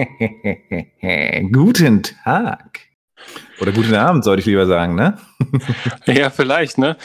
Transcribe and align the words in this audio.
Guten 1.52 2.02
Tag. 2.02 2.80
Oder 3.60 3.72
guten 3.72 3.94
Abend, 3.94 4.24
sollte 4.24 4.40
ich 4.40 4.46
lieber 4.46 4.66
sagen, 4.66 4.94
ne? 4.94 5.18
ja, 6.06 6.30
vielleicht, 6.30 6.78
ne? 6.78 6.96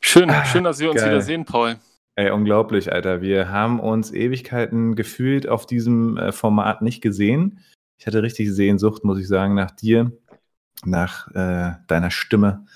Schön, 0.00 0.30
ah, 0.30 0.44
schön, 0.44 0.64
dass 0.64 0.78
wir 0.78 0.90
uns 0.90 1.00
geil. 1.00 1.10
wieder 1.10 1.20
sehen, 1.22 1.44
Paul. 1.44 1.76
Ey, 2.14 2.30
unglaublich, 2.30 2.92
Alter. 2.92 3.20
Wir 3.20 3.50
haben 3.50 3.80
uns 3.80 4.12
Ewigkeiten 4.12 4.94
gefühlt 4.94 5.48
auf 5.48 5.66
diesem 5.66 6.16
äh, 6.16 6.30
Format 6.30 6.82
nicht 6.82 7.00
gesehen. 7.00 7.60
Ich 7.98 8.06
hatte 8.06 8.22
richtig 8.22 8.52
Sehnsucht, 8.52 9.02
muss 9.04 9.18
ich 9.18 9.26
sagen, 9.26 9.54
nach 9.54 9.72
dir, 9.72 10.12
nach 10.84 11.28
äh, 11.34 11.72
deiner 11.88 12.10
Stimme. 12.12 12.66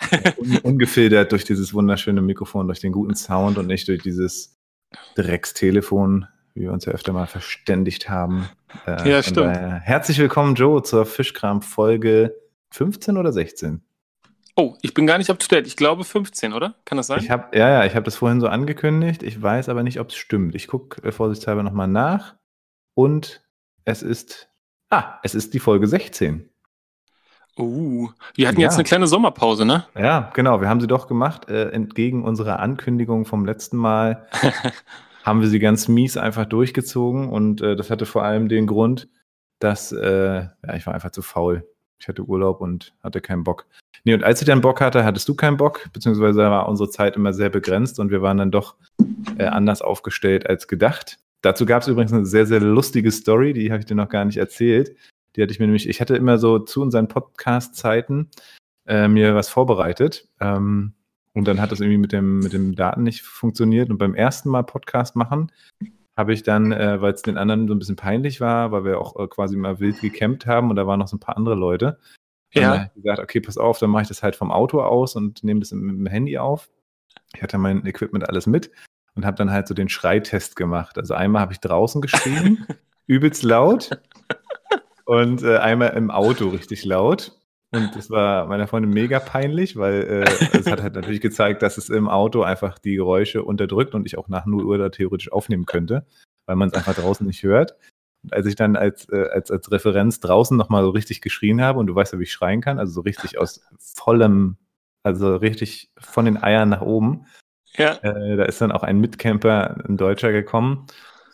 Un 0.38 0.58
ungefiltert 0.58 1.30
durch 1.30 1.44
dieses 1.44 1.72
wunderschöne 1.72 2.22
Mikrofon, 2.22 2.66
durch 2.66 2.80
den 2.80 2.92
guten 2.92 3.14
Sound 3.14 3.58
und 3.58 3.68
nicht 3.68 3.86
durch 3.86 4.02
dieses 4.02 4.58
Dreckstelefon, 5.14 6.26
wie 6.54 6.62
wir 6.62 6.72
uns 6.72 6.84
ja 6.84 6.92
öfter 6.92 7.12
mal 7.12 7.26
verständigt 7.26 8.08
haben. 8.08 8.48
Äh, 8.86 9.08
ja, 9.10 9.22
stimmt. 9.22 9.56
Herzlich 9.56 10.18
willkommen, 10.18 10.54
Joe, 10.54 10.82
zur 10.82 11.06
Fischkram 11.06 11.62
Folge 11.62 12.34
15 12.70 13.16
oder 13.16 13.32
16? 13.32 13.82
Oh, 14.54 14.76
ich 14.82 14.92
bin 14.92 15.06
gar 15.06 15.16
nicht 15.16 15.30
up 15.30 15.38
to 15.38 15.48
date. 15.48 15.66
Ich 15.66 15.76
glaube 15.76 16.04
15, 16.04 16.52
oder? 16.52 16.74
Kann 16.84 16.98
das 16.98 17.06
sein? 17.06 17.20
Ich 17.22 17.30
hab, 17.30 17.54
ja, 17.54 17.70
ja, 17.70 17.84
ich 17.86 17.94
habe 17.94 18.04
das 18.04 18.16
vorhin 18.16 18.40
so 18.40 18.48
angekündigt. 18.48 19.22
Ich 19.22 19.40
weiß 19.40 19.70
aber 19.70 19.82
nicht, 19.82 19.98
ob 19.98 20.10
es 20.10 20.16
stimmt. 20.16 20.54
Ich 20.54 20.68
gucke 20.68 21.02
äh, 21.06 21.12
vorsichtshalber 21.12 21.62
nochmal 21.62 21.88
nach. 21.88 22.34
Und 22.94 23.42
es 23.84 24.02
ist, 24.02 24.50
ah, 24.90 25.18
es 25.22 25.34
ist 25.34 25.54
die 25.54 25.58
Folge 25.58 25.86
16. 25.86 26.48
Uh, 27.58 28.08
wir 28.34 28.48
hatten 28.48 28.60
ja. 28.60 28.66
jetzt 28.66 28.74
eine 28.74 28.84
kleine 28.84 29.06
Sommerpause, 29.06 29.64
ne? 29.64 29.86
Ja, 29.94 30.30
genau. 30.34 30.60
Wir 30.60 30.68
haben 30.68 30.80
sie 30.80 30.86
doch 30.86 31.06
gemacht. 31.06 31.48
Äh, 31.48 31.70
entgegen 31.70 32.22
unserer 32.24 32.60
Ankündigung 32.60 33.24
vom 33.24 33.44
letzten 33.44 33.76
Mal 33.76 34.26
haben 35.22 35.40
wir 35.40 35.48
sie 35.48 35.58
ganz 35.58 35.88
mies 35.88 36.16
einfach 36.16 36.46
durchgezogen. 36.46 37.28
Und 37.28 37.60
äh, 37.60 37.76
das 37.76 37.90
hatte 37.90 38.06
vor 38.06 38.24
allem 38.24 38.48
den 38.48 38.66
Grund, 38.66 39.08
dass 39.58 39.92
äh, 39.92 40.42
ja, 40.42 40.74
ich 40.74 40.86
war 40.86 40.94
einfach 40.94 41.10
zu 41.10 41.22
faul. 41.22 41.66
Ich 41.98 42.08
hatte 42.08 42.24
Urlaub 42.24 42.60
und 42.60 42.94
hatte 43.02 43.20
keinen 43.20 43.44
Bock. 43.44 43.66
Nee, 44.04 44.14
und 44.14 44.24
als 44.24 44.40
ich 44.40 44.46
dann 44.46 44.60
Bock 44.60 44.80
hatte, 44.80 45.04
hattest 45.04 45.28
du 45.28 45.36
keinen 45.36 45.56
Bock, 45.56 45.88
beziehungsweise 45.92 46.38
war 46.38 46.68
unsere 46.68 46.90
Zeit 46.90 47.14
immer 47.14 47.32
sehr 47.32 47.50
begrenzt 47.50 48.00
und 48.00 48.10
wir 48.10 48.22
waren 48.22 48.38
dann 48.38 48.50
doch 48.50 48.74
äh, 49.38 49.44
anders 49.44 49.82
aufgestellt 49.82 50.48
als 50.48 50.66
gedacht. 50.66 51.18
Dazu 51.42 51.64
gab 51.64 51.82
es 51.82 51.88
übrigens 51.88 52.12
eine 52.12 52.26
sehr, 52.26 52.46
sehr 52.46 52.60
lustige 52.60 53.12
Story, 53.12 53.52
die 53.52 53.70
habe 53.70 53.80
ich 53.80 53.86
dir 53.86 53.94
noch 53.94 54.08
gar 54.08 54.24
nicht 54.24 54.38
erzählt. 54.38 54.96
Die 55.36 55.42
hatte 55.42 55.52
ich 55.52 55.60
mir 55.60 55.66
nämlich, 55.66 55.88
ich 55.88 56.00
hatte 56.00 56.16
immer 56.16 56.38
so 56.38 56.58
zu 56.58 56.82
unseren 56.82 57.08
Podcast-Zeiten 57.08 58.30
äh, 58.86 59.06
mir 59.06 59.34
was 59.34 59.48
vorbereitet. 59.48 60.28
Ähm, 60.40 60.94
und 61.34 61.48
dann 61.48 61.60
hat 61.60 61.72
das 61.72 61.80
irgendwie 61.80 61.98
mit 61.98 62.12
dem, 62.12 62.40
mit 62.40 62.52
dem 62.52 62.74
Daten 62.74 63.02
nicht 63.02 63.22
funktioniert. 63.22 63.90
Und 63.90 63.98
beim 63.98 64.14
ersten 64.14 64.50
Mal 64.50 64.62
Podcast 64.62 65.16
machen, 65.16 65.50
habe 66.16 66.32
ich 66.34 66.42
dann, 66.42 66.72
äh, 66.72 67.00
weil 67.00 67.14
es 67.14 67.22
den 67.22 67.38
anderen 67.38 67.68
so 67.68 67.74
ein 67.74 67.78
bisschen 67.78 67.96
peinlich 67.96 68.40
war, 68.40 68.70
weil 68.70 68.84
wir 68.84 69.00
auch 69.00 69.18
äh, 69.18 69.26
quasi 69.28 69.56
mal 69.56 69.80
wild 69.80 70.00
gecampt 70.00 70.46
haben 70.46 70.68
und 70.70 70.76
da 70.76 70.86
waren 70.86 70.98
noch 70.98 71.08
so 71.08 71.16
ein 71.16 71.20
paar 71.20 71.36
andere 71.36 71.54
Leute. 71.54 71.98
Dann 72.54 72.62
ja. 72.62 72.84
ich 72.84 73.02
gesagt, 73.02 73.18
okay, 73.18 73.40
pass 73.40 73.56
auf, 73.56 73.78
dann 73.78 73.90
mache 73.90 74.02
ich 74.02 74.08
das 74.08 74.22
halt 74.22 74.36
vom 74.36 74.52
Auto 74.52 74.82
aus 74.82 75.16
und 75.16 75.42
nehme 75.42 75.60
das 75.60 75.72
mit 75.72 75.96
dem 75.96 76.06
Handy 76.06 76.36
auf. 76.36 76.68
Ich 77.34 77.42
hatte 77.42 77.56
mein 77.56 77.86
Equipment 77.86 78.28
alles 78.28 78.46
mit 78.46 78.70
und 79.14 79.24
habe 79.24 79.36
dann 79.36 79.50
halt 79.50 79.66
so 79.66 79.74
den 79.74 79.88
Schreitest 79.88 80.54
gemacht. 80.54 80.98
Also 80.98 81.14
einmal 81.14 81.40
habe 81.40 81.54
ich 81.54 81.60
draußen 81.60 82.02
geschrien, 82.02 82.66
übelst 83.06 83.42
laut 83.42 83.90
und 85.06 85.42
äh, 85.42 85.56
einmal 85.58 85.90
im 85.90 86.10
Auto 86.10 86.48
richtig 86.50 86.84
laut. 86.84 87.38
Und 87.74 87.96
das 87.96 88.10
war 88.10 88.46
meiner 88.46 88.66
Freundin 88.66 88.90
mega 88.90 89.18
peinlich, 89.18 89.76
weil 89.76 90.02
äh, 90.02 90.58
es 90.58 90.66
hat 90.70 90.82
halt 90.82 90.94
natürlich 90.94 91.22
gezeigt, 91.22 91.62
dass 91.62 91.78
es 91.78 91.88
im 91.88 92.06
Auto 92.06 92.42
einfach 92.42 92.78
die 92.78 92.96
Geräusche 92.96 93.42
unterdrückt 93.44 93.94
und 93.94 94.04
ich 94.04 94.18
auch 94.18 94.28
nach 94.28 94.44
0 94.44 94.64
Uhr 94.64 94.78
da 94.78 94.90
theoretisch 94.90 95.32
aufnehmen 95.32 95.64
könnte, 95.64 96.06
weil 96.44 96.56
man 96.56 96.68
es 96.68 96.74
einfach 96.74 96.94
draußen 96.94 97.26
nicht 97.26 97.42
hört. 97.42 97.76
Und 98.22 98.34
als 98.34 98.44
ich 98.46 98.56
dann 98.56 98.76
als, 98.76 99.08
äh, 99.08 99.26
als, 99.32 99.50
als 99.50 99.72
Referenz 99.72 100.20
draußen 100.20 100.54
nochmal 100.56 100.82
so 100.82 100.90
richtig 100.90 101.22
geschrien 101.22 101.62
habe, 101.62 101.78
und 101.78 101.86
du 101.86 101.94
weißt 101.94 102.12
ja, 102.12 102.18
wie 102.18 102.24
ich 102.24 102.32
schreien 102.32 102.60
kann, 102.60 102.78
also 102.78 102.92
so 102.92 103.00
richtig 103.00 103.38
aus 103.38 103.62
vollem, 103.78 104.58
also 105.02 105.36
richtig 105.36 105.90
von 105.98 106.26
den 106.26 106.42
Eiern 106.42 106.68
nach 106.68 106.82
oben. 106.82 107.24
Ja. 107.74 107.94
Äh, 108.02 108.36
da 108.36 108.44
ist 108.44 108.60
dann 108.60 108.70
auch 108.70 108.82
ein 108.82 109.00
Mitcamper, 109.00 109.82
ein 109.88 109.96
Deutscher 109.96 110.30
gekommen, 110.30 110.86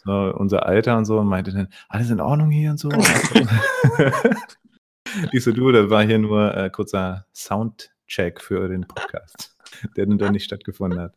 so 0.04 0.12
unser 0.12 0.66
Alter 0.66 0.96
und 0.96 1.04
so, 1.04 1.18
und 1.18 1.26
meinte 1.26 1.52
dann, 1.52 1.66
alles 1.88 2.10
in 2.10 2.20
Ordnung 2.20 2.50
hier 2.50 2.70
und 2.70 2.78
so. 2.78 2.90
Ich 5.32 5.44
so, 5.44 5.52
du, 5.52 5.72
das 5.72 5.91
war 5.91 6.04
hier 6.04 6.19
nur 6.19 6.56
äh, 6.56 6.70
kurzer 6.70 7.26
Soundcheck 7.34 8.41
für 8.41 8.69
den 8.69 8.86
Podcast, 8.86 9.56
der 9.96 10.06
dann 10.06 10.32
nicht 10.32 10.44
stattgefunden 10.44 11.00
hat. 11.00 11.14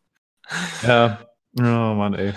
Ja, 0.84 1.20
oh 1.60 1.64
Mann, 1.64 2.14
ey. 2.14 2.34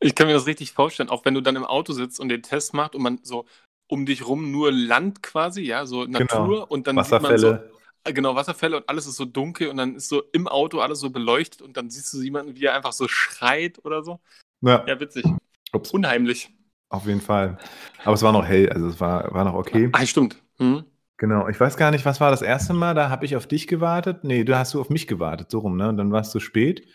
Ich 0.00 0.14
kann 0.14 0.28
mir 0.28 0.34
das 0.34 0.46
richtig 0.46 0.72
vorstellen, 0.72 1.08
auch 1.08 1.24
wenn 1.24 1.34
du 1.34 1.40
dann 1.40 1.56
im 1.56 1.64
Auto 1.64 1.92
sitzt 1.92 2.20
und 2.20 2.28
den 2.28 2.42
Test 2.42 2.72
macht 2.72 2.94
und 2.94 3.02
man 3.02 3.18
so 3.22 3.46
um 3.88 4.06
dich 4.06 4.26
rum 4.26 4.52
nur 4.52 4.70
Land 4.70 5.22
quasi, 5.22 5.62
ja, 5.62 5.86
so 5.86 6.04
Natur 6.04 6.26
genau. 6.28 6.66
und 6.66 6.86
dann 6.86 6.96
Wasserfälle. 6.96 7.38
sieht 7.38 7.50
man 7.50 7.60
so, 7.60 7.64
äh, 8.04 8.12
genau, 8.12 8.34
Wasserfälle 8.36 8.76
und 8.76 8.88
alles 8.88 9.06
ist 9.06 9.16
so 9.16 9.24
dunkel 9.24 9.68
und 9.68 9.76
dann 9.76 9.96
ist 9.96 10.08
so 10.08 10.22
im 10.32 10.46
Auto 10.46 10.80
alles 10.80 11.00
so 11.00 11.10
beleuchtet 11.10 11.62
und 11.62 11.76
dann 11.76 11.90
siehst 11.90 12.12
du 12.12 12.22
jemanden, 12.22 12.54
wie 12.54 12.64
er 12.66 12.74
einfach 12.74 12.92
so 12.92 13.08
schreit 13.08 13.84
oder 13.84 14.04
so. 14.04 14.20
Ja, 14.60 14.84
ja 14.86 15.00
witzig. 15.00 15.24
Ups. 15.72 15.90
Unheimlich. 15.90 16.50
Auf 16.90 17.06
jeden 17.06 17.20
Fall. 17.20 17.58
Aber 18.04 18.14
es 18.14 18.22
war 18.22 18.32
noch 18.32 18.44
hell, 18.44 18.70
also 18.70 18.88
es 18.88 19.00
war, 19.00 19.32
war 19.34 19.44
noch 19.44 19.54
okay. 19.54 19.90
Ah, 19.92 20.06
stimmt. 20.06 20.42
Hm. 20.58 20.84
Genau, 21.18 21.48
ich 21.48 21.58
weiß 21.58 21.76
gar 21.76 21.90
nicht, 21.90 22.04
was 22.04 22.20
war 22.20 22.30
das 22.30 22.42
erste 22.42 22.72
Mal, 22.72 22.94
da 22.94 23.10
habe 23.10 23.26
ich 23.26 23.34
auf 23.34 23.48
dich 23.48 23.66
gewartet. 23.66 24.22
Nee, 24.22 24.44
da 24.44 24.60
hast 24.60 24.74
du 24.74 24.80
auf 24.80 24.88
mich 24.88 25.08
gewartet, 25.08 25.50
so 25.50 25.58
rum, 25.58 25.76
ne? 25.76 25.88
Und 25.88 25.96
dann 25.96 26.12
war 26.12 26.20
es 26.20 26.30
zu 26.30 26.38
spät. 26.38 26.86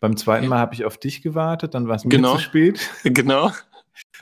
Beim 0.00 0.16
zweiten 0.16 0.48
Mal 0.48 0.58
habe 0.58 0.74
ich 0.74 0.84
auf 0.86 0.96
dich 0.96 1.22
gewartet, 1.22 1.74
dann 1.74 1.86
war 1.86 1.96
es 1.96 2.04
mir 2.04 2.10
genau. 2.10 2.34
zu 2.34 2.40
spät. 2.40 2.90
Genau. 3.04 3.52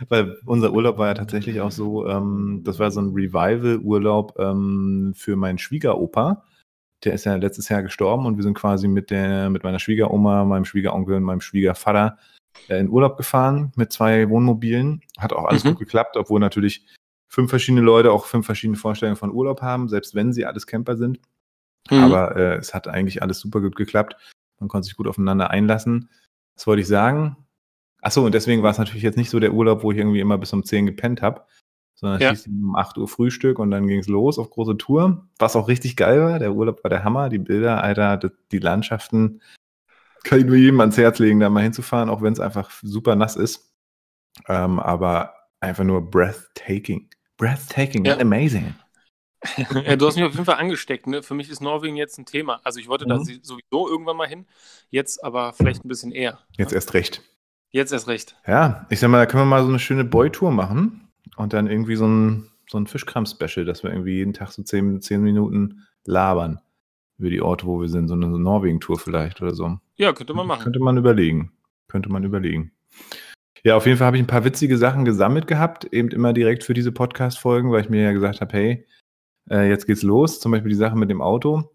Weil 0.09 0.39
unser 0.47 0.73
Urlaub 0.73 0.99
war 0.99 1.09
ja 1.09 1.15
tatsächlich 1.15 1.61
auch 1.61 1.71
so, 1.71 2.07
ähm, 2.07 2.63
das 2.65 2.79
war 2.79 2.91
so 2.91 3.01
ein 3.01 3.11
Revival-Urlaub 3.11 4.39
ähm, 4.39 5.13
für 5.17 5.37
meinen 5.37 5.59
Schwiegeropa. 5.59 6.45
Der 7.05 7.13
ist 7.13 7.25
ja 7.25 7.37
letztes 7.37 7.69
Jahr 7.69 7.83
gestorben 7.83 8.27
und 8.27 8.37
wir 8.37 8.43
sind 8.43 8.55
quasi 8.55 8.89
mit, 8.89 9.11
der, 9.11 9.51
mit 9.51 9.63
meiner 9.63 9.79
Schwiegeroma, 9.79 10.45
meinem 10.45 10.65
Schwiegeronkel 10.65 11.17
und 11.17 11.23
meinem 11.23 11.41
Schwiegervater 11.41 12.19
äh, 12.69 12.79
in 12.79 12.89
Urlaub 12.89 13.17
gefahren 13.17 13.73
mit 13.77 13.93
zwei 13.93 14.29
Wohnmobilen. 14.29 15.03
Hat 15.19 15.33
auch 15.33 15.45
alles 15.45 15.65
mhm. 15.65 15.71
gut 15.71 15.81
geklappt, 15.81 16.17
obwohl 16.17 16.41
natürlich 16.41 16.87
fünf 17.29 17.51
verschiedene 17.51 17.83
Leute 17.83 18.13
auch 18.13 18.27
fünf 18.27 18.47
verschiedene 18.47 18.77
Vorstellungen 18.77 19.17
von 19.17 19.33
Urlaub 19.33 19.63
haben, 19.63 19.89
selbst 19.89 20.15
wenn 20.15 20.33
sie 20.33 20.47
alles 20.47 20.67
Camper 20.67 20.97
sind. 20.97 21.21
Mhm. 21.91 21.99
Aber 21.99 22.37
äh, 22.37 22.57
es 22.57 22.75
hat 22.75 22.89
eigentlich 22.89 23.23
alles 23.23 23.41
super 23.41 23.61
gut 23.61 23.77
geklappt. 23.77 24.17
Man 24.61 24.69
konnte 24.69 24.87
sich 24.87 24.97
gut 24.97 25.07
aufeinander 25.07 25.51
einlassen. 25.51 26.11
Was 26.57 26.67
wollte 26.67 26.83
ich 26.83 26.89
sagen? 26.89 27.37
Achso, 28.01 28.25
und 28.25 28.35
deswegen 28.35 28.63
war 28.63 28.71
es 28.71 28.79
natürlich 28.79 29.03
jetzt 29.03 29.17
nicht 29.17 29.31
so 29.31 29.41
der 29.41 29.55
Urlaub, 29.55 29.83
wo 29.83 29.91
ich 29.91 29.99
irgendwie 29.99 30.21
immer 30.21 30.39
bis 30.39 30.53
um 30.53 30.65
10 30.65 30.87
gepennt 30.87 31.23
habe, 31.23 31.45
sondern 31.95 32.21
ja. 32.21 32.33
es 32.33 32.47
um 32.47 32.77
8 32.77 32.99
Uhr 32.99 33.09
Frühstück 33.09 33.59
und 33.59 33.71
dann 33.71 33.87
ging 33.87 33.99
es 33.99 34.09
los 34.09 34.39
auf 34.39 34.51
große 34.51 34.77
Tour, 34.77 35.27
was 35.39 35.57
auch 35.57 35.69
richtig 35.69 35.97
geil 35.97 36.21
war. 36.21 36.39
Der 36.39 36.53
Urlaub 36.53 36.85
war 36.85 36.91
der 36.91 37.03
Hammer, 37.03 37.31
die 37.31 37.39
Bilder, 37.39 37.83
Alter, 37.83 38.19
die 38.53 38.59
Landschaften. 38.59 39.41
Kann 40.23 40.39
ich 40.39 40.45
nur 40.45 40.57
jedem 40.57 40.81
ans 40.81 40.97
Herz 40.97 41.19
legen, 41.19 41.41
da 41.41 41.51
mal 41.51 41.63
hinzufahren, 41.63 42.11
auch 42.11 42.23
wenn 42.23 42.33
es 42.33 42.41
einfach 42.41 42.71
super 42.83 43.17
nass 43.17 43.37
ist. 43.37 43.73
Ähm, 44.49 44.79
aber 44.79 45.35
einfach 45.65 45.85
nur 45.85 46.09
breathtaking. 46.09 47.09
Breathtaking, 47.37 48.05
ja. 48.05 48.19
amazing. 48.19 48.75
ja, 49.85 49.97
du 49.97 50.07
hast 50.07 50.17
mich 50.17 50.25
auf 50.25 50.33
jeden 50.33 50.45
Fall 50.45 50.57
angesteckt. 50.57 51.07
Ne? 51.07 51.23
Für 51.23 51.35
mich 51.35 51.51
ist 51.51 51.61
Norwegen 51.61 51.97
jetzt 51.97 52.19
ein 52.19 52.25
Thema. 52.25 52.61
Also 52.65 52.81
ich 52.81 52.89
wollte 52.89 53.05
mhm. 53.05 53.11
da 53.11 53.19
sowieso 53.19 53.89
irgendwann 53.89 54.17
mal 54.17 54.29
hin, 54.29 54.47
jetzt 54.91 55.23
aber 55.23 55.53
vielleicht 55.53 55.85
ein 55.85 55.89
bisschen 55.89 56.13
eher. 56.13 56.39
Jetzt 56.57 56.73
ja? 56.73 56.77
erst 56.77 56.95
recht. 56.95 57.23
Jetzt 57.71 57.93
erst 57.93 58.09
recht. 58.09 58.37
Ja, 58.47 58.87
ich 58.89 59.01
sag 59.01 59.09
mal, 59.11 59.19
da 59.19 59.27
können 59.27 59.43
wir 59.43 59.47
mal 59.47 59.63
so 59.63 59.69
eine 59.69 59.81
schöne 59.81 60.05
Boy-Tour 60.05 60.53
machen 60.53 61.09
und 61.37 61.53
dann 61.53 61.67
irgendwie 61.67 61.97
so 61.97 62.07
ein, 62.07 62.51
so 62.71 62.79
ein 62.79 62.87
Fischkram-Special, 62.87 63.67
dass 63.67 63.83
wir 63.83 63.91
irgendwie 63.91 64.15
jeden 64.15 64.33
Tag 64.33 64.53
so 64.53 64.63
zehn, 64.63 65.01
zehn 65.03 65.21
Minuten 65.21 65.85
labern 66.05 66.61
über 67.19 67.31
die 67.31 67.43
Orte, 67.43 67.67
wo 67.67 67.81
wir 67.81 67.89
sind. 67.89 68.09
So 68.09 68.15
eine 68.15 68.27
Norwegen-Tour 68.27 68.99
vielleicht 68.99 69.43
oder 69.43 69.55
so. 69.55 69.79
Ja, 69.97 70.13
könnte 70.13 70.35
man 70.35 70.47
machen. 70.47 70.63
Könnte 70.63 70.81
man 70.81 70.97
überlegen. 70.97 71.53
Könnte 71.89 72.11
man 72.11 72.25
überlegen. 72.25 72.73
Ja, 73.63 73.77
auf 73.77 73.87
jeden 73.87 73.97
Fall 73.99 74.09
habe 74.09 74.17
ich 74.17 74.23
ein 74.23 74.27
paar 74.27 74.45
witzige 74.45 74.77
Sachen 74.77 75.05
gesammelt 75.05 75.47
gehabt, 75.47 75.85
eben 75.85 76.09
immer 76.09 76.33
direkt 76.33 76.65
für 76.65 76.75
diese 76.75 76.93
Podcast-Folgen, 76.93 77.71
weil 77.71 77.83
ich 77.83 77.89
mir 77.89 78.03
ja 78.03 78.13
gesagt 78.13 78.41
habe, 78.41 78.53
hey, 78.53 78.87
äh, 79.51 79.69
jetzt 79.69 79.87
geht's 79.87 80.03
los. 80.03 80.41
Zum 80.41 80.53
Beispiel 80.53 80.71
die 80.71 80.77
Sache 80.77 80.97
mit 80.97 81.11
dem 81.11 81.23
Auto. 81.23 81.71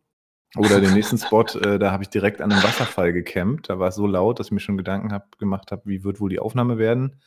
Oder 0.55 0.81
den 0.81 0.93
nächsten 0.93 1.17
Spot, 1.19 1.43
äh, 1.43 1.79
da 1.79 1.91
habe 1.91 2.03
ich 2.03 2.09
direkt 2.09 2.41
an 2.41 2.51
einem 2.51 2.63
Wasserfall 2.63 3.13
gecampt. 3.13 3.69
Da 3.69 3.79
war 3.79 3.89
es 3.89 3.95
so 3.95 4.07
laut, 4.07 4.39
dass 4.39 4.47
ich 4.47 4.51
mir 4.51 4.59
schon 4.59 4.77
Gedanken 4.77 5.13
hab, 5.13 5.37
gemacht 5.37 5.71
habe, 5.71 5.83
wie 5.85 6.03
wird 6.03 6.19
wohl 6.19 6.29
die 6.29 6.39
Aufnahme 6.39 6.77
werden. 6.77 7.21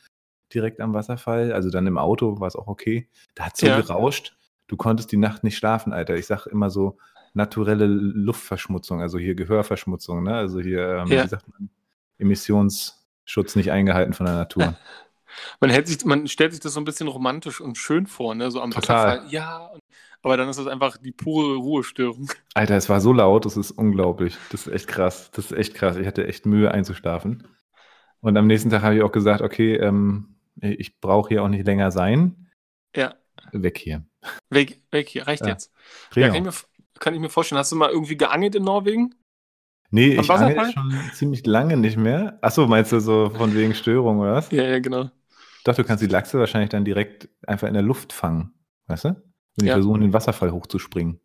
Direkt 0.53 0.81
am 0.81 0.93
Wasserfall. 0.93 1.53
Also 1.53 1.69
dann 1.69 1.87
im 1.87 1.97
Auto 1.97 2.39
war 2.39 2.47
es 2.47 2.55
auch 2.55 2.67
okay. 2.67 3.09
Da 3.35 3.45
hat 3.47 3.57
so 3.57 3.67
ja. 3.67 3.79
gerauscht. 3.79 4.35
Du 4.67 4.77
konntest 4.77 5.11
die 5.11 5.17
Nacht 5.17 5.43
nicht 5.43 5.57
schlafen, 5.57 5.93
Alter. 5.93 6.15
Ich 6.15 6.25
sag 6.25 6.47
immer 6.47 6.69
so 6.69 6.97
naturelle 7.33 7.87
Luftverschmutzung, 7.87 9.01
also 9.01 9.17
hier 9.17 9.35
Gehörverschmutzung, 9.35 10.23
ne? 10.23 10.35
Also 10.35 10.59
hier, 10.59 10.99
ähm, 10.99 11.07
ja. 11.07 11.23
wie 11.23 11.27
sagt 11.27 11.47
man, 11.47 11.69
Emissions- 12.19 13.02
Schutz 13.25 13.55
nicht 13.55 13.71
eingehalten 13.71 14.13
von 14.13 14.25
der 14.25 14.35
Natur. 14.35 14.75
Man, 15.59 15.71
hält 15.71 15.87
sich, 15.87 16.05
man 16.05 16.27
stellt 16.27 16.51
sich 16.51 16.59
das 16.61 16.73
so 16.73 16.79
ein 16.79 16.85
bisschen 16.85 17.07
romantisch 17.07 17.59
und 17.59 17.75
schön 17.75 18.05
vor, 18.05 18.35
ne? 18.35 18.51
So 18.51 18.61
am 18.61 18.69
Total. 18.69 19.17
Wasserfall. 19.17 19.33
Ja, 19.33 19.71
aber 20.21 20.37
dann 20.37 20.47
ist 20.47 20.59
das 20.59 20.67
einfach 20.67 20.97
die 20.97 21.11
pure 21.11 21.55
Ruhestörung. 21.55 22.29
Alter, 22.53 22.77
es 22.77 22.87
war 22.87 23.01
so 23.01 23.13
laut, 23.13 23.45
das 23.45 23.57
ist 23.57 23.71
unglaublich. 23.71 24.37
Das 24.51 24.67
ist 24.67 24.73
echt 24.73 24.87
krass. 24.87 25.31
Das 25.31 25.45
ist 25.45 25.57
echt 25.57 25.73
krass. 25.73 25.97
Ich 25.97 26.05
hatte 26.05 26.27
echt 26.27 26.45
Mühe 26.45 26.71
einzuschlafen. 26.71 27.47
Und 28.21 28.37
am 28.37 28.45
nächsten 28.47 28.69
Tag 28.69 28.83
habe 28.83 28.95
ich 28.95 29.01
auch 29.01 29.11
gesagt, 29.11 29.41
okay, 29.41 29.75
ähm, 29.75 30.35
ich 30.61 30.99
brauche 31.01 31.29
hier 31.29 31.43
auch 31.43 31.49
nicht 31.49 31.65
länger 31.65 31.91
sein. 31.91 32.49
Ja. 32.95 33.15
Weg 33.51 33.77
hier. 33.79 34.05
Weg, 34.49 34.81
weg 34.91 35.09
hier, 35.09 35.27
reicht 35.27 35.41
Ja. 35.41 35.49
jetzt. 35.49 35.73
Ja, 36.15 36.27
kann, 36.27 36.37
ich 36.37 36.43
mir, 36.43 36.53
kann 36.99 37.13
ich 37.15 37.19
mir 37.19 37.29
vorstellen. 37.29 37.59
Hast 37.59 37.71
du 37.71 37.75
mal 37.75 37.89
irgendwie 37.89 38.17
geangelt 38.17 38.55
in 38.55 38.63
Norwegen? 38.63 39.15
Nee, 39.93 40.17
Am 40.17 40.23
ich 40.23 40.31
angel 40.31 40.71
schon 40.71 40.91
ziemlich 41.13 41.45
lange 41.45 41.77
nicht 41.77 41.97
mehr. 41.97 42.39
Achso, 42.41 42.65
meinst 42.65 42.91
du 42.91 42.99
so 42.99 43.29
von 43.29 43.53
wegen 43.53 43.75
Störung 43.75 44.19
oder 44.19 44.33
was? 44.33 44.49
Ja, 44.49 44.63
ja, 44.63 44.79
genau. 44.79 45.11
Ich 45.57 45.63
dachte, 45.63 45.83
du 45.83 45.87
kannst 45.87 46.01
die 46.03 46.07
Lachse 46.07 46.39
wahrscheinlich 46.39 46.71
dann 46.71 46.83
direkt 46.83 47.29
einfach 47.45 47.67
in 47.67 47.75
der 47.75 47.83
Luft 47.83 48.11
fangen. 48.11 48.53
Weißt 48.87 49.05
du? 49.05 49.09
Wenn 49.09 49.19
die 49.59 49.65
Ja. 49.67 49.75
versuchen, 49.75 50.01
den 50.01 50.11
Wasserfall 50.11 50.51
hochzuspringen. 50.51 51.19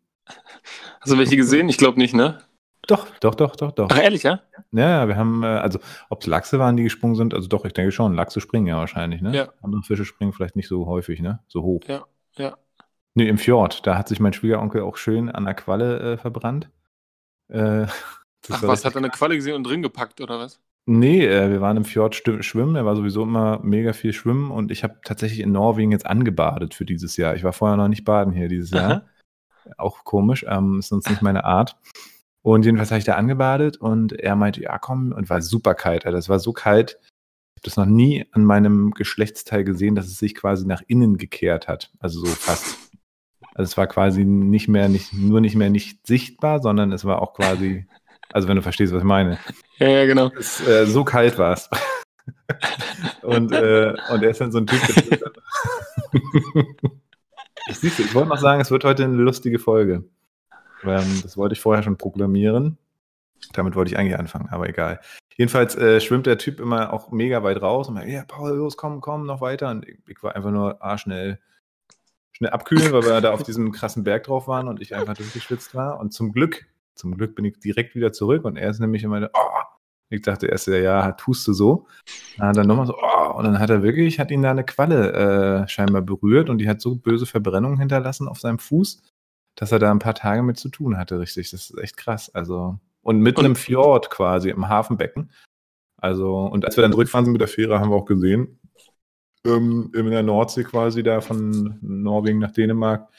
Hast 1.01 1.11
du 1.11 1.17
welche 1.17 1.35
gesehen? 1.35 1.67
Ich 1.67 1.77
glaube 1.79 1.97
nicht, 1.97 2.13
ne? 2.13 2.37
Doch, 2.87 3.07
doch, 3.21 3.33
doch, 3.33 3.55
doch, 3.55 3.71
doch. 3.71 3.89
Ach, 3.91 3.97
ehrlich, 3.99 4.21
ja? 4.23 4.41
Ja, 4.71 5.07
wir 5.07 5.15
haben, 5.17 5.41
äh, 5.43 5.47
also, 5.47 5.79
ob 6.09 6.21
es 6.21 6.27
Lachse 6.27 6.59
waren, 6.59 6.77
die 6.77 6.83
gesprungen 6.83 7.15
sind, 7.15 7.33
also 7.33 7.47
doch, 7.47 7.65
ich 7.65 7.73
denke 7.73 7.91
schon, 7.91 8.13
Lachse 8.13 8.39
springen 8.39 8.67
ja 8.67 8.77
wahrscheinlich, 8.77 9.21
ne? 9.21 9.35
Ja. 9.35 9.49
Andere 9.63 9.81
Fische 9.81 10.05
springen 10.05 10.31
vielleicht 10.31 10.55
nicht 10.55 10.67
so 10.67 10.85
häufig, 10.85 11.21
ne? 11.21 11.39
So 11.47 11.63
hoch. 11.63 11.81
Ja, 11.87 12.05
ja. 12.37 12.55
Nee, 13.15 13.27
im 13.27 13.39
Fjord, 13.39 13.87
da 13.87 13.97
hat 13.97 14.07
sich 14.07 14.19
mein 14.19 14.33
Schwiegeronkel 14.33 14.81
auch 14.83 14.95
schön 14.95 15.29
an 15.29 15.45
der 15.45 15.55
Qualle 15.55 16.13
äh, 16.13 16.17
verbrannt. 16.17 16.69
Äh, 17.49 17.87
Ach, 18.49 18.63
was, 18.63 18.85
hat 18.85 18.95
er 18.95 18.99
eine 18.99 19.09
Qualle 19.09 19.35
gesehen 19.35 19.55
und 19.55 19.63
drin 19.63 19.81
gepackt, 19.81 20.21
oder 20.21 20.39
was? 20.39 20.59
Nee, 20.85 21.25
äh, 21.25 21.51
wir 21.51 21.61
waren 21.61 21.77
im 21.77 21.85
Fjord 21.85 22.15
schwimmen. 22.15 22.75
Er 22.75 22.85
war 22.85 22.95
sowieso 22.95 23.23
immer 23.23 23.59
mega 23.61 23.93
viel 23.93 24.13
schwimmen 24.13 24.49
und 24.49 24.71
ich 24.71 24.83
habe 24.83 24.99
tatsächlich 25.03 25.41
in 25.41 25.51
Norwegen 25.51 25.91
jetzt 25.91 26.07
angebadet 26.07 26.73
für 26.73 26.85
dieses 26.85 27.15
Jahr. 27.17 27.35
Ich 27.35 27.43
war 27.43 27.53
vorher 27.53 27.77
noch 27.77 27.89
nicht 27.89 28.05
baden 28.05 28.33
hier 28.33 28.47
dieses 28.47 28.71
Jahr. 28.71 29.05
Auch 29.77 30.03
komisch, 30.03 30.45
ähm, 30.49 30.79
ist 30.79 30.89
sonst 30.89 31.09
nicht 31.09 31.21
meine 31.21 31.43
Art. 31.43 31.77
Und 32.41 32.65
jedenfalls 32.65 32.89
habe 32.89 32.99
ich 32.99 33.05
da 33.05 33.15
angebadet 33.15 33.77
und 33.77 34.13
er 34.13 34.35
meinte, 34.35 34.61
ja 34.61 34.79
komm, 34.79 35.11
und 35.11 35.29
war 35.29 35.41
super 35.41 35.75
kalt. 35.75 36.05
Alter. 36.05 36.17
Es 36.17 36.29
war 36.29 36.39
so 36.39 36.53
kalt. 36.53 36.97
Ich 37.01 37.61
habe 37.61 37.65
das 37.65 37.77
noch 37.77 37.85
nie 37.85 38.25
an 38.31 38.45
meinem 38.45 38.91
Geschlechtsteil 38.91 39.63
gesehen, 39.63 39.93
dass 39.93 40.07
es 40.07 40.17
sich 40.17 40.33
quasi 40.33 40.65
nach 40.65 40.81
innen 40.87 41.17
gekehrt 41.17 41.67
hat. 41.67 41.91
Also 41.99 42.21
so 42.21 42.27
fast. 42.27 42.77
Also 43.53 43.71
es 43.71 43.77
war 43.77 43.87
quasi 43.87 44.23
nicht 44.23 44.69
mehr, 44.69 44.87
nicht, 44.87 45.13
nur 45.13 45.41
nicht 45.41 45.55
mehr 45.55 45.69
nicht 45.69 46.07
sichtbar, 46.07 46.61
sondern 46.61 46.93
es 46.93 47.03
war 47.03 47.21
auch 47.21 47.33
quasi, 47.33 47.85
also 48.33 48.47
wenn 48.47 48.55
du 48.55 48.61
verstehst, 48.61 48.93
was 48.93 48.99
ich 48.99 49.05
meine. 49.05 49.39
Ja, 49.77 49.87
ja, 49.87 50.05
genau. 50.05 50.31
Es, 50.37 50.65
äh, 50.67 50.85
so 50.85 51.03
kalt 51.03 51.37
war 51.37 51.53
es. 51.53 51.69
und, 53.21 53.51
äh, 53.51 53.93
und 54.11 54.23
er 54.23 54.29
ist 54.29 54.41
dann 54.41 54.51
so 54.51 54.59
ein 54.59 54.67
Typ, 54.67 54.81
der 55.09 55.31
Siehst 57.71 57.99
du, 57.99 58.03
ich 58.03 58.15
wollte 58.15 58.29
noch 58.29 58.39
sagen, 58.39 58.61
es 58.61 58.71
wird 58.71 58.83
heute 58.83 59.03
eine 59.03 59.15
lustige 59.15 59.59
Folge. 59.59 60.03
Ähm, 60.83 61.19
das 61.21 61.37
wollte 61.37 61.53
ich 61.53 61.61
vorher 61.61 61.83
schon 61.83 61.97
proklamieren. 61.97 62.77
Damit 63.53 63.75
wollte 63.75 63.91
ich 63.91 63.97
eigentlich 63.97 64.17
anfangen, 64.17 64.49
aber 64.49 64.67
egal. 64.67 64.99
Jedenfalls 65.37 65.75
äh, 65.75 66.01
schwimmt 66.01 66.25
der 66.25 66.37
Typ 66.37 66.59
immer 66.59 66.91
auch 66.91 67.11
mega 67.11 67.43
weit 67.43 67.61
raus 67.61 67.87
und 67.87 67.93
meint, 67.93 68.09
ja, 68.09 68.25
Paul, 68.27 68.51
los, 68.57 68.75
komm, 68.75 69.01
komm, 69.01 69.25
noch 69.25 69.39
weiter. 69.39 69.69
Und 69.69 69.87
ich, 69.87 69.97
ich 70.07 70.21
war 70.21 70.35
einfach 70.35 70.51
nur 70.51 70.83
ah, 70.83 70.97
schnell, 70.97 71.39
schnell 72.33 72.49
abkühlen, 72.49 72.91
weil 72.91 73.03
wir 73.03 73.21
da 73.21 73.31
auf 73.31 73.43
diesem 73.43 73.71
krassen 73.71 74.03
Berg 74.03 74.25
drauf 74.25 74.47
waren 74.47 74.67
und 74.67 74.81
ich 74.81 74.95
einfach 74.95 75.15
durchgeschwitzt 75.15 75.73
war. 75.75 75.99
Und 75.99 76.11
zum 76.11 76.33
Glück, 76.33 76.65
zum 76.99 77.15
Glück 77.15 77.35
bin 77.35 77.45
ich 77.45 77.59
direkt 77.59 77.95
wieder 77.95 78.11
zurück 78.11 78.45
und 78.45 78.57
er 78.57 78.69
ist 78.69 78.79
nämlich 78.79 79.03
immer, 79.03 79.29
oh, 79.33 79.61
ich 80.09 80.21
dachte 80.21 80.47
erst, 80.47 80.67
ja, 80.67 81.11
tust 81.13 81.47
du 81.47 81.53
so. 81.53 81.87
Dann 82.37 82.49
hat 82.49 82.57
er 82.57 82.65
nochmal 82.65 82.87
so, 82.87 82.95
oh, 82.95 83.37
und 83.37 83.45
dann 83.45 83.59
hat 83.59 83.69
er 83.69 83.83
wirklich, 83.83 84.19
hat 84.19 84.31
ihn 84.31 84.41
da 84.41 84.51
eine 84.51 84.65
Qualle 84.65 85.63
äh, 85.63 85.67
scheinbar 85.67 86.01
berührt 86.01 86.49
und 86.49 86.57
die 86.57 86.67
hat 86.67 86.81
so 86.81 86.95
böse 86.95 87.25
Verbrennungen 87.25 87.79
hinterlassen 87.79 88.27
auf 88.27 88.39
seinem 88.39 88.59
Fuß, 88.59 89.01
dass 89.55 89.71
er 89.71 89.79
da 89.79 89.91
ein 89.91 89.99
paar 89.99 90.15
Tage 90.15 90.43
mit 90.43 90.57
zu 90.57 90.69
tun 90.69 90.97
hatte, 90.97 91.19
richtig. 91.19 91.51
Das 91.51 91.69
ist 91.69 91.77
echt 91.77 91.97
krass. 91.97 92.29
Also, 92.33 92.77
und 93.01 93.19
mitten 93.21 93.39
Und- 93.41 93.45
im 93.45 93.55
Fjord 93.55 94.09
quasi, 94.09 94.49
im 94.49 94.67
Hafenbecken. 94.67 95.31
Also, 96.01 96.37
und 96.45 96.65
als 96.65 96.77
wir 96.77 96.81
dann 96.81 96.91
zurückfahren 96.91 97.25
sind 97.25 97.33
mit 97.33 97.41
der 97.41 97.47
Fähre, 97.47 97.79
haben 97.79 97.91
wir 97.91 97.95
auch 97.95 98.05
gesehen, 98.05 98.59
ähm, 99.45 99.91
in 99.93 100.09
der 100.09 100.23
Nordsee 100.23 100.63
quasi 100.63 101.03
da 101.03 101.21
von 101.21 101.77
Norwegen 101.81 102.39
nach 102.39 102.51
Dänemark, 102.51 103.09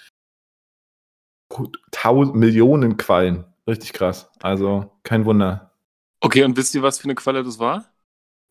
tausend 1.90 2.36
Millionen 2.36 2.96
Quallen. 2.96 3.44
Richtig 3.70 3.92
krass. 3.92 4.30
Also, 4.42 4.90
kein 5.04 5.24
Wunder. 5.24 5.70
Okay, 6.20 6.42
und 6.44 6.56
wisst 6.56 6.74
ihr, 6.74 6.82
was 6.82 6.98
für 6.98 7.04
eine 7.04 7.14
Qualle 7.14 7.42
das 7.44 7.58
war? 7.58 7.84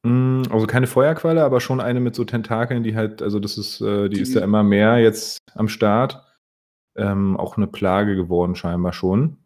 Mm, 0.04 0.44
Also 0.50 0.66
keine 0.66 0.88
Feuerqualle, 0.88 1.44
aber 1.44 1.60
schon 1.60 1.81
eine 1.81 2.00
mit 2.00 2.16
so 2.16 2.24
Tentakeln, 2.24 2.83
die 2.83 2.95
halt, 2.95 3.21
also 3.21 3.39
das 3.39 3.57
ist, 3.57 3.81
äh, 3.81 4.07
die, 4.10 4.16
Die- 4.16 4.21
ist 4.21 4.33
ja 4.33 4.42
immer 4.42 4.63
mehr 4.63 4.98
jetzt 4.98 5.39
am 5.56 5.68
Start. 5.68 6.25
Ähm, 6.95 7.38
auch 7.38 7.57
eine 7.57 7.68
Plage 7.68 8.16
geworden 8.16 8.56
scheinbar 8.56 8.94
schon. 8.94 9.38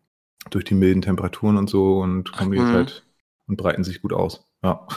Durch 0.49 0.63
die 0.65 0.75
milden 0.75 1.01
Temperaturen 1.01 1.57
und 1.57 1.69
so 1.69 1.99
und 1.99 2.31
kommen 2.31 2.53
jetzt 2.53 2.63
Mhm. 2.67 2.73
halt 2.73 3.05
und 3.47 3.57
breiten 3.57 3.83
sich 3.83 4.01
gut 4.01 4.13
aus. 4.13 4.45
Ja. 4.63 4.87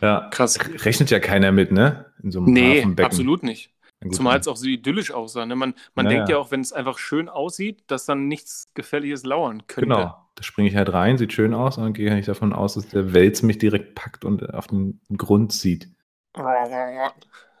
Ja. 0.00 0.28
Krass. 0.30 0.58
Rechnet 0.84 1.10
ja 1.10 1.18
keiner 1.20 1.52
mit, 1.52 1.72
ne? 1.72 2.06
In 2.22 2.30
so 2.30 2.38
einem 2.40 2.52
Nee, 2.52 2.78
Hafenbecken. 2.80 3.06
absolut 3.10 3.42
nicht. 3.42 3.74
Zumal 4.10 4.38
es 4.38 4.48
auch 4.48 4.56
so 4.56 4.66
idyllisch 4.66 5.10
aussah. 5.10 5.44
Ne? 5.44 5.56
Man, 5.56 5.74
man 5.94 6.06
Ja, 6.06 6.10
denkt 6.12 6.28
ja. 6.28 6.36
ja 6.36 6.40
auch, 6.40 6.50
wenn 6.50 6.60
es 6.60 6.72
einfach 6.72 6.98
schön 6.98 7.28
aussieht, 7.28 7.82
dass 7.88 8.06
dann 8.06 8.28
nichts 8.28 8.68
Gefährliches 8.74 9.24
lauern 9.24 9.66
könnte. 9.66 9.86
Genau. 9.86 10.16
Da 10.34 10.42
springe 10.44 10.68
ich 10.68 10.76
halt 10.76 10.92
rein, 10.92 11.18
sieht 11.18 11.32
schön 11.32 11.52
aus 11.52 11.78
und 11.78 11.84
dann 11.84 11.92
gehe 11.94 12.16
ich 12.18 12.26
davon 12.26 12.52
aus, 12.52 12.74
dass 12.74 12.88
der 12.88 13.12
Wels 13.12 13.42
mich 13.42 13.58
direkt 13.58 13.96
packt 13.96 14.24
und 14.24 14.54
auf 14.54 14.68
den 14.68 15.00
Grund 15.16 15.52
zieht. 15.52 15.88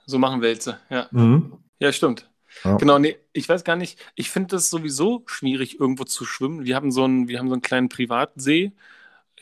So 0.06 0.18
machen 0.18 0.40
Wälze, 0.40 0.78
ja. 0.90 1.08
Mhm. 1.10 1.58
Ja, 1.80 1.92
stimmt. 1.92 2.30
Ja. 2.64 2.76
Genau, 2.76 2.98
nee, 2.98 3.16
ich 3.32 3.48
weiß 3.48 3.62
gar 3.64 3.76
nicht, 3.76 3.98
ich 4.14 4.30
finde 4.30 4.48
das 4.56 4.70
sowieso 4.70 5.22
schwierig, 5.26 5.78
irgendwo 5.80 6.04
zu 6.04 6.24
schwimmen. 6.24 6.64
Wir 6.64 6.76
haben 6.76 6.90
so 6.90 7.04
einen, 7.04 7.28
wir 7.28 7.38
haben 7.38 7.48
so 7.48 7.54
einen 7.54 7.62
kleinen 7.62 7.88
Privatsee, 7.88 8.72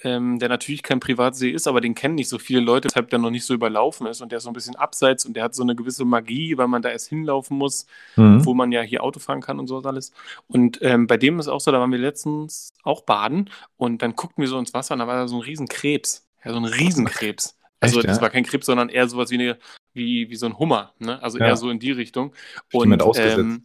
ähm, 0.02 0.38
der 0.38 0.48
natürlich 0.48 0.82
kein 0.82 1.00
Privatsee 1.00 1.50
ist, 1.50 1.66
aber 1.66 1.80
den 1.80 1.94
kennen 1.94 2.14
nicht 2.16 2.28
so 2.28 2.38
viele 2.38 2.60
Leute, 2.60 2.88
weshalb 2.88 3.10
der 3.10 3.18
noch 3.18 3.30
nicht 3.30 3.44
so 3.44 3.54
überlaufen 3.54 4.06
ist 4.06 4.20
und 4.20 4.30
der 4.30 4.38
ist 4.38 4.44
so 4.44 4.50
ein 4.50 4.54
bisschen 4.54 4.76
abseits 4.76 5.24
und 5.24 5.34
der 5.34 5.44
hat 5.44 5.54
so 5.54 5.62
eine 5.62 5.74
gewisse 5.74 6.04
Magie, 6.04 6.56
weil 6.58 6.68
man 6.68 6.82
da 6.82 6.90
erst 6.90 7.08
hinlaufen 7.08 7.56
muss, 7.58 7.86
Mhm. 8.16 8.44
wo 8.44 8.54
man 8.54 8.72
ja 8.72 8.82
hier 8.82 9.02
Auto 9.02 9.20
fahren 9.20 9.40
kann 9.40 9.58
und 9.58 9.66
sowas 9.66 9.86
alles. 9.86 10.12
Und 10.48 10.78
ähm, 10.82 11.06
bei 11.06 11.16
dem 11.16 11.38
ist 11.38 11.48
auch 11.48 11.60
so, 11.60 11.70
da 11.72 11.80
waren 11.80 11.90
wir 11.92 11.98
letztens 11.98 12.72
auch 12.82 13.02
baden 13.02 13.50
und 13.76 14.02
dann 14.02 14.14
guckten 14.14 14.42
wir 14.42 14.48
so 14.48 14.58
ins 14.58 14.74
Wasser 14.74 14.94
und 14.94 15.00
da 15.00 15.06
war 15.06 15.16
da 15.16 15.28
so 15.28 15.36
ein 15.36 15.42
Riesenkrebs. 15.42 16.26
Ja, 16.44 16.52
so 16.52 16.58
ein 16.58 16.64
Riesenkrebs. 16.64 17.56
Also 17.80 17.98
Echt, 17.98 18.08
das 18.08 18.16
ja? 18.16 18.22
war 18.22 18.30
kein 18.30 18.44
Krebs, 18.44 18.66
sondern 18.66 18.88
eher 18.88 19.08
sowas 19.08 19.30
wie, 19.30 19.34
eine, 19.34 19.58
wie, 19.92 20.30
wie 20.30 20.36
so 20.36 20.46
ein 20.46 20.58
Hummer. 20.58 20.94
Ne? 20.98 21.22
Also 21.22 21.38
Ja. 21.38 21.46
eher 21.46 21.56
so 21.56 21.70
in 21.70 21.78
die 21.78 21.92
Richtung. 21.92 22.32
Ausgesetzt? 22.72 23.38
ähm, 23.38 23.62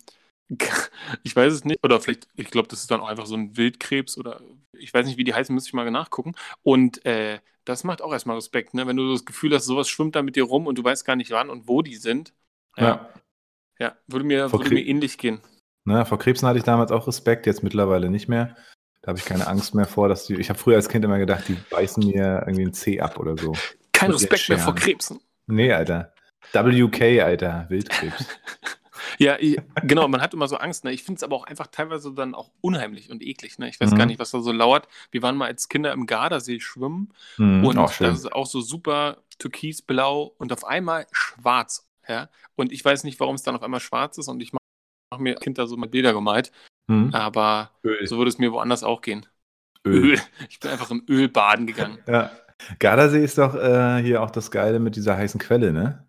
ich 1.23 1.35
weiß 1.35 1.53
es 1.53 1.65
nicht. 1.65 1.83
Oder 1.83 1.99
vielleicht, 2.01 2.27
ich 2.35 2.49
glaube, 2.51 2.67
das 2.67 2.81
ist 2.81 2.91
dann 2.91 2.99
auch 3.01 3.07
einfach 3.07 3.25
so 3.25 3.35
ein 3.35 3.55
Wildkrebs 3.55 4.17
oder 4.17 4.41
ich 4.73 4.93
weiß 4.93 5.05
nicht, 5.05 5.17
wie 5.17 5.23
die 5.23 5.33
heißen, 5.33 5.53
müsste 5.53 5.69
ich 5.69 5.73
mal 5.73 5.89
nachgucken. 5.89 6.33
Und 6.63 7.05
äh, 7.05 7.39
das 7.65 7.83
macht 7.83 8.01
auch 8.01 8.11
erstmal 8.11 8.35
Respekt, 8.35 8.73
ne? 8.73 8.87
Wenn 8.87 8.97
du 8.97 9.11
das 9.11 9.25
Gefühl 9.25 9.53
hast, 9.53 9.65
sowas 9.65 9.89
schwimmt 9.89 10.15
da 10.15 10.21
mit 10.21 10.35
dir 10.35 10.43
rum 10.43 10.67
und 10.67 10.77
du 10.77 10.83
weißt 10.83 11.05
gar 11.05 11.15
nicht 11.15 11.31
wann 11.31 11.49
und 11.49 11.67
wo 11.67 11.81
die 11.81 11.95
sind. 11.95 12.33
Ja, 12.77 12.85
ja, 12.85 13.09
ja. 13.79 13.97
würde, 14.07 14.25
mir, 14.25 14.49
Vor 14.49 14.59
würde 14.59 14.73
mir 14.73 14.85
ähnlich 14.85 15.17
gehen. 15.17 15.41
Ne, 15.85 16.05
vor 16.05 16.19
Krebsen 16.19 16.47
hatte 16.47 16.59
ich 16.59 16.63
damals 16.63 16.91
auch 16.91 17.07
Respekt, 17.07 17.45
jetzt 17.45 17.63
mittlerweile 17.63 18.09
nicht 18.09 18.27
mehr. 18.27 18.55
Da 19.01 19.09
habe 19.09 19.19
ich 19.19 19.25
keine 19.25 19.47
Angst 19.47 19.73
mehr 19.73 19.87
vor, 19.87 20.09
dass 20.09 20.25
die. 20.27 20.35
Ich 20.35 20.49
habe 20.49 20.59
früher 20.59 20.75
als 20.75 20.89
Kind 20.89 21.03
immer 21.03 21.17
gedacht, 21.17 21.47
die 21.47 21.57
beißen 21.69 22.05
mir 22.05 22.43
irgendwie 22.45 22.65
ein 22.65 22.73
Zeh 22.73 23.01
ab 23.01 23.19
oder 23.19 23.35
so. 23.35 23.53
Kein 23.93 24.11
Respekt 24.11 24.49
mehr 24.49 24.59
vor. 24.59 24.75
Krebsen. 24.75 25.19
Nee, 25.47 25.73
Alter. 25.73 26.13
WK, 26.53 27.21
Alter. 27.21 27.65
Wildkrebs. 27.69 28.25
Ja, 29.21 29.37
ich, 29.39 29.55
genau, 29.83 30.07
man 30.07 30.19
hat 30.19 30.33
immer 30.33 30.47
so 30.47 30.57
Angst. 30.57 30.83
Ne? 30.83 30.91
Ich 30.91 31.03
finde 31.03 31.19
es 31.19 31.23
aber 31.23 31.35
auch 31.35 31.43
einfach 31.45 31.67
teilweise 31.67 32.11
dann 32.11 32.33
auch 32.33 32.49
unheimlich 32.61 33.11
und 33.11 33.21
eklig. 33.21 33.59
Ne? 33.59 33.69
Ich 33.69 33.79
weiß 33.79 33.91
Mhm. 33.91 33.97
gar 33.97 34.05
nicht, 34.07 34.17
was 34.19 34.31
da 34.31 34.39
so 34.39 34.51
lauert. 34.51 34.87
Wir 35.11 35.21
waren 35.21 35.37
mal 35.37 35.45
als 35.45 35.69
Kinder 35.69 35.91
im 35.93 36.07
Gardasee 36.07 36.59
schwimmen 36.59 37.13
Mhm, 37.37 37.63
und 37.65 37.75
das 37.75 37.99
ist 38.01 38.33
auch 38.33 38.47
so 38.47 38.61
super 38.61 39.17
türkisblau 39.37 40.33
und 40.39 40.51
auf 40.51 40.65
einmal 40.65 41.05
schwarz. 41.11 41.87
Ja? 42.07 42.29
Und 42.55 42.71
ich 42.71 42.83
weiß 42.83 43.03
nicht, 43.03 43.19
warum 43.19 43.35
es 43.35 43.43
dann 43.43 43.55
auf 43.55 43.61
einmal 43.61 43.79
schwarz 43.79 44.17
ist 44.17 44.27
und 44.27 44.41
ich 44.41 44.53
mache 44.53 44.61
mach 45.13 45.19
mir 45.19 45.35
Kind 45.35 45.57
da 45.59 45.67
so 45.67 45.77
mal 45.77 45.89
Bilder 45.89 46.13
gemalt, 46.13 46.51
Mhm. 46.87 47.13
aber 47.13 47.71
Öl. 47.83 48.07
so 48.07 48.17
würde 48.17 48.29
es 48.29 48.39
mir 48.39 48.51
woanders 48.53 48.83
auch 48.83 49.01
gehen. 49.01 49.27
Öl. 49.85 50.13
Öl. 50.13 50.19
Ich 50.49 50.59
bin 50.59 50.71
einfach 50.71 50.89
im 50.89 51.03
Öl 51.07 51.27
baden 51.29 51.67
gegangen. 51.67 51.99
Ja. 52.07 52.31
Gardasee 52.79 53.23
ist 53.23 53.37
doch 53.37 53.53
äh, 53.55 54.01
hier 54.01 54.23
auch 54.23 54.31
das 54.31 54.49
Geile 54.51 54.79
mit 54.79 54.95
dieser 54.95 55.15
heißen 55.17 55.39
Quelle, 55.39 55.73
ne? 55.73 56.07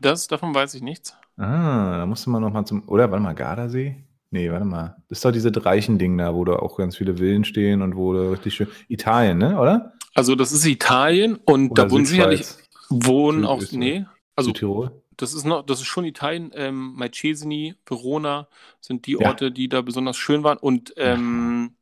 Das, 0.00 0.26
davon 0.26 0.54
weiß 0.54 0.74
ich 0.74 0.82
nichts. 0.82 1.16
Ah, 1.36 1.98
da 1.98 2.06
musste 2.06 2.30
man 2.30 2.42
noch 2.42 2.52
mal 2.52 2.64
zum. 2.64 2.88
Oder 2.88 3.10
warte 3.10 3.22
mal, 3.22 3.34
Gardasee? 3.34 3.96
Nee, 4.30 4.50
warte 4.50 4.64
mal. 4.64 4.96
Das 5.08 5.18
ist 5.18 5.24
doch 5.24 5.32
dieses 5.32 5.52
Reichending 5.64 6.16
da, 6.18 6.34
wo 6.34 6.44
da 6.44 6.54
auch 6.54 6.76
ganz 6.78 6.96
viele 6.96 7.16
Villen 7.18 7.44
stehen 7.44 7.82
und 7.82 7.96
wo 7.96 8.14
da 8.14 8.30
richtig 8.30 8.54
schön. 8.54 8.68
Italien, 8.88 9.38
ne? 9.38 9.58
Oder? 9.58 9.92
Also 10.14 10.34
das 10.34 10.52
ist 10.52 10.64
Italien 10.66 11.36
und 11.36 11.70
Oder 11.70 11.84
da 11.84 11.90
wohnen 11.90 12.04
sicherlich 12.06 12.44
wohnen 12.90 13.44
auch, 13.46 13.62
nee, 13.72 14.04
also 14.36 14.50
Südtirol. 14.50 14.92
Das 15.16 15.34
ist 15.34 15.44
noch, 15.44 15.64
das 15.64 15.80
ist 15.80 15.86
schon 15.86 16.04
Italien. 16.04 16.50
Ähm, 16.54 16.94
Malcesini, 16.96 17.74
Verona 17.86 18.48
sind 18.80 19.06
die 19.06 19.12
Ja. 19.12 19.28
Orte, 19.28 19.52
die 19.52 19.68
da 19.68 19.80
besonders 19.82 20.16
schön 20.16 20.42
waren. 20.42 20.58
Und 20.58 20.92
ähm, 20.96 21.72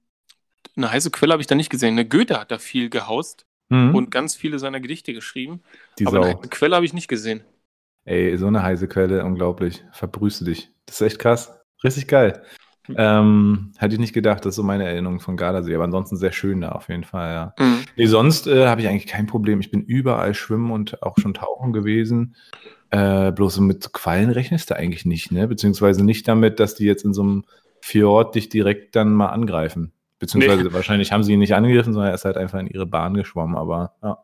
eine 0.77 0.91
heiße 0.91 1.11
Quelle 1.11 1.33
habe 1.33 1.41
ich 1.41 1.47
da 1.47 1.55
nicht 1.55 1.71
gesehen. 1.71 1.95
Ne, 1.95 2.05
Goethe 2.07 2.39
hat 2.39 2.51
da 2.51 2.59
viel 2.59 2.91
gehaust 2.91 3.47
Mhm. 3.73 3.95
und 3.95 4.11
ganz 4.11 4.35
viele 4.35 4.59
seiner 4.59 4.81
Gedichte 4.81 5.13
geschrieben. 5.13 5.63
die 5.99 6.07
aber 6.07 6.23
Sau. 6.25 6.39
eine 6.41 6.49
Quelle 6.49 6.75
habe 6.75 6.85
ich 6.85 6.93
nicht 6.93 7.07
gesehen. 7.07 7.43
Ey, 8.05 8.37
so 8.39 8.47
eine 8.47 8.63
heiße 8.63 8.89
Quelle, 8.89 9.25
unglaublich. 9.25 9.85
Verbrüste 9.93 10.45
dich. 10.45 10.71
Das 10.87 11.01
ist 11.01 11.07
echt 11.07 11.19
krass. 11.19 11.61
Richtig 11.85 12.09
geil. 12.09 12.43
Ähm, 12.97 13.73
hätte 13.79 13.95
ich 13.95 14.01
nicht 14.01 14.13
gedacht, 14.13 14.45
das 14.45 14.51
ist 14.51 14.57
so 14.57 14.63
meine 14.63 14.85
Erinnerung 14.85 15.21
von 15.21 15.37
Gardasee, 15.37 15.75
aber 15.75 15.85
ansonsten 15.85 16.17
sehr 16.17 16.33
schön 16.33 16.61
da 16.61 16.71
auf 16.71 16.89
jeden 16.89 17.05
Fall, 17.05 17.33
ja. 17.33 17.65
Mhm. 17.65 17.85
Nee, 17.97 18.07
sonst 18.07 18.47
äh, 18.47 18.67
habe 18.67 18.81
ich 18.81 18.89
eigentlich 18.89 19.07
kein 19.07 19.27
Problem. 19.27 19.61
Ich 19.61 19.71
bin 19.71 19.83
überall 19.83 20.35
schwimmen 20.35 20.71
und 20.71 21.03
auch 21.03 21.17
schon 21.19 21.35
tauchen 21.35 21.73
gewesen. 21.73 22.35
Äh, 22.91 23.31
bloß 23.33 23.61
mit 23.61 23.93
Quallen 23.93 24.31
rechnest 24.31 24.71
du 24.71 24.77
eigentlich 24.77 25.05
nicht, 25.05 25.31
ne? 25.31 25.47
Beziehungsweise 25.47 26.05
nicht 26.05 26.27
damit, 26.27 26.59
dass 26.59 26.75
die 26.75 26.87
jetzt 26.87 27.05
in 27.05 27.15
so 27.15 27.23
einem 27.23 27.45
Fjord 27.81 28.35
dich 28.35 28.49
direkt 28.49 28.97
dann 28.97 29.13
mal 29.13 29.29
angreifen. 29.29 29.93
Beziehungsweise 30.19 30.65
nee. 30.65 30.73
wahrscheinlich 30.73 31.13
haben 31.13 31.23
sie 31.23 31.33
ihn 31.33 31.39
nicht 31.39 31.55
angegriffen, 31.55 31.93
sondern 31.93 32.11
er 32.11 32.15
ist 32.15 32.25
halt 32.25 32.37
einfach 32.37 32.59
in 32.59 32.67
ihre 32.67 32.87
Bahn 32.87 33.15
geschwommen, 33.15 33.57
aber 33.57 33.95
ja. 34.03 34.19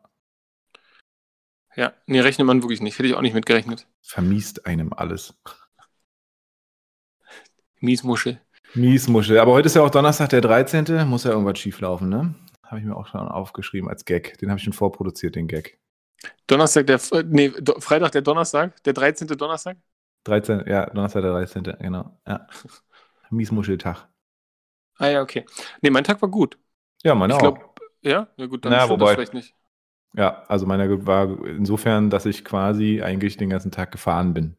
Ja, 1.77 1.93
nee, 2.07 2.19
rechnet 2.19 2.47
man 2.47 2.63
wirklich 2.63 2.81
nicht. 2.81 2.97
Hätte 2.97 3.07
ich 3.07 3.13
auch 3.13 3.21
nicht 3.21 3.35
mitgerechnet. 3.35 3.85
Vermiest 4.01 4.65
einem 4.65 4.93
alles. 4.93 5.39
Miesmuschel. 7.79 8.41
Miesmuschel. 8.73 9.37
Aber 9.37 9.53
heute 9.53 9.67
ist 9.67 9.75
ja 9.75 9.83
auch 9.83 9.91
Donnerstag, 9.91 10.29
der 10.29 10.41
13. 10.41 11.07
Muss 11.07 11.23
ja 11.23 11.31
irgendwas 11.31 11.59
schieflaufen, 11.59 12.09
ne? 12.09 12.33
Habe 12.63 12.79
ich 12.79 12.85
mir 12.85 12.95
auch 12.95 13.05
schon 13.05 13.21
aufgeschrieben 13.21 13.89
als 13.89 14.05
Gag. 14.05 14.39
Den 14.39 14.49
habe 14.49 14.57
ich 14.57 14.63
schon 14.63 14.73
vorproduziert, 14.73 15.35
den 15.35 15.47
Gag. 15.47 15.79
Donnerstag, 16.47 16.87
der, 16.87 16.99
nee, 17.25 17.53
Freitag, 17.77 18.11
der 18.11 18.23
Donnerstag, 18.23 18.83
der 18.83 18.93
13. 18.93 19.27
Donnerstag? 19.27 19.77
13, 20.23 20.63
ja, 20.65 20.87
Donnerstag, 20.87 21.21
der 21.21 21.31
13. 21.31 21.63
Genau, 21.79 22.19
ja. 22.27 22.47
Miesmuscheltag. 23.29 24.07
Ah 24.97 25.09
ja, 25.09 25.21
okay. 25.21 25.45
Nee, 25.81 25.91
mein 25.91 26.03
Tag 26.03 26.19
war 26.23 26.29
gut. 26.29 26.57
Ja, 27.03 27.13
meiner 27.13 27.35
ich 27.35 27.39
glaub, 27.39 27.59
auch. 27.59 27.75
Ja, 28.01 28.27
ja 28.35 28.45
gut, 28.47 28.65
dann 28.65 28.71
naja, 28.71 28.89
wobei, 28.89 29.05
das 29.05 29.13
vielleicht 29.13 29.33
nicht. 29.35 29.53
Ja, 30.15 30.43
also 30.47 30.65
meiner 30.65 31.05
war 31.05 31.45
insofern, 31.45 32.09
dass 32.09 32.25
ich 32.25 32.43
quasi 32.43 33.01
eigentlich 33.01 33.37
den 33.37 33.49
ganzen 33.49 33.71
Tag 33.71 33.91
gefahren 33.91 34.33
bin. 34.33 34.55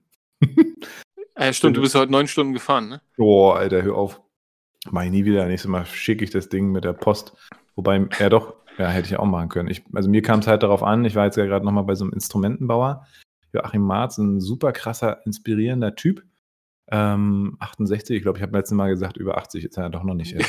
ja, 1.38 1.52
stimmt, 1.52 1.76
du 1.76 1.80
bist 1.80 1.94
heute 1.94 2.12
neun 2.12 2.28
Stunden 2.28 2.52
gefahren, 2.52 2.88
ne? 2.88 3.00
Boah, 3.16 3.56
Alter, 3.56 3.82
hör 3.82 3.96
auf. 3.96 4.20
Mach 4.90 5.02
ich 5.02 5.10
nie 5.10 5.24
wieder. 5.24 5.46
Nächstes 5.46 5.68
Mal 5.68 5.84
schicke 5.86 6.24
ich 6.24 6.30
das 6.30 6.48
Ding 6.48 6.70
mit 6.70 6.84
der 6.84 6.92
Post. 6.92 7.36
Wobei, 7.74 8.06
ja 8.18 8.28
doch, 8.28 8.54
ja, 8.78 8.88
hätte 8.88 9.08
ich 9.08 9.18
auch 9.18 9.26
machen 9.26 9.48
können. 9.48 9.68
Ich, 9.68 9.84
also 9.92 10.08
mir 10.08 10.22
kam 10.22 10.40
es 10.40 10.46
halt 10.46 10.62
darauf 10.62 10.82
an, 10.82 11.04
ich 11.04 11.14
war 11.14 11.24
jetzt 11.24 11.36
ja 11.36 11.46
gerade 11.46 11.64
nochmal 11.64 11.84
bei 11.84 11.94
so 11.94 12.04
einem 12.04 12.12
Instrumentenbauer. 12.12 13.06
Joachim 13.52 13.82
Marz, 13.82 14.18
ein 14.18 14.40
super 14.40 14.72
krasser, 14.72 15.24
inspirierender 15.26 15.94
Typ. 15.94 16.22
Ähm, 16.90 17.57
68, 17.59 18.16
ich 18.16 18.23
glaube, 18.23 18.38
ich 18.38 18.42
habe 18.42 18.57
letztes 18.57 18.75
Mal 18.75 18.88
gesagt, 18.88 19.18
über 19.18 19.37
80 19.37 19.64
ist 19.64 19.76
er 19.76 19.90
doch 19.90 20.04
noch 20.04 20.14
nicht. 20.14 20.35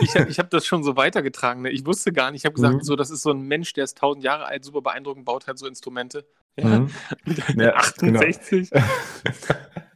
Ich 0.00 0.14
habe 0.14 0.30
hab 0.30 0.50
das 0.50 0.66
schon 0.66 0.82
so 0.82 0.96
weitergetragen. 0.96 1.62
Ne? 1.62 1.70
Ich 1.70 1.86
wusste 1.86 2.12
gar 2.12 2.30
nicht, 2.30 2.42
ich 2.42 2.44
habe 2.46 2.54
gesagt, 2.54 2.76
mhm. 2.76 2.82
so, 2.82 2.96
das 2.96 3.10
ist 3.10 3.22
so 3.22 3.30
ein 3.30 3.42
Mensch, 3.42 3.72
der 3.72 3.84
ist 3.84 3.96
1000 3.96 4.24
Jahre 4.24 4.46
alt, 4.46 4.64
super 4.64 4.82
beeindruckend, 4.82 5.24
baut 5.24 5.46
halt 5.46 5.58
so 5.58 5.66
Instrumente. 5.66 6.26
Ja. 6.56 6.80
Mhm. 6.80 6.90
ja 7.56 7.74
68. 7.74 8.70
Genau. 8.70 8.84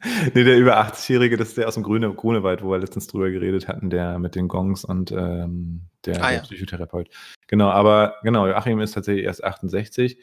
nee, 0.35 0.44
der 0.44 0.59
über 0.59 0.80
80-Jährige, 0.80 1.37
das 1.37 1.49
ist 1.49 1.59
der 1.59 1.68
aus 1.68 1.75
dem 1.75 1.83
Grüne, 1.83 2.12
Grunewald, 2.12 2.62
wo 2.62 2.71
wir 2.71 2.78
letztens 2.78 3.06
drüber 3.06 3.30
geredet 3.30 3.68
hatten, 3.68 3.90
der 3.90 4.18
mit 4.18 4.35
den 4.35 4.49
Gongs 4.49 4.85
und 4.85 5.12
ähm, 5.12 5.83
der, 6.04 6.23
ah, 6.23 6.28
der 6.28 6.37
ja. 6.37 6.42
Psychotherapeut. 6.42 7.09
Genau, 7.47 7.71
aber 7.71 8.16
genau, 8.23 8.47
Joachim 8.47 8.80
ist 8.80 8.92
tatsächlich 8.92 9.25
erst 9.25 9.44
68. 9.44 10.18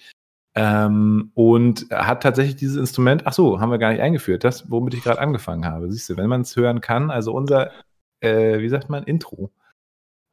Ähm, 0.53 1.31
und 1.33 1.87
hat 1.91 2.23
tatsächlich 2.23 2.57
dieses 2.57 2.77
Instrument, 2.77 3.25
ach 3.25 3.33
so, 3.33 3.61
haben 3.61 3.71
wir 3.71 3.77
gar 3.77 3.91
nicht 3.91 4.01
eingeführt, 4.01 4.43
das, 4.43 4.69
womit 4.69 4.93
ich 4.93 5.03
gerade 5.03 5.19
angefangen 5.21 5.65
habe. 5.65 5.91
Siehst 5.91 6.09
du, 6.09 6.17
wenn 6.17 6.27
man 6.27 6.41
es 6.41 6.55
hören 6.55 6.81
kann, 6.81 7.09
also 7.09 7.31
unser, 7.33 7.71
äh, 8.19 8.59
wie 8.59 8.69
sagt 8.69 8.89
man, 8.89 9.03
Intro 9.03 9.51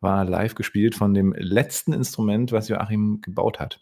war 0.00 0.24
live 0.24 0.54
gespielt 0.54 0.94
von 0.94 1.14
dem 1.14 1.34
letzten 1.36 1.92
Instrument, 1.92 2.52
was 2.52 2.68
Joachim 2.68 3.20
gebaut 3.20 3.60
hat. 3.60 3.80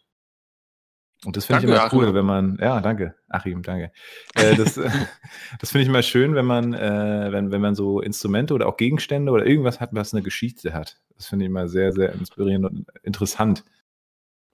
Und 1.24 1.36
das 1.36 1.46
finde 1.46 1.64
ich 1.64 1.70
immer 1.70 1.82
Achim. 1.82 1.98
cool, 1.98 2.14
wenn 2.14 2.26
man, 2.26 2.58
ja, 2.60 2.80
danke, 2.80 3.14
Achim, 3.28 3.62
danke. 3.62 3.90
Äh, 4.34 4.54
das 4.56 4.74
das 5.60 5.70
finde 5.70 5.82
ich 5.82 5.88
immer 5.88 6.02
schön, 6.02 6.34
wenn 6.34 6.44
man, 6.44 6.74
äh, 6.74 7.32
wenn, 7.32 7.50
wenn 7.50 7.60
man 7.62 7.74
so 7.74 8.00
Instrumente 8.00 8.52
oder 8.52 8.66
auch 8.66 8.76
Gegenstände 8.76 9.32
oder 9.32 9.46
irgendwas 9.46 9.80
hat, 9.80 9.90
was 9.92 10.12
eine 10.12 10.22
Geschichte 10.22 10.74
hat. 10.74 11.00
Das 11.16 11.26
finde 11.26 11.46
ich 11.46 11.50
immer 11.50 11.68
sehr, 11.68 11.92
sehr 11.92 12.12
inspirierend 12.12 12.66
und 12.66 12.86
interessant. 13.02 13.64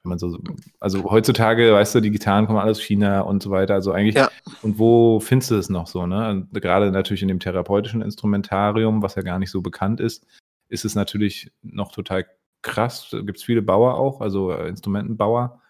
Wenn 0.04 0.10
man 0.10 0.18
so, 0.18 0.36
also 0.80 1.04
heutzutage, 1.10 1.72
weißt 1.72 1.94
du, 1.94 2.00
die 2.00 2.10
Gitarren 2.10 2.46
kommen 2.46 2.58
alles 2.58 2.78
aus 2.78 2.84
China 2.84 3.20
und 3.20 3.42
so 3.42 3.50
weiter. 3.50 3.74
Also 3.74 3.92
eigentlich, 3.92 4.16
ja. 4.16 4.30
und 4.62 4.78
wo 4.78 5.20
findest 5.20 5.52
du 5.52 5.54
es 5.56 5.68
noch 5.68 5.86
so, 5.86 6.06
ne? 6.06 6.46
Gerade 6.52 6.90
natürlich 6.90 7.22
in 7.22 7.28
dem 7.28 7.38
therapeutischen 7.38 8.02
Instrumentarium, 8.02 9.02
was 9.02 9.14
ja 9.14 9.22
gar 9.22 9.38
nicht 9.38 9.50
so 9.50 9.62
bekannt 9.62 10.00
ist, 10.00 10.26
ist 10.68 10.84
es 10.84 10.94
natürlich 10.94 11.52
noch 11.62 11.92
total 11.92 12.26
krass. 12.62 13.08
Da 13.10 13.20
gibt 13.20 13.38
es 13.38 13.44
viele 13.44 13.62
Bauer 13.62 13.94
auch, 13.94 14.20
also 14.20 14.52
äh, 14.52 14.68
Instrumentenbauer. 14.68 15.60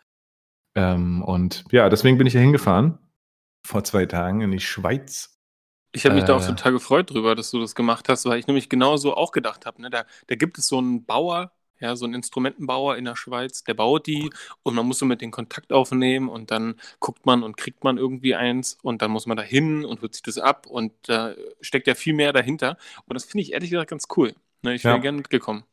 Ähm, 0.75 1.23
und 1.23 1.65
ja, 1.71 1.89
deswegen 1.89 2.19
bin 2.19 2.27
ich 2.27 2.35
ja 2.35 2.41
hingefahren 2.41 2.99
vor 3.67 3.85
zwei 3.85 4.07
Tagen 4.07 4.41
in 4.41 4.51
die 4.51 4.61
Schweiz. 4.61 5.39
Ich 5.93 6.05
habe 6.07 6.15
mich 6.15 6.25
äh, 6.25 6.27
da 6.29 6.37
auch 6.37 6.43
äh. 6.43 6.47
total 6.47 6.73
gefreut 6.73 7.11
drüber, 7.11 7.35
dass 7.35 7.51
du 7.51 7.61
das 7.61 7.75
gemacht 7.75 8.09
hast, 8.09 8.25
weil 8.25 8.39
ich 8.39 8.47
nämlich 8.47 8.69
genauso 8.69 9.15
auch 9.15 9.33
gedacht 9.33 9.67
habe. 9.67 9.83
Ne? 9.83 9.91
Da, 9.91 10.05
da 10.27 10.35
gibt 10.35 10.59
es 10.59 10.67
so 10.67 10.79
einen 10.79 11.05
Bauer, 11.05 11.53
ja, 11.83 11.97
so 11.97 12.07
ein 12.07 12.15
Instrumentenbauer 12.15 12.97
in 12.97 13.05
der 13.05 13.17
Schweiz, 13.17 13.65
der 13.65 13.75
baut 13.75 14.07
die 14.07 14.31
und 14.63 14.75
man 14.75 14.87
muss 14.87 14.99
so 14.99 15.05
mit 15.05 15.21
den 15.21 15.31
Kontakt 15.31 15.73
aufnehmen 15.73 16.29
und 16.29 16.51
dann 16.51 16.77
guckt 17.01 17.27
man 17.27 17.43
und 17.43 17.57
kriegt 17.57 17.85
man 17.85 17.99
irgendwie 17.99 18.35
eins 18.35 18.79
und 18.83 19.03
dann 19.03 19.11
muss 19.11 19.27
man 19.27 19.37
da 19.37 19.43
hin 19.43 19.85
und 19.85 20.01
hört 20.01 20.15
sich 20.15 20.23
das 20.23 20.39
ab 20.39 20.67
und 20.67 20.93
da 21.03 21.35
steckt 21.61 21.87
ja 21.87 21.95
viel 21.95 22.15
mehr 22.15 22.33
dahinter 22.33 22.79
und 23.07 23.15
das 23.15 23.25
finde 23.25 23.43
ich 23.43 23.53
ehrlich 23.53 23.71
gesagt 23.71 23.91
ganz 23.91 24.07
cool. 24.17 24.35
Ne, 24.63 24.75
ich 24.75 24.85
wäre 24.85 24.95
ja. 24.95 25.03
gerne 25.03 25.19
mitgekommen. 25.19 25.65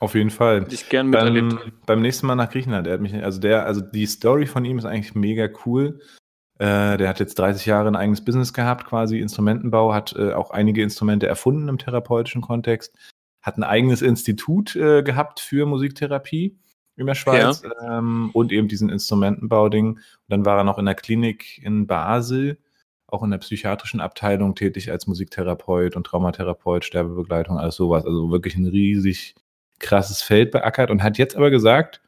Auf 0.00 0.16
jeden 0.16 0.30
Fall. 0.30 0.62
Hätte 0.62 0.74
ich 0.74 0.88
gern 0.88 1.10
miterlebt. 1.10 1.50
Beim, 1.50 1.72
beim 1.86 2.02
nächsten 2.02 2.26
Mal 2.26 2.34
nach 2.34 2.50
Griechenland, 2.50 2.88
er 2.88 2.94
hat 2.94 3.00
mich, 3.00 3.14
also 3.14 3.38
der, 3.40 3.66
also 3.66 3.80
die 3.80 4.06
Story 4.06 4.46
von 4.46 4.64
ihm 4.64 4.78
ist 4.78 4.84
eigentlich 4.84 5.14
mega 5.14 5.48
cool. 5.64 6.00
Äh, 6.58 6.96
der 6.96 7.08
hat 7.08 7.20
jetzt 7.20 7.38
30 7.38 7.66
Jahre 7.66 7.88
ein 7.88 7.96
eigenes 7.96 8.24
Business 8.24 8.52
gehabt, 8.52 8.84
quasi 8.84 9.20
Instrumentenbau, 9.20 9.94
hat 9.94 10.14
äh, 10.16 10.32
auch 10.32 10.50
einige 10.50 10.82
Instrumente 10.82 11.26
erfunden 11.26 11.68
im 11.68 11.78
therapeutischen 11.78 12.42
Kontext, 12.42 12.96
hat 13.42 13.58
ein 13.58 13.64
eigenes 13.64 14.02
Institut 14.02 14.76
äh, 14.76 15.02
gehabt 15.02 15.40
für 15.40 15.66
Musiktherapie 15.66 16.56
in 16.96 17.06
der 17.06 17.14
Schweiz 17.14 17.62
ja. 17.62 17.98
ähm, 17.98 18.30
und 18.32 18.52
eben 18.52 18.68
diesen 18.68 18.88
Instrumentenbau-Ding. 18.88 19.88
Und 19.88 20.00
dann 20.28 20.44
war 20.46 20.58
er 20.58 20.64
noch 20.64 20.78
in 20.78 20.84
der 20.84 20.94
Klinik 20.94 21.58
in 21.62 21.86
Basel, 21.86 22.58
auch 23.06 23.22
in 23.22 23.30
der 23.30 23.38
psychiatrischen 23.38 24.00
Abteilung 24.00 24.54
tätig 24.54 24.90
als 24.90 25.06
Musiktherapeut 25.06 25.96
und 25.96 26.04
Traumatherapeut, 26.06 26.84
Sterbebegleitung, 26.84 27.58
alles 27.58 27.76
sowas. 27.76 28.06
Also 28.06 28.30
wirklich 28.30 28.56
ein 28.56 28.66
riesig 28.66 29.34
krasses 29.78 30.22
Feld 30.22 30.52
beackert 30.52 30.90
und 30.90 31.02
hat 31.02 31.18
jetzt 31.18 31.36
aber 31.36 31.50
gesagt, 31.50 32.00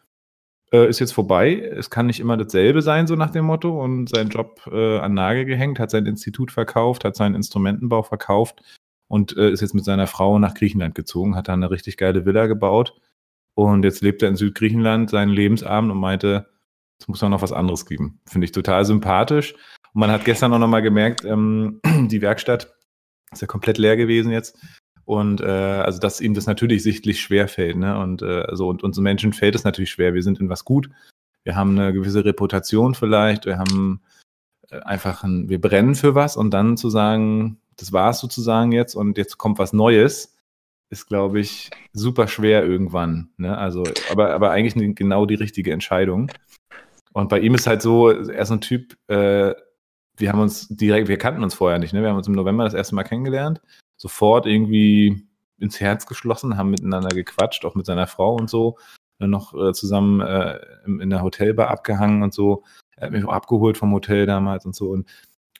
äh, 0.72 0.88
ist 0.88 1.00
jetzt 1.00 1.12
vorbei, 1.12 1.58
es 1.58 1.90
kann 1.90 2.06
nicht 2.06 2.20
immer 2.20 2.36
dasselbe 2.36 2.82
sein, 2.82 3.06
so 3.06 3.16
nach 3.16 3.30
dem 3.30 3.44
Motto, 3.46 3.82
und 3.82 4.08
seinen 4.08 4.30
Job 4.30 4.60
äh, 4.70 4.98
an 4.98 5.14
Nagel 5.14 5.44
gehängt, 5.44 5.80
hat 5.80 5.90
sein 5.90 6.06
Institut 6.06 6.52
verkauft, 6.52 7.04
hat 7.04 7.16
seinen 7.16 7.34
Instrumentenbau 7.34 8.02
verkauft 8.02 8.62
und 9.08 9.37
äh, 9.37 9.50
ist 9.50 9.61
jetzt 9.61 9.75
mit 9.75 9.84
seiner 9.84 10.06
Frau 10.06 10.38
nach 10.38 10.54
Griechenland 10.54 10.94
gezogen, 10.94 11.37
hat 11.37 11.49
da 11.49 11.52
eine 11.52 11.70
richtig 11.70 11.96
geile 11.96 12.25
Villa 12.26 12.46
gebaut 12.46 12.94
und 13.54 13.84
jetzt 13.84 14.02
lebt 14.02 14.23
er 14.23 14.28
in 14.28 14.37
Südgriechenland 14.37 15.11
seinen 15.11 15.30
Lebensabend 15.30 15.90
und 15.92 15.99
meinte, 15.99 16.49
es 16.99 17.08
muss 17.08 17.23
auch 17.23 17.28
noch 17.28 17.42
was 17.42 17.52
anderes 17.52 17.87
geben. 17.87 18.20
Finde 18.26 18.46
ich 18.46 18.52
total 18.52 18.84
sympathisch. 18.84 19.54
Und 19.92 20.00
man 20.00 20.11
hat 20.11 20.25
gestern 20.25 20.52
auch 20.52 20.58
noch 20.58 20.68
mal 20.68 20.82
gemerkt, 20.82 21.25
ähm, 21.25 21.80
die 22.08 22.23
Werkstatt 22.23 22.75
ist 23.32 23.42
ja 23.42 23.46
komplett 23.46 23.78
leer 23.78 23.96
gewesen 23.96 24.32
jetzt. 24.32 24.58
Und 25.04 25.40
äh, 25.40 25.44
also, 25.44 26.00
dass 26.00 26.20
ihm 26.20 26.34
das 26.34 26.46
natürlich 26.46 26.82
sichtlich 26.82 27.20
schwer 27.20 27.46
fällt. 27.46 27.76
Ne? 27.76 27.99
Und 27.99 28.23
äh, 28.23 28.42
also, 28.42 28.68
und 28.68 28.82
uns 28.82 28.99
Menschen 28.99 29.32
fällt 29.32 29.54
es 29.54 29.64
natürlich 29.64 29.90
schwer. 29.90 30.14
Wir 30.14 30.23
sind 30.23 30.40
in 30.40 30.49
was 30.49 30.64
gut. 30.64 30.88
Wir 31.42 31.56
haben 31.56 31.78
eine 31.78 31.92
gewisse 31.92 32.25
Reputation 32.25 32.94
vielleicht. 32.94 33.44
Wir 33.44 33.58
haben 33.58 34.00
äh, 34.70 34.80
einfach 34.80 35.23
ein, 35.23 35.49
wir 35.49 35.61
brennen 35.61 35.94
für 35.94 36.14
was 36.14 36.37
und 36.37 36.52
dann 36.52 36.76
zu 36.76 36.88
sagen, 36.88 37.58
das 37.76 37.93
war 37.93 38.11
es 38.11 38.21
sozusagen 38.21 38.73
jetzt 38.73 38.95
und 38.95 39.19
jetzt 39.19 39.38
kommt 39.38 39.59
was 39.59 39.73
Neues, 39.73 40.37
ist, 40.90 41.07
glaube 41.07 41.40
ich, 41.40 41.71
super 41.93 42.28
schwer 42.28 42.64
irgendwann. 42.64 43.31
Ne? 43.37 43.57
Also, 43.57 43.85
aber, 44.11 44.33
aber 44.33 44.50
eigentlich 44.50 44.97
genau 44.97 45.26
die 45.26 45.35
richtige 45.35 45.73
Entscheidung. 45.73 46.31
Und 47.12 47.28
bei 47.28 47.40
ihm 47.40 47.54
ist 47.54 47.66
halt 47.66 47.83
so, 47.83 48.11
er 48.11 48.43
ist 48.43 48.50
ein 48.50 48.61
Typ, 48.61 48.97
äh, 49.09 49.54
wir 50.16 50.33
haben 50.33 50.40
uns 50.40 50.69
direkt, 50.69 51.09
wir 51.09 51.19
kannten 51.19 51.43
uns 51.43 51.54
vorher 51.54 51.78
nicht, 51.78 51.93
ne? 51.93 52.02
Wir 52.02 52.11
haben 52.11 52.16
uns 52.16 52.28
im 52.28 52.35
November 52.35 52.64
das 52.64 52.75
erste 52.75 52.95
Mal 52.95 53.04
kennengelernt, 53.04 53.61
sofort 53.97 54.47
irgendwie 54.47 55.26
ins 55.59 55.81
Herz 55.81 56.07
geschlossen, 56.07 56.57
haben 56.57 56.71
miteinander 56.71 57.09
gequatscht, 57.09 57.64
auch 57.64 57.75
mit 57.75 57.87
seiner 57.87 58.07
Frau 58.07 58.35
und 58.35 58.50
so, 58.50 58.78
dann 59.19 59.31
noch 59.31 59.54
äh, 59.54 59.73
zusammen 59.73 60.21
äh, 60.21 60.61
in 60.87 61.11
der 61.11 61.23
Hotelbar 61.23 61.69
abgehangen 61.69 62.23
und 62.23 62.35
so. 62.35 62.62
Er 62.97 63.07
hat 63.07 63.12
mich 63.12 63.25
auch 63.25 63.33
abgeholt 63.33 63.76
vom 63.76 63.93
Hotel 63.93 64.26
damals 64.26 64.66
und 64.66 64.75
so. 64.75 64.90
Und 64.90 65.09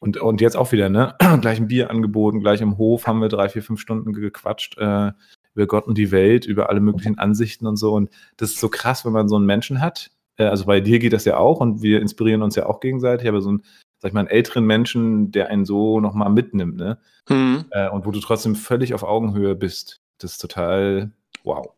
und, 0.05 0.19
und 0.19 0.43
jetzt 0.43 0.57
auch 0.57 0.71
wieder, 0.71 0.91
ne? 0.91 1.17
gleich 1.41 1.59
ein 1.59 1.69
Bier 1.69 1.91
angeboten, 1.91 2.41
gleich 2.41 2.61
im 2.61 2.77
Hof 2.77 3.07
haben 3.07 3.23
wir 3.23 3.29
drei, 3.29 3.49
vier, 3.49 3.63
fünf 3.63 3.81
Stunden 3.81 4.13
gequatscht 4.13 4.77
äh, 4.77 5.13
über 5.55 5.67
Gott 5.67 5.87
und 5.87 5.97
die 5.97 6.11
Welt, 6.11 6.45
über 6.45 6.69
alle 6.69 6.81
möglichen 6.81 7.19
Ansichten 7.19 7.67
und 7.67 7.77
so. 7.77 7.95
Und 7.95 8.11
das 8.37 8.51
ist 8.51 8.61
so 8.61 8.69
krass, 8.69 9.07
wenn 9.07 9.13
man 9.13 9.29
so 9.29 9.37
einen 9.37 9.47
Menschen 9.47 9.81
hat. 9.81 10.11
Äh, 10.37 10.45
also 10.45 10.67
bei 10.67 10.81
dir 10.81 10.99
geht 10.99 11.15
das 11.15 11.25
ja 11.25 11.39
auch 11.39 11.61
und 11.61 11.81
wir 11.81 12.03
inspirieren 12.03 12.43
uns 12.43 12.55
ja 12.55 12.67
auch 12.67 12.81
gegenseitig, 12.81 13.27
aber 13.27 13.41
so 13.41 13.49
einen, 13.49 13.63
sag 13.99 14.11
ich 14.11 14.13
mal, 14.13 14.21
einen 14.21 14.29
älteren 14.29 14.67
Menschen, 14.67 15.33
der 15.33 15.49
einen 15.49 15.65
so 15.65 16.01
nochmal 16.01 16.29
mitnimmt, 16.29 16.77
ne? 16.77 16.99
Mhm. 17.31 17.65
Äh, 17.71 17.89
und 17.89 18.05
wo 18.05 18.11
du 18.11 18.21
trotzdem 18.21 18.57
völlig 18.57 18.93
auf 18.93 19.05
Augenhöhe 19.05 19.55
bist. 19.55 20.03
Das 20.19 20.33
ist 20.33 20.39
total 20.39 21.13
wow. 21.45 21.73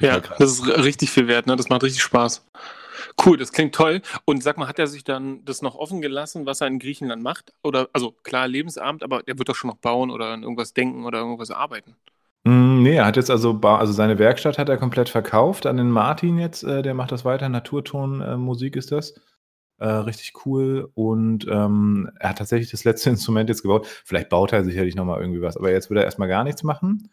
Ja, 0.00 0.20
das 0.38 0.52
ist 0.52 0.66
richtig 0.66 1.10
viel 1.10 1.28
wert, 1.28 1.46
ne? 1.46 1.56
Das 1.56 1.68
macht 1.68 1.82
richtig 1.82 2.02
Spaß. 2.02 2.46
Cool, 3.24 3.36
das 3.36 3.52
klingt 3.52 3.74
toll. 3.74 4.02
Und 4.24 4.42
sag 4.42 4.58
mal, 4.58 4.68
hat 4.68 4.78
er 4.78 4.86
sich 4.86 5.04
dann 5.04 5.44
das 5.44 5.62
noch 5.62 5.74
offen 5.74 6.00
gelassen, 6.00 6.46
was 6.46 6.60
er 6.60 6.66
in 6.66 6.78
Griechenland 6.78 7.22
macht? 7.22 7.52
Oder, 7.62 7.88
also 7.92 8.12
klar, 8.22 8.48
Lebensabend, 8.48 9.02
aber 9.02 9.22
er 9.26 9.38
wird 9.38 9.48
doch 9.48 9.54
schon 9.54 9.70
noch 9.70 9.76
bauen 9.76 10.10
oder 10.10 10.26
an 10.26 10.42
irgendwas 10.42 10.74
denken 10.74 11.04
oder 11.04 11.18
irgendwas 11.18 11.50
arbeiten. 11.50 11.94
Mm, 12.44 12.82
nee, 12.82 12.96
er 12.96 13.06
hat 13.06 13.16
jetzt 13.16 13.30
also, 13.30 13.58
also 13.60 13.92
seine 13.92 14.18
Werkstatt 14.18 14.58
hat 14.58 14.68
er 14.68 14.76
komplett 14.76 15.08
verkauft 15.08 15.66
an 15.66 15.76
den 15.76 15.90
Martin 15.90 16.38
jetzt, 16.38 16.62
äh, 16.62 16.82
der 16.82 16.94
macht 16.94 17.10
das 17.12 17.24
weiter, 17.24 17.48
Naturton 17.48 18.20
äh, 18.20 18.36
Musik 18.36 18.76
ist 18.76 18.92
das. 18.92 19.14
Äh, 19.78 19.88
richtig 19.88 20.46
cool. 20.46 20.90
Und 20.94 21.46
ähm, 21.48 22.10
er 22.18 22.30
hat 22.30 22.38
tatsächlich 22.38 22.70
das 22.70 22.84
letzte 22.84 23.10
Instrument 23.10 23.48
jetzt 23.48 23.62
gebaut. 23.62 23.86
Vielleicht 24.04 24.28
baut 24.28 24.52
er 24.52 24.64
sicherlich 24.64 24.94
nochmal 24.94 25.20
irgendwie 25.20 25.42
was, 25.42 25.56
aber 25.56 25.70
jetzt 25.70 25.90
will 25.90 25.98
er 25.98 26.04
erstmal 26.04 26.28
gar 26.28 26.44
nichts 26.44 26.62
machen. 26.62 27.10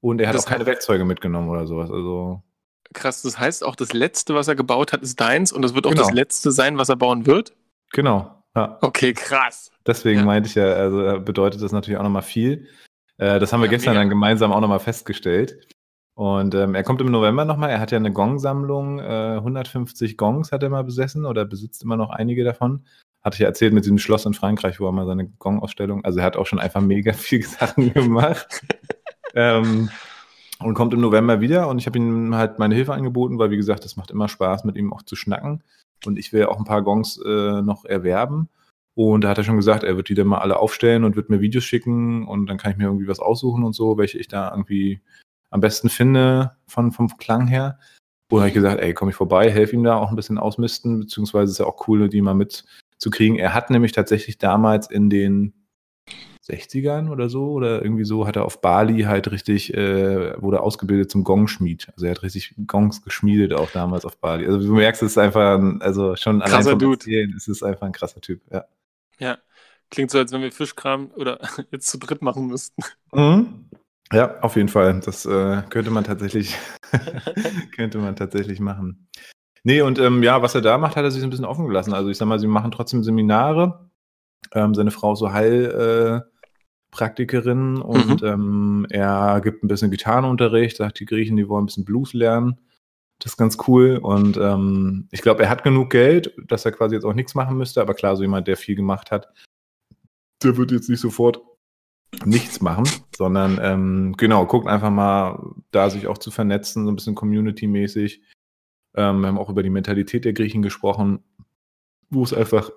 Und 0.00 0.20
er 0.20 0.28
hat 0.28 0.34
Das 0.34 0.46
auch 0.46 0.50
keine 0.50 0.66
Werkzeuge 0.66 1.04
mitgenommen 1.04 1.48
oder 1.48 1.66
sowas. 1.66 1.90
Also, 1.90 2.42
Krass, 2.92 3.22
das 3.22 3.38
heißt 3.38 3.64
auch, 3.64 3.76
das 3.76 3.92
letzte, 3.92 4.34
was 4.34 4.48
er 4.48 4.54
gebaut 4.54 4.92
hat, 4.92 5.02
ist 5.02 5.20
deins 5.20 5.52
und 5.52 5.62
das 5.62 5.74
wird 5.74 5.86
auch 5.86 5.90
Genau. 5.90 6.02
das 6.02 6.12
letzte 6.12 6.50
sein, 6.52 6.78
was 6.78 6.88
er 6.88 6.96
bauen 6.96 7.26
wird? 7.26 7.54
genau. 7.92 8.38
Ja. 8.54 8.76
Okay, 8.82 9.14
krass. 9.14 9.70
Deswegen 9.86 10.20
Ja. 10.20 10.26
meinte 10.26 10.46
ich 10.48 10.54
ja, 10.56 10.64
also 10.74 11.20
bedeutet 11.20 11.62
das 11.62 11.72
natürlich 11.72 11.98
auch 11.98 12.02
nochmal 12.04 12.20
viel. 12.22 12.68
Äh, 13.16 13.38
das 13.40 13.50
haben 13.52 13.60
wir 13.60 13.66
Ja, 13.66 13.70
gestern 13.70 13.92
mega. 13.94 14.00
dann 14.02 14.10
gemeinsam 14.10 14.52
auch 14.52 14.60
nochmal 14.60 14.78
festgestellt. 14.80 15.68
Und 16.14 16.54
ähm, 16.54 16.74
er 16.74 16.82
kommt 16.82 17.00
im 17.00 17.10
November 17.10 17.46
nochmal. 17.46 17.70
Er 17.70 17.80
hat 17.80 17.90
ja 17.92 17.96
eine 17.96 18.12
Gong-Sammlung. 18.12 18.98
Äh, 18.98 19.36
150 19.38 20.18
Gongs 20.18 20.52
hat 20.52 20.62
er 20.62 20.68
mal 20.68 20.84
besessen 20.84 21.24
oder 21.24 21.46
besitzt 21.46 21.82
immer 21.82 21.96
noch 21.96 22.10
einige 22.10 22.44
davon. 22.44 22.84
Hatte 23.22 23.36
ich 23.36 23.40
ja 23.40 23.46
erzählt 23.46 23.72
mit 23.72 23.84
diesem 23.84 23.96
Schloss 23.98 24.26
in 24.26 24.34
Frankreich, 24.34 24.78
wo 24.80 24.86
er 24.86 24.92
mal 24.92 25.06
seine 25.06 25.28
Gong-Ausstellung. 25.28 26.04
Also 26.04 26.18
er 26.18 26.26
hat 26.26 26.36
auch 26.36 26.46
schon 26.46 26.58
einfach 26.60 26.82
mega 26.82 27.12
viel 27.14 27.42
Sachen 27.46 27.94
gemacht. 27.94 28.60
ähm, 29.34 29.88
und 30.64 30.74
kommt 30.74 30.94
im 30.94 31.00
November 31.00 31.40
wieder. 31.40 31.68
Und 31.68 31.78
ich 31.78 31.86
habe 31.86 31.98
ihm 31.98 32.34
halt 32.34 32.58
meine 32.58 32.74
Hilfe 32.74 32.94
angeboten, 32.94 33.38
weil 33.38 33.50
wie 33.50 33.56
gesagt, 33.56 33.84
es 33.84 33.96
macht 33.96 34.10
immer 34.10 34.28
Spaß, 34.28 34.64
mit 34.64 34.76
ihm 34.76 34.92
auch 34.92 35.02
zu 35.02 35.16
schnacken. 35.16 35.62
Und 36.04 36.18
ich 36.18 36.32
will 36.32 36.46
auch 36.46 36.58
ein 36.58 36.64
paar 36.64 36.82
Gongs 36.82 37.18
äh, 37.18 37.62
noch 37.62 37.84
erwerben. 37.84 38.48
Und 38.94 39.24
da 39.24 39.30
hat 39.30 39.38
er 39.38 39.44
schon 39.44 39.56
gesagt, 39.56 39.84
er 39.84 39.96
wird 39.96 40.08
die 40.08 40.14
dann 40.14 40.26
mal 40.26 40.38
alle 40.38 40.58
aufstellen 40.58 41.04
und 41.04 41.16
wird 41.16 41.30
mir 41.30 41.40
Videos 41.40 41.64
schicken 41.64 42.26
und 42.26 42.46
dann 42.46 42.58
kann 42.58 42.72
ich 42.72 42.76
mir 42.76 42.84
irgendwie 42.84 43.08
was 43.08 43.20
aussuchen 43.20 43.64
und 43.64 43.72
so, 43.72 43.96
welche 43.96 44.18
ich 44.18 44.28
da 44.28 44.50
irgendwie 44.50 45.00
am 45.50 45.60
besten 45.60 45.88
finde 45.88 46.52
von, 46.66 46.92
vom 46.92 47.16
Klang 47.16 47.46
her. 47.46 47.78
Und 48.30 48.40
habe 48.40 48.48
ich 48.48 48.54
gesagt, 48.54 48.80
ey, 48.80 48.94
komm 48.94 49.08
ich 49.08 49.14
vorbei, 49.14 49.50
helfe 49.50 49.76
ihm 49.76 49.84
da 49.84 49.96
auch 49.96 50.10
ein 50.10 50.16
bisschen 50.16 50.38
ausmisten, 50.38 51.00
beziehungsweise 51.00 51.52
ist 51.52 51.58
ja 51.58 51.66
auch 51.66 51.86
cool, 51.86 52.08
die 52.08 52.22
mal 52.22 52.34
mitzukriegen. 52.34 53.38
Er 53.38 53.54
hat 53.54 53.70
nämlich 53.70 53.92
tatsächlich 53.92 54.38
damals 54.38 54.90
in 54.90 55.10
den 55.10 55.52
60ern 56.48 57.08
oder 57.08 57.28
so 57.28 57.52
oder 57.52 57.82
irgendwie 57.82 58.04
so, 58.04 58.26
hat 58.26 58.36
er 58.36 58.44
auf 58.44 58.60
Bali 58.60 59.02
halt 59.02 59.30
richtig, 59.30 59.74
äh, 59.74 60.40
wurde 60.42 60.60
ausgebildet 60.60 61.10
zum 61.10 61.22
Gongschmied. 61.22 61.88
Also 61.94 62.06
er 62.06 62.12
hat 62.12 62.22
richtig 62.22 62.54
Gongs 62.66 63.02
geschmiedet 63.02 63.52
auch 63.52 63.70
damals 63.70 64.04
auf 64.04 64.16
Bali. 64.18 64.46
Also 64.46 64.58
du 64.58 64.74
merkst, 64.74 65.02
es 65.02 65.12
ist 65.12 65.18
einfach, 65.18 65.58
ein, 65.58 65.80
also 65.80 66.16
schon 66.16 66.40
Krasser 66.40 66.76
Dude. 66.76 66.94
Erzählen, 66.94 67.32
es 67.36 67.46
ist 67.46 67.62
einfach 67.62 67.86
ein 67.86 67.92
krasser 67.92 68.20
Typ, 68.20 68.42
ja. 68.50 68.64
Ja. 69.18 69.38
Klingt 69.90 70.10
so, 70.10 70.18
als 70.18 70.32
wenn 70.32 70.40
wir 70.40 70.50
Fischkram 70.50 71.10
oder 71.16 71.38
jetzt 71.70 71.88
zu 71.88 71.98
dritt 71.98 72.22
machen 72.22 72.46
müssten. 72.46 72.82
Mhm. 73.12 73.66
Ja, 74.12 74.40
auf 74.40 74.56
jeden 74.56 74.68
Fall. 74.68 75.00
Das 75.00 75.24
äh, 75.24 75.62
könnte 75.70 75.90
man 75.90 76.04
tatsächlich, 76.04 76.56
könnte 77.76 77.98
man 77.98 78.16
tatsächlich 78.16 78.58
machen. 78.60 79.08
Nee, 79.64 79.80
und 79.82 79.98
ähm, 79.98 80.22
ja, 80.22 80.42
was 80.42 80.54
er 80.54 80.60
da 80.60 80.76
macht, 80.76 80.96
hat 80.96 81.04
er 81.04 81.10
sich 81.10 81.22
ein 81.22 81.30
bisschen 81.30 81.44
offen 81.44 81.66
gelassen. 81.66 81.94
Also 81.94 82.10
ich 82.10 82.18
sag 82.18 82.26
mal, 82.26 82.38
sie 82.38 82.48
machen 82.48 82.72
trotzdem 82.72 83.04
Seminare. 83.04 83.90
Ähm, 84.52 84.74
seine 84.74 84.90
Frau 84.90 85.12
ist 85.12 85.20
so 85.20 85.32
Heilpraktikerin 85.32 86.18
äh, 86.18 86.32
Praktikerin 86.90 87.76
und 87.80 88.22
ähm, 88.22 88.86
er 88.90 89.40
gibt 89.42 89.64
ein 89.64 89.68
bisschen 89.68 89.90
Gitarrenunterricht, 89.90 90.76
sagt 90.76 91.00
die 91.00 91.06
Griechen, 91.06 91.36
die 91.36 91.48
wollen 91.48 91.64
ein 91.64 91.66
bisschen 91.66 91.84
Blues 91.84 92.12
lernen. 92.12 92.58
Das 93.18 93.32
ist 93.32 93.36
ganz 93.36 93.56
cool. 93.68 93.98
Und 94.02 94.36
ähm, 94.36 95.06
ich 95.12 95.22
glaube, 95.22 95.44
er 95.44 95.48
hat 95.48 95.62
genug 95.62 95.90
Geld, 95.90 96.34
dass 96.48 96.64
er 96.64 96.72
quasi 96.72 96.96
jetzt 96.96 97.04
auch 97.04 97.14
nichts 97.14 97.34
machen 97.34 97.56
müsste. 97.56 97.80
Aber 97.80 97.94
klar, 97.94 98.16
so 98.16 98.22
jemand, 98.22 98.48
der 98.48 98.56
viel 98.56 98.74
gemacht 98.74 99.12
hat, 99.12 99.28
der 100.42 100.56
wird 100.56 100.72
jetzt 100.72 100.88
nicht 100.88 101.00
sofort 101.00 101.40
nichts 102.24 102.60
machen, 102.60 102.84
sondern 103.16 103.58
ähm, 103.62 104.14
genau, 104.18 104.44
guckt 104.46 104.66
einfach 104.66 104.90
mal, 104.90 105.54
da 105.70 105.88
sich 105.88 106.08
auch 106.08 106.18
zu 106.18 106.30
vernetzen, 106.30 106.84
so 106.84 106.90
ein 106.90 106.96
bisschen 106.96 107.14
community-mäßig. 107.14 108.22
Ähm, 108.94 109.20
wir 109.20 109.28
haben 109.28 109.38
auch 109.38 109.48
über 109.48 109.62
die 109.62 109.70
Mentalität 109.70 110.24
der 110.24 110.32
Griechen 110.32 110.62
gesprochen, 110.62 111.22
wo 112.10 112.22
es 112.22 112.34
einfach 112.34 112.70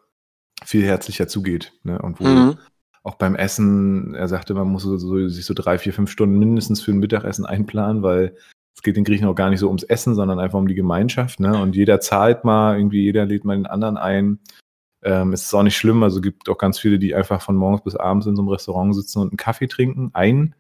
viel 0.65 0.83
herzlicher 0.83 1.27
zugeht. 1.27 1.73
Ne? 1.83 1.99
Und 1.99 2.19
wo 2.19 2.25
Mhm. 2.25 2.57
auch 3.03 3.15
beim 3.15 3.35
Essen, 3.35 4.15
er 4.15 4.27
sagte, 4.27 4.53
man 4.53 4.67
muss 4.67 4.83
so, 4.83 4.97
so, 4.97 5.27
sich 5.27 5.45
so 5.45 5.53
drei, 5.53 5.77
vier, 5.77 5.93
fünf 5.93 6.09
Stunden 6.09 6.39
mindestens 6.39 6.81
für 6.81 6.91
ein 6.91 6.97
Mittagessen 6.99 7.45
einplanen, 7.45 8.01
weil 8.01 8.35
es 8.75 8.81
geht 8.81 8.97
den 8.97 9.03
Griechen 9.03 9.27
auch 9.27 9.35
gar 9.35 9.49
nicht 9.49 9.59
so 9.59 9.67
ums 9.67 9.83
Essen, 9.83 10.15
sondern 10.15 10.39
einfach 10.39 10.59
um 10.59 10.67
die 10.67 10.75
Gemeinschaft. 10.75 11.39
Ne? 11.39 11.57
Und 11.61 11.75
jeder 11.75 12.01
zahlt 12.01 12.43
mal, 12.43 12.77
irgendwie 12.77 13.03
jeder 13.03 13.25
lädt 13.25 13.45
mal 13.45 13.55
den 13.55 13.67
anderen 13.67 13.97
ein. 13.97 14.39
Ähm, 15.03 15.33
es 15.33 15.43
ist 15.43 15.53
auch 15.53 15.63
nicht 15.63 15.77
schlimm, 15.77 16.01
also 16.03 16.19
gibt 16.19 16.49
auch 16.49 16.57
ganz 16.57 16.79
viele, 16.79 16.97
die 16.97 17.13
einfach 17.13 17.41
von 17.41 17.55
morgens 17.55 17.83
bis 17.83 17.95
abends 17.95 18.25
in 18.25 18.35
so 18.35 18.41
einem 18.41 18.49
Restaurant 18.49 18.95
sitzen 18.95 19.19
und 19.19 19.29
einen 19.29 19.37
Kaffee 19.37 19.67
trinken, 19.67 20.09
ein. 20.13 20.55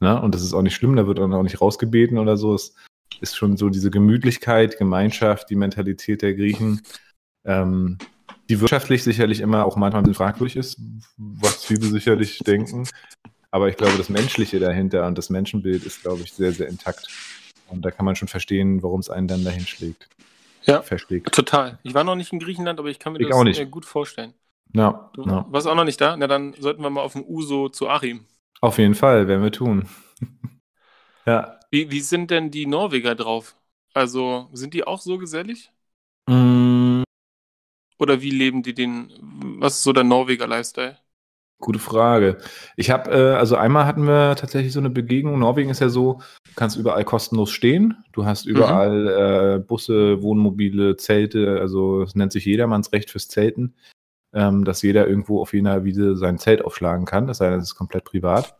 Ne? 0.00 0.20
Und 0.20 0.34
das 0.34 0.42
ist 0.42 0.54
auch 0.54 0.62
nicht 0.62 0.76
schlimm, 0.76 0.94
da 0.94 1.06
wird 1.06 1.18
dann 1.18 1.34
auch 1.34 1.42
nicht 1.42 1.60
rausgebeten 1.60 2.18
oder 2.18 2.36
so. 2.36 2.54
Es 2.54 2.74
ist 3.20 3.36
schon 3.36 3.56
so 3.56 3.70
diese 3.70 3.90
Gemütlichkeit, 3.90 4.78
Gemeinschaft, 4.78 5.50
die 5.50 5.56
Mentalität 5.56 6.22
der 6.22 6.34
Griechen, 6.34 6.82
ähm, 7.44 7.98
die 8.48 8.60
wirtschaftlich 8.60 9.02
sicherlich 9.04 9.40
immer 9.40 9.64
auch 9.64 9.76
manchmal 9.76 10.02
ein 10.02 10.04
bisschen 10.04 10.14
fragwürdig 10.16 10.56
ist, 10.56 10.80
was 11.16 11.64
viele 11.64 11.86
sicherlich 11.86 12.38
denken. 12.40 12.88
Aber 13.50 13.68
ich 13.68 13.76
glaube, 13.76 13.96
das 13.96 14.08
Menschliche 14.08 14.58
dahinter 14.58 15.06
und 15.06 15.16
das 15.16 15.30
Menschenbild 15.30 15.84
ist, 15.84 16.02
glaube 16.02 16.22
ich, 16.22 16.32
sehr, 16.32 16.52
sehr 16.52 16.68
intakt. 16.68 17.08
Und 17.68 17.82
da 17.82 17.90
kann 17.90 18.04
man 18.04 18.16
schon 18.16 18.28
verstehen, 18.28 18.82
warum 18.82 19.00
es 19.00 19.10
einen 19.10 19.28
dann 19.28 19.44
dahin 19.44 19.66
schlägt. 19.66 20.08
Ja. 20.64 20.82
Verschlägt. 20.82 21.32
Total. 21.34 21.78
Ich 21.82 21.94
war 21.94 22.04
noch 22.04 22.14
nicht 22.14 22.32
in 22.32 22.40
Griechenland, 22.40 22.78
aber 22.78 22.88
ich 22.88 22.98
kann 22.98 23.12
mir 23.14 23.20
Ich 23.20 23.28
das 23.28 23.36
auch 23.36 23.44
nicht. 23.44 23.58
äh, 23.58 23.66
gut 23.66 23.86
vorstellen. 23.86 24.34
Ja, 24.74 25.10
Du 25.14 25.24
ja. 25.24 25.46
warst 25.48 25.66
auch 25.66 25.74
noch 25.74 25.84
nicht 25.84 26.00
da? 26.00 26.16
Na, 26.16 26.26
dann 26.26 26.54
sollten 26.58 26.82
wir 26.82 26.90
mal 26.90 27.00
auf 27.00 27.14
dem 27.14 27.24
Uso 27.24 27.70
zu 27.70 27.88
Achim. 27.88 28.26
Auf 28.60 28.76
jeden 28.78 28.94
Fall, 28.94 29.28
werden 29.28 29.42
wir 29.42 29.52
tun. 29.52 29.88
ja. 31.26 31.58
Wie, 31.70 31.90
wie 31.90 32.00
sind 32.00 32.30
denn 32.30 32.50
die 32.50 32.66
Norweger 32.66 33.14
drauf? 33.14 33.56
Also, 33.94 34.48
sind 34.52 34.74
die 34.74 34.84
auch 34.86 35.00
so 35.00 35.16
gesellig? 35.18 35.72
Oder 37.98 38.22
wie 38.22 38.30
leben 38.30 38.62
die 38.62 38.74
den? 38.74 39.10
Was 39.60 39.74
ist 39.74 39.82
so 39.82 39.92
der 39.92 40.04
Norweger-Lifestyle? 40.04 40.98
Gute 41.60 41.80
Frage. 41.80 42.38
Ich 42.76 42.90
habe, 42.90 43.10
äh, 43.10 43.34
also 43.34 43.56
einmal 43.56 43.84
hatten 43.84 44.04
wir 44.06 44.36
tatsächlich 44.36 44.72
so 44.72 44.78
eine 44.78 44.90
Begegnung. 44.90 45.40
Norwegen 45.40 45.70
ist 45.70 45.80
ja 45.80 45.88
so, 45.88 46.20
du 46.44 46.52
kannst 46.54 46.76
überall 46.76 47.04
kostenlos 47.04 47.50
stehen. 47.50 47.96
Du 48.12 48.24
hast 48.24 48.46
überall 48.46 49.56
äh, 49.56 49.58
Busse, 49.58 50.22
Wohnmobile, 50.22 50.96
Zelte. 50.96 51.58
Also 51.60 52.02
es 52.02 52.14
nennt 52.14 52.30
sich 52.30 52.44
jedermannsrecht 52.44 53.10
fürs 53.10 53.26
Zelten, 53.26 53.74
ähm, 54.32 54.64
dass 54.64 54.82
jeder 54.82 55.08
irgendwo 55.08 55.40
auf 55.40 55.52
jener 55.52 55.82
Wiese 55.82 56.16
sein 56.16 56.38
Zelt 56.38 56.64
aufschlagen 56.64 57.06
kann. 57.06 57.26
Das 57.26 57.38
sei 57.38 57.50
denn, 57.50 57.58
es 57.58 57.70
ist 57.70 57.74
komplett 57.74 58.04
privat. 58.04 58.56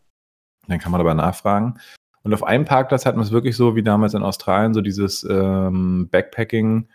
Dann 0.67 0.81
kann 0.81 0.91
man 0.91 1.01
aber 1.01 1.15
nachfragen. 1.15 1.79
Und 2.25 2.35
auf 2.35 2.43
einem 2.43 2.65
Parkplatz 2.65 3.07
hatten 3.07 3.19
wir 3.19 3.23
es 3.23 3.31
wirklich 3.31 3.57
so 3.57 3.77
wie 3.77 3.85
damals 3.85 4.15
in 4.15 4.25
Australien, 4.25 4.75
so 4.75 4.81
dieses 4.81 5.23
ähm, 5.23 6.09
Backpacking, 6.11 6.89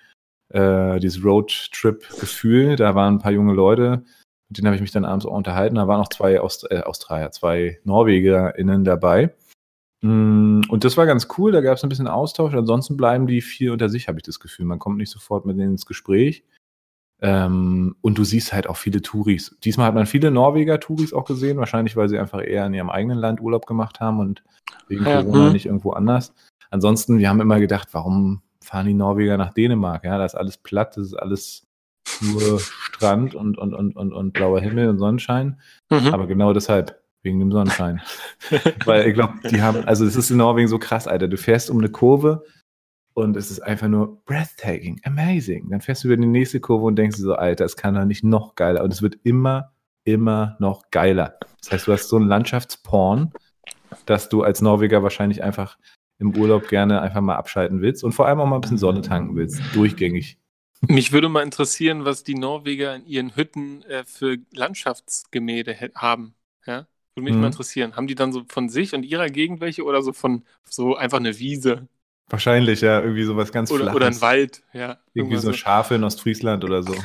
äh, 0.50 1.00
dieses 1.00 1.24
Roadtrip-Gefühl. 1.24 2.76
Da 2.76 2.96
waren 2.96 3.16
ein 3.16 3.20
paar 3.20 3.32
junge 3.32 3.54
Leute, 3.54 4.04
mit 4.50 4.58
denen 4.58 4.68
habe 4.68 4.76
ich 4.76 4.82
mich 4.82 4.92
dann 4.92 5.06
abends 5.06 5.26
auch 5.26 5.34
unterhalten. 5.36 5.76
Da 5.76 5.88
waren 5.88 6.02
auch 6.02 6.10
zwei 6.10 6.40
Aust 6.40 6.70
äh, 6.72 6.82
Australier, 6.82 7.32
zwei 7.32 7.80
NorwegerInnen 7.84 8.84
dabei. 8.84 9.34
Mm, 10.02 10.62
Und 10.68 10.84
das 10.84 10.98
war 10.98 11.06
ganz 11.06 11.28
cool, 11.38 11.52
da 11.52 11.62
gab 11.62 11.78
es 11.78 11.84
ein 11.84 11.90
bisschen 11.90 12.08
Austausch. 12.08 12.54
Ansonsten 12.54 12.98
bleiben 12.98 13.26
die 13.26 13.42
viel 13.42 13.72
unter 13.72 13.90
sich, 13.90 14.08
habe 14.08 14.20
ich 14.20 14.24
das 14.24 14.40
Gefühl. 14.40 14.66
Man 14.66 14.80
kommt 14.80 14.98
nicht 14.98 15.12
sofort 15.12 15.46
mit 15.46 15.58
denen 15.58 15.72
ins 15.72 15.86
Gespräch. 15.86 16.44
Ähm, 17.22 17.96
und 18.02 18.18
du 18.18 18.26
siehst 18.26 18.52
halt 18.52 18.68
auch 18.68 18.76
viele 18.76 19.02
Touris. 19.02 19.56
Diesmal 19.64 19.88
hat 19.88 19.96
man 19.96 20.06
viele 20.06 20.30
Norweger-Touris 20.30 21.14
auch 21.14 21.24
gesehen, 21.24 21.58
wahrscheinlich, 21.58 21.96
weil 21.96 22.10
sie 22.10 22.20
einfach 22.20 22.46
eher 22.46 22.66
in 22.66 22.74
ihrem 22.74 22.90
eigenen 22.90 23.18
Land 23.18 23.40
Urlaub 23.40 23.66
gemacht 23.66 24.02
haben 24.02 24.20
und 24.20 24.44
wegen 24.90 25.06
Ja, 25.06 25.24
Corona 25.24 25.48
mhm. 25.48 25.54
nicht 25.54 25.66
irgendwo 25.66 25.92
anders. 25.92 26.34
Ansonsten, 26.70 27.20
wir 27.20 27.30
haben 27.30 27.40
immer 27.40 27.62
gedacht, 27.62 27.90
warum 27.94 28.42
fahren 28.64 28.88
die 28.88 28.94
Norweger 28.94 29.38
nach 29.38 29.54
Dänemark? 29.54 30.04
Ja, 30.04 30.18
da 30.18 30.26
ist 30.26 30.36
alles 30.36 30.58
platt, 30.58 30.98
das 30.98 31.08
ist 31.08 31.14
alles 31.14 31.68
nur 32.22 32.60
Strand 32.60 33.36
und, 33.36 33.58
und, 33.58 33.74
und, 33.74 33.96
und, 33.96 34.14
und 34.14 34.34
blauer 34.34 34.60
Himmel 34.60 34.90
und 34.90 35.00
Sonnenschein. 35.00 35.60
Mhm. 35.90 36.14
Aber 36.14 36.28
genau 36.28 36.54
deshalb, 36.54 37.02
wegen 37.22 37.40
dem 37.40 37.52
Sonnenschein. 37.52 38.02
Weil 38.86 39.08
ich 39.08 39.14
glaube, 39.14 39.34
die 39.50 39.62
haben, 39.62 39.86
also 39.86 40.06
es 40.06 40.16
ist 40.16 40.32
in 40.32 40.38
Norwegen 40.38 40.68
so 40.68 40.80
krass, 40.80 41.08
Alter. 41.08 41.28
Du 41.28 41.38
fährst 41.38 41.70
um 41.70 41.80
eine 41.80 41.90
Kurve 41.90 42.44
und 43.14 43.38
es 43.38 43.52
ist 43.52 43.62
einfach 43.62 43.88
nur 43.88 44.24
breathtaking, 44.26 45.00
amazing. 45.04 45.70
Dann 45.70 45.82
fährst 45.82 46.04
du 46.04 46.08
über 46.08 46.18
die 46.18 46.28
nächste 46.28 46.60
Kurve 46.60 46.86
und 46.86 46.96
denkst 46.96 47.18
dir 47.18 47.24
so, 47.24 47.36
Alter, 47.36 47.66
es 47.66 47.78
kann 47.78 47.96
doch 47.96 48.06
nicht 48.06 48.24
noch 48.24 48.56
geiler. 48.56 48.84
Und 48.84 48.92
es 48.92 49.02
wird 49.02 49.18
immer, 49.24 49.72
immer 50.04 50.56
noch 50.60 50.90
geiler. 50.92 51.38
Das 51.62 51.72
heißt, 51.72 51.88
du 51.88 51.94
hast 51.94 52.10
so 52.10 52.16
einen 52.18 52.28
Landschaftsporn, 52.28 53.32
dass 54.06 54.30
du 54.30 54.44
als 54.44 54.62
Norweger 54.62 55.04
wahrscheinlich 55.04 55.44
einfach 55.44 55.78
im 56.24 56.36
Urlaub 56.36 56.68
gerne 56.70 57.02
einfach 57.02 57.22
mal 57.22 57.36
abschalten 57.36 57.82
willst 57.82 58.04
und 58.04 58.14
vor 58.14 58.28
allem 58.28 58.40
auch 58.40 58.46
mal 58.48 58.56
ein 58.56 58.62
bisschen 58.62 58.78
Sonne 58.80 59.02
tanken 59.02 59.36
willst. 59.36 59.62
Durchgängig. 59.74 60.38
Mich 60.88 61.12
würde 61.14 61.30
mal 61.30 61.44
interessieren, 61.44 62.04
was 62.06 62.24
die 62.24 62.36
Norweger 62.36 62.96
in 62.96 63.06
ihren 63.06 63.36
Hütten 63.36 63.84
äh, 63.84 64.04
für 64.06 64.38
Landschaftsgemälde 64.54 65.76
haben. 65.96 66.36
Ja? 66.66 66.88
Würde 67.16 67.26
mich 67.26 67.36
Mhm. 67.36 67.42
mal 67.42 67.48
interessieren. 67.48 67.96
Haben 67.96 68.08
die 68.08 68.16
dann 68.16 68.34
so 68.34 68.44
von 68.50 68.68
sich 68.70 68.94
und 68.94 69.04
ihrer 69.04 69.30
Gegend 69.30 69.62
welche 69.62 69.84
oder 69.86 70.02
so 70.02 70.12
von 70.14 70.44
so 70.66 70.96
einfach 70.96 71.20
eine 71.20 71.40
Wiese 71.40 71.88
Wahrscheinlich, 72.30 72.82
ja, 72.82 73.00
irgendwie 73.02 73.24
sowas 73.24 73.52
ganz 73.52 73.70
oder, 73.70 73.84
Flaches. 73.84 73.96
oder 73.96 74.08
ein 74.08 74.22
Wald? 74.22 74.64
Ja, 74.74 74.98
Irgendwie 75.14 75.38
so 75.38 75.54
Schafe 75.54 75.96
in 75.96 76.04
Ostfriesland 76.04 76.64
oder 76.64 76.82
so. 76.82 76.96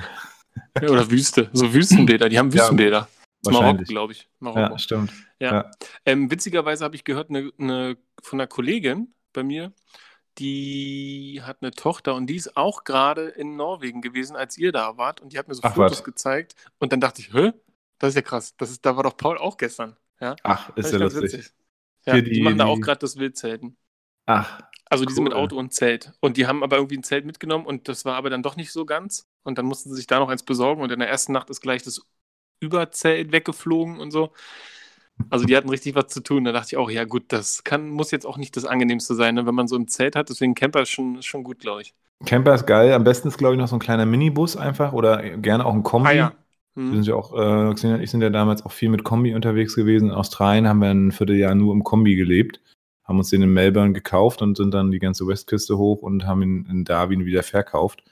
Ja, 0.81 0.89
oder 0.91 1.11
Wüste. 1.11 1.51
So 1.53 1.73
Wüstenbäder. 1.73 2.29
Die 2.29 2.39
haben 2.39 2.51
Ja, 2.51 2.55
Wüstenbäder. 2.55 3.09
Marokko, 3.45 3.85
glaube 3.85 4.13
ich. 4.13 4.29
Marokko. 4.41 4.61
Ja, 4.61 4.79
stimmt. 4.79 5.13
Ja. 5.41 5.53
Ja. 5.55 5.71
Ähm, 6.05 6.31
witzigerweise 6.31 6.85
habe 6.85 6.97
ich 6.97 7.05
gehört 7.05 7.31
eine, 7.31 7.53
eine, 7.59 7.97
von 8.23 8.41
einer 8.41 8.47
Kollegin 8.49 9.15
bei 9.33 9.43
mir, 9.43 9.73
die 10.39 11.41
hat 11.43 11.59
eine 11.63 11.73
Tochter 11.73 12.15
und 12.15 12.27
die 12.27 12.37
ist 12.37 12.57
auch 12.57 12.85
gerade 12.85 13.29
in 13.29 13.57
Norwegen 13.57 14.01
gewesen, 14.03 14.37
als 14.37 14.57
ihr 14.59 14.73
da 14.73 14.97
wart. 14.97 15.21
Und 15.21 15.33
die 15.33 15.39
hat 15.39 15.49
mir 15.49 15.55
so 15.55 15.63
Ach, 15.65 15.75
Fotos 15.75 15.99
was? 15.99 16.05
gezeigt. 16.05 16.55
Und 16.79 16.93
dann 16.93 17.01
dachte 17.01 17.21
ich, 17.21 17.33
hä? 17.33 17.53
Das 17.99 18.11
ist 18.11 18.15
ja 18.17 18.23
krass. 18.23 18.55
Das 18.57 18.71
ist, 18.71 18.87
da 18.87 18.97
war 18.97 19.03
doch 19.03 19.17
Paul 19.17 19.39
auch 19.39 19.57
gestern. 19.57 19.97
Ja, 20.21 20.37
Ach, 20.45 20.71
das 20.77 20.87
ist 20.87 20.93
ja 20.93 20.99
lustig. 20.99 21.23
witzig. 21.25 21.53
Ja, 22.07 22.15
die, 22.21 22.23
die- 22.31 22.41
machen 22.43 22.59
da 22.59 22.67
auch 22.67 22.81
gerade 22.81 22.99
das 23.01 23.17
Wildzelten. 23.17 23.77
Ach, 24.27 24.61
Also 24.91 25.05
die 25.05 25.13
sind 25.13 25.25
mit 25.25 25.33
Cool. 25.33 25.41
Auto 25.41 25.57
und 25.59 25.73
Zelt. 25.73 26.13
Und 26.21 26.37
die 26.37 26.47
haben 26.47 26.63
aber 26.63 26.77
irgendwie 26.77 26.97
ein 26.99 27.03
Zelt 27.03 27.25
mitgenommen 27.25 27.67
und 27.67 27.89
das 27.89 28.05
war 28.05 28.15
aber 28.17 28.31
dann 28.31 28.43
doch 28.43 28.57
nicht 28.57 28.71
so 28.73 28.85
ganz. 28.87 29.27
Und 29.43 29.59
dann 29.59 29.67
mussten 29.67 29.91
sie 29.91 29.97
sich 29.97 30.07
da 30.07 30.19
noch 30.21 30.29
eins 30.29 30.43
besorgen 30.45 30.83
und 30.83 30.93
in 30.93 30.99
der 31.01 31.09
ersten 31.09 31.33
Nacht 31.33 31.51
ist 31.51 31.61
gleich 31.61 31.83
das 31.83 32.03
Überzelt 32.61 33.33
weggeflogen 33.33 33.99
und 34.01 34.11
so. 34.11 34.33
Also 35.31 35.45
die 35.47 35.57
hatten 35.57 35.69
richtig 35.69 35.95
was 35.95 36.09
zu 36.09 36.21
tun. 36.23 36.45
Da 36.45 36.53
dachte 36.53 36.69
ich 36.71 36.77
auch, 36.77 36.91
ja 36.91 37.05
gut, 37.05 37.25
das 37.29 37.65
kann, 37.65 37.89
muss 37.89 38.11
jetzt 38.11 38.25
auch 38.27 38.37
nicht 38.39 38.57
das 38.57 38.65
Angenehmste 38.65 39.15
sein, 39.15 39.35
ne, 39.35 39.47
wenn 39.47 39.55
man 39.55 39.69
so 39.69 39.77
im 39.77 39.89
Zelt 39.89 40.15
hat. 40.17 40.29
Deswegen 40.29 40.55
Camper 40.55 40.83
ist 40.83 40.91
schon, 40.91 41.23
schon 41.23 41.43
gut, 41.43 41.59
glaube 41.59 41.83
ich. 41.83 41.95
Camper 42.25 42.55
ist 42.55 42.67
geil. 42.67 42.93
Am 42.93 43.05
besten 43.05 43.29
ist, 43.29 43.39
glaube 43.39 43.55
ich, 43.55 43.61
noch 43.61 43.69
so 43.69 43.77
ein 43.77 43.81
kleiner 43.81 44.07
Minibus 44.07 44.57
einfach 44.57 44.93
oder 44.93 45.37
gerne 45.39 45.65
auch 45.65 45.75
ein 45.75 45.83
Kombi. 45.83 46.09
Ah 46.09 46.13
ja. 46.13 46.33
Wir 46.75 46.85
Hm. 46.85 46.95
sind 46.95 47.07
ja 47.09 47.15
auch, 47.17 47.33
äh, 47.33 47.75
Xenia 47.75 47.97
und 47.97 48.03
ich 48.03 48.11
sind 48.11 48.23
ja 48.23 48.31
damals 48.31 48.65
auch 48.65 48.71
viel 48.71 48.89
mit 48.89 49.03
Kombi 49.03 49.35
unterwegs 49.35 49.75
gewesen. 49.75 50.11
In 50.11 50.15
Australien 50.15 50.69
haben 50.69 50.79
wir 50.81 50.91
ein 50.91 51.11
Vierteljahr 51.11 51.57
nur 51.57 51.73
im 51.73 51.83
Kombi 51.83 52.15
gelebt, 52.15 52.61
haben 53.05 53.19
uns 53.19 53.31
den 53.31 53.43
in 53.43 53.53
Melbourne 53.53 53.93
gekauft 53.93 54.43
und 54.43 54.57
sind 54.57 54.73
dann 54.75 54.93
die 54.93 55.01
ganze 55.01 55.27
Westküste 55.27 55.77
hoch 55.77 56.03
und 56.03 56.25
haben 56.27 56.43
ihn 56.43 56.67
in 56.71 56.85
Darwin 56.85 57.27
wieder 57.27 57.43
verkauft. 57.43 58.05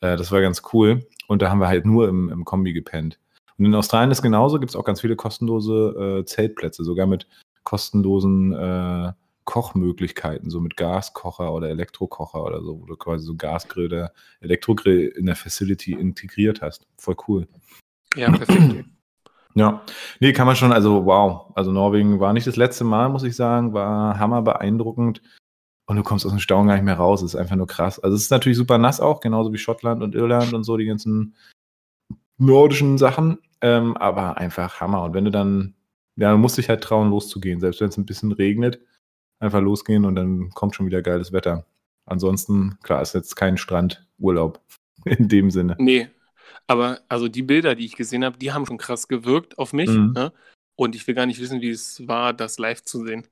Äh, 0.00 0.16
das 0.16 0.32
war 0.32 0.40
ganz 0.40 0.62
cool. 0.72 1.06
Und 1.28 1.42
da 1.42 1.50
haben 1.50 1.60
wir 1.60 1.68
halt 1.68 1.86
nur 1.86 2.08
im, 2.08 2.28
im 2.28 2.44
Kombi 2.44 2.72
gepennt. 2.72 3.20
Und 3.62 3.66
in 3.66 3.76
Australien 3.76 4.10
ist 4.10 4.22
genauso, 4.22 4.58
gibt 4.58 4.70
es 4.70 4.76
auch 4.76 4.82
ganz 4.82 5.02
viele 5.02 5.14
kostenlose 5.14 6.18
äh, 6.22 6.24
Zeltplätze, 6.24 6.82
sogar 6.82 7.06
mit 7.06 7.28
kostenlosen 7.62 8.52
äh, 8.52 9.12
Kochmöglichkeiten, 9.44 10.50
so 10.50 10.60
mit 10.60 10.76
Gaskocher 10.76 11.52
oder 11.52 11.68
Elektrokocher 11.68 12.42
oder 12.42 12.60
so, 12.60 12.80
wo 12.80 12.86
du 12.86 12.96
quasi 12.96 13.24
so 13.24 13.36
Gasgrill 13.36 13.86
oder 13.86 14.12
Elektrogrill 14.40 15.06
in 15.16 15.26
der 15.26 15.36
Facility 15.36 15.92
integriert 15.92 16.60
hast. 16.60 16.88
Voll 16.98 17.14
cool. 17.28 17.46
Ja, 18.16 18.32
perfekt. 18.32 18.84
Ja, 19.54 19.82
nee, 20.18 20.32
kann 20.32 20.46
man 20.46 20.56
schon, 20.56 20.72
also 20.72 21.04
wow. 21.04 21.52
Also 21.54 21.72
Norwegen 21.72 22.20
war 22.20 22.32
nicht 22.32 22.46
das 22.46 22.56
letzte 22.56 22.84
Mal, 22.84 23.10
muss 23.10 23.22
ich 23.22 23.36
sagen, 23.36 23.74
war 23.74 24.18
hammer 24.18 24.40
beeindruckend. 24.40 25.20
Und 25.84 25.96
du 25.96 26.02
kommst 26.02 26.24
aus 26.24 26.32
dem 26.32 26.38
Staunen 26.40 26.68
gar 26.68 26.74
nicht 26.76 26.86
mehr 26.86 26.96
raus. 26.96 27.20
Es 27.20 27.34
ist 27.34 27.38
einfach 27.38 27.56
nur 27.56 27.66
krass. 27.66 28.00
Also 28.00 28.16
es 28.16 28.22
ist 28.22 28.30
natürlich 28.30 28.56
super 28.56 28.78
nass 28.78 28.98
auch, 28.98 29.20
genauso 29.20 29.52
wie 29.52 29.58
Schottland 29.58 30.02
und 30.02 30.14
Irland 30.14 30.54
und 30.54 30.64
so, 30.64 30.78
die 30.78 30.86
ganzen 30.86 31.36
nordischen 32.38 32.96
Sachen. 32.96 33.40
Ähm, 33.62 33.96
aber 33.96 34.36
einfach 34.36 34.80
Hammer. 34.80 35.02
Und 35.02 35.14
wenn 35.14 35.24
du 35.24 35.30
dann, 35.30 35.74
ja, 36.16 36.32
du 36.32 36.38
musst 36.38 36.58
dich 36.58 36.68
halt 36.68 36.82
trauen, 36.82 37.10
loszugehen. 37.10 37.60
Selbst 37.60 37.80
wenn 37.80 37.88
es 37.88 37.96
ein 37.96 38.06
bisschen 38.06 38.32
regnet, 38.32 38.80
einfach 39.38 39.60
losgehen 39.60 40.04
und 40.04 40.16
dann 40.16 40.50
kommt 40.50 40.74
schon 40.74 40.86
wieder 40.86 41.00
geiles 41.00 41.32
Wetter. 41.32 41.64
Ansonsten, 42.04 42.78
klar, 42.82 43.00
ist 43.00 43.14
jetzt 43.14 43.36
kein 43.36 43.56
Strandurlaub 43.56 44.60
in 45.04 45.28
dem 45.28 45.50
Sinne. 45.50 45.76
Nee, 45.78 46.08
aber 46.66 47.00
also 47.08 47.28
die 47.28 47.42
Bilder, 47.42 47.74
die 47.74 47.84
ich 47.84 47.96
gesehen 47.96 48.24
habe, 48.24 48.38
die 48.38 48.52
haben 48.52 48.66
schon 48.66 48.78
krass 48.78 49.08
gewirkt 49.08 49.58
auf 49.58 49.72
mich. 49.72 49.90
Mhm. 49.90 50.12
Ne? 50.12 50.32
Und 50.74 50.94
ich 50.94 51.06
will 51.06 51.14
gar 51.14 51.26
nicht 51.26 51.40
wissen, 51.40 51.60
wie 51.60 51.70
es 51.70 52.06
war, 52.08 52.32
das 52.32 52.58
live 52.58 52.82
zu 52.82 53.04
sehen. 53.04 53.26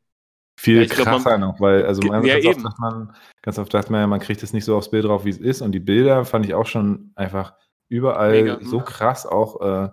Viel 0.59 0.77
Ja, 0.77 0.83
ich 0.83 0.90
glaub, 0.90 1.07
krasser 1.07 1.38
noch, 1.38 1.59
weil 1.59 1.87
also 1.87 2.03
man, 2.03 2.23
ja, 2.25 2.35
ganz, 2.35 2.47
oft 2.47 2.57
eben. 2.57 2.62
sagt 2.64 2.79
man, 2.79 3.16
ganz 3.43 3.59
oft 3.59 3.73
sagt 3.73 3.90
man 3.90 4.01
ja, 4.01 4.07
man 4.07 4.21
kriegt 4.21 4.43
es 4.43 4.53
nicht 4.53 4.64
so 4.64 4.77
aufs 4.77 4.90
Bild 4.90 5.05
drauf, 5.05 5.25
wie 5.25 5.31
es 5.31 5.38
ist. 5.38 5.62
Und 5.62 5.73
die 5.73 5.81
Bilder 5.81 6.25
fand 6.25 6.45
ich 6.45 6.55
auch 6.55 6.66
schon 6.66 7.12
einfach 7.14 7.55
überall 7.88 8.43
Mega, 8.43 8.59
so 8.61 8.81
krass 8.81 9.27
auch, 9.27 9.61
äh, 9.62 9.88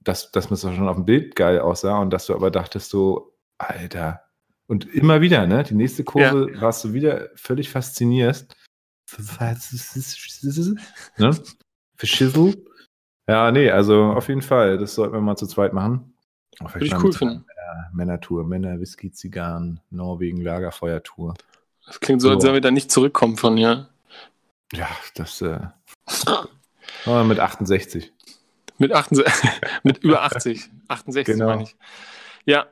dass, 0.00 0.30
dass 0.32 0.50
es 0.50 0.60
schon 0.62 0.88
auf 0.88 0.96
dem 0.96 1.04
Bild 1.04 1.36
geil 1.36 1.60
aussah 1.60 1.98
und 1.98 2.10
dass 2.10 2.26
du 2.26 2.34
aber 2.34 2.50
dachtest 2.50 2.90
so, 2.90 3.34
Alter. 3.58 4.22
Und 4.66 4.86
immer 4.94 5.20
wieder, 5.20 5.46
ne? 5.46 5.64
Die 5.64 5.74
nächste 5.74 6.04
Kurve 6.04 6.60
warst 6.60 6.84
du 6.84 6.92
wieder 6.92 7.28
völlig 7.34 7.70
fasziniert. 7.70 8.46
ne? 11.18 11.36
Für 11.96 12.06
Schissel. 12.06 12.64
Ja, 13.28 13.50
nee, 13.50 13.70
also 13.70 14.04
auf 14.04 14.28
jeden 14.28 14.42
Fall. 14.42 14.78
Das 14.78 14.94
sollten 14.94 15.12
wir 15.14 15.20
mal 15.20 15.36
zu 15.36 15.46
zweit 15.46 15.72
machen. 15.72 16.14
Würde 16.60 16.86
ich 16.86 16.94
cool 17.02 17.12
finden. 17.12 17.44
Männertour, 17.92 18.44
Männer, 18.44 18.78
Whisky, 18.80 19.10
Zigarren, 19.12 19.80
Norwegen, 19.90 20.40
Lagerfeuertour. 20.40 21.34
Das 21.86 22.00
klingt 22.00 22.22
so, 22.22 22.30
als 22.30 22.42
So. 22.42 22.48
wenn 22.48 22.54
wir 22.54 22.60
da 22.60 22.70
nicht 22.70 22.90
zurückkommen 22.90 23.36
von, 23.36 23.56
ja. 23.56 23.88
Ja, 24.72 24.88
das 25.14 25.40
äh, 25.42 25.58
mit 27.24 27.40
68. 27.40 28.12
Mit, 28.80 28.92
68, 28.92 29.50
mit 29.84 29.98
über 29.98 30.22
80. 30.22 30.70
68 30.88 31.34
Genau. 31.34 31.46
meine 31.50 31.62
ich. 31.64 31.76
Ja. 32.46 32.66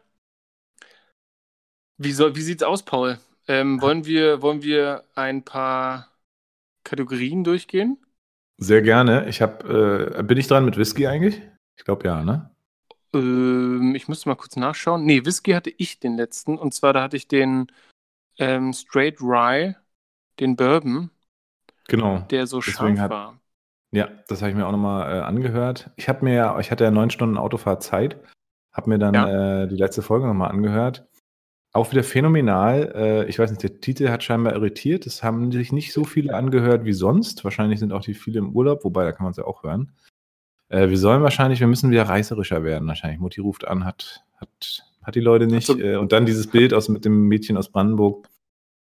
Wie, 1.99 2.13
soll, 2.13 2.35
wie 2.35 2.41
sieht's 2.43 2.63
aus, 2.63 2.83
Paul? 2.85 3.19
Ähm, 3.47 3.81
wollen, 3.81 4.05
wir, 4.05 4.41
wollen 4.43 4.63
wir 4.63 5.05
ein 5.15 5.45
paar 5.45 6.11
Kategorien 6.85 7.45
durchgehen? 7.45 7.99
Sehr 8.59 8.83
gerne. 8.83 9.29
Ich 9.29 9.43
habe, 9.43 10.15
äh, 10.19 10.23
bin 10.23 10.39
ich 10.39 10.47
dran 10.49 10.65
mit 10.65 10.77
Whisky 10.77 11.07
eigentlich? 11.07 11.41
Ich 11.79 11.85
glaube 11.85 12.07
ja, 12.07 12.25
ne? 12.25 12.51
Ähm, 13.15 13.95
ich 13.95 14.09
müsste 14.09 14.29
mal 14.29 14.35
kurz 14.37 14.57
nachschauen. 14.57 15.05
Nee, 15.05 15.25
Whisky 15.25 15.53
hatte 15.53 15.71
ich 15.77 16.01
den 16.01 16.17
letzten. 16.17 16.59
Und 16.59 16.73
zwar, 16.75 16.93
da 16.93 17.03
hatte 17.03 17.17
ich 17.17 17.29
den 17.29 17.67
ähm, 18.39 18.73
Straight 18.73 19.21
Rye, 19.21 19.75
den 20.41 20.57
Bourbon, 20.57 21.11
Genau. 21.89 22.21
der 22.31 22.47
so 22.47 22.61
Deswegen 22.61 22.97
scharf 22.97 22.99
hat- 22.99 23.11
war. 23.11 23.41
Ja, 23.91 24.09
das 24.29 24.43
habe 24.43 24.51
ich 24.51 24.57
mir 24.57 24.67
auch 24.67 24.73
nochmal 24.73 25.17
äh, 25.17 25.21
angehört. 25.21 25.91
Ich 25.97 26.09
habe 26.09 26.25
mir 26.25 26.35
ja, 26.35 26.59
ich 26.59 26.71
hatte 26.71 26.85
ja 26.85 26.91
neun 26.91 27.11
Stunden 27.11 27.39
Autofahrzeit, 27.39 28.19
habe 28.73 28.91
mir 28.91 28.99
dann 28.99 29.15
Ja. 29.15 29.63
äh, 29.63 29.69
die 29.69 29.77
letzte 29.77 30.03
Folge 30.03 30.27
nochmal 30.27 30.51
angehört. 30.51 31.07
Auch 31.73 31.91
wieder 31.91 32.03
phänomenal. 32.03 32.93
Äh, 32.95 33.25
ich 33.27 33.39
weiß 33.39 33.51
nicht, 33.51 33.63
der 33.63 33.81
Titel 33.81 34.09
hat 34.09 34.23
scheinbar 34.23 34.55
irritiert. 34.55 35.07
Es 35.07 35.23
haben 35.23 35.53
sich 35.53 35.73
nicht 35.73 35.93
so 35.93 36.05
viele 36.05 36.35
angehört 36.35 36.85
wie 36.85 36.93
sonst. 36.93 37.45
Wahrscheinlich 37.45 37.79
sind 37.79 37.93
auch 37.93 38.03
die 38.03 38.15
viele 38.15 38.39
im 38.39 38.53
Urlaub, 38.55 38.85
wobei 38.85 39.05
da 39.05 39.13
kann 39.13 39.25
man 39.25 39.31
es 39.33 39.37
ja 39.37 39.45
auch 39.45 39.63
hören. 39.63 39.93
Äh, 40.69 40.89
wir 40.91 40.99
sollen 40.99 41.23
wahrscheinlich, 41.23 41.61
wir 41.61 41.67
müssen 41.67 41.91
wieder 41.91 42.05
reißerischer 42.09 42.65
werden. 42.65 42.89
Wahrscheinlich. 42.89 43.21
Mutti 43.21 43.41
ruft 43.41 43.67
an, 43.67 43.85
hat, 43.85 44.23
hat, 44.37 44.83
hat 45.03 45.15
die 45.15 45.21
Leute 45.21 45.47
nicht. 45.47 45.71
Also- 45.71 46.01
und 46.01 46.13
dann 46.13 46.27
dieses 46.27 46.47
Bild 46.47 46.75
aus 46.75 46.89
mit 46.91 47.05
dem 47.07 47.29
Mädchen 47.29 47.57
aus 47.57 47.71
Brandenburg, 47.71 48.29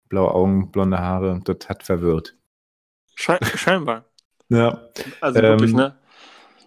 blaue 0.08 0.32
Augen, 0.32 0.70
blonde 0.70 0.98
Haare, 0.98 1.40
das 1.44 1.68
hat 1.68 1.82
verwirrt. 1.82 2.34
Schein 3.14 3.38
scheinbar. 3.56 4.04
Ja. 4.48 4.88
Also 5.20 5.40
Ähm, 5.40 5.48
wirklich, 5.50 5.72
ne? 5.74 5.98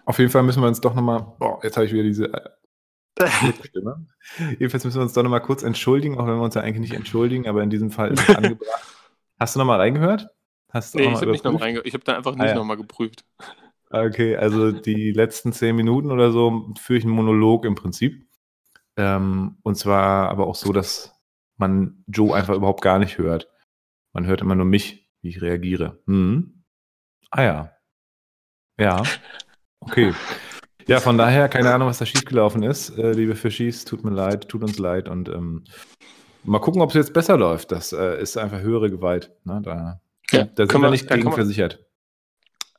Auf 0.05 0.19
jeden 0.19 0.31
Fall 0.31 0.43
müssen 0.43 0.61
wir 0.61 0.67
uns 0.67 0.81
doch 0.81 0.95
nochmal, 0.95 1.35
boah, 1.39 1.59
jetzt 1.63 1.75
habe 1.77 1.85
ich 1.85 1.93
wieder 1.93 2.03
diese 2.03 2.33
äh, 2.33 2.49
Stimme. 3.65 4.07
Jedenfalls 4.59 4.85
müssen 4.85 4.97
wir 4.97 5.03
uns 5.03 5.13
doch 5.13 5.23
nochmal 5.23 5.41
kurz 5.41 5.63
entschuldigen, 5.63 6.17
auch 6.17 6.27
wenn 6.27 6.37
wir 6.37 6.43
uns 6.43 6.55
ja 6.55 6.61
eigentlich 6.61 6.81
nicht 6.91 6.93
entschuldigen, 6.95 7.47
aber 7.47 7.63
in 7.63 7.69
diesem 7.69 7.91
Fall 7.91 8.11
ist 8.11 8.23
es 8.27 8.29
angebracht. 8.35 8.85
Hast 9.39 9.55
du 9.55 9.59
nochmal 9.59 9.79
reingehört? 9.79 10.29
Hast 10.69 10.95
du 10.95 10.99
Nee, 10.99 11.05
ich 11.13 11.21
habe 11.21 11.31
nicht 11.31 11.43
nochmal 11.43 11.61
überprüft? 11.61 11.63
reinge... 11.63 11.81
Ich 11.85 11.93
habe 11.93 12.03
da 12.03 12.15
einfach 12.17 12.35
Ah, 12.37 12.43
nicht 12.43 12.53
ja. 12.53 12.55
nochmal 12.55 12.77
geprüft. 12.77 13.25
Okay, 13.91 14.35
also 14.37 14.71
die 14.71 15.11
letzten 15.11 15.51
zehn 15.51 15.75
Minuten 15.75 16.11
oder 16.11 16.31
so 16.31 16.73
führe 16.79 16.99
ich 16.99 17.05
einen 17.05 17.13
Monolog 17.13 17.65
im 17.65 17.75
Prinzip. 17.75 18.27
Ähm, 18.97 19.57
und 19.63 19.75
zwar 19.75 20.29
aber 20.29 20.47
auch 20.47 20.55
so, 20.55 20.73
dass 20.73 21.13
man 21.57 22.03
Joe 22.07 22.35
einfach 22.35 22.55
überhaupt 22.55 22.81
gar 22.81 22.99
nicht 22.99 23.17
hört. 23.17 23.49
Man 24.13 24.25
hört 24.27 24.41
immer 24.41 24.55
nur 24.55 24.65
mich, 24.65 25.09
wie 25.21 25.29
ich 25.29 25.41
reagiere. 25.41 26.01
Hm. 26.07 26.58
Ah 27.31 27.43
ja. 27.43 27.71
Ja. 28.79 29.03
Okay. 29.81 30.13
Ja, 30.87 30.99
von 30.99 31.17
daher, 31.17 31.49
keine 31.49 31.73
Ahnung, 31.73 31.87
was 31.87 31.99
da 31.99 32.05
schiefgelaufen 32.05 32.63
ist. 32.63 32.97
Äh, 32.97 33.11
liebe 33.11 33.35
Fischis, 33.35 33.85
tut 33.85 34.03
mir 34.03 34.11
leid, 34.11 34.49
tut 34.49 34.63
uns 34.63 34.79
leid 34.79 35.07
und 35.07 35.29
ähm, 35.29 35.63
mal 36.43 36.59
gucken, 36.59 36.81
ob 36.81 36.89
es 36.89 36.95
jetzt 36.95 37.13
besser 37.13 37.37
läuft. 37.37 37.71
Das 37.71 37.93
äh, 37.93 38.19
ist 38.21 38.37
einfach 38.37 38.59
höhere 38.61 38.89
Gewalt. 38.89 39.31
Ne? 39.43 39.61
Da, 39.63 40.01
Ja, 40.31 40.45
da 40.45 40.65
sind 40.65 40.73
wir 40.73 40.81
wir- 40.81 40.89
nicht 40.91 41.07
gegen 41.07 41.25
man- 41.25 41.33
versichert. 41.33 41.85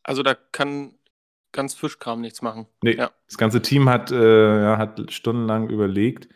Also 0.03 0.23
da 0.23 0.35
kann 0.35 0.95
ganz 1.53 1.75
Fischkram 1.75 2.21
nichts 2.21 2.43
machen. 2.43 2.67
Nee, 2.83 2.97
Ja. 2.97 3.11
das 3.27 3.39
ganze 3.39 3.63
Team 3.63 3.89
hat, 3.89 4.11
äh, 4.11 4.63
ja, 4.63 4.79
hat 4.79 5.13
stundenlang 5.13 5.69
überlegt, 5.69 6.29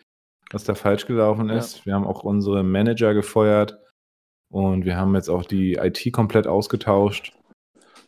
was 0.53 0.65
da 0.65 0.75
falsch 0.75 1.07
gelaufen 1.07 1.49
Ja. 1.49 1.57
ist. 1.57 1.85
Wir 1.87 1.95
haben 1.95 2.07
auch 2.07 2.23
unsere 2.23 2.63
Manager 2.63 3.15
gefeuert 3.15 3.79
und 4.51 4.85
wir 4.85 4.97
haben 4.97 5.15
jetzt 5.17 5.29
auch 5.31 5.45
die 5.45 5.75
IT 5.75 6.13
komplett 6.13 6.47
ausgetauscht. 6.47 7.33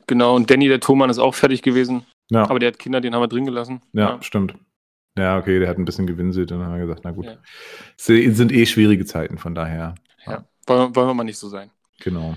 Genau, 0.07 0.37
und 0.37 0.51
Danny, 0.51 0.69
der 0.69 0.81
Thomann, 0.81 1.11
ist 1.11 1.19
auch 1.19 1.35
fertig 1.35 1.63
gewesen. 1.63 2.05
Ja, 2.31 2.49
Aber 2.49 2.59
der 2.59 2.69
hat 2.69 2.79
Kinder, 2.79 3.01
den 3.01 3.15
haben 3.15 3.23
wir 3.23 3.29
drin 3.29 3.45
gelassen. 3.47 3.81
ja, 3.93 4.21
stimmt. 4.23 4.55
Ja, 5.19 5.39
okay, 5.39 5.59
der 5.59 5.69
hat 5.69 5.79
ein 5.79 5.85
bisschen 5.87 6.07
gewinselt 6.07 6.53
und 6.53 6.59
dann 6.59 6.69
haben 6.69 6.75
wir 6.79 6.87
gesagt, 6.87 7.01
na 7.05 7.11
gut. 7.11 7.25
Ja. 7.25 7.37
Es 7.97 8.05
sind 8.07 8.53
eh 8.53 8.67
schwierige 8.67 9.05
Zeiten, 9.07 9.39
von 9.39 9.55
daher. 9.55 9.95
ja. 10.27 10.45
Wollen, 10.67 10.95
wollen 10.97 11.07
wir 11.09 11.15
mal 11.15 11.25
nicht 11.25 11.39
so 11.39 11.49
sein. 11.49 11.71
Genau. 12.01 12.35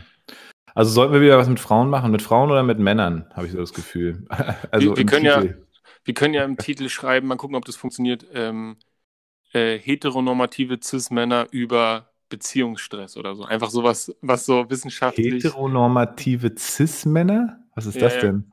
Also 0.75 0.91
sollten 0.91 1.13
wir 1.13 1.21
wieder 1.21 1.37
was 1.37 1.49
mit 1.49 1.59
Frauen 1.59 1.89
machen? 1.89 2.11
Mit 2.11 2.21
Frauen 2.21 2.51
oder 2.51 2.61
mit 2.63 2.77
Männern, 2.79 3.25
habe 3.33 3.47
ich 3.47 3.51
so 3.51 3.57
das 3.57 3.73
Gefühl. 3.73 4.25
Also 4.71 4.89
Wir- 4.91 4.97
wir 4.97 5.05
können 5.05 5.25
ja-. 5.25 5.43
Wir 6.05 6.13
können 6.13 6.33
ja 6.33 6.43
im 6.45 6.57
Titel 6.57 6.87
schreiben, 6.89 7.27
mal 7.27 7.35
gucken, 7.35 7.55
ob 7.57 7.65
das 7.65 7.75
funktioniert. 7.75 8.25
Ähm, 8.33 8.77
äh, 9.53 9.77
heteronormative 9.77 10.79
Cis-Männer 10.81 11.47
über 11.51 12.08
Beziehungsstress 12.29 13.17
oder 13.17 13.35
so. 13.35 13.43
Einfach 13.45 13.69
sowas, 13.69 14.15
was 14.21 14.45
so 14.45 14.69
wissenschaftlich. 14.69 15.43
Heteronormative 15.43 16.55
Cis-Männer? 16.57 17.59
Was 17.75 17.85
ist 17.85 17.95
Ja, 17.95 18.01
das 18.01 18.19
denn? 18.19 18.51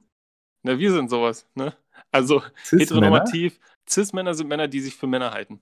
Na, 0.62 0.79
wir 0.79 0.93
sind 0.93 1.09
sowas, 1.11 1.49
ne? 1.55 1.77
Also 2.12 2.43
Cis-Männer? 2.65 2.81
heteronormativ, 2.81 3.61
Cis-Männer 3.89 4.35
sind 4.35 4.49
Männer, 4.49 4.69
die 4.69 4.81
sich 4.81 4.97
für 4.97 5.07
Männer 5.07 5.33
halten. 5.33 5.61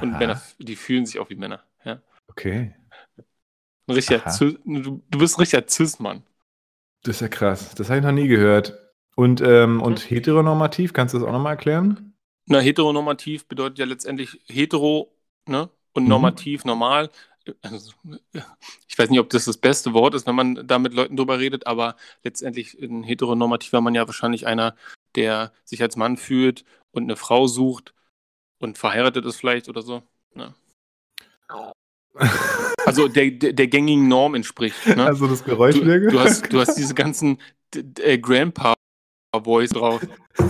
Und 0.00 0.10
Aha, 0.10 0.18
Männer, 0.18 0.40
die 0.58 0.76
fühlen 0.76 1.06
sich 1.06 1.18
auch 1.20 1.30
wie 1.30 1.36
Männer. 1.36 1.64
Ja? 1.84 2.02
Okay. 2.30 2.74
Ein 3.86 3.94
richtiger. 3.94 4.28
Cis, 4.30 4.54
du, 4.64 5.02
du 5.10 5.18
bist 5.18 5.36
ein 5.36 5.40
richtiger 5.42 5.66
Cis-Mann. 5.68 6.22
Das 7.02 7.16
ist 7.16 7.20
ja 7.20 7.28
krass. 7.28 7.74
Das 7.74 7.88
habe 7.88 7.98
ich 7.98 8.04
noch 8.04 8.12
nie 8.12 8.28
gehört. 8.28 8.78
Und, 9.16 9.40
ähm, 9.40 9.82
und 9.82 10.10
heteronormativ, 10.10 10.92
kannst 10.92 11.14
du 11.14 11.18
das 11.18 11.26
auch 11.26 11.32
nochmal 11.32 11.52
erklären? 11.52 12.14
Na, 12.46 12.58
heteronormativ 12.60 13.46
bedeutet 13.46 13.78
ja 13.78 13.84
letztendlich 13.86 14.40
hetero, 14.46 15.14
ne? 15.46 15.70
Und 15.92 16.04
Mhm. 16.04 16.08
normativ, 16.08 16.64
normal. 16.64 17.10
Also, 17.62 17.92
ich 18.86 18.98
weiß 18.98 19.10
nicht, 19.10 19.18
ob 19.18 19.30
das 19.30 19.46
das 19.46 19.56
beste 19.56 19.92
Wort 19.92 20.14
ist, 20.14 20.26
wenn 20.26 20.34
man 20.34 20.66
da 20.66 20.78
mit 20.78 20.94
Leuten 20.94 21.16
drüber 21.16 21.38
redet, 21.38 21.66
aber 21.66 21.96
letztendlich 22.22 22.78
ein 22.80 23.02
heteronormativer 23.02 23.80
Mann 23.80 23.94
ja 23.94 24.06
wahrscheinlich 24.06 24.46
einer, 24.46 24.76
der 25.16 25.52
sich 25.64 25.82
als 25.82 25.96
Mann 25.96 26.16
fühlt 26.16 26.64
und 26.92 27.04
eine 27.04 27.16
Frau 27.16 27.46
sucht 27.46 27.94
und 28.60 28.78
verheiratet 28.78 29.24
ist 29.24 29.36
vielleicht 29.36 29.68
oder 29.68 29.82
so. 29.82 30.02
Ne? 30.34 30.54
Also 32.84 33.08
der, 33.08 33.30
der, 33.30 33.52
der 33.52 33.66
gängigen 33.68 34.08
Norm 34.08 34.34
entspricht. 34.34 34.86
Ne? 34.86 35.04
Also 35.04 35.26
das 35.26 35.44
Geräusch 35.44 35.76
du, 35.76 36.10
du, 36.10 36.20
hast, 36.20 36.52
du 36.52 36.60
hast 36.60 36.76
diese 36.76 36.94
ganzen 36.94 37.38
äh, 38.00 38.18
Grandpa-Voice 38.18 39.70
drauf. 39.70 40.02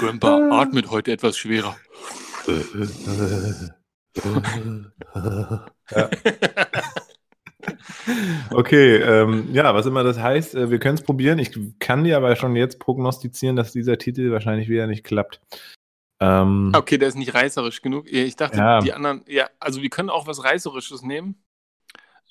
Grandpa 0.00 0.48
atmet 0.50 0.90
heute 0.90 1.12
etwas 1.12 1.36
schwerer. 1.36 1.76
Ja. 5.90 6.10
Okay, 8.50 8.96
ähm, 8.96 9.48
ja, 9.52 9.72
was 9.74 9.86
immer 9.86 10.02
das 10.02 10.18
heißt, 10.18 10.54
äh, 10.56 10.70
wir 10.70 10.78
können 10.80 10.96
es 10.96 11.02
probieren. 11.02 11.38
Ich 11.38 11.52
kann 11.78 12.02
dir 12.04 12.16
aber 12.16 12.34
schon 12.36 12.56
jetzt 12.56 12.78
prognostizieren, 12.80 13.54
dass 13.56 13.72
dieser 13.72 13.98
Titel 13.98 14.30
wahrscheinlich 14.32 14.68
wieder 14.68 14.86
nicht 14.86 15.04
klappt. 15.04 15.40
Ähm, 16.20 16.72
Okay, 16.74 16.98
der 16.98 17.08
ist 17.08 17.14
nicht 17.16 17.34
reißerisch 17.34 17.80
genug. 17.82 18.06
Ich 18.10 18.36
dachte, 18.36 18.58
Ja. 18.58 18.80
die 18.80 18.92
anderen, 18.92 19.22
ja, 19.28 19.48
also 19.60 19.80
wir 19.82 19.90
können 19.90 20.10
auch 20.10 20.26
was 20.26 20.42
Reißerisches 20.44 21.02
nehmen. 21.02 21.36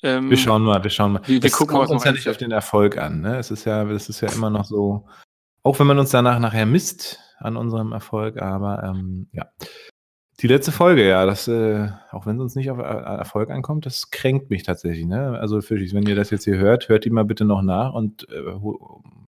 Ähm, 0.03 0.29
Wir 0.29 0.37
schauen 0.37 0.63
mal, 0.63 0.83
wir 0.83 0.89
schauen 0.89 1.13
mal. 1.13 1.21
Wir- 1.25 1.41
wir 1.41 1.47
Es 1.47 1.53
gucken, 1.53 1.77
kommt 1.77 1.89
uns 1.89 2.03
ja 2.03 2.11
nicht 2.11 2.27
auf 2.27 2.37
den 2.37 2.51
Erfolg 2.51 2.97
an. 2.97 3.21
Ne? 3.21 3.37
Es 3.37 3.51
ist 3.51 3.65
ja, 3.65 3.85
das 3.85 4.09
ist 4.09 4.19
ja 4.21 4.31
immer 4.33 4.49
noch 4.49 4.65
so, 4.65 5.07
auch 5.63 5.79
wenn 5.79 5.87
man 5.87 5.99
uns 5.99 6.09
danach 6.09 6.39
nachher 6.39 6.65
misst 6.65 7.19
an 7.37 7.55
unserem 7.55 7.91
Erfolg, 7.93 8.41
aber 8.41 8.83
ähm, 8.83 9.29
ja. 9.31 9.49
Die 10.41 10.47
letzte 10.47 10.71
Folge, 10.71 11.07
ja, 11.07 11.25
das, 11.25 11.47
äh, 11.47 11.89
auch 12.11 12.25
wenn 12.25 12.37
es 12.37 12.41
uns 12.41 12.55
nicht 12.55 12.71
auf 12.71 12.79
Er- 12.79 12.83
Erfolg 13.19 13.51
ankommt, 13.51 13.85
das 13.85 14.09
kränkt 14.09 14.49
mich 14.49 14.63
tatsächlich. 14.63 15.05
Ne? 15.05 15.37
Also 15.39 15.61
Fischis, 15.61 15.93
wenn 15.93 16.07
ihr 16.07 16.15
das 16.15 16.31
jetzt 16.31 16.45
hier 16.45 16.57
hört, 16.57 16.89
hört 16.89 17.05
die 17.05 17.11
mal 17.11 17.25
bitte 17.25 17.45
noch 17.45 17.61
nach 17.61 17.93
und 17.93 18.27
äh, 18.29 18.41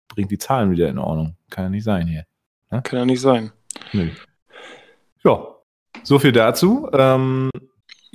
bringt 0.08 0.30
die 0.30 0.38
Zahlen 0.38 0.70
wieder 0.70 0.88
in 0.88 0.98
Ordnung. 0.98 1.36
Kann 1.50 1.64
ja 1.64 1.70
nicht 1.70 1.84
sein 1.84 2.06
hier. 2.06 2.24
Kann 2.70 2.98
ja 3.00 3.04
nicht 3.04 3.20
sein. 3.20 3.52
Nö. 3.92 4.08
Ja, 5.24 5.46
so 6.02 6.18
viel 6.18 6.32
dazu. 6.32 6.88
Ähm, 6.92 7.50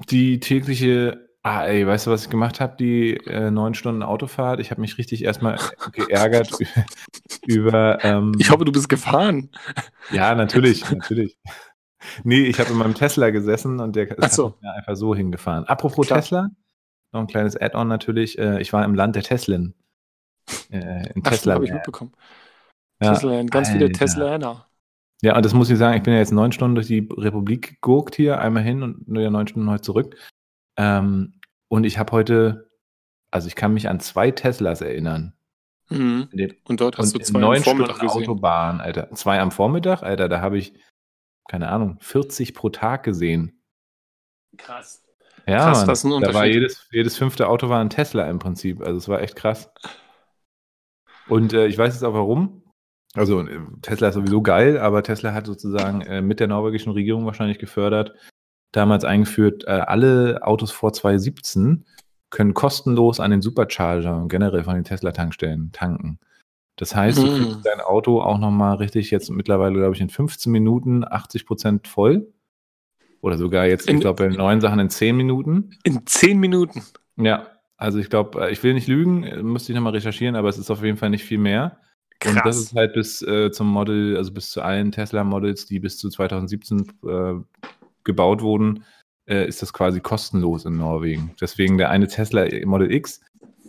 die 0.09 0.39
tägliche, 0.39 1.29
ah 1.43 1.65
ey, 1.65 1.85
weißt 1.85 2.07
du, 2.07 2.11
was 2.11 2.23
ich 2.23 2.29
gemacht 2.29 2.59
habe? 2.59 2.75
Die 2.79 3.17
äh, 3.27 3.51
neun 3.51 3.73
Stunden 3.75 4.01
Autofahrt. 4.03 4.59
Ich 4.59 4.71
habe 4.71 4.81
mich 4.81 4.97
richtig 4.97 5.23
erstmal 5.23 5.57
geärgert 5.93 6.51
über. 7.45 8.03
Ähm, 8.03 8.31
Ich 8.39 8.49
hoffe, 8.49 8.65
du 8.65 8.71
bist 8.71 8.89
gefahren. 8.89 9.49
ja, 10.11 10.33
natürlich, 10.33 10.89
natürlich. 10.89 11.37
Nee, 12.23 12.43
ich 12.43 12.59
habe 12.59 12.69
in 12.71 12.77
meinem 12.77 12.93
Tesla 12.95 13.29
gesessen 13.29 13.79
und 13.79 13.95
der 13.95 14.09
ist 14.17 14.33
so. 14.33 14.55
einfach 14.61 14.95
so 14.95 15.13
hingefahren. 15.15 15.65
Apropos 15.65 16.07
Klar. 16.07 16.19
Tesla, 16.21 16.49
noch 17.11 17.21
ein 17.21 17.27
kleines 17.27 17.59
Add-on 17.59 17.87
natürlich. 17.87 18.37
Äh, 18.39 18.61
ich 18.61 18.71
war 18.73 18.85
im 18.85 18.95
Land 18.95 19.15
der 19.15 19.23
Teslen. 19.23 19.73
Äh, 20.71 21.11
in 21.13 21.21
Ach, 21.25 21.29
Tesla. 21.31 21.55
habe 21.55 21.65
ich 21.65 21.71
mitbekommen. 21.73 22.13
Ja. 23.01 23.13
Tesla, 23.13 23.43
ganz 23.43 23.69
viele 23.69 23.85
Alter. 23.85 23.99
Teslaner. 23.99 24.65
Ja, 25.21 25.35
und 25.35 25.43
das 25.43 25.53
muss 25.53 25.69
ich 25.69 25.77
sagen, 25.77 25.97
ich 25.97 26.03
bin 26.03 26.13
ja 26.13 26.19
jetzt 26.19 26.31
neun 26.31 26.51
Stunden 26.53 26.75
durch 26.75 26.87
die 26.87 27.07
Republik 27.11 27.81
gegurkt 27.81 28.15
hier, 28.15 28.39
einmal 28.39 28.63
hin 28.63 28.83
und 28.83 29.07
nur 29.09 29.21
ja 29.21 29.29
neun 29.29 29.47
Stunden 29.47 29.69
heute 29.69 29.81
zurück. 29.81 30.15
Ähm, 30.77 31.33
und 31.67 31.83
ich 31.83 31.97
habe 31.99 32.13
heute, 32.13 32.69
also 33.29 33.47
ich 33.49 33.55
kann 33.55 33.73
mich 33.73 33.89
an 33.89 33.99
zwei 33.99 34.31
Teslas 34.31 34.79
erinnern. 34.81 35.33
Mhm. 35.89 36.29
Dem- 36.31 36.55
Und 36.69 36.79
dort 36.79 36.97
hast 36.97 37.13
und 37.13 37.21
du 37.21 37.25
zwei 37.25 37.35
am 37.39 37.41
neun 37.41 37.63
Vormittag 37.63 37.97
Stunden 37.97 38.13
gesehen. 38.13 38.29
Autobahn, 38.29 38.79
Alter. 38.79 39.11
Zwei 39.11 39.41
am 39.41 39.51
Vormittag, 39.51 40.03
Alter, 40.03 40.29
da 40.29 40.39
habe 40.39 40.57
ich, 40.57 40.73
keine 41.49 41.67
Ahnung, 41.69 41.97
40 41.99 42.53
pro 42.53 42.69
Tag 42.69 43.03
gesehen. 43.03 43.61
Krass. 44.57 45.03
Ja, 45.47 45.65
Krass, 45.65 45.79
Mann. 45.79 45.87
das 45.87 45.99
ist 45.99 46.05
ein 46.05 46.09
da 46.11 46.15
war 46.15 46.27
Unterschied. 46.43 46.53
jedes, 46.53 46.87
jedes 46.91 47.17
fünfte 47.17 47.47
Auto 47.49 47.69
war 47.69 47.81
ein 47.81 47.89
Tesla 47.89 48.29
im 48.29 48.37
Prinzip. 48.39 48.81
Also 48.81 48.97
es 48.97 49.07
war 49.09 49.21
echt 49.21 49.35
krass. 49.35 49.71
Und 51.27 51.53
äh, 51.53 51.65
ich 51.67 51.77
weiß 51.77 51.93
jetzt 51.93 52.03
auch 52.03 52.13
warum. 52.13 52.63
Also 53.15 53.41
äh, 53.41 53.59
Tesla 53.81 54.09
ist 54.09 54.13
sowieso 54.15 54.41
geil, 54.43 54.77
aber 54.77 55.01
Tesla 55.01 55.33
hat 55.33 55.47
sozusagen 55.47 56.01
äh, 56.01 56.21
mit 56.21 56.39
der 56.39 56.47
norwegischen 56.47 56.91
Regierung 56.91 57.25
wahrscheinlich 57.25 57.57
gefördert, 57.57 58.13
damals 58.71 59.03
eingeführt, 59.05 59.63
äh, 59.65 59.71
alle 59.71 60.41
Autos 60.43 60.71
vor 60.71 60.93
2017 60.93 61.85
können 62.29 62.53
kostenlos 62.53 63.19
an 63.19 63.31
den 63.31 63.41
Supercharger 63.41 64.15
und 64.17 64.27
generell 64.29 64.63
von 64.63 64.75
den 64.75 64.83
Tesla-Tankstellen 64.83 65.71
tanken. 65.71 66.19
Das 66.79 66.95
heißt, 66.95 67.17
du 67.17 67.23
Mhm. 67.23 67.35
kriegst 67.35 67.65
dein 67.65 67.81
Auto 67.81 68.21
auch 68.21 68.37
nochmal 68.37 68.77
richtig 68.77 69.11
jetzt 69.11 69.29
mittlerweile, 69.29 69.75
glaube 69.75 69.95
ich, 69.95 70.01
in 70.01 70.09
15 70.09 70.49
Minuten 70.49 71.03
80 71.03 71.45
Prozent 71.45 71.87
voll. 71.89 72.31
Oder 73.19 73.37
sogar 73.37 73.65
jetzt, 73.67 73.89
In- 73.89 73.95
ich 73.95 74.01
glaube, 74.01 74.23
bei 74.23 74.29
den 74.29 74.37
neuen 74.37 74.61
Sachen 74.61 74.79
in 74.79 74.89
10 74.89 75.17
Minuten. 75.17 75.71
In 75.83 76.05
zehn 76.05 76.39
Minuten. 76.39 76.81
Ja, 77.17 77.47
also 77.75 77.99
ich 77.99 78.09
glaube, 78.09 78.49
ich 78.49 78.63
will 78.63 78.73
nicht 78.73 78.87
lügen, 78.87 79.23
äh, 79.23 79.43
müsste 79.43 79.73
ich 79.73 79.75
nochmal 79.75 79.91
recherchieren, 79.91 80.37
aber 80.37 80.47
es 80.47 80.57
ist 80.57 80.71
auf 80.71 80.81
jeden 80.81 80.95
Fall 80.95 81.09
nicht 81.09 81.25
viel 81.25 81.37
mehr. 81.37 81.79
Und 82.25 82.35
das 82.37 82.43
Krass. 82.43 82.57
ist 82.57 82.75
halt 82.75 82.93
bis 82.93 83.21
äh, 83.23 83.51
zum 83.51 83.67
Model, 83.67 84.15
also 84.15 84.31
bis 84.31 84.49
zu 84.51 84.61
allen 84.61 84.93
Tesla-Models, 84.93 85.65
die 85.65 85.79
bis 85.79 85.97
zu 85.97 86.09
2017 86.09 86.87
äh, 87.05 87.33
gebaut 88.05 88.41
wurden, 88.41 88.85
äh, 89.25 89.45
ist 89.47 89.61
das 89.61 89.73
quasi 89.73 89.99
kostenlos 89.99 90.63
in 90.63 90.77
Norwegen. 90.77 91.31
Deswegen 91.41 91.77
der 91.77 91.89
eine 91.89 92.07
Tesla 92.07 92.45
Model 92.65 92.89
X, 92.89 93.19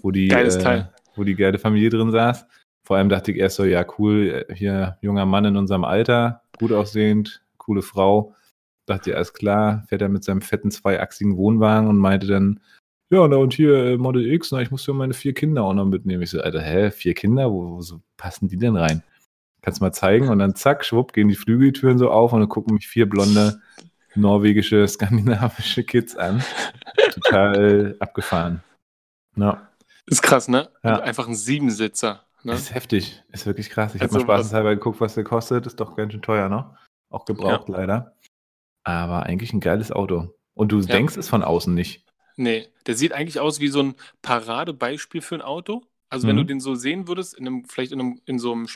wo 0.00 0.12
die, 0.12 0.28
äh, 0.30 0.84
wo 1.16 1.24
die 1.24 1.34
geile 1.34 1.58
Familie 1.58 1.90
drin 1.90 2.12
saß. 2.12 2.46
Vor 2.90 2.96
allem 2.96 3.08
dachte 3.08 3.30
ich 3.30 3.38
erst 3.38 3.54
so, 3.54 3.64
ja 3.64 3.86
cool, 3.98 4.44
hier 4.52 4.98
junger 5.00 5.24
Mann 5.24 5.44
in 5.44 5.56
unserem 5.56 5.84
Alter, 5.84 6.42
gut 6.58 6.72
aussehend, 6.72 7.40
coole 7.56 7.82
Frau. 7.82 8.34
Dachte 8.84 9.10
ja, 9.10 9.16
alles 9.16 9.32
klar, 9.32 9.84
fährt 9.86 10.02
er 10.02 10.08
mit 10.08 10.24
seinem 10.24 10.40
fetten 10.40 10.72
zweiachsigen 10.72 11.36
Wohnwagen 11.36 11.88
und 11.88 11.98
meinte 11.98 12.26
dann, 12.26 12.58
ja, 13.08 13.28
na 13.28 13.36
und 13.36 13.54
hier 13.54 13.76
äh, 13.76 13.96
Model 13.96 14.26
X, 14.26 14.50
na, 14.50 14.60
ich 14.60 14.72
muss 14.72 14.84
ja 14.88 14.92
meine 14.92 15.14
vier 15.14 15.34
Kinder 15.34 15.62
auch 15.62 15.72
noch 15.72 15.84
mitnehmen. 15.84 16.24
Ich 16.24 16.30
so, 16.30 16.40
Alter, 16.40 16.60
hä, 16.62 16.90
vier 16.90 17.14
Kinder? 17.14 17.52
Wo, 17.52 17.76
wo 17.76 17.80
so 17.80 18.00
passen 18.16 18.48
die 18.48 18.56
denn 18.56 18.74
rein? 18.74 19.04
Kannst 19.62 19.80
du 19.80 19.84
mal 19.84 19.92
zeigen? 19.92 20.28
Und 20.28 20.40
dann 20.40 20.56
zack, 20.56 20.84
schwupp, 20.84 21.12
gehen 21.12 21.28
die 21.28 21.36
Flügeltüren 21.36 21.96
so 21.96 22.10
auf 22.10 22.32
und 22.32 22.40
dann 22.40 22.48
gucken 22.48 22.74
mich 22.74 22.88
vier 22.88 23.08
blonde 23.08 23.60
norwegische, 24.16 24.88
skandinavische 24.88 25.84
Kids 25.84 26.16
an. 26.16 26.42
Total 27.12 27.94
abgefahren. 28.00 28.64
Ja, 29.36 29.68
Ist 30.06 30.22
krass, 30.22 30.48
ne? 30.48 30.70
Ja. 30.82 30.98
Einfach 30.98 31.28
ein 31.28 31.36
Siebensitzer. 31.36 32.24
Ne? 32.42 32.52
ist 32.54 32.74
heftig. 32.74 33.22
Ist 33.32 33.46
wirklich 33.46 33.68
krass. 33.70 33.94
Ich 33.94 34.00
habe 34.00 34.12
Also 34.12 34.24
mal 34.24 34.28
was- 34.28 34.40
spaßeshalber 34.46 34.74
geguckt, 34.74 35.00
was 35.00 35.14
der 35.14 35.24
kostet. 35.24 35.66
Ist 35.66 35.78
doch 35.80 35.96
ganz 35.96 36.12
schön 36.12 36.22
teuer, 36.22 36.48
ne? 36.48 36.74
Auch 37.10 37.24
gebraucht 37.24 37.68
leider. 37.68 38.16
Aber 38.84 39.24
eigentlich 39.24 39.52
ein 39.52 39.60
geiles 39.60 39.92
Auto. 39.92 40.34
Und 40.54 40.72
du 40.72 40.80
denkst 40.80 41.16
es 41.16 41.28
von 41.28 41.42
außen 41.42 41.74
nicht. 41.74 42.04
Nee, 42.36 42.68
der 42.86 42.94
sieht 42.94 43.12
eigentlich 43.12 43.40
aus 43.40 43.60
wie 43.60 43.68
so 43.68 43.82
ein 43.82 43.94
Paradebeispiel 44.22 45.20
für 45.20 45.34
ein 45.34 45.42
Auto. 45.42 45.82
Also 46.08 46.26
wenn 46.26 46.36
Mhm. 46.36 46.40
du 46.40 46.46
den 46.46 46.60
so 46.60 46.74
sehen 46.74 47.06
würdest, 47.08 47.34
in 47.34 47.46
einem, 47.46 47.64
vielleicht 47.64 47.92
in, 47.92 48.00
einem, 48.00 48.20
in 48.24 48.38
so 48.38 48.52
einem 48.52 48.66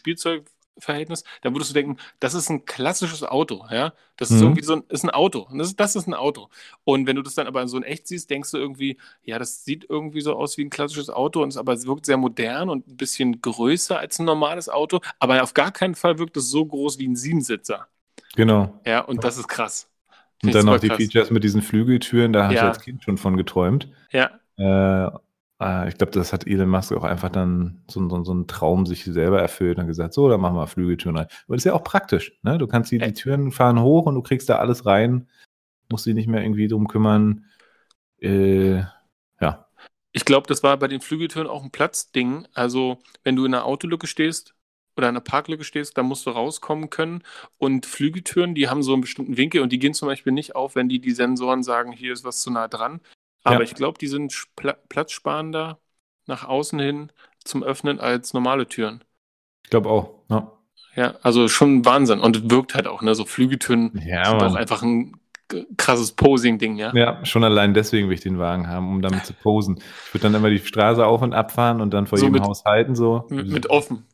Spielzeugverhältnis, 0.79 1.25
dann 1.43 1.55
würdest 1.55 1.71
du 1.71 1.75
denken, 1.75 1.97
das 2.21 2.35
ist 2.35 2.51
ein 2.51 2.65
klassisches 2.65 3.23
Auto, 3.23 3.65
ja. 3.71 3.93
Das 4.17 4.31
ist 4.31 4.37
Mhm. 4.39 4.43
irgendwie 4.43 4.63
so 4.63 4.75
ein, 4.77 4.85
ist 4.89 5.05
ein 5.05 5.11
Auto. 5.11 5.41
Und 5.51 5.59
das, 5.59 5.69
ist- 5.69 5.81
das 5.81 5.97
ist 5.97 6.07
ein 6.07 6.15
Auto. 6.15 6.49
Und 6.85 7.07
wenn 7.07 7.17
du 7.17 7.23
das 7.23 7.35
dann 7.35 7.47
aber 7.47 7.67
so 7.67 7.77
in 7.77 7.83
echt 7.83 8.07
siehst, 8.07 8.31
denkst 8.31 8.51
du 8.53 8.59
irgendwie, 8.59 8.97
ja, 9.25 9.39
das 9.39 9.65
sieht 9.65 9.87
irgendwie 9.89 10.21
so 10.21 10.35
aus 10.37 10.57
wie 10.57 10.65
ein 10.65 10.71
klassisches 10.71 11.11
Auto 11.11 11.43
und 11.43 11.49
ist 11.49 11.57
aber 11.57 11.73
es 11.73 11.87
wirkt 11.87 12.07
sehr 12.07 12.17
modern 12.17 12.69
und 12.71 12.87
ein 12.89 12.97
bisschen 12.97 13.41
größer 13.41 13.99
als 13.99 14.19
ein 14.19 14.25
normales 14.27 14.69
Auto. 14.69 15.01
Aber 15.19 15.43
auf 15.43 15.55
gar 15.55 15.73
keinen 15.73 15.95
Fall 15.95 16.19
wirkt 16.19 16.37
es 16.37 16.51
so 16.51 16.65
groß 16.65 16.99
wie 16.99 17.09
ein 17.09 17.17
Siebensitzer. 17.17 17.89
Genau. 18.37 18.81
Ja, 18.87 19.01
und 19.01 19.25
das 19.25 19.39
ist 19.39 19.49
krass. 19.49 19.89
Und 20.43 20.51
Find 20.51 20.55
ich 20.55 20.61
dann 20.61 20.67
noch 20.67 20.79
die 20.81 20.89
krass. 20.89 20.99
Features 20.99 21.31
mit 21.31 21.43
diesen 21.45 21.63
Flügeltüren, 21.63 22.33
da 22.33 22.45
habe 22.45 22.55
ich 22.55 22.61
als 22.61 22.81
Kind 22.81 23.03
schon 23.03 23.19
von 23.19 23.37
geträumt. 23.37 23.89
Ja, 24.13 24.31
Äh, 24.57 25.11
äh, 25.61 25.89
ich 25.89 25.97
glaube, 25.97 26.13
das 26.13 26.33
hat 26.33 26.47
Elon 26.47 26.69
Musk 26.69 26.93
auch 26.93 27.05
einfach 27.05 27.31
dann 27.31 27.83
so, 27.89 28.09
so, 28.09 28.25
so 28.25 28.33
einen 28.33 28.47
Traum 28.47 28.87
sich 28.87 29.05
selber 29.05 29.41
erfüllt 29.41 29.79
und 29.79 29.87
gesagt, 29.87 30.15
so, 30.15 30.29
dann 30.29 30.41
machen 30.41 30.57
wir 30.57 30.67
Flügeltüren 30.67 31.17
rein. 31.17 31.27
Aber 31.47 31.57
das 31.57 31.63
ist 31.63 31.67
ja 31.67 31.75
auch 31.75 31.85
praktisch. 31.85 32.39
Ne? 32.43 32.59
Du 32.59 32.67
kannst 32.67 32.91
die, 32.91 32.99
die 32.99 33.13
Türen 33.13 33.53
fahren 33.53 33.81
hoch 33.81 34.07
und 34.07 34.15
du 34.15 34.23
kriegst 34.23 34.49
da 34.49 34.57
alles 34.57 34.87
rein, 34.87 35.29
musst 35.91 36.07
dich 36.07 36.15
nicht 36.15 36.29
mehr 36.29 36.43
irgendwie 36.43 36.69
drum 36.69 36.89
kümmern. 36.89 37.47
Äh, 38.21 38.83
ja. 39.41 39.69
Ich 40.13 40.25
glaube, 40.25 40.47
das 40.47 40.63
war 40.63 40.77
bei 40.77 40.89
den 40.89 41.01
Flügeltüren 41.01 41.47
auch 41.47 41.63
ein 41.63 41.71
Platzding. 41.71 42.47
Also, 42.55 42.99
wenn 43.23 43.37
du 43.37 43.45
in 43.45 43.55
einer 43.55 43.65
Autolücke 43.65 44.07
stehst 44.07 44.55
oder 44.97 45.09
in 45.09 45.17
einer 45.17 45.21
Parklücke 45.21 45.65
stehst, 45.65 45.99
dann 45.99 46.07
musst 46.07 46.25
du 46.27 46.31
rauskommen 46.31 46.89
können. 46.89 47.23
Und 47.59 47.87
Flügeltüren, 47.87 48.55
die 48.55 48.69
haben 48.69 48.83
so 48.83 48.93
einen 48.93 49.03
bestimmten 49.03 49.37
Winkel 49.37 49.61
und 49.61 49.73
die 49.73 49.79
gehen 49.79 49.95
zum 49.95 50.07
Beispiel 50.07 50.33
nicht 50.33 50.55
auf, 50.55 50.77
wenn 50.77 50.89
die 50.89 51.01
die 51.01 51.13
Sensoren 51.13 51.63
sagen, 51.63 51.93
hier 51.93 52.13
ist 52.13 52.25
was 52.25 52.41
zu 52.41 52.51
nah 52.51 52.69
dran. 52.69 53.01
Aber 53.45 53.57
Ja. 53.57 53.61
ich 53.63 53.75
glaube, 53.75 53.99
die 53.99 54.07
sind 54.09 54.35
platzsparender 54.89 55.79
nach 56.27 56.45
außen 56.45 56.79
hin 56.79 57.13
zum 57.45 57.63
Öffnen 57.63 58.01
als 58.01 58.33
normale 58.35 58.67
Türen. 58.67 59.05
Ich 59.65 59.71
glaube 59.71 59.91
auch. 59.91 60.11
Ja, 60.31 60.51
Ja, 60.97 61.15
also 61.23 61.49
schon 61.49 61.85
Wahnsinn. 61.85 62.21
Und 62.21 62.37
es 62.37 62.51
wirkt 62.51 62.75
halt 62.75 62.87
auch, 62.87 63.03
ne? 63.03 63.15
So 63.15 63.25
Flügeltüren 63.25 63.93
ja 64.05 64.25
sind 64.25 64.35
auch 64.37 64.41
Mann. 64.41 64.57
einfach 64.57 64.83
ein 64.83 65.13
krasses 65.77 66.13
Posing-Ding, 66.13 66.77
ja? 66.77 66.93
Ja, 66.95 67.25
schon 67.27 67.45
allein 67.45 67.75
deswegen 67.75 68.09
will 68.09 68.15
ich 68.15 68.23
den 68.23 68.39
Wagen 68.39 68.67
haben, 68.69 68.89
um 68.89 69.03
damit 69.03 69.27
zu 69.27 69.35
posen. 69.35 69.77
Ich 70.07 70.15
würde 70.15 70.23
dann 70.25 70.35
immer 70.35 70.49
die 70.51 70.59
Straße 70.59 71.05
auf 71.05 71.21
und 71.21 71.35
ab 71.35 71.53
fahren 71.53 71.81
und 71.83 71.93
dann 71.93 72.07
vor 72.07 72.19
So 72.19 72.25
jedem 72.27 72.41
mit- 72.41 72.49
Haus 72.49 72.65
halten, 72.65 72.95
so. 72.97 73.27
Mit, 73.29 73.49
mit 73.49 73.67
offen. 73.69 74.07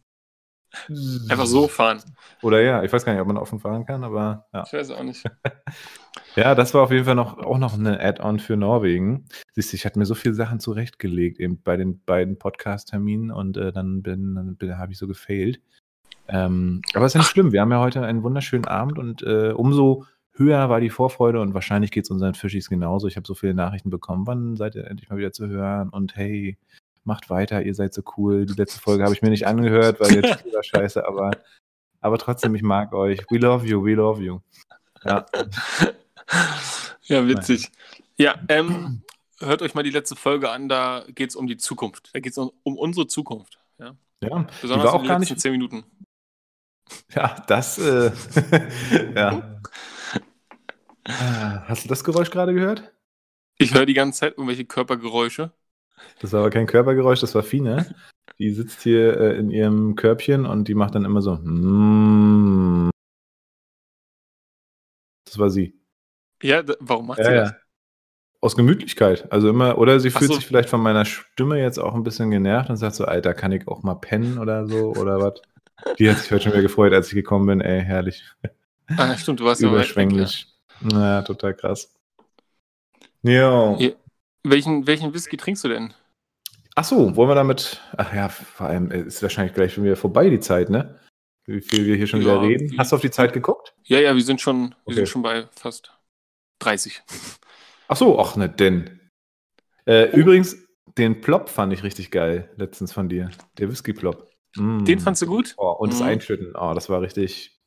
Einfach 1.28 1.46
so 1.46 1.68
fahren. 1.68 2.00
Oder 2.42 2.60
ja, 2.62 2.82
ich 2.82 2.92
weiß 2.92 3.04
gar 3.04 3.12
nicht, 3.12 3.20
ob 3.20 3.26
man 3.26 3.36
offen 3.36 3.60
fahren 3.60 3.84
kann, 3.84 4.04
aber 4.04 4.46
ja. 4.52 4.64
Ich 4.66 4.72
weiß 4.72 4.90
auch 4.92 5.02
nicht. 5.02 5.24
Ja, 6.36 6.54
das 6.54 6.74
war 6.74 6.82
auf 6.82 6.92
jeden 6.92 7.04
Fall 7.04 7.16
noch, 7.16 7.38
auch 7.38 7.58
noch 7.58 7.74
eine 7.74 7.98
Add-on 8.00 8.38
für 8.38 8.56
Norwegen. 8.56 9.24
Siehst 9.52 9.72
du, 9.72 9.76
ich 9.76 9.84
hatte 9.84 9.98
mir 9.98 10.06
so 10.06 10.14
viele 10.14 10.34
Sachen 10.34 10.60
zurechtgelegt, 10.60 11.40
eben 11.40 11.60
bei 11.60 11.76
den 11.76 12.04
beiden 12.04 12.38
Podcast-Terminen 12.38 13.32
und 13.32 13.56
äh, 13.56 13.72
dann 13.72 14.02
bin, 14.02 14.36
dann 14.36 14.56
bin, 14.56 14.78
habe 14.78 14.92
ich 14.92 14.98
so 14.98 15.08
gefailt. 15.08 15.60
Ähm, 16.28 16.82
aber 16.94 17.06
ist 17.06 17.14
ja 17.14 17.20
nicht 17.20 17.30
schlimm, 17.30 17.50
wir 17.50 17.60
haben 17.60 17.72
ja 17.72 17.80
heute 17.80 18.02
einen 18.02 18.22
wunderschönen 18.22 18.66
Abend 18.66 18.98
und 18.98 19.22
äh, 19.22 19.50
umso 19.50 20.04
höher 20.34 20.68
war 20.68 20.80
die 20.80 20.90
Vorfreude 20.90 21.40
und 21.40 21.54
wahrscheinlich 21.54 21.90
geht 21.90 22.04
es 22.04 22.10
unseren 22.10 22.34
Fischis 22.34 22.68
genauso. 22.68 23.08
Ich 23.08 23.16
habe 23.16 23.26
so 23.26 23.34
viele 23.34 23.54
Nachrichten 23.54 23.90
bekommen, 23.90 24.28
wann 24.28 24.56
seid 24.56 24.76
ihr 24.76 24.86
endlich 24.86 25.10
mal 25.10 25.18
wieder 25.18 25.32
zu 25.32 25.48
hören 25.48 25.88
und 25.88 26.14
hey, 26.14 26.56
macht 27.04 27.30
weiter, 27.30 27.62
ihr 27.62 27.74
seid 27.74 27.94
so 27.94 28.02
cool. 28.16 28.46
Die 28.46 28.54
letzte 28.54 28.80
Folge 28.80 29.04
habe 29.04 29.14
ich 29.14 29.22
mir 29.22 29.30
nicht 29.30 29.46
angehört, 29.46 30.00
weil 30.00 30.14
jetzt 30.14 30.44
wieder 30.44 30.62
scheiße, 30.62 31.06
aber, 31.06 31.30
aber 32.00 32.18
trotzdem, 32.18 32.54
ich 32.54 32.62
mag 32.62 32.92
euch. 32.92 33.20
We 33.30 33.38
love 33.38 33.66
you, 33.66 33.84
we 33.84 33.94
love 33.94 34.22
you. 34.22 34.40
Ja. 35.04 35.26
Ja, 37.04 37.26
witzig. 37.26 37.70
Ja, 38.16 38.38
ähm, 38.48 39.02
hört 39.40 39.62
euch 39.62 39.74
mal 39.74 39.82
die 39.82 39.90
letzte 39.90 40.14
Folge 40.16 40.50
an, 40.50 40.68
da 40.68 41.04
geht 41.08 41.30
es 41.30 41.36
um 41.36 41.46
die 41.46 41.56
Zukunft. 41.56 42.10
Da 42.12 42.20
geht 42.20 42.32
es 42.32 42.38
um, 42.38 42.52
um 42.62 42.76
unsere 42.76 43.06
Zukunft. 43.06 43.58
Ja? 43.78 43.96
Ja, 44.22 44.38
die 44.44 44.46
Besonders 44.62 44.86
war 44.86 44.94
in 44.94 44.98
auch 44.98 45.02
den 45.02 45.08
gar 45.08 45.18
letzten 45.18 45.34
nicht. 45.34 45.42
zehn 45.42 45.52
Minuten. 45.52 45.84
Ja, 47.14 47.36
das. 47.46 47.78
Äh, 47.78 48.12
ja. 49.14 49.60
Ah, 51.04 51.64
Hast 51.66 51.84
du 51.84 51.88
das 51.88 52.04
Geräusch 52.04 52.30
gerade 52.30 52.52
gehört? 52.52 52.92
Ich 53.56 53.74
höre 53.74 53.86
die 53.86 53.94
ganze 53.94 54.20
Zeit 54.20 54.32
irgendwelche 54.34 54.66
Körpergeräusche. 54.66 55.50
Das 56.20 56.32
war 56.32 56.40
aber 56.40 56.50
kein 56.50 56.66
Körpergeräusch, 56.66 57.20
das 57.20 57.34
war 57.34 57.42
Fine. 57.42 57.86
Die 58.38 58.50
sitzt 58.52 58.82
hier 58.82 59.18
äh, 59.20 59.36
in 59.36 59.50
ihrem 59.50 59.96
Körbchen 59.96 60.46
und 60.46 60.66
die 60.68 60.74
macht 60.74 60.94
dann 60.94 61.04
immer 61.04 61.20
so. 61.20 61.34
"Mm." 61.36 62.88
Das 65.26 65.38
war 65.38 65.50
sie. 65.50 65.78
Ja, 66.42 66.62
warum 66.80 67.08
macht 67.08 67.18
Ja, 67.18 67.24
sie 67.26 67.30
ja. 67.32 67.40
das? 67.42 67.54
Aus 68.40 68.56
Gemütlichkeit. 68.56 69.30
Also 69.30 69.50
immer, 69.50 69.76
oder 69.76 70.00
sie 70.00 70.10
fühlt 70.10 70.30
so. 70.30 70.36
sich 70.36 70.46
vielleicht 70.46 70.70
von 70.70 70.80
meiner 70.80 71.04
Stimme 71.04 71.60
jetzt 71.60 71.78
auch 71.78 71.94
ein 71.94 72.02
bisschen 72.02 72.30
genervt 72.30 72.70
und 72.70 72.76
sagt 72.76 72.94
so, 72.94 73.04
Alter, 73.04 73.34
kann 73.34 73.52
ich 73.52 73.68
auch 73.68 73.82
mal 73.82 73.96
pennen 73.96 74.38
oder 74.38 74.66
so 74.66 74.94
oder 74.94 75.20
was? 75.20 75.42
Die 75.98 76.08
hat 76.08 76.16
sich 76.18 76.30
heute 76.32 76.44
schon 76.44 76.52
wieder 76.52 76.62
gefreut, 76.62 76.94
als 76.94 77.08
ich 77.08 77.14
gekommen 77.14 77.46
bin. 77.46 77.60
Ey, 77.60 77.82
herrlich. 77.82 78.24
Ah, 78.96 79.14
stimmt, 79.18 79.40
du 79.40 79.44
warst 79.44 79.60
ja 79.60 79.68
weg, 79.68 79.74
Überschwänglich. 79.74 80.46
Ja, 80.90 81.20
total 81.22 81.54
krass. 81.54 81.94
Jo. 83.22 83.76
Ja. 83.78 83.90
Welchen, 84.44 84.86
welchen 84.86 85.12
Whisky 85.14 85.36
trinkst 85.36 85.64
du 85.64 85.68
denn? 85.68 85.92
Ach 86.74 86.84
so, 86.84 87.14
wollen 87.16 87.28
wir 87.28 87.34
damit. 87.34 87.80
Ach 87.96 88.14
ja, 88.14 88.28
vor 88.28 88.66
allem 88.68 88.90
äh, 88.90 89.02
ist 89.02 89.22
wahrscheinlich 89.22 89.54
gleich 89.54 89.74
schon 89.74 89.84
wieder 89.84 89.96
vorbei 89.96 90.30
die 90.30 90.40
Zeit, 90.40 90.70
ne? 90.70 90.98
Wie 91.46 91.60
viel 91.60 91.84
wir 91.86 91.96
hier 91.96 92.06
schon 92.06 92.22
Ja, 92.22 92.26
wieder 92.40 92.42
reden. 92.42 92.78
Hast 92.78 92.92
du 92.92 92.96
auf 92.96 93.02
die 93.02 93.10
Zeit 93.10 93.32
geguckt? 93.32 93.74
Ja, 93.84 93.98
ja, 93.98 94.14
wir 94.14 94.22
sind 94.22 94.40
schon, 94.40 94.70
wir 94.70 94.76
Okay. 94.86 94.94
sind 94.94 95.08
schon 95.08 95.22
bei 95.22 95.46
fast 95.52 95.92
30. 96.60 97.02
Ach 97.88 97.96
so, 97.96 98.18
ach 98.18 98.36
ne, 98.36 98.48
denn. 98.48 99.00
Äh, 99.84 100.08
Oh. 100.12 100.16
Übrigens, 100.16 100.56
den 100.96 101.20
Plop 101.20 101.48
fand 101.48 101.72
ich 101.72 101.82
richtig 101.82 102.10
geil 102.10 102.50
letztens 102.56 102.92
von 102.92 103.08
dir. 103.08 103.30
Der 103.58 103.68
Whisky 103.70 103.92
Plop. 103.92 104.30
Mm. 104.56 104.84
Den 104.84 105.00
fandst 105.00 105.22
du 105.22 105.26
gut? 105.26 105.54
Oh, 105.56 105.72
und 105.72 105.92
das 105.92 106.00
Mhm. 106.00 106.06
Einschütten. 106.06 106.52
Oh, 106.56 106.72
das 106.74 106.88
war 106.88 107.00
richtig. 107.00 107.58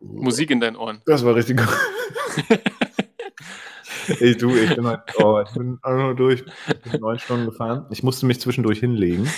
Musik 0.00 0.50
in 0.50 0.60
deinen 0.60 0.76
Ohren. 0.76 1.02
Das 1.06 1.24
war 1.24 1.34
richtig 1.34 1.58
gut. 1.58 1.68
Ey, 4.20 4.36
du, 4.36 4.54
ich 4.54 4.74
bin 4.74 4.86
halt, 4.86 5.00
oh, 5.18 5.42
ich 5.46 5.52
bin 5.52 5.78
nur 5.84 6.14
durch. 6.14 6.44
Ich 6.84 6.92
bin 6.92 7.00
neun 7.00 7.18
Stunden 7.18 7.46
gefahren. 7.46 7.86
Ich 7.90 8.02
musste 8.02 8.26
mich 8.26 8.40
zwischendurch 8.40 8.80
hinlegen. 8.80 9.28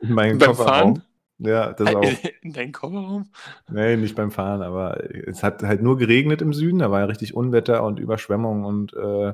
In 0.00 0.12
meinen 0.12 0.38
Beim 0.38 0.48
Kofferraum. 0.48 0.96
Fahren? 0.96 1.02
Ja, 1.38 1.72
das 1.72 1.94
auch. 1.94 2.02
In 2.42 2.52
deinen 2.52 2.72
Kofferraum? 2.72 3.30
Nee, 3.70 3.96
nicht 3.96 4.14
beim 4.14 4.30
Fahren, 4.30 4.62
aber 4.62 5.02
es 5.26 5.42
hat 5.42 5.62
halt 5.62 5.82
nur 5.82 5.96
geregnet 5.96 6.42
im 6.42 6.52
Süden. 6.52 6.80
Da 6.80 6.90
war 6.90 7.00
ja 7.00 7.06
richtig 7.06 7.34
Unwetter 7.34 7.82
und 7.82 7.98
Überschwemmung 7.98 8.64
und 8.64 8.92
äh, 8.92 9.32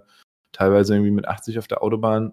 teilweise 0.53 0.95
irgendwie 0.95 1.11
mit 1.11 1.27
80 1.27 1.59
auf 1.59 1.67
der 1.67 1.83
Autobahn. 1.83 2.33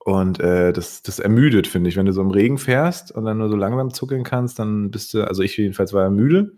Und 0.00 0.40
äh, 0.40 0.72
das, 0.72 1.02
das 1.02 1.18
ermüdet, 1.18 1.66
finde 1.66 1.88
ich. 1.90 1.96
Wenn 1.96 2.06
du 2.06 2.12
so 2.12 2.22
im 2.22 2.30
Regen 2.30 2.58
fährst 2.58 3.12
und 3.12 3.24
dann 3.24 3.38
nur 3.38 3.48
so 3.48 3.56
langsam 3.56 3.92
zuckeln 3.92 4.24
kannst, 4.24 4.58
dann 4.58 4.90
bist 4.90 5.14
du, 5.14 5.22
also 5.22 5.42
ich 5.42 5.56
jedenfalls 5.56 5.92
war 5.92 6.04
ja 6.04 6.10
müde 6.10 6.52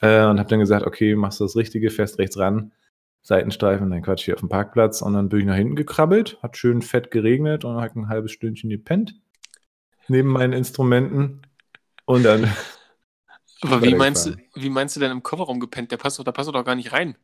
äh, 0.00 0.24
und 0.24 0.38
habe 0.38 0.48
dann 0.48 0.60
gesagt, 0.60 0.86
okay, 0.86 1.14
machst 1.14 1.40
du 1.40 1.44
das 1.44 1.56
Richtige, 1.56 1.90
fährst 1.90 2.18
rechts 2.18 2.38
ran, 2.38 2.72
Seitenstreifen, 3.22 3.90
dann 3.90 4.02
Quatsch 4.02 4.24
hier 4.24 4.34
auf 4.34 4.40
dem 4.40 4.48
Parkplatz 4.48 5.02
und 5.02 5.12
dann 5.14 5.28
bin 5.28 5.40
ich 5.40 5.46
nach 5.46 5.56
hinten 5.56 5.76
gekrabbelt, 5.76 6.38
hat 6.42 6.56
schön 6.56 6.82
fett 6.82 7.10
geregnet 7.10 7.64
und 7.64 7.80
hat 7.80 7.94
ein 7.96 8.08
halbes 8.08 8.32
Stündchen 8.32 8.70
gepennt 8.70 9.14
neben 10.08 10.28
meinen 10.28 10.52
Instrumenten 10.52 11.42
und 12.04 12.24
dann 12.24 12.50
Aber 13.62 13.82
wie 13.82 13.94
meinst, 13.94 14.26
du, 14.26 14.36
wie 14.54 14.70
meinst 14.70 14.96
du 14.96 15.00
denn 15.00 15.12
im 15.12 15.22
Kofferraum 15.22 15.60
gepennt? 15.60 15.92
Der 15.92 15.98
passt 15.98 16.18
doch, 16.18 16.24
da 16.24 16.32
passt 16.32 16.48
doch 16.48 16.64
gar 16.64 16.74
nicht 16.74 16.92
rein. 16.92 17.16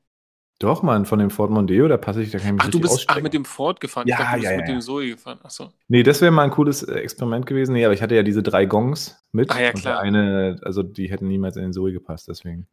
Doch, 0.58 0.82
Mann, 0.82 1.04
von 1.04 1.18
dem 1.18 1.28
Ford 1.28 1.50
Mondeo, 1.50 1.86
da 1.86 1.98
passe 1.98 2.22
ich, 2.22 2.30
da 2.30 2.38
kann 2.38 2.48
ich 2.48 2.52
mich 2.54 2.62
Ach, 2.62 2.70
du 2.70 2.80
bist 2.80 3.04
ach, 3.08 3.20
mit 3.20 3.34
dem 3.34 3.44
Ford 3.44 3.78
gefahren. 3.78 4.08
Ja, 4.08 4.16
ich 4.16 4.20
dachte, 4.20 4.36
du 4.36 4.40
bist 4.40 4.50
ja, 4.50 4.56
mit 4.56 4.68
ja. 4.68 4.74
dem 4.74 4.80
Zoe 4.80 5.08
gefahren. 5.08 5.38
Achso. 5.42 5.72
Nee, 5.88 6.02
das 6.02 6.22
wäre 6.22 6.32
mal 6.32 6.44
ein 6.44 6.50
cooles 6.50 6.82
äh, 6.82 6.94
Experiment 6.94 7.44
gewesen. 7.44 7.74
Nee, 7.74 7.84
aber 7.84 7.92
ich 7.92 8.00
hatte 8.00 8.14
ja 8.14 8.22
diese 8.22 8.42
drei 8.42 8.64
Gongs 8.64 9.22
mit. 9.32 9.50
Ah, 9.50 9.60
ja, 9.60 9.72
klar. 9.72 10.00
eine, 10.00 10.58
also 10.62 10.82
die 10.82 11.10
hätten 11.10 11.28
niemals 11.28 11.56
in 11.56 11.62
den 11.62 11.72
Zoe 11.74 11.92
gepasst, 11.92 12.28
deswegen. 12.28 12.66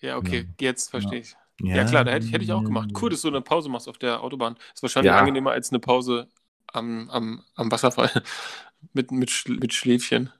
Ja, 0.00 0.18
okay, 0.18 0.42
Genau. 0.42 0.54
jetzt 0.60 0.90
verstehe 0.90 1.20
ich. 1.20 1.34
Ja. 1.60 1.84
klar, 1.84 2.04
da 2.04 2.12
hätte 2.12 2.26
ich, 2.26 2.32
hätte 2.32 2.44
ich 2.44 2.52
auch 2.52 2.64
gemacht. 2.64 2.90
Cool, 3.00 3.10
dass 3.10 3.22
du 3.22 3.28
eine 3.28 3.40
Pause 3.40 3.68
machst 3.68 3.88
auf 3.88 3.98
der 3.98 4.22
Autobahn. 4.22 4.56
Ist 4.74 4.82
wahrscheinlich 4.82 5.12
Ja. 5.12 5.18
angenehmer 5.18 5.52
als 5.52 5.70
eine 5.70 5.78
Pause 5.80 6.28
am, 6.66 7.08
am, 7.10 7.44
am 7.54 7.70
Wasserfall 7.70 8.10
mit, 8.92 9.10
mit, 9.12 9.30
Schl- 9.30 9.60
mit 9.60 9.72
Schläfchen. 9.74 10.32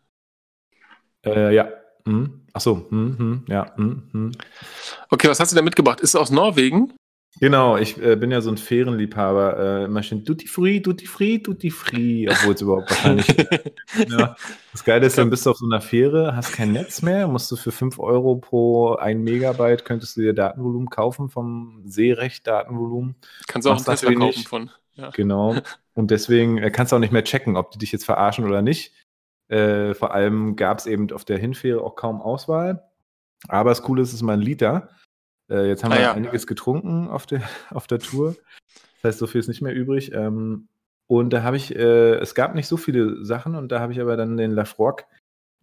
Äh, 1.24 1.54
ja. 1.54 1.68
Hm. 2.06 2.46
Ach 2.52 2.60
so. 2.60 2.86
Hm, 2.90 3.18
hm, 3.18 3.44
ja. 3.48 3.74
Hm, 3.76 4.08
hm. 4.12 4.32
Okay, 5.10 5.28
was 5.28 5.40
hast 5.40 5.52
du 5.52 5.56
denn 5.56 5.64
mitgebracht? 5.64 6.00
Ist 6.00 6.10
es 6.10 6.16
aus 6.16 6.30
Norwegen? 6.30 6.92
Genau, 7.40 7.78
ich 7.78 8.00
äh, 8.00 8.16
bin 8.16 8.30
ja 8.30 8.40
so 8.40 8.50
ein 8.50 8.58
Fährenliebhaber. 8.58 9.58
Äh, 9.58 9.84
immer 9.84 10.02
schön 10.02 10.24
Duty 10.24 10.46
Free, 10.46 10.80
Duty 10.80 11.06
Free, 11.06 11.38
Duty 11.38 11.70
Free, 11.70 12.28
obwohl 12.28 12.54
es 12.54 12.60
überhaupt 12.60 12.90
wahrscheinlich. 12.90 13.26
ja. 14.08 14.36
Das 14.72 14.84
Geile 14.84 15.06
ist, 15.06 15.16
dann 15.16 15.30
bist 15.30 15.46
du 15.46 15.50
auf 15.50 15.56
so 15.56 15.66
einer 15.66 15.80
Fähre, 15.80 16.36
hast 16.36 16.52
kein 16.52 16.72
Netz 16.72 17.00
mehr, 17.00 17.26
musst 17.26 17.50
du 17.50 17.56
für 17.56 17.72
5 17.72 17.98
Euro 17.98 18.36
pro 18.36 18.94
1 18.94 19.22
Megabyte 19.22 19.84
könntest 19.84 20.16
du 20.16 20.20
dir 20.20 20.34
Datenvolumen 20.34 20.90
kaufen 20.90 21.30
vom 21.30 21.82
Seerecht-Datenvolumen. 21.86 23.16
Kannst 23.46 23.66
du 23.66 23.70
auch 23.70 23.76
einen 23.76 23.84
Machst 23.86 24.02
Tesla 24.02 24.18
kaufen 24.18 24.44
von. 24.44 24.70
Ja. 24.94 25.10
Genau. 25.10 25.56
Und 25.94 26.10
deswegen 26.10 26.58
äh, 26.58 26.70
kannst 26.70 26.92
du 26.92 26.96
auch 26.96 27.00
nicht 27.00 27.12
mehr 27.12 27.24
checken, 27.24 27.56
ob 27.56 27.70
die 27.70 27.78
dich 27.78 27.92
jetzt 27.92 28.04
verarschen 28.04 28.44
oder 28.44 28.60
nicht. 28.60 28.92
Äh, 29.48 29.94
vor 29.94 30.12
allem 30.12 30.56
gab 30.56 30.78
es 30.78 30.86
eben 30.86 31.10
auf 31.12 31.24
der 31.24 31.38
Hinfähre 31.38 31.82
auch 31.82 31.96
kaum 31.96 32.20
Auswahl. 32.20 32.84
Aber 33.48 33.70
das 33.70 33.82
Coole 33.82 34.02
ist, 34.02 34.08
es 34.08 34.16
ist 34.16 34.22
mal 34.22 34.34
ein 34.34 34.40
Liter. 34.40 34.90
Äh, 35.52 35.68
jetzt 35.68 35.84
haben 35.84 35.92
Ah, 35.92 35.96
wir 35.96 36.02
ja. 36.02 36.12
einiges 36.14 36.46
getrunken 36.46 37.08
auf 37.08 37.26
der, 37.26 37.42
auf 37.70 37.86
der 37.86 37.98
Tour. 37.98 38.34
Das 39.02 39.10
heißt, 39.10 39.18
so 39.18 39.26
viel 39.26 39.40
ist 39.40 39.48
nicht 39.48 39.62
mehr 39.62 39.74
übrig. 39.74 40.12
Ähm, 40.14 40.68
und 41.06 41.30
da 41.32 41.42
habe 41.42 41.56
ich, 41.56 41.74
äh, 41.76 42.14
es 42.14 42.34
gab 42.34 42.54
nicht 42.54 42.66
so 42.68 42.76
viele 42.76 43.24
Sachen 43.24 43.54
und 43.54 43.70
da 43.70 43.80
habe 43.80 43.92
ich 43.92 44.00
aber 44.00 44.16
dann 44.16 44.36
den 44.36 44.52
Lafroig 44.52 45.04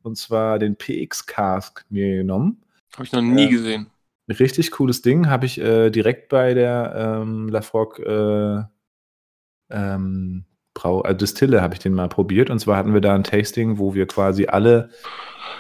und 0.04 0.18
zwar 0.18 0.60
den 0.60 0.76
PX 0.76 1.26
Cask 1.26 1.86
mir 1.90 2.18
genommen. 2.18 2.62
Habe 2.94 3.04
ich 3.06 3.12
noch 3.14 3.22
nie 3.22 3.46
Ja. 3.46 3.50
gesehen. 3.50 3.88
Richtig 4.30 4.70
cooles 4.72 5.02
Ding. 5.02 5.28
Habe 5.28 5.48
ich 5.48 5.60
äh, 5.60 5.90
direkt 5.90 6.30
bei 6.30 6.54
der 6.54 6.94
ähm, 6.96 7.48
Lafroig 7.50 7.98
äh, 8.00 8.62
ähm, 9.72 10.46
Brau 10.76 11.04
äh, 11.04 11.16
Distille 11.16 11.62
habe 11.62 11.74
ich 11.74 11.80
den 11.80 11.94
mal 11.94 12.10
probiert. 12.10 12.50
Und 12.50 12.60
zwar 12.60 12.78
hatten 12.78 12.94
wir 12.94 13.02
da 13.02 13.16
ein 13.16 13.24
Tasting, 13.24 13.80
wo 13.80 13.96
wir 13.96 14.06
quasi 14.08 14.46
alle, 14.46 14.90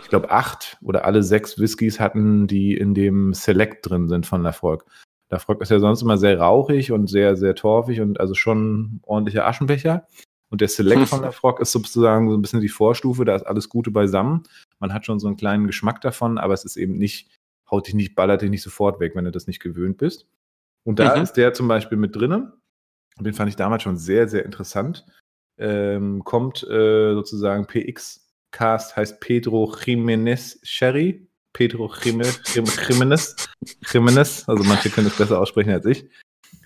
ich 0.01 0.09
glaube, 0.09 0.31
acht 0.31 0.77
oder 0.81 1.05
alle 1.05 1.23
sechs 1.23 1.59
Whiskys 1.59 1.99
hatten, 1.99 2.47
die 2.47 2.75
in 2.75 2.93
dem 2.93 3.33
Select 3.33 3.89
drin 3.89 4.07
sind 4.07 4.25
von 4.25 4.41
Lafroig. 4.41 4.83
Lafroig 5.29 5.61
ist 5.61 5.69
ja 5.69 5.79
sonst 5.79 6.01
immer 6.01 6.17
sehr 6.17 6.39
rauchig 6.39 6.91
und 6.91 7.07
sehr, 7.07 7.35
sehr 7.35 7.55
torfig 7.55 8.01
und 8.01 8.19
also 8.19 8.33
schon 8.33 8.99
ordentlicher 9.03 9.45
Aschenbecher. 9.45 10.07
Und 10.49 10.61
der 10.61 10.67
Select 10.67 11.07
von 11.07 11.21
Lafroig 11.23 11.59
ist 11.59 11.71
sozusagen 11.71 12.29
so 12.29 12.35
ein 12.35 12.41
bisschen 12.41 12.61
die 12.61 12.69
Vorstufe, 12.69 13.25
da 13.25 13.35
ist 13.35 13.43
alles 13.45 13.69
Gute 13.69 13.91
beisammen. 13.91 14.43
Man 14.79 14.93
hat 14.93 15.05
schon 15.05 15.19
so 15.19 15.27
einen 15.27 15.37
kleinen 15.37 15.67
Geschmack 15.67 16.01
davon, 16.01 16.37
aber 16.39 16.53
es 16.55 16.65
ist 16.65 16.77
eben 16.77 16.97
nicht, 16.97 17.29
haut 17.69 17.85
dich 17.87 17.93
nicht, 17.93 18.15
ballert 18.15 18.41
dich 18.41 18.49
nicht 18.49 18.63
sofort 18.63 18.99
weg, 18.99 19.13
wenn 19.15 19.25
du 19.25 19.31
das 19.31 19.45
nicht 19.45 19.59
gewöhnt 19.59 19.97
bist. 19.97 20.27
Und 20.83 20.97
da 20.97 21.15
Mhm. 21.15 21.21
ist 21.21 21.33
der 21.33 21.53
zum 21.53 21.67
Beispiel 21.67 21.97
mit 21.97 22.15
drinnen. 22.15 22.51
Den 23.19 23.33
fand 23.33 23.49
ich 23.49 23.57
damals 23.57 23.83
schon 23.83 23.97
sehr, 23.97 24.27
sehr 24.27 24.45
interessant. 24.45 25.05
Ähm, 25.59 26.23
kommt 26.23 26.63
äh, 26.63 27.13
sozusagen 27.13 27.67
PX 27.67 28.28
Cast 28.51 28.95
heißt 28.95 29.19
Pedro 29.19 29.71
Jiménez 29.71 30.57
Sherry. 30.63 31.27
Pedro 31.53 31.87
Jiménez. 31.87 32.39
Jiménez, 33.83 34.43
also 34.47 34.63
manche 34.63 34.89
können 34.89 35.07
es 35.07 35.17
besser 35.17 35.39
aussprechen 35.39 35.71
als 35.71 35.85
ich. 35.85 36.05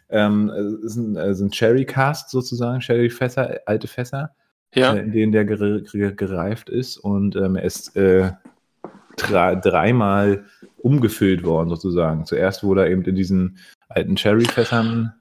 Ähm, 0.09 0.49
es 0.49 0.83
ist 0.83 0.95
ein, 0.97 1.15
äh, 1.15 1.33
sind 1.33 1.55
Sherry 1.55 1.85
Cast 1.85 2.29
sozusagen, 2.29 2.81
Sherry 2.81 3.09
Fässer, 3.09 3.59
alte 3.65 3.87
Fässer 3.87 4.35
Ja. 4.75 4.93
äh, 4.93 4.99
in 4.99 5.11
denen 5.11 5.31
der 5.31 5.45
gere- 5.45 5.81
gere- 5.89 6.13
gereift 6.13 6.69
ist 6.69 6.97
und 6.97 7.35
ähm, 7.35 7.55
er 7.55 7.63
ist 7.63 7.95
äh, 7.95 8.31
drei, 9.15 9.55
dreimal 9.55 10.45
umgefüllt 10.77 11.43
worden 11.43 11.69
sozusagen. 11.69 12.25
Zuerst 12.25 12.63
wurde 12.63 12.81
er 12.81 12.91
eben 12.91 13.03
in 13.05 13.15
diesen 13.15 13.57
alten 13.87 14.15
Cherry-Fässern 14.15 15.13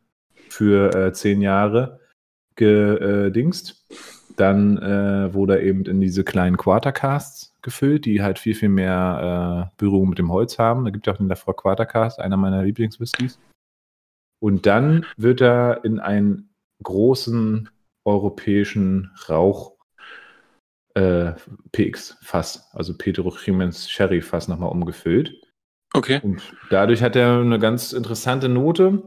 für 0.49 0.95
äh, 0.95 1.13
zehn 1.13 1.41
Jahre 1.41 2.01
gedingst. 2.57 3.87
Dann 4.37 4.79
äh, 4.79 5.35
wurde 5.35 5.59
er 5.59 5.63
eben 5.63 5.85
in 5.85 6.01
diese 6.01 6.25
kleinen 6.25 6.57
Quartercasts 6.57 7.55
gefüllt, 7.63 8.05
die 8.05 8.23
halt 8.23 8.39
viel, 8.39 8.55
viel 8.55 8.69
mehr 8.69 9.71
äh, 9.71 9.77
Berührung 9.77 10.09
mit 10.09 10.19
dem 10.19 10.33
Holz 10.33 10.59
haben. 10.59 10.85
Da 10.85 10.91
gibt 10.91 11.07
es 11.07 11.13
auch 11.13 11.19
den 11.19 11.29
Lafroy 11.29 11.55
Quartercast, 11.55 12.19
einer 12.19 12.37
meiner 12.37 12.63
Lieblingswhiskys. 12.63 13.39
Und 14.41 14.67
dann 14.67 15.07
wird 15.17 15.41
er 15.41 15.85
in 15.85 16.01
einen 16.01 16.51
großen 16.83 17.69
europäischen 18.05 19.13
Rauch 19.29 19.77
äh, 20.95 21.33
PX-Fass, 21.71 22.71
also 22.73 22.97
Pedro 22.97 23.31
Jiménez 23.31 23.89
Sherry-Fass 23.89 24.49
nochmal 24.49 24.71
umgefüllt. 24.71 25.41
Okay. 25.95 26.21
Und 26.23 26.43
dadurch 26.71 27.03
hat 27.03 27.17
er 27.17 27.41
eine 27.41 27.59
ganz 27.59 27.93
interessante 27.93 28.49
Note. 28.49 29.03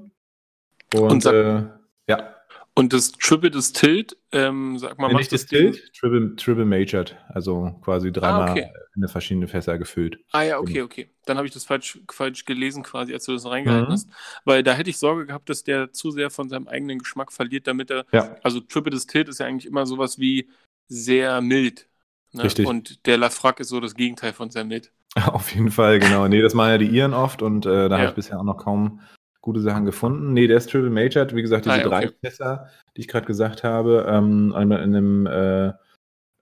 Und, 0.93 1.11
Und 1.11 1.25
äh, 1.25 1.63
ja, 2.07 2.34
Und 2.77 2.91
das 2.91 3.13
Triple 3.13 3.51
Distilled, 3.51 4.17
ähm, 4.33 4.77
sag 4.77 4.99
mal, 4.99 5.13
nicht 5.13 5.31
das 5.31 5.45
Ding- 5.45 5.71
distilled, 5.71 5.93
triple, 5.93 6.35
triple 6.35 6.65
majored, 6.65 7.15
also 7.29 7.71
quasi 7.81 8.11
dreimal 8.11 8.51
okay. 8.51 8.69
in 8.95 9.01
eine 9.03 9.07
verschiedene 9.07 9.47
Fässer 9.47 9.77
gefüllt. 9.77 10.17
Ah 10.33 10.41
ja, 10.43 10.59
okay, 10.59 10.73
Genau. 10.73 10.85
okay. 10.85 11.09
Dann 11.25 11.37
habe 11.37 11.47
ich 11.47 11.53
das 11.53 11.63
falsch, 11.63 11.99
falsch 12.11 12.43
gelesen 12.43 12.83
quasi, 12.83 13.13
als 13.13 13.23
du 13.25 13.31
das 13.33 13.45
reingehalten 13.45 13.87
Mhm. 13.87 13.93
hast. 13.93 14.09
Weil 14.43 14.61
da 14.61 14.73
hätte 14.73 14.89
ich 14.89 14.97
Sorge 14.97 15.25
gehabt, 15.25 15.49
dass 15.49 15.63
der 15.63 15.93
zu 15.93 16.11
sehr 16.11 16.29
von 16.29 16.49
seinem 16.49 16.67
eigenen 16.67 16.99
Geschmack 16.99 17.31
verliert, 17.31 17.65
damit 17.67 17.91
er, 17.91 18.05
Ja, 18.11 18.35
also 18.43 18.59
Triple 18.59 18.91
Distilled 18.91 19.29
ist 19.29 19.39
ja 19.39 19.45
eigentlich 19.45 19.65
immer 19.67 19.85
sowas 19.85 20.19
wie 20.19 20.49
sehr 20.89 21.39
mild. 21.39 21.87
Ne? 22.33 22.43
Richtig. 22.43 22.67
Und 22.67 23.05
der 23.05 23.17
Lafrac 23.17 23.61
ist 23.61 23.69
so 23.69 23.79
das 23.79 23.95
Gegenteil 23.95 24.33
von 24.33 24.49
sehr 24.49 24.65
mild. 24.65 24.91
auf 25.27 25.49
jeden 25.55 25.71
Fall, 25.71 25.99
genau. 25.99 26.27
Nee, 26.27 26.41
das 26.41 26.53
machen 26.53 26.71
ja 26.71 26.77
die 26.77 26.87
Iren 26.89 27.13
oft 27.13 27.41
und 27.41 27.65
äh, 27.65 27.87
da 27.87 27.95
Ja. 27.95 27.97
habe 27.99 28.09
ich 28.09 28.15
bisher 28.15 28.37
auch 28.37 28.43
noch 28.43 28.57
kaum 28.57 28.99
gute 29.45 29.61
Sachen 29.61 29.85
gefunden. 29.85 30.33
Nee, 30.33 30.47
der 30.47 30.57
ist 30.57 30.69
triple 30.69 30.89
majored, 30.89 31.35
wie 31.35 31.41
gesagt, 31.41 31.65
diese 31.65 31.75
Ah, 31.75 31.77
ja, 31.77 31.83
drei 31.83 32.07
okay. 32.07 32.15
Fässer, 32.21 32.69
die 32.97 33.01
ich 33.01 33.07
gerade 33.07 33.27
gesagt 33.27 33.63
habe, 33.63 34.05
ähm, 34.09 34.53
einmal 34.53 34.81
in 34.83 34.91
dem 34.91 35.27
äh, 35.27 35.71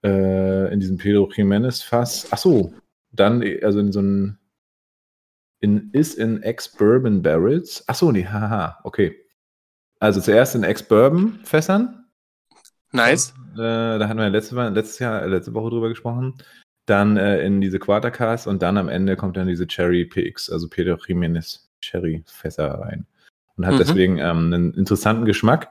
äh, 0.02 0.72
in 0.72 0.80
diesem 0.80 0.96
Pedro 0.96 1.30
Jimenez 1.32 1.82
Fass. 1.82 2.26
Ach 2.30 2.38
so, 2.38 2.72
dann 3.12 3.44
also 3.62 3.78
in 3.78 3.92
so 3.92 4.00
einem 4.00 4.38
in 5.60 5.90
ist 5.92 6.18
in 6.18 6.42
Ex-Bourbon 6.42 7.22
Barrels. 7.22 7.84
Ach 7.86 7.94
so, 7.94 8.10
nee, 8.10 8.26
haha, 8.26 8.80
okay. 8.84 9.14
Also 10.00 10.20
zuerst 10.20 10.54
in 10.54 10.64
Ex-Bourbon 10.64 11.40
Fässern, 11.44 12.04
Nice. 12.94 13.34
Äh, 13.54 13.98
da 13.98 14.08
hatten 14.08 14.20
wir 14.20 14.30
letzte, 14.30 14.54
letztes 14.68 15.00
Jahr, 15.00 15.22
äh, 15.22 15.26
letzte 15.26 15.52
Woche 15.52 15.70
drüber 15.70 15.88
gesprochen. 15.88 16.34
Dann 16.86 17.16
äh, 17.16 17.44
in 17.44 17.60
diese 17.60 17.80
Quartercast 17.80 18.46
und 18.46 18.62
dann 18.62 18.78
am 18.78 18.88
Ende 18.88 19.16
kommt 19.16 19.36
dann 19.36 19.48
diese 19.48 19.66
Cherry 19.66 20.04
PX, 20.04 20.48
also 20.48 20.68
Pedro 20.68 20.94
Jiménez 20.94 21.63
Cherry 21.84 22.22
Fässer 22.26 22.68
rein. 22.80 23.06
Und 23.56 23.66
hat 23.66 23.74
Mhm. 23.74 23.78
deswegen 23.78 24.18
ähm, 24.18 24.52
einen 24.52 24.74
interessanten 24.74 25.24
Geschmack. 25.24 25.70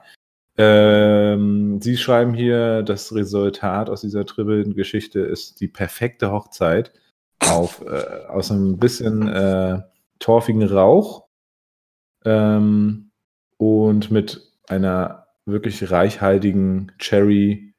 Ähm, 0.56 1.80
Sie 1.82 1.96
schreiben 1.96 2.32
hier, 2.32 2.82
das 2.82 3.14
Resultat 3.14 3.90
aus 3.90 4.02
dieser 4.02 4.24
Tribbeln-Geschichte 4.24 5.20
ist 5.20 5.60
die 5.60 5.68
perfekte 5.68 6.30
Hochzeit 6.30 6.92
auf, 7.40 7.82
äh, 7.84 8.26
aus 8.28 8.50
einem 8.50 8.78
bisschen 8.78 9.26
äh, 9.28 9.82
torfigen 10.20 10.62
Rauch 10.62 11.26
ähm, 12.24 13.10
und 13.56 14.10
mit 14.10 14.40
einer 14.68 15.26
wirklich 15.44 15.90
reichhaltigen 15.90 16.92
Cherry 16.98 17.74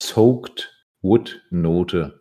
Soaked 0.00 0.72
Wood 1.02 1.42
Note. 1.50 2.20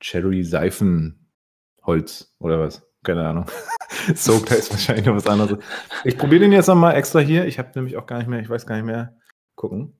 Cherry 0.00 0.44
Seifenholz 0.44 2.34
oder 2.38 2.58
was? 2.58 2.89
Keine 3.04 3.26
Ahnung. 3.26 3.46
Soaked 4.14 4.50
heißt 4.50 4.70
wahrscheinlich 4.70 5.06
noch 5.06 5.16
was 5.16 5.26
anderes. 5.26 5.58
Ich 6.04 6.18
probiere 6.18 6.40
den 6.40 6.52
jetzt 6.52 6.66
nochmal 6.66 6.96
extra 6.96 7.20
hier. 7.20 7.46
Ich 7.46 7.58
habe 7.58 7.70
nämlich 7.74 7.96
auch 7.96 8.06
gar 8.06 8.18
nicht 8.18 8.28
mehr, 8.28 8.40
ich 8.40 8.48
weiß 8.48 8.66
gar 8.66 8.76
nicht 8.76 8.84
mehr. 8.84 9.16
Gucken. 9.56 9.98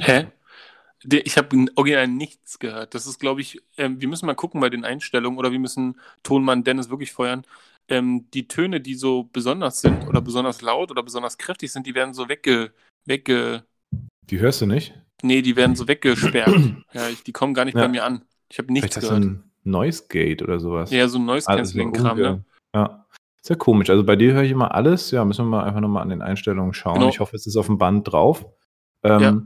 Hä? 0.00 0.28
Ich 1.04 1.36
habe 1.38 1.66
original 1.76 2.08
nichts 2.08 2.58
gehört. 2.58 2.94
Das 2.94 3.06
ist, 3.06 3.20
glaube 3.20 3.40
ich, 3.40 3.60
ähm, 3.76 4.00
wir 4.00 4.08
müssen 4.08 4.26
mal 4.26 4.34
gucken 4.34 4.60
bei 4.60 4.70
den 4.70 4.84
Einstellungen 4.84 5.38
oder 5.38 5.52
wir 5.52 5.58
müssen 5.58 6.00
Tonmann 6.22 6.64
Dennis 6.64 6.90
wirklich 6.90 7.12
feuern. 7.12 7.44
Ähm, 7.88 8.28
die 8.32 8.48
Töne, 8.48 8.80
die 8.80 8.94
so 8.94 9.24
besonders 9.32 9.80
sind 9.80 10.06
oder 10.08 10.20
besonders 10.20 10.60
laut 10.60 10.90
oder 10.90 11.02
besonders 11.02 11.38
kräftig 11.38 11.72
sind, 11.72 11.86
die 11.86 11.94
werden 11.94 12.14
so 12.14 12.28
wegge, 12.28 12.72
wegge, 13.06 13.64
Die 14.30 14.40
hörst 14.40 14.60
du 14.60 14.66
nicht? 14.66 14.94
Nee, 15.22 15.42
die 15.42 15.56
werden 15.56 15.76
so 15.76 15.88
weggesperrt. 15.88 16.48
ja, 16.92 17.08
ich, 17.08 17.22
die 17.24 17.32
kommen 17.32 17.54
gar 17.54 17.64
nicht 17.64 17.74
Ja. 17.76 17.82
bei 17.82 17.88
mir 17.88 18.04
an. 18.04 18.22
Ich 18.48 18.58
habe 18.58 18.72
nichts 18.72 18.94
Vielleicht 18.94 18.96
hast 18.96 19.04
du 19.04 19.20
gehört. 19.20 19.24
ein 19.24 19.50
Noise 19.64 20.04
Gate 20.08 20.42
oder 20.42 20.58
sowas. 20.60 20.90
Ja, 20.90 21.08
so 21.08 21.18
ein 21.18 21.24
Noise 21.26 21.46
mal 21.50 21.92
Kram, 21.92 22.18
ne? 22.18 22.44
Ja. 22.74 23.04
Ist 23.40 23.50
ja 23.50 23.56
komisch. 23.56 23.90
Also 23.90 24.04
bei 24.04 24.16
dir 24.16 24.32
höre 24.34 24.42
ich 24.42 24.50
immer 24.50 24.74
alles. 24.74 25.10
Ja, 25.10 25.24
müssen 25.24 25.44
wir 25.46 25.50
mal 25.50 25.64
einfach 25.64 25.80
nochmal 25.80 26.02
an 26.02 26.08
den 26.10 26.22
Einstellungen 26.22 26.72
schauen. 26.72 26.94
Genau. 26.94 27.08
Ich 27.08 27.20
hoffe, 27.20 27.36
es 27.36 27.46
ist 27.46 27.56
auf 27.56 27.66
dem 27.66 27.78
Band 27.78 28.10
drauf. 28.10 28.46
Ähm, 29.02 29.20
Ja. 29.20 29.42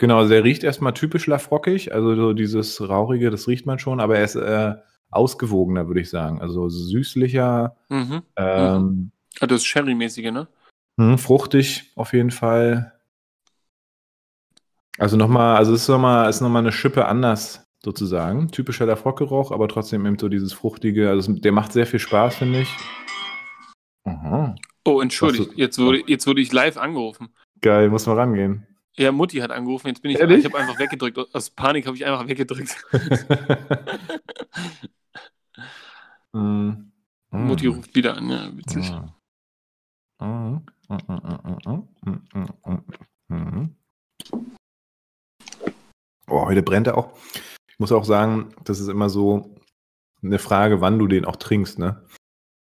Genau, 0.00 0.18
also 0.18 0.30
der 0.30 0.44
riecht 0.44 0.62
erstmal 0.62 0.94
typisch 0.94 1.26
lafrockig. 1.26 1.92
Also 1.92 2.14
so 2.14 2.32
dieses 2.32 2.80
Rauchige, 2.88 3.30
das 3.30 3.48
riecht 3.48 3.66
man 3.66 3.80
schon, 3.80 3.98
aber 3.98 4.16
er 4.18 4.24
ist 4.24 4.36
äh, 4.36 4.74
ausgewogener, 5.10 5.88
würde 5.88 6.00
ich 6.00 6.08
sagen. 6.10 6.40
Also 6.40 6.68
süßlicher, 6.68 7.76
Mhm. 7.88 8.22
ähm, 8.36 9.10
Ah, 9.40 9.46
das 9.46 9.64
Sherry-mäßige, 9.64 10.30
ne? 10.32 10.48
hm, 10.98 11.18
fruchtig 11.18 11.92
auf 11.96 12.12
jeden 12.12 12.30
Fall. 12.30 12.92
Also 14.98 15.16
nochmal, 15.16 15.56
also 15.56 15.72
es 15.72 15.82
ist 15.82 15.88
nochmal, 15.88 16.28
ist 16.28 16.40
nochmal 16.40 16.62
eine 16.62 16.72
Schippe 16.72 17.06
anders 17.06 17.64
sozusagen. 17.82 18.48
Typischer 18.48 18.86
Lafrock-Geruch, 18.86 19.52
aber 19.52 19.68
trotzdem 19.68 20.04
eben 20.06 20.18
so 20.18 20.28
dieses 20.28 20.52
fruchtige. 20.52 21.08
Also 21.08 21.32
es, 21.32 21.40
der 21.40 21.52
macht 21.52 21.72
sehr 21.72 21.86
viel 21.86 22.00
Spaß, 22.00 22.36
finde 22.36 22.62
ich. 22.62 22.76
Aha. 24.04 24.56
Oh, 24.84 25.00
entschuldigt. 25.00 25.52
Jetzt 25.56 25.78
wurde, 25.78 26.02
jetzt 26.06 26.26
wurde 26.26 26.40
ich 26.40 26.52
live 26.52 26.76
angerufen. 26.76 27.28
Geil, 27.60 27.90
muss 27.90 28.06
man 28.06 28.16
rangehen. 28.16 28.66
Ja, 28.96 29.12
Mutti 29.12 29.38
hat 29.38 29.52
angerufen. 29.52 29.86
Jetzt 29.86 30.02
bin 30.02 30.10
ich, 30.10 30.18
Ehrlich? 30.18 30.40
ich 30.40 30.44
habe 30.44 30.58
einfach 30.58 30.78
weggedrückt. 30.78 31.18
Aus 31.32 31.50
Panik 31.50 31.86
habe 31.86 31.96
ich 31.96 32.04
einfach 32.04 32.26
weggedrückt. 32.26 32.76
Mm. 36.32 36.90
Mutti 37.30 37.66
ruft 37.68 37.94
wieder 37.94 38.16
an. 38.16 38.28
Ja, 38.28 38.54
witzig. 38.54 38.92
Mm. 40.20 40.24
Mm, 40.24 40.62
mm, 40.88 40.98
mm, 41.08 41.58
mm, 41.64 41.88
mm, 42.04 42.18
mm, 42.34 42.82
mm, 43.28 43.34
mm. 43.34 43.76
Oh, 46.28 46.44
heute 46.46 46.62
brennt 46.62 46.86
er 46.86 46.98
auch. 46.98 47.12
Ich 47.68 47.78
muss 47.78 47.92
auch 47.92 48.04
sagen, 48.04 48.54
das 48.64 48.80
ist 48.80 48.88
immer 48.88 49.08
so 49.08 49.54
eine 50.22 50.38
Frage, 50.38 50.80
wann 50.80 50.98
du 50.98 51.06
den 51.06 51.24
auch 51.24 51.36
trinkst, 51.36 51.78
ne? 51.78 52.04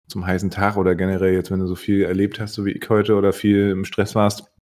Zum 0.06 0.26
heißen 0.26 0.50
Tag 0.50 0.76
oder 0.76 0.94
generell 0.94 1.34
jetzt, 1.34 1.50
wenn 1.50 1.60
du 1.60 1.66
so 1.66 1.74
viel 1.74 2.04
erlebt 2.04 2.40
hast, 2.40 2.54
so 2.54 2.64
wie 2.64 2.72
ich 2.72 2.88
heute 2.88 3.16
oder 3.16 3.32
viel 3.32 3.70
im 3.70 3.84
Stress 3.84 4.14
warst, 4.14 4.52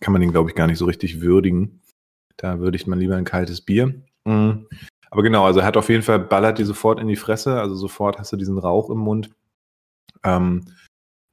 kann 0.00 0.12
man 0.12 0.20
den, 0.20 0.30
glaube 0.30 0.50
ich, 0.50 0.56
gar 0.56 0.66
nicht 0.66 0.78
so 0.78 0.84
richtig 0.84 1.20
würdigen. 1.20 1.80
Da 2.36 2.60
würdigt 2.60 2.86
man 2.86 2.98
lieber 2.98 3.16
ein 3.16 3.24
kaltes 3.24 3.60
Bier. 3.60 4.02
Mm. 4.24 4.66
Aber 5.10 5.22
genau, 5.22 5.44
also 5.44 5.62
hat 5.62 5.76
auf 5.76 5.88
jeden 5.88 6.02
Fall, 6.02 6.18
ballert 6.18 6.58
die 6.58 6.64
sofort 6.64 7.00
in 7.00 7.08
die 7.08 7.16
Fresse, 7.16 7.58
also 7.60 7.74
sofort 7.74 8.18
hast 8.18 8.32
du 8.32 8.36
diesen 8.36 8.58
Rauch 8.58 8.90
im 8.90 8.98
Mund. 8.98 9.30
Ähm, 10.22 10.66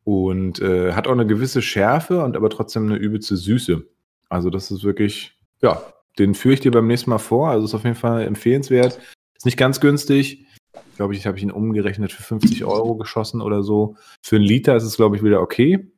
und 0.05 0.61
äh, 0.61 0.93
hat 0.93 1.07
auch 1.07 1.11
eine 1.11 1.27
gewisse 1.27 1.61
Schärfe 1.61 2.23
und 2.23 2.35
aber 2.35 2.49
trotzdem 2.49 2.85
eine 2.85 2.95
übelste 2.95 3.35
Süße. 3.35 3.83
Also 4.29 4.49
das 4.49 4.71
ist 4.71 4.83
wirklich, 4.83 5.37
ja, 5.61 5.81
den 6.19 6.35
führe 6.35 6.53
ich 6.53 6.59
dir 6.59 6.71
beim 6.71 6.87
nächsten 6.87 7.09
Mal 7.09 7.17
vor. 7.17 7.49
Also 7.49 7.65
ist 7.65 7.73
auf 7.73 7.83
jeden 7.83 7.95
Fall 7.95 8.23
empfehlenswert. 8.23 8.99
Ist 9.35 9.45
nicht 9.45 9.57
ganz 9.57 9.79
günstig. 9.79 10.45
Ich 10.89 10.97
glaube, 10.97 11.15
ich 11.15 11.25
habe 11.25 11.39
ihn 11.39 11.51
umgerechnet 11.51 12.11
für 12.11 12.23
50 12.23 12.65
Euro 12.65 12.95
geschossen 12.95 13.41
oder 13.41 13.63
so. 13.63 13.95
Für 14.21 14.37
einen 14.37 14.45
Liter 14.45 14.75
ist 14.75 14.83
es, 14.83 14.95
glaube 14.95 15.15
ich, 15.15 15.23
wieder 15.23 15.41
okay. 15.41 15.91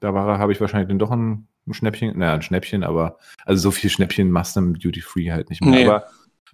Da 0.00 0.12
habe 0.12 0.52
ich 0.52 0.60
wahrscheinlich 0.60 0.88
dann 0.88 0.98
doch 0.98 1.10
ein, 1.10 1.48
ein 1.66 1.74
Schnäppchen, 1.74 2.18
naja, 2.18 2.34
ein 2.34 2.42
Schnäppchen, 2.42 2.84
aber 2.84 3.18
also 3.44 3.62
so 3.62 3.70
viel 3.70 3.90
Schnäppchen 3.90 4.30
machst 4.30 4.56
du 4.56 4.60
im 4.60 4.78
Duty 4.78 5.00
Free 5.00 5.30
halt 5.30 5.48
nicht 5.50 5.62
mehr. 5.62 5.70
Nee. 5.70 5.86
Aber 5.86 6.06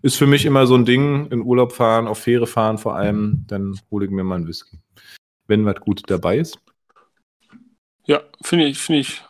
ist 0.03 0.17
für 0.17 0.27
mich 0.27 0.45
immer 0.45 0.67
so 0.67 0.75
ein 0.75 0.85
Ding, 0.85 1.27
in 1.29 1.43
Urlaub 1.43 1.73
fahren, 1.73 2.09
auf 2.09 2.19
Fähre 2.19 2.47
fahren 2.47 2.79
vor 2.79 2.97
allem, 2.97 3.45
dann 3.47 3.79
hole 3.91 4.05
ich 4.05 4.11
mir 4.11 4.25
mal 4.25 4.37
einen 4.37 4.49
Whisky. 4.49 4.79
Wenn 5.47 5.65
was 5.65 5.81
Gutes 5.81 6.05
dabei 6.07 6.39
ist. 6.39 6.59
Ja, 8.05 8.21
finde 8.43 8.67
ich, 8.67 8.79
finde 8.79 9.01
ich. 9.01 9.23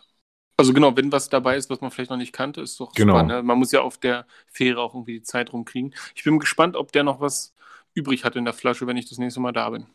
Also 0.57 0.71
genau, 0.73 0.95
wenn 0.95 1.11
was 1.11 1.29
dabei 1.29 1.57
ist, 1.57 1.69
was 1.69 1.81
man 1.81 1.89
vielleicht 1.91 2.11
noch 2.11 2.17
nicht 2.17 2.33
kannte, 2.33 2.61
ist 2.61 2.79
doch 2.79 2.93
Genau. 2.93 3.13
spannend. 3.15 3.31
ne? 3.31 3.43
Man 3.43 3.57
muss 3.57 3.71
ja 3.71 3.81
auf 3.81 3.97
der 3.97 4.25
Fähre 4.47 4.81
auch 4.81 4.93
irgendwie 4.93 5.13
die 5.13 5.23
Zeit 5.23 5.51
rumkriegen. 5.51 5.93
Ich 6.15 6.23
bin 6.23 6.37
gespannt, 6.39 6.75
ob 6.75 6.91
der 6.91 7.03
noch 7.03 7.19
was 7.19 7.53
übrig 7.95 8.23
hat 8.23 8.35
in 8.35 8.45
der 8.45 8.53
Flasche, 8.53 8.85
wenn 8.87 8.97
ich 8.97 9.09
das 9.09 9.17
nächste 9.17 9.39
Mal 9.39 9.51
da 9.51 9.69
bin. 9.71 9.87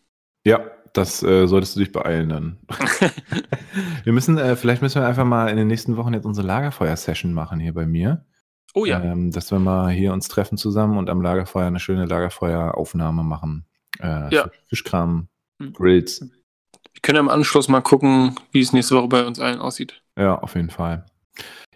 Ja, 0.45 0.61
das 0.95 1.23
äh, 1.23 1.47
solltest 1.47 1.77
du 1.77 1.81
dich 1.81 1.93
beeilen 1.93 2.29
dann. 2.29 2.59
wir 4.05 4.13
müssen, 4.13 4.39
äh, 4.39 4.57
vielleicht 4.57 4.83
müssen 4.83 5.01
wir 5.01 5.07
einfach 5.09 5.25
mal 5.25 5.49
in 5.49 5.57
den 5.57 5.67
nächsten 5.69 5.97
Wochen 5.97 6.15
jetzt 6.15 6.25
unsere 6.27 6.47
Lagerfeuer-Session 6.47 7.33
machen 7.33 7.61
hier 7.61 7.75
bei 7.75 7.87
mir. 7.87 8.25
oh 8.75 8.85
ja, 8.85 9.01
Ähm, 9.03 9.31
dass 9.31 9.51
wir 9.51 9.59
mal 9.59 9.91
hier 9.91 10.13
uns 10.13 10.29
treffen 10.29 10.57
zusammen 10.59 10.97
und 10.99 11.11
am 11.11 11.21
Lagerfeuer 11.23 11.67
eine 11.67 11.81
schöne 11.81 12.07
Lagerfeueraufnahme 12.07 13.23
machen. 13.25 13.67
Äh, 14.01 14.35
Ja. 14.35 14.51
Fischkram, 14.69 15.29
Mhm. 15.59 15.73
Grills. 15.73 16.21
wir 16.21 17.01
können 17.03 17.19
im 17.19 17.29
Anschluss 17.29 17.69
mal 17.69 17.81
gucken, 17.81 18.37
wie 18.53 18.61
es 18.61 18.73
nächste 18.73 18.95
Woche 18.97 19.09
bei 19.09 19.27
uns 19.27 19.41
allen 19.41 19.59
aussieht. 19.61 20.03
Ja, 20.19 20.39
auf 20.39 20.57
jeden 20.57 20.71
Fall. 20.71 21.07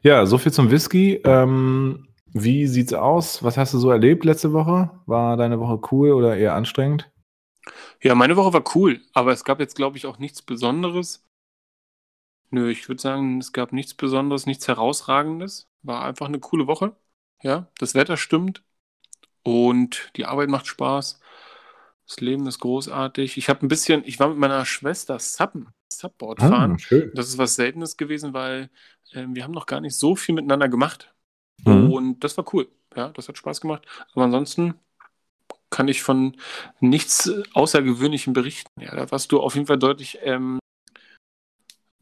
Ja, 0.02 0.26
so 0.26 0.36
viel 0.36 0.52
zum 0.52 0.70
Whisky. 0.70 1.20
Ähm, 1.24 2.08
wie 2.26 2.66
sieht's 2.66 2.92
aus? 2.92 3.42
Was 3.44 3.56
hast 3.56 3.72
du 3.72 3.78
so 3.78 3.90
erlebt 3.90 4.24
letzte 4.24 4.52
Woche? 4.52 4.90
War 5.06 5.36
deine 5.36 5.60
Woche 5.60 5.80
cool 5.92 6.10
oder 6.12 6.36
eher 6.36 6.54
anstrengend? 6.54 7.08
Ja, 8.02 8.16
meine 8.16 8.36
Woche 8.36 8.52
war 8.52 8.64
cool, 8.74 9.00
aber 9.12 9.32
es 9.32 9.44
gab 9.44 9.60
jetzt, 9.60 9.76
glaube 9.76 9.96
ich, 9.96 10.06
auch 10.06 10.18
nichts 10.18 10.42
Besonderes. 10.42 11.24
Nö, 12.50 12.68
ich 12.68 12.88
würde 12.88 13.00
sagen, 13.00 13.38
es 13.38 13.52
gab 13.52 13.72
nichts 13.72 13.94
Besonderes, 13.94 14.44
nichts 14.46 14.66
Herausragendes. 14.66 15.70
War 15.82 16.04
einfach 16.04 16.26
eine 16.26 16.40
coole 16.40 16.66
Woche. 16.66 16.96
Ja, 17.42 17.68
das 17.78 17.94
Wetter 17.94 18.16
stimmt 18.16 18.64
und 19.44 20.12
die 20.16 20.26
Arbeit 20.26 20.48
macht 20.48 20.66
Spaß. 20.66 21.20
Das 22.12 22.20
Leben 22.20 22.46
ist 22.46 22.58
großartig. 22.58 23.38
Ich 23.38 23.48
habe 23.48 23.64
ein 23.64 23.68
bisschen, 23.68 24.02
ich 24.04 24.20
war 24.20 24.28
mit 24.28 24.36
meiner 24.36 24.66
Schwester 24.66 25.18
Suppen, 25.18 25.70
Subboard 25.90 26.42
Ah, 26.42 26.48
fahren. 26.50 26.78
schön. 26.78 27.10
Das 27.14 27.26
ist 27.28 27.38
was 27.38 27.54
Seltenes 27.54 27.96
gewesen, 27.96 28.34
weil 28.34 28.68
ähm, 29.14 29.34
wir 29.34 29.44
haben 29.44 29.52
noch 29.52 29.64
gar 29.64 29.80
nicht 29.80 29.96
so 29.96 30.14
viel 30.14 30.34
miteinander 30.34 30.68
gemacht. 30.68 31.14
Mhm. 31.64 31.90
Und 31.90 32.20
das 32.20 32.36
war 32.36 32.44
cool. 32.52 32.68
Ja, 32.94 33.08
das 33.08 33.28
hat 33.28 33.38
Spaß 33.38 33.62
gemacht. 33.62 33.86
Aber 34.12 34.26
ansonsten 34.26 34.74
kann 35.70 35.88
ich 35.88 36.02
von 36.02 36.36
nichts 36.80 37.28
äh, 37.28 37.44
Außergewöhnlichem 37.54 38.34
berichten. 38.34 38.68
Ja, 38.78 38.94
da 38.94 39.10
warst 39.10 39.32
du 39.32 39.40
auf 39.40 39.54
jeden 39.54 39.66
Fall 39.66 39.78
deutlich, 39.78 40.18
ähm, 40.20 40.58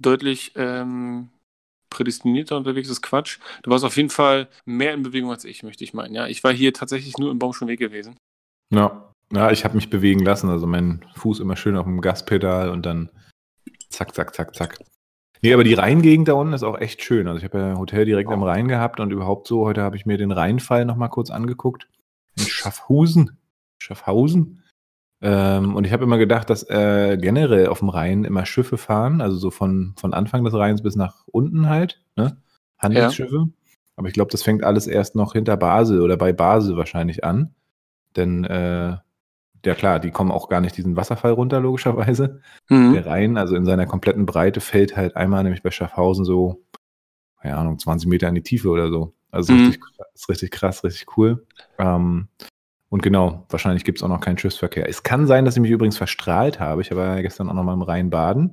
deutlich 0.02 0.54
ähm, 0.56 1.28
prädestinierter 1.88 2.56
unterwegs, 2.56 2.88
ist 2.88 3.02
Quatsch. 3.02 3.38
Du 3.62 3.70
warst 3.70 3.84
auf 3.84 3.96
jeden 3.96 4.10
Fall 4.10 4.48
mehr 4.64 4.92
in 4.92 5.04
Bewegung 5.04 5.30
als 5.30 5.44
ich, 5.44 5.62
möchte 5.62 5.84
ich 5.84 5.94
meinen. 5.94 6.16
Ja, 6.16 6.26
ich 6.26 6.42
war 6.42 6.52
hier 6.52 6.72
tatsächlich 6.74 7.16
nur 7.16 7.30
im 7.30 7.38
Baumschen 7.38 7.68
Weg 7.68 7.78
gewesen. 7.78 8.16
Ja, 8.74 9.09
ja 9.32 9.50
ich 9.50 9.64
habe 9.64 9.74
mich 9.76 9.90
bewegen 9.90 10.20
lassen. 10.20 10.48
Also 10.50 10.66
mein 10.66 11.04
Fuß 11.14 11.40
immer 11.40 11.56
schön 11.56 11.76
auf 11.76 11.84
dem 11.84 12.00
Gaspedal 12.00 12.70
und 12.70 12.86
dann 12.86 13.10
zack, 13.88 14.14
zack, 14.14 14.34
zack, 14.34 14.54
zack. 14.54 14.78
Nee, 15.42 15.54
aber 15.54 15.64
die 15.64 15.74
Rheingegend 15.74 16.28
da 16.28 16.34
unten 16.34 16.52
ist 16.52 16.62
auch 16.62 16.78
echt 16.78 17.02
schön. 17.02 17.26
Also 17.26 17.38
ich 17.38 17.44
habe 17.44 17.58
ja 17.58 17.70
ein 17.70 17.78
Hotel 17.78 18.04
direkt 18.04 18.30
am 18.30 18.42
Rhein 18.42 18.68
gehabt 18.68 19.00
und 19.00 19.10
überhaupt 19.10 19.48
so, 19.48 19.64
heute 19.64 19.82
habe 19.82 19.96
ich 19.96 20.04
mir 20.04 20.18
den 20.18 20.32
Rheinfall 20.32 20.84
nochmal 20.84 21.08
kurz 21.08 21.30
angeguckt. 21.30 21.88
In 22.36 22.44
Schaffhausen. 22.44 23.38
Schaffhausen. 23.78 24.62
Ähm, 25.22 25.74
und 25.74 25.86
ich 25.86 25.92
habe 25.92 26.04
immer 26.04 26.18
gedacht, 26.18 26.50
dass 26.50 26.62
äh, 26.68 27.16
generell 27.18 27.68
auf 27.68 27.80
dem 27.80 27.88
Rhein 27.88 28.24
immer 28.24 28.46
Schiffe 28.46 28.78
fahren, 28.78 29.20
also 29.20 29.36
so 29.36 29.50
von, 29.50 29.94
von 29.98 30.14
Anfang 30.14 30.44
des 30.44 30.54
Rheins 30.54 30.82
bis 30.82 30.96
nach 30.96 31.24
unten 31.26 31.68
halt, 31.68 32.02
ne? 32.16 32.38
Handelsschiffe. 32.78 33.48
Aber 33.96 34.08
ich 34.08 34.14
glaube, 34.14 34.30
das 34.30 34.42
fängt 34.42 34.64
alles 34.64 34.86
erst 34.86 35.14
noch 35.14 35.34
hinter 35.34 35.58
Basel 35.58 36.00
oder 36.00 36.16
bei 36.16 36.32
Basel 36.32 36.76
wahrscheinlich 36.76 37.24
an. 37.24 37.54
Denn, 38.16 38.44
äh, 38.44 38.96
ja 39.64 39.74
klar, 39.74 40.00
die 40.00 40.10
kommen 40.10 40.30
auch 40.30 40.48
gar 40.48 40.60
nicht 40.60 40.76
diesen 40.76 40.96
Wasserfall 40.96 41.32
runter, 41.32 41.60
logischerweise. 41.60 42.40
Mhm. 42.68 42.94
Der 42.94 43.06
Rhein, 43.06 43.36
also 43.36 43.56
in 43.56 43.64
seiner 43.64 43.86
kompletten 43.86 44.26
Breite, 44.26 44.60
fällt 44.60 44.96
halt 44.96 45.16
einmal, 45.16 45.42
nämlich 45.42 45.62
bei 45.62 45.70
Schaffhausen, 45.70 46.24
so, 46.24 46.62
keine 47.40 47.56
Ahnung, 47.56 47.78
20 47.78 48.08
Meter 48.08 48.28
in 48.28 48.34
die 48.34 48.42
Tiefe 48.42 48.68
oder 48.68 48.90
so. 48.90 49.14
Also 49.30 49.52
Mhm. 49.52 49.66
richtig, 49.66 49.80
ist 50.14 50.28
richtig 50.28 50.50
krass, 50.50 50.84
richtig 50.84 51.16
cool. 51.16 51.46
Ähm, 51.78 52.28
und 52.88 53.02
genau, 53.02 53.46
wahrscheinlich 53.48 53.84
gibt 53.84 53.98
es 53.98 54.02
auch 54.02 54.08
noch 54.08 54.20
keinen 54.20 54.38
Schiffsverkehr. 54.38 54.88
Es 54.88 55.04
kann 55.04 55.26
sein, 55.26 55.44
dass 55.44 55.56
ich 55.56 55.62
mich 55.62 55.70
übrigens 55.70 55.96
verstrahlt 55.96 56.58
habe. 56.58 56.82
Ich 56.82 56.94
war 56.94 57.16
ja 57.16 57.22
gestern 57.22 57.48
auch 57.48 57.54
noch 57.54 57.62
mal 57.62 57.74
im 57.74 57.82
Rhein 57.82 58.10
baden. 58.10 58.50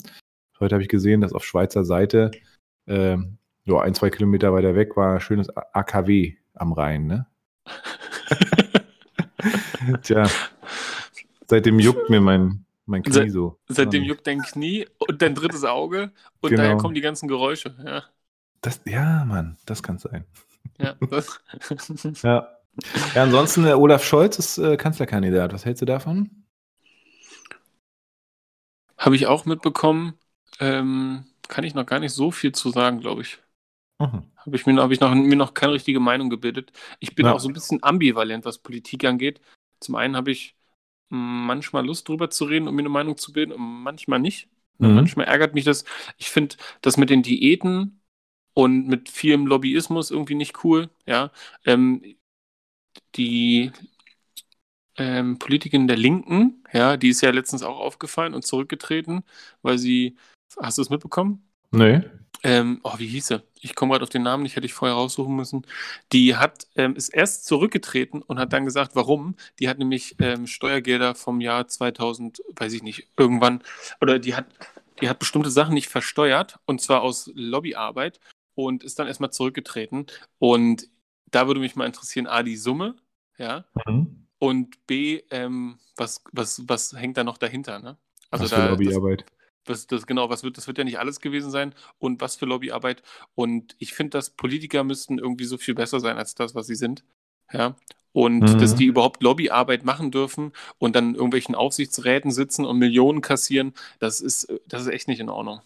Heute 0.59 0.75
habe 0.75 0.83
ich 0.83 0.89
gesehen, 0.89 1.21
dass 1.21 1.33
auf 1.33 1.43
Schweizer 1.43 1.83
Seite, 1.83 2.31
ähm, 2.85 3.37
so 3.65 3.79
ein, 3.79 3.95
zwei 3.95 4.09
Kilometer 4.09 4.53
weiter 4.53 4.75
weg, 4.75 4.95
war 4.95 5.15
ein 5.15 5.19
schönes 5.19 5.49
AKW 5.55 6.35
am 6.53 6.73
Rhein, 6.73 7.07
ne? 7.07 7.27
Tja, 10.03 10.27
seitdem 11.49 11.79
juckt 11.79 12.09
mir 12.09 12.21
mein, 12.21 12.65
mein 12.85 13.03
Knie 13.03 13.13
Seit- 13.13 13.31
so. 13.31 13.59
Seitdem 13.67 14.03
Ja. 14.03 14.09
juckt 14.09 14.27
dein 14.27 14.41
Knie 14.41 14.85
und 14.97 15.21
dein 15.21 15.35
drittes 15.35 15.63
Auge 15.63 16.11
und 16.41 16.49
Genau. 16.49 16.61
daher 16.61 16.77
kommen 16.77 16.93
die 16.95 17.01
ganzen 17.01 17.27
Geräusche. 17.27 17.75
Ja, 17.83 18.03
Das, 18.61 18.81
ja, 18.85 19.23
Mann, 19.25 19.57
das 19.65 19.83
kann 19.83 19.97
sein. 19.97 20.25
ja. 20.79 20.95
Das, 21.09 21.39
Ja. 22.23 22.47
Ja, 23.15 23.23
ansonsten, 23.23 23.65
äh, 23.65 23.73
Olaf 23.73 24.03
Scholz 24.03 24.37
ist 24.37 24.59
äh, 24.59 24.77
Kanzlerkandidat. 24.77 25.51
Was 25.51 25.65
hältst 25.65 25.81
du 25.81 25.85
davon? 25.87 26.43
Habe 28.97 29.15
ich 29.15 29.27
auch 29.27 29.45
mitbekommen. 29.45 30.13
Ähm, 30.59 31.25
kann 31.47 31.63
ich 31.63 31.75
noch 31.75 31.85
gar 31.85 31.99
nicht 31.99 32.13
so 32.13 32.31
viel 32.31 32.51
zu 32.51 32.69
sagen, 32.71 32.99
glaube 32.99 33.21
ich. 33.21 33.39
Mhm. 33.99 34.23
Habe 34.37 34.55
ich 34.55 34.65
mir, 34.65 34.73
noch- 34.73 34.83
hab 34.83 34.91
ich 34.91 34.99
noch, 34.99 35.13
mir 35.13 35.35
noch 35.35 35.53
keine 35.53 35.73
richtige 35.73 35.99
Meinung 35.99 36.29
gebildet. 36.29 36.71
Ich 36.99 37.15
bin 37.15 37.25
Ja. 37.25 37.33
auch 37.33 37.39
so 37.39 37.47
ein 37.47 37.53
bisschen 37.53 37.81
ambivalent, 37.83 38.45
was 38.45 38.57
Politik 38.59 39.05
angeht. 39.05 39.39
Zum 39.79 39.95
einen 39.95 40.15
habe 40.15 40.31
ich 40.31 40.55
manchmal 41.09 41.85
Lust 41.85 42.07
drüber 42.07 42.29
zu 42.29 42.45
reden, 42.45 42.67
um 42.67 42.75
mir 42.75 42.81
eine 42.81 42.89
Meinung 42.89 43.17
zu 43.17 43.33
bilden, 43.33 43.53
und 43.53 43.61
manchmal 43.61 44.19
nicht. 44.19 44.49
Mhm. 44.77 44.95
Manchmal 44.95 45.27
ärgert 45.27 45.53
mich 45.53 45.65
das. 45.65 45.85
Ich 46.17 46.29
finde 46.29 46.55
das 46.81 46.97
mit 46.97 47.09
den 47.09 47.23
Diäten 47.23 48.01
und 48.53 48.87
mit 48.87 49.09
vielem 49.09 49.47
Lobbyismus 49.47 50.11
irgendwie 50.11 50.35
nicht 50.35 50.63
cool. 50.63 50.89
Ja, 51.05 51.31
ähm, 51.65 52.03
die 53.15 53.71
ähm, 54.97 55.37
Politikerin 55.39 55.87
der 55.87 55.97
Linken, 55.97 56.63
ja, 56.73 56.97
die 56.97 57.09
ist 57.09 57.21
ja 57.21 57.31
letztens 57.31 57.63
auch 57.63 57.79
aufgefallen 57.79 58.33
und 58.33 58.45
zurückgetreten, 58.45 59.23
weil 59.61 59.77
sie, 59.77 60.17
hast 60.59 60.77
du 60.77 60.81
es 60.81 60.89
mitbekommen? 60.89 61.47
Nee. 61.71 62.01
Ähm, 62.43 62.79
oh, 62.83 62.93
wie 62.97 63.07
hieß 63.07 63.27
sie? 63.27 63.43
Ich 63.61 63.75
komme 63.75 63.91
gerade 63.93 64.03
auf 64.03 64.09
den 64.09 64.23
Namen 64.23 64.43
nicht, 64.43 64.55
hätte 64.55 64.65
ich 64.65 64.73
vorher 64.73 64.95
raussuchen 64.95 65.35
müssen. 65.35 65.65
Die 66.13 66.35
hat, 66.35 66.67
ähm, 66.75 66.95
ist 66.95 67.09
erst 67.09 67.45
zurückgetreten 67.45 68.21
und 68.21 68.39
hat 68.39 68.53
dann 68.53 68.65
gesagt, 68.65 68.95
warum. 68.95 69.35
Die 69.59 69.67
hat 69.67 69.79
nämlich 69.79 70.15
ähm, 70.19 70.45
Steuergelder 70.47 71.15
vom 71.15 71.41
Jahr 71.41 71.67
2000, 71.67 72.41
weiß 72.55 72.73
ich 72.73 72.83
nicht, 72.83 73.07
irgendwann, 73.17 73.63
oder 74.01 74.19
die 74.19 74.35
hat, 74.35 74.45
die 75.01 75.09
hat 75.09 75.19
bestimmte 75.19 75.49
Sachen 75.49 75.73
nicht 75.73 75.89
versteuert 75.89 76.59
und 76.65 76.81
zwar 76.81 77.01
aus 77.01 77.31
Lobbyarbeit 77.33 78.19
und 78.55 78.83
ist 78.83 78.99
dann 78.99 79.07
erstmal 79.07 79.31
zurückgetreten. 79.31 80.05
Und 80.39 80.87
da 81.31 81.47
würde 81.47 81.59
mich 81.59 81.75
mal 81.75 81.85
interessieren, 81.85 82.27
A, 82.27 82.43
die 82.43 82.57
Summe, 82.57 82.95
ja, 83.37 83.65
Mhm. 83.87 84.27
und 84.39 84.85
B, 84.87 85.21
ähm, 85.31 85.79
was, 85.95 86.23
was, 86.31 86.63
was 86.67 86.93
hängt 86.93 87.17
da 87.17 87.23
noch 87.23 87.37
dahinter, 87.37 87.79
ne? 87.79 87.97
Also 88.29 88.45
Was 88.45 88.51
für 88.51 88.57
da, 88.57 88.67
das, 88.75 88.79
Lobbyarbeit. 88.79 89.25
Was, 89.69 89.87
das 89.87 90.07
genau, 90.07 90.29
was 90.29 90.43
wird, 90.43 90.57
das 90.57 90.67
wird 90.67 90.77
ja 90.77 90.83
nicht 90.83 90.99
alles 90.99 91.19
gewesen 91.21 91.51
sein 91.51 91.73
und 91.99 92.21
was 92.21 92.35
für 92.35 92.45
Lobbyarbeit. 92.45 93.03
Und 93.35 93.75
ich 93.79 93.93
finde, 93.93 94.11
dass 94.11 94.29
Politiker 94.31 94.83
müssten 94.83 95.19
irgendwie 95.19 95.45
so 95.45 95.57
viel 95.57 95.75
besser 95.75 95.99
sein 95.99 96.17
als 96.17 96.35
das, 96.35 96.55
was 96.55 96.67
sie 96.67 96.75
sind. 96.75 97.03
Ja. 97.51 97.75
Und 98.13 98.53
Mhm. 98.53 98.57
dass 98.57 98.75
die 98.75 98.85
überhaupt 98.85 99.21
Lobbyarbeit 99.23 99.85
machen 99.85 100.11
dürfen 100.11 100.51
und 100.79 100.95
dann 100.95 101.09
in 101.09 101.15
irgendwelchen 101.15 101.55
Aufsichtsräten 101.55 102.31
sitzen 102.31 102.65
und 102.65 102.77
Millionen 102.79 103.21
kassieren, 103.21 103.73
das 103.99 104.21
ist, 104.21 104.47
das 104.67 104.81
ist 104.83 104.87
echt 104.89 105.07
nicht 105.07 105.19
in 105.19 105.29
Ordnung. 105.29 105.61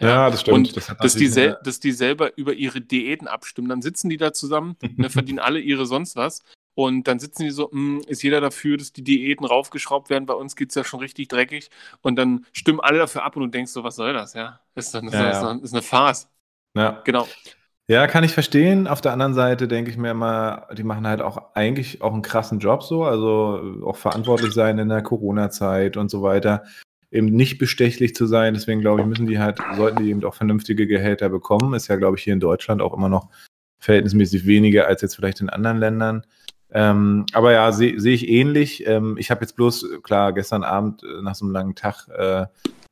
Ja, 0.00 0.30
das 0.30 0.40
stimmt. 0.42 0.74
Und 0.74 0.76
Das 0.76 0.86
dass 0.98 1.16
die, 1.16 1.26
sel 1.28 1.58
dass 1.62 1.78
die 1.80 1.92
selber 1.92 2.36
über 2.38 2.54
ihre 2.54 2.80
Diäten 2.80 3.28
abstimmen. 3.28 3.68
Dann 3.68 3.82
sitzen 3.82 4.08
die 4.08 4.16
da 4.16 4.32
zusammen, 4.32 4.76
ne, 4.96 5.10
verdienen 5.10 5.38
alle 5.38 5.60
ihre 5.60 5.84
sonst 5.86 6.16
was. 6.16 6.42
Und 6.82 7.08
dann 7.08 7.18
sitzen 7.18 7.42
die 7.42 7.50
so, 7.50 7.70
"Hm, 7.70 8.00
ist 8.06 8.22
jeder 8.22 8.40
dafür, 8.40 8.78
dass 8.78 8.90
die 8.92 9.04
Diäten 9.04 9.44
raufgeschraubt 9.44 10.08
werden? 10.08 10.24
Bei 10.24 10.32
uns 10.34 10.56
geht 10.56 10.70
es 10.70 10.74
ja 10.76 10.82
schon 10.84 11.00
richtig 11.00 11.28
dreckig. 11.28 11.68
Und 12.00 12.16
dann 12.16 12.46
stimmen 12.52 12.80
alle 12.80 12.96
dafür 12.98 13.22
ab 13.24 13.36
und 13.36 13.42
du 13.42 13.48
denkst 13.48 13.70
so, 13.72 13.84
was 13.84 13.96
soll 13.96 14.14
das? 14.14 14.32
Ja, 14.32 14.60
ist, 14.74 14.94
doch- 14.94 15.02
ist, 15.02 15.12
Ja, 15.12 15.30
ja. 15.30 15.52
ist 15.62 15.74
eine 15.74 15.82
Farce. 15.82 16.28
ja. 16.74 17.02
Genau. 17.04 17.28
ja, 17.86 18.06
kann 18.06 18.24
ich 18.24 18.32
verstehen. 18.32 18.86
Auf 18.86 19.00
der 19.02 19.12
anderen 19.12 19.34
Seite 19.34 19.68
denke 19.68 19.90
ich 19.90 19.98
mir 19.98 20.12
immer, 20.12 20.68
die 20.78 20.84
machen 20.84 21.06
halt 21.06 21.20
auch 21.20 21.54
eigentlich 21.54 22.00
auch 22.00 22.12
einen 22.14 22.22
krassen 22.22 22.60
Job 22.60 22.82
so, 22.82 23.04
also 23.04 23.82
auch 23.84 23.96
verantwortlich 23.96 24.52
sein 24.54 24.78
in 24.78 24.88
der 24.88 25.02
Corona-Zeit 25.02 25.96
und 25.98 26.10
so 26.10 26.22
weiter. 26.22 26.64
Eben 27.10 27.26
nicht 27.26 27.58
bestechlich 27.58 28.14
zu 28.14 28.24
sein, 28.26 28.54
deswegen 28.54 28.80
glaube 28.80 29.00
ich, 29.02 29.06
müssen 29.06 29.26
die 29.26 29.38
halt, 29.40 29.58
sollten 29.76 30.02
die 30.02 30.10
eben 30.10 30.24
auch 30.24 30.34
vernünftige 30.34 30.86
Gehälter 30.86 31.28
bekommen. 31.28 31.74
Ist 31.74 31.88
ja, 31.88 31.96
glaube 31.96 32.16
ich, 32.16 32.22
hier 32.22 32.32
in 32.32 32.40
Deutschland 32.40 32.80
auch 32.80 32.94
immer 32.94 33.08
noch 33.08 33.28
verhältnismäßig 33.80 34.46
weniger 34.46 34.86
als 34.86 35.02
jetzt 35.02 35.16
vielleicht 35.16 35.40
in 35.40 35.50
anderen 35.50 35.78
Ländern. 35.78 36.24
Ähm, 36.72 37.26
aber 37.32 37.52
ja, 37.52 37.72
sehe 37.72 37.98
seh 38.00 38.14
ich 38.14 38.28
ähnlich. 38.28 38.86
Ähm, 38.86 39.16
ich 39.18 39.30
habe 39.30 39.40
jetzt 39.40 39.56
bloß, 39.56 40.02
klar, 40.02 40.32
gestern 40.32 40.62
Abend 40.64 41.02
äh, 41.02 41.22
nach 41.22 41.34
so 41.34 41.44
einem 41.44 41.52
langen 41.52 41.74
Tag 41.74 42.08
äh, 42.08 42.46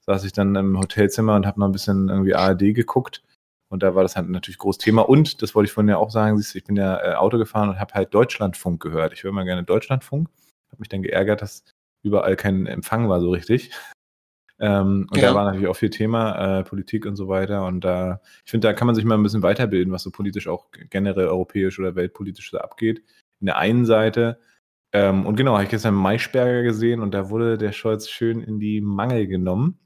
saß 0.06 0.24
ich 0.24 0.32
dann 0.32 0.54
im 0.56 0.78
Hotelzimmer 0.78 1.36
und 1.36 1.46
habe 1.46 1.60
noch 1.60 1.68
ein 1.68 1.72
bisschen 1.72 2.08
irgendwie 2.08 2.34
ARD 2.34 2.74
geguckt. 2.74 3.22
Und 3.70 3.82
da 3.82 3.94
war 3.94 4.02
das 4.02 4.16
halt 4.16 4.28
natürlich 4.30 4.58
groß 4.58 4.78
Thema. 4.78 5.02
Und, 5.02 5.42
das 5.42 5.54
wollte 5.54 5.68
ich 5.68 5.72
vorhin 5.72 5.90
ja 5.90 5.98
auch 5.98 6.10
sagen, 6.10 6.38
siehst 6.38 6.54
du, 6.54 6.58
ich 6.58 6.64
bin 6.64 6.76
ja 6.76 6.96
äh, 6.96 7.14
Auto 7.14 7.38
gefahren 7.38 7.68
und 7.68 7.78
habe 7.78 7.94
halt 7.94 8.14
Deutschlandfunk 8.14 8.82
gehört. 8.82 9.12
Ich 9.12 9.22
höre 9.22 9.32
mal 9.32 9.44
gerne 9.44 9.64
Deutschlandfunk. 9.64 10.28
Habe 10.70 10.80
mich 10.80 10.88
dann 10.88 11.02
geärgert, 11.02 11.42
dass 11.42 11.64
überall 12.02 12.36
kein 12.36 12.66
Empfang 12.66 13.08
war 13.08 13.20
so 13.20 13.30
richtig. 13.30 13.70
Ähm, 14.60 15.06
und 15.12 15.18
Ja. 15.18 15.28
da 15.28 15.34
war 15.36 15.44
natürlich 15.44 15.68
auch 15.68 15.76
viel 15.76 15.90
Thema, 15.90 16.58
äh, 16.58 16.64
Politik 16.64 17.06
und 17.06 17.14
so 17.14 17.28
weiter. 17.28 17.64
Und 17.64 17.82
da, 17.82 18.20
ich 18.44 18.50
finde, 18.50 18.66
da 18.66 18.72
kann 18.72 18.86
man 18.86 18.96
sich 18.96 19.04
mal 19.04 19.14
ein 19.14 19.22
bisschen 19.22 19.44
weiterbilden, 19.44 19.92
was 19.92 20.02
so 20.02 20.10
politisch 20.10 20.48
auch 20.48 20.66
generell 20.90 21.28
europäisch 21.28 21.78
oder 21.78 21.94
weltpolitisch 21.94 22.50
so 22.50 22.58
abgeht. 22.58 23.04
In 23.40 23.46
der 23.46 23.58
einen 23.58 23.86
Seite, 23.86 24.38
ähm, 24.92 25.26
und 25.26 25.36
genau, 25.36 25.52
habe 25.52 25.64
ich 25.64 25.70
gestern 25.70 25.94
Maischberger 25.94 26.62
gesehen 26.62 27.00
und 27.00 27.12
da 27.12 27.28
wurde 27.28 27.58
der 27.58 27.72
Scholz 27.72 28.08
schön 28.08 28.40
in 28.40 28.58
die 28.58 28.80
Mangel 28.80 29.26
genommen. 29.26 29.78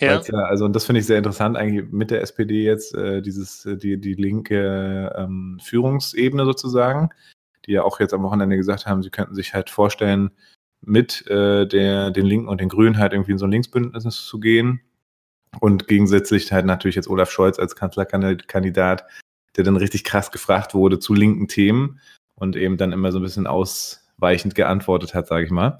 Ja. 0.00 0.20
Ja, 0.20 0.38
also 0.44 0.64
und 0.64 0.74
das 0.74 0.84
finde 0.84 1.00
ich 1.00 1.06
sehr 1.06 1.18
interessant, 1.18 1.56
eigentlich 1.56 1.90
mit 1.90 2.10
der 2.10 2.22
SPD 2.22 2.64
jetzt, 2.64 2.94
äh, 2.94 3.20
dieses, 3.20 3.66
äh, 3.66 3.76
die, 3.76 4.00
die 4.00 4.14
linke 4.14 5.12
ähm, 5.16 5.58
Führungsebene 5.62 6.44
sozusagen, 6.44 7.10
die 7.66 7.72
ja 7.72 7.82
auch 7.82 7.98
jetzt 7.98 8.14
am 8.14 8.22
Wochenende 8.22 8.56
gesagt 8.56 8.86
haben, 8.86 9.02
sie 9.02 9.10
könnten 9.10 9.34
sich 9.34 9.54
halt 9.54 9.70
vorstellen, 9.70 10.30
mit 10.80 11.26
äh, 11.26 11.66
der, 11.66 12.12
den 12.12 12.26
Linken 12.26 12.48
und 12.48 12.60
den 12.60 12.68
Grünen 12.68 12.98
halt 12.98 13.12
irgendwie 13.12 13.32
in 13.32 13.38
so 13.38 13.46
ein 13.46 13.50
Linksbündnis 13.50 14.26
zu 14.26 14.38
gehen. 14.38 14.80
Und 15.60 15.88
gegensätzlich 15.88 16.52
halt 16.52 16.66
natürlich 16.66 16.94
jetzt 16.94 17.08
Olaf 17.08 17.30
Scholz 17.30 17.58
als 17.58 17.74
Kanzlerkandidat, 17.74 19.04
der 19.56 19.64
dann 19.64 19.76
richtig 19.76 20.04
krass 20.04 20.30
gefragt 20.30 20.74
wurde 20.74 21.00
zu 21.00 21.14
linken 21.14 21.48
Themen. 21.48 21.98
Und 22.38 22.56
eben 22.56 22.76
dann 22.76 22.92
immer 22.92 23.12
so 23.12 23.18
ein 23.18 23.22
bisschen 23.22 23.46
ausweichend 23.46 24.54
geantwortet 24.54 25.14
hat, 25.14 25.26
sage 25.26 25.44
ich 25.44 25.50
mal, 25.50 25.78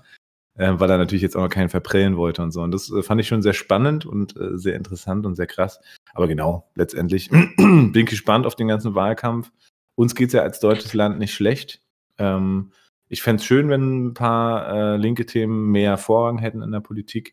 äh, 0.56 0.72
weil 0.74 0.90
er 0.90 0.98
natürlich 0.98 1.22
jetzt 1.22 1.36
auch 1.36 1.42
noch 1.42 1.48
keinen 1.48 1.68
verprellen 1.68 2.16
wollte 2.16 2.42
und 2.42 2.50
so. 2.50 2.62
Und 2.62 2.72
das 2.72 2.90
äh, 2.90 3.02
fand 3.02 3.20
ich 3.20 3.28
schon 3.28 3.42
sehr 3.42 3.54
spannend 3.54 4.04
und 4.06 4.36
äh, 4.36 4.58
sehr 4.58 4.74
interessant 4.74 5.24
und 5.24 5.36
sehr 5.36 5.46
krass. 5.46 5.80
Aber 6.14 6.28
genau, 6.28 6.68
letztendlich 6.74 7.30
bin 7.56 7.92
ich 7.94 8.06
gespannt 8.06 8.46
auf 8.46 8.56
den 8.56 8.68
ganzen 8.68 8.94
Wahlkampf. 8.94 9.50
Uns 9.94 10.14
geht's 10.14 10.32
ja 10.32 10.42
als 10.42 10.60
deutsches 10.60 10.94
Land 10.94 11.18
nicht 11.18 11.34
schlecht. 11.34 11.80
Ähm, 12.18 12.72
ich 13.08 13.22
fände 13.22 13.40
es 13.40 13.46
schön, 13.46 13.68
wenn 13.68 14.08
ein 14.08 14.14
paar 14.14 14.68
äh, 14.68 14.96
linke 14.96 15.26
Themen 15.26 15.70
mehr 15.70 15.96
Vorrang 15.96 16.38
hätten 16.38 16.62
in 16.62 16.72
der 16.72 16.80
Politik, 16.80 17.32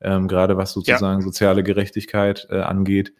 ähm, 0.00 0.26
gerade 0.26 0.56
was 0.56 0.72
sozusagen 0.72 1.20
ja. 1.20 1.24
soziale 1.24 1.62
Gerechtigkeit 1.62 2.48
äh, 2.50 2.60
angeht. 2.60 3.14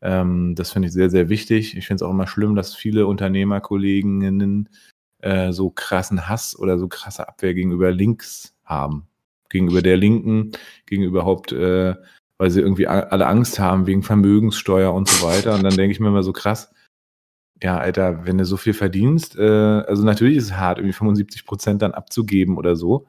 Ähm, 0.00 0.54
das 0.54 0.70
finde 0.70 0.88
ich 0.88 0.94
sehr, 0.94 1.10
sehr 1.10 1.28
wichtig. 1.28 1.76
Ich 1.76 1.86
finde 1.86 2.04
es 2.04 2.08
auch 2.08 2.12
immer 2.12 2.28
schlimm, 2.28 2.54
dass 2.54 2.74
viele 2.74 3.06
Unternehmerkolleginnen 3.06 4.68
äh, 5.20 5.52
so 5.52 5.70
krassen 5.70 6.28
Hass 6.28 6.58
oder 6.58 6.78
so 6.78 6.88
krasse 6.88 7.28
Abwehr 7.28 7.54
gegenüber 7.54 7.90
links 7.90 8.56
haben. 8.64 9.06
Gegenüber 9.48 9.82
der 9.82 9.96
Linken, 9.96 10.52
gegenüber 10.86 11.20
überhaupt, 11.20 11.52
äh, 11.52 11.94
weil 12.36 12.50
sie 12.50 12.60
irgendwie 12.60 12.86
alle 12.86 13.26
Angst 13.26 13.58
haben 13.58 13.86
wegen 13.86 14.02
Vermögenssteuer 14.02 14.92
und 14.92 15.08
so 15.08 15.26
weiter. 15.26 15.54
Und 15.54 15.62
dann 15.64 15.74
denke 15.74 15.92
ich 15.92 16.00
mir 16.00 16.08
immer 16.08 16.22
so 16.22 16.32
krass, 16.32 16.70
ja, 17.62 17.78
Alter, 17.78 18.24
wenn 18.24 18.38
du 18.38 18.44
so 18.44 18.56
viel 18.56 18.74
verdienst, 18.74 19.36
äh, 19.36 19.42
also 19.42 20.04
natürlich 20.04 20.36
ist 20.36 20.44
es 20.44 20.56
hart, 20.56 20.78
irgendwie 20.78 20.92
75 20.92 21.44
Prozent 21.44 21.82
dann 21.82 21.92
abzugeben 21.92 22.56
oder 22.56 22.76
so, 22.76 23.06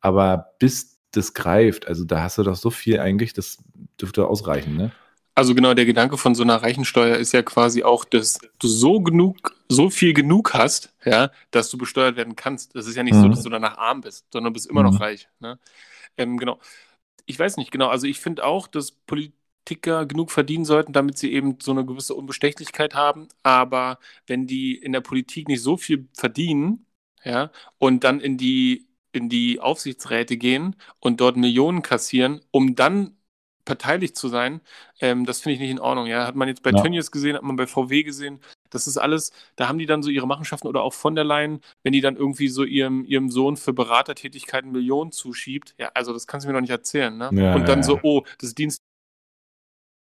aber 0.00 0.54
bis 0.58 1.00
das 1.10 1.34
greift, 1.34 1.88
also 1.88 2.04
da 2.04 2.22
hast 2.22 2.38
du 2.38 2.42
doch 2.42 2.54
so 2.54 2.70
viel 2.70 3.00
eigentlich, 3.00 3.32
das 3.32 3.58
dürfte 4.00 4.26
ausreichen, 4.26 4.76
ne? 4.76 4.92
Also 5.38 5.54
genau, 5.54 5.72
der 5.72 5.86
Gedanke 5.86 6.18
von 6.18 6.34
so 6.34 6.42
einer 6.42 6.56
Reichensteuer 6.56 7.16
ist 7.16 7.30
ja 7.30 7.44
quasi 7.44 7.84
auch, 7.84 8.04
dass 8.04 8.40
du 8.58 8.66
so 8.66 9.00
genug, 9.00 9.54
so 9.68 9.88
viel 9.88 10.12
genug 10.12 10.52
hast, 10.52 10.92
ja, 11.04 11.30
dass 11.52 11.70
du 11.70 11.78
besteuert 11.78 12.16
werden 12.16 12.34
kannst. 12.34 12.74
Das 12.74 12.88
ist 12.88 12.96
ja 12.96 13.04
nicht 13.04 13.14
mhm. 13.14 13.22
so, 13.22 13.28
dass 13.28 13.42
du 13.44 13.48
danach 13.48 13.78
arm 13.78 14.00
bist, 14.00 14.26
sondern 14.32 14.52
du 14.52 14.54
bist 14.54 14.68
immer 14.68 14.82
mhm. 14.82 14.90
noch 14.90 15.00
reich. 15.00 15.28
Ne? 15.38 15.60
Ähm, 16.16 16.38
genau. 16.38 16.58
Ich 17.24 17.38
weiß 17.38 17.56
nicht 17.56 17.70
genau, 17.70 17.86
also 17.86 18.08
ich 18.08 18.18
finde 18.18 18.44
auch, 18.44 18.66
dass 18.66 18.90
Politik 18.90 19.36
Ticker 19.64 20.06
genug 20.06 20.32
verdienen 20.32 20.64
sollten, 20.64 20.92
damit 20.92 21.18
sie 21.18 21.32
eben 21.32 21.58
so 21.62 21.72
eine 21.72 21.84
gewisse 21.84 22.14
Unbestechlichkeit 22.14 22.94
haben. 22.94 23.28
Aber 23.42 23.98
wenn 24.26 24.46
die 24.46 24.74
in 24.74 24.92
der 24.92 25.02
Politik 25.02 25.46
nicht 25.46 25.62
so 25.62 25.76
viel 25.76 26.08
verdienen, 26.14 26.86
ja, 27.22 27.52
und 27.76 28.02
dann 28.02 28.18
in 28.20 28.38
die, 28.38 28.88
in 29.12 29.28
die 29.28 29.60
Aufsichtsräte 29.60 30.36
gehen 30.38 30.74
und 31.00 31.20
dort 31.20 31.36
Millionen 31.36 31.82
kassieren, 31.82 32.40
um 32.50 32.74
dann 32.76 33.17
parteilich 33.68 34.14
zu 34.16 34.28
sein, 34.28 34.62
ähm, 35.00 35.26
das 35.26 35.40
finde 35.40 35.54
ich 35.54 35.60
nicht 35.60 35.70
in 35.70 35.78
Ordnung. 35.78 36.06
Ja, 36.06 36.26
hat 36.26 36.34
man 36.34 36.48
jetzt 36.48 36.62
bei 36.62 36.70
ja. 36.70 36.82
Tönnies 36.82 37.10
gesehen, 37.10 37.36
hat 37.36 37.42
man 37.42 37.56
bei 37.56 37.66
VW 37.66 38.02
gesehen. 38.02 38.40
Das 38.70 38.86
ist 38.86 38.96
alles, 38.96 39.30
da 39.56 39.68
haben 39.68 39.78
die 39.78 39.84
dann 39.84 40.02
so 40.02 40.08
ihre 40.08 40.26
Machenschaften 40.26 40.66
oder 40.66 40.82
auch 40.82 40.94
von 40.94 41.14
der 41.14 41.24
Leyen, 41.24 41.60
wenn 41.82 41.92
die 41.92 42.00
dann 42.00 42.16
irgendwie 42.16 42.48
so 42.48 42.64
ihrem, 42.64 43.04
ihrem 43.04 43.30
Sohn 43.30 43.58
für 43.58 43.74
Beratertätigkeiten 43.74 44.72
Millionen 44.72 45.12
zuschiebt. 45.12 45.74
Ja, 45.78 45.90
also 45.92 46.14
das 46.14 46.26
kannst 46.26 46.44
du 46.44 46.48
mir 46.48 46.54
doch 46.54 46.62
nicht 46.62 46.70
erzählen. 46.70 47.16
Ne? 47.16 47.30
Ja, 47.32 47.54
und 47.54 47.68
dann 47.68 47.80
ja, 47.80 47.82
so, 47.82 48.00
oh, 48.02 48.24
das 48.38 48.54
Dienst 48.54 48.80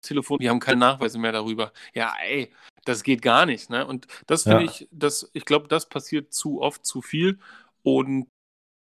Telefon, 0.03 0.39
die 0.39 0.49
haben 0.49 0.61
keine 0.61 0.79
Nachweise 0.79 1.19
mehr 1.19 1.33
darüber. 1.33 1.73
Ja, 1.95 2.15
ey, 2.23 2.53
das 2.85 3.03
geht 3.03 3.23
gar 3.23 3.47
nicht. 3.47 3.71
Ne? 3.71 3.87
Und 3.87 4.07
das 4.27 4.45
finde 4.45 4.65
ich, 4.65 4.89
das, 4.93 5.31
ich 5.33 5.45
glaube, 5.45 5.69
das 5.69 5.89
passiert 5.89 6.33
zu 6.33 6.61
oft, 6.61 6.87
zu 6.87 7.03
viel. 7.03 7.39
Und 7.83 8.29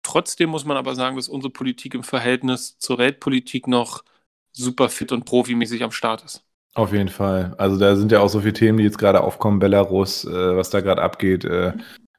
trotzdem 0.02 0.50
muss 0.50 0.64
man 0.64 0.76
aber 0.76 0.94
sagen, 0.94 1.16
dass 1.16 1.28
unsere 1.28 1.52
Politik 1.52 1.94
im 1.94 2.02
Verhältnis 2.02 2.78
zur 2.78 2.98
Weltpolitik 2.98 3.66
noch 3.68 4.04
super 4.57 4.88
fit 4.88 5.12
und 5.12 5.24
profimäßig 5.24 5.84
am 5.84 5.92
Start 5.92 6.24
ist. 6.24 6.42
Auf 6.74 6.92
jeden 6.92 7.09
Fall. 7.09 7.54
Also 7.57 7.78
da 7.78 7.96
sind 7.96 8.12
ja 8.12 8.20
auch 8.20 8.28
so 8.28 8.40
viele 8.40 8.52
Themen, 8.52 8.78
die 8.78 8.84
jetzt 8.84 8.98
gerade 8.98 9.22
aufkommen, 9.22 9.59
Belarus, 9.59 10.24
äh, 10.24 10.57
was 10.57 10.70
da 10.70 10.80
gerade 10.80 11.02
abgeht, 11.02 11.44
äh, 11.44 11.72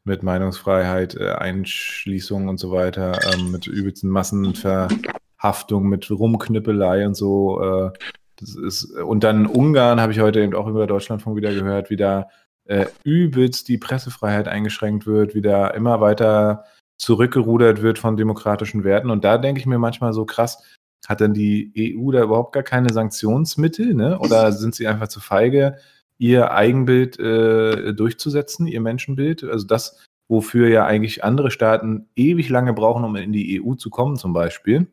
mit 0.04 0.24
Meinungsfreiheit, 0.24 1.16
äh, 1.16 1.34
Einschließung 1.34 2.48
und 2.48 2.58
so 2.58 2.72
weiter, 2.72 3.20
ähm, 3.34 3.52
mit 3.52 3.68
übelsten 3.68 4.10
Massenverhaftung, 4.10 5.88
mit 5.90 6.10
Rumknüppelei 6.10 7.06
und 7.06 7.16
so. 7.16 7.62
Äh, 7.62 7.92
das 8.38 8.56
ist, 8.56 8.86
und 8.92 9.24
dann 9.24 9.46
Ungarn 9.46 10.00
habe 10.00 10.12
ich 10.12 10.20
heute 10.20 10.42
eben 10.42 10.56
auch 10.56 10.68
über 10.68 10.88
Deutschlandfunk 10.88 11.38
wieder 11.38 11.54
gehört, 11.54 11.90
wie 11.90 11.98
da 11.98 12.28
äh, 12.66 12.86
übelst 13.04 13.68
die 13.68 13.78
Pressefreiheit 13.78 14.48
eingeschränkt 14.48 15.06
wird, 15.06 15.36
wie 15.36 15.42
da 15.42 15.68
immer 15.68 16.02
weiter 16.02 16.66
zurückgerudert 16.98 17.82
wird 17.82 18.00
von 18.00 18.18
demokratischen 18.18 18.84
Werten. 18.84 19.12
Und 19.12 19.24
da 19.24 19.38
denke 19.38 19.60
ich 19.60 19.68
mir 19.68 19.78
manchmal 19.78 20.14
so 20.14 20.26
krass, 20.26 20.64
hat 21.08 21.22
denn 21.22 21.34
die 21.34 21.96
EU 21.98 22.12
da 22.12 22.22
überhaupt 22.22 22.52
gar 22.52 22.64
keine 22.64 22.92
Sanktionsmittel, 22.92 23.94
ne? 23.94 24.20
Oder 24.20 24.52
sind 24.52 24.76
sie 24.76 24.88
einfach 24.88 25.08
zu 25.08 25.22
feige, 25.22 25.78
ihr 26.18 26.52
Eigenbild 26.52 27.18
äh, 27.18 27.94
durchzusetzen, 27.94 28.68
ihr 28.68 28.82
Menschenbild? 28.82 29.46
Also 29.46 29.66
das, 29.66 30.06
wofür 30.28 30.68
ja 30.68 30.86
eigentlich 30.86 31.24
andere 31.24 31.50
Staaten 31.50 32.10
ewig 32.16 32.50
lange 32.50 32.74
brauchen, 32.74 33.06
um 33.06 33.16
in 33.16 33.32
die 33.32 33.62
EU 33.62 33.76
zu 33.76 33.90
kommen, 33.90 34.18
zum 34.18 34.34
Beispiel, 34.34 34.88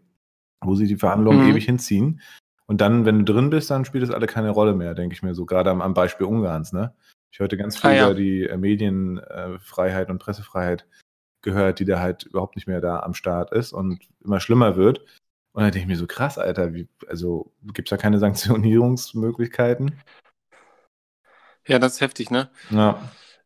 wo 0.64 0.76
sie 0.76 0.86
die 0.86 0.96
Verhandlungen 0.96 1.44
mhm. 1.44 1.50
ewig 1.50 1.64
hinziehen. 1.64 2.20
Und 2.66 2.80
dann, 2.80 3.04
wenn 3.04 3.24
du 3.24 3.32
drin 3.32 3.50
bist, 3.50 3.70
dann 3.72 3.84
spielt 3.84 4.04
es 4.04 4.10
alle 4.10 4.26
keine 4.28 4.50
Rolle 4.50 4.74
mehr, 4.74 4.94
denke 4.94 5.14
ich 5.14 5.22
mir 5.22 5.34
so, 5.34 5.44
gerade 5.44 5.70
am, 5.70 5.82
am 5.82 5.94
Beispiel 5.94 6.26
Ungarns. 6.26 6.72
Ne? 6.72 6.94
Ich 7.32 7.40
heute 7.40 7.56
ganz 7.56 7.76
viel 7.76 7.90
ah, 7.90 7.94
ja. 7.94 8.04
über 8.06 8.14
die 8.14 8.44
äh, 8.44 8.56
Medienfreiheit 8.56 10.10
und 10.10 10.18
Pressefreiheit 10.18 10.86
gehört, 11.42 11.80
die 11.80 11.84
da 11.84 11.98
halt 11.98 12.22
überhaupt 12.22 12.54
nicht 12.54 12.68
mehr 12.68 12.80
da 12.80 13.00
am 13.00 13.14
Start 13.14 13.52
ist 13.52 13.72
und 13.72 13.98
immer 14.24 14.38
schlimmer 14.38 14.76
wird. 14.76 15.04
Und 15.54 15.62
dann 15.62 15.70
denke 15.70 15.84
ich 15.84 15.86
mir 15.86 15.96
so, 15.96 16.08
krass, 16.08 16.36
Alter, 16.36 16.74
wie, 16.74 16.88
also 17.08 17.52
gibt 17.72 17.88
es 17.88 17.90
da 17.90 17.96
keine 17.96 18.18
Sanktionierungsmöglichkeiten? 18.20 19.96
Ja, 21.66 21.78
das 21.78 21.94
ist 21.94 22.00
heftig, 22.00 22.30
ne? 22.30 22.50
Ja. 22.70 23.00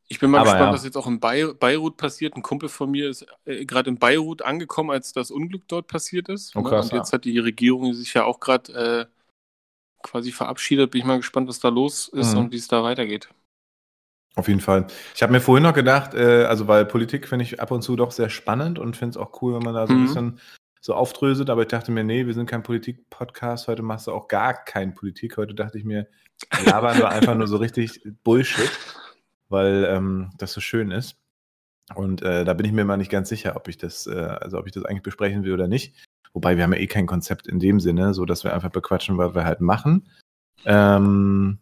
Ich 0.08 0.18
bin 0.18 0.30
mal 0.30 0.38
Aber 0.38 0.52
gespannt, 0.52 0.68
ja. 0.68 0.72
was 0.72 0.84
jetzt 0.84 0.96
auch 0.96 1.06
in 1.06 1.20
Beirut 1.20 1.98
passiert. 1.98 2.34
Ein 2.34 2.42
Kumpel 2.42 2.70
von 2.70 2.90
mir 2.90 3.10
ist 3.10 3.26
äh, 3.44 3.66
gerade 3.66 3.90
in 3.90 3.98
Beirut 3.98 4.40
angekommen, 4.40 4.90
als 4.90 5.12
das 5.12 5.30
Unglück 5.30 5.68
dort 5.68 5.86
passiert 5.86 6.30
ist. 6.30 6.56
Oh, 6.56 6.62
krass, 6.62 6.90
und 6.90 6.96
jetzt 6.96 7.12
ja. 7.12 7.18
hat 7.18 7.26
die 7.26 7.38
Regierung 7.38 7.92
sich 7.92 8.14
ja 8.14 8.24
auch 8.24 8.40
gerade 8.40 8.72
äh, 8.72 9.06
quasi 10.02 10.32
verabschiedet. 10.32 10.90
Bin 10.90 11.02
ich 11.02 11.06
mal 11.06 11.18
gespannt, 11.18 11.46
was 11.46 11.60
da 11.60 11.68
los 11.68 12.08
ist 12.08 12.32
mhm. 12.32 12.38
und 12.38 12.52
wie 12.52 12.56
es 12.56 12.68
da 12.68 12.82
weitergeht. 12.82 13.28
Auf 14.34 14.48
jeden 14.48 14.60
Fall. 14.60 14.86
Ich 15.14 15.22
habe 15.22 15.32
mir 15.32 15.42
vorhin 15.42 15.64
noch 15.64 15.74
gedacht, 15.74 16.14
äh, 16.14 16.44
also 16.44 16.68
weil 16.68 16.86
Politik 16.86 17.28
finde 17.28 17.44
ich 17.44 17.60
ab 17.60 17.70
und 17.70 17.82
zu 17.82 17.94
doch 17.94 18.12
sehr 18.12 18.30
spannend 18.30 18.78
und 18.78 18.96
finde 18.96 19.10
es 19.10 19.16
auch 19.18 19.42
cool, 19.42 19.54
wenn 19.54 19.62
man 19.62 19.74
da 19.74 19.86
so 19.86 19.92
ein 19.92 20.00
mhm. 20.00 20.06
bisschen 20.06 20.40
so 20.80 20.94
aufdröselt, 20.94 21.50
aber 21.50 21.62
ich 21.62 21.68
dachte 21.68 21.90
mir, 21.92 22.04
nee, 22.04 22.26
wir 22.26 22.34
sind 22.34 22.46
kein 22.46 22.62
Politik-Podcast, 22.62 23.68
heute 23.68 23.82
machst 23.82 24.06
du 24.06 24.12
auch 24.12 24.28
gar 24.28 24.54
kein 24.54 24.94
Politik. 24.94 25.36
Heute 25.36 25.54
dachte 25.54 25.78
ich 25.78 25.84
mir, 25.84 26.06
labern 26.66 26.98
wir 26.98 27.08
einfach 27.08 27.34
nur 27.34 27.46
so 27.46 27.56
richtig 27.56 28.00
Bullshit 28.24 28.70
weil 29.48 29.86
ähm, 29.88 30.30
das 30.38 30.52
so 30.52 30.60
schön 30.60 30.90
ist. 30.90 31.16
Und 31.94 32.22
äh, 32.22 32.44
da 32.44 32.52
bin 32.52 32.66
ich 32.66 32.72
mir 32.72 32.84
mal 32.84 32.98
nicht 32.98 33.10
ganz 33.10 33.28
sicher, 33.28 33.56
ob 33.56 33.68
ich 33.68 33.78
das, 33.78 34.06
äh, 34.06 34.14
also 34.14 34.58
ob 34.58 34.66
ich 34.66 34.72
das 34.72 34.84
eigentlich 34.84 35.02
besprechen 35.02 35.42
will 35.44 35.54
oder 35.54 35.68
nicht. 35.68 35.94
Wobei 36.34 36.56
wir 36.56 36.64
haben 36.64 36.74
ja 36.74 36.78
eh 36.78 36.86
kein 36.86 37.06
Konzept 37.06 37.46
in 37.46 37.58
dem 37.58 37.80
Sinne, 37.80 38.12
so 38.12 38.26
dass 38.26 38.44
wir 38.44 38.52
einfach 38.52 38.70
bequatschen, 38.70 39.16
was 39.16 39.34
wir 39.34 39.44
halt 39.44 39.60
machen. 39.60 40.10
Ähm, 40.66 41.58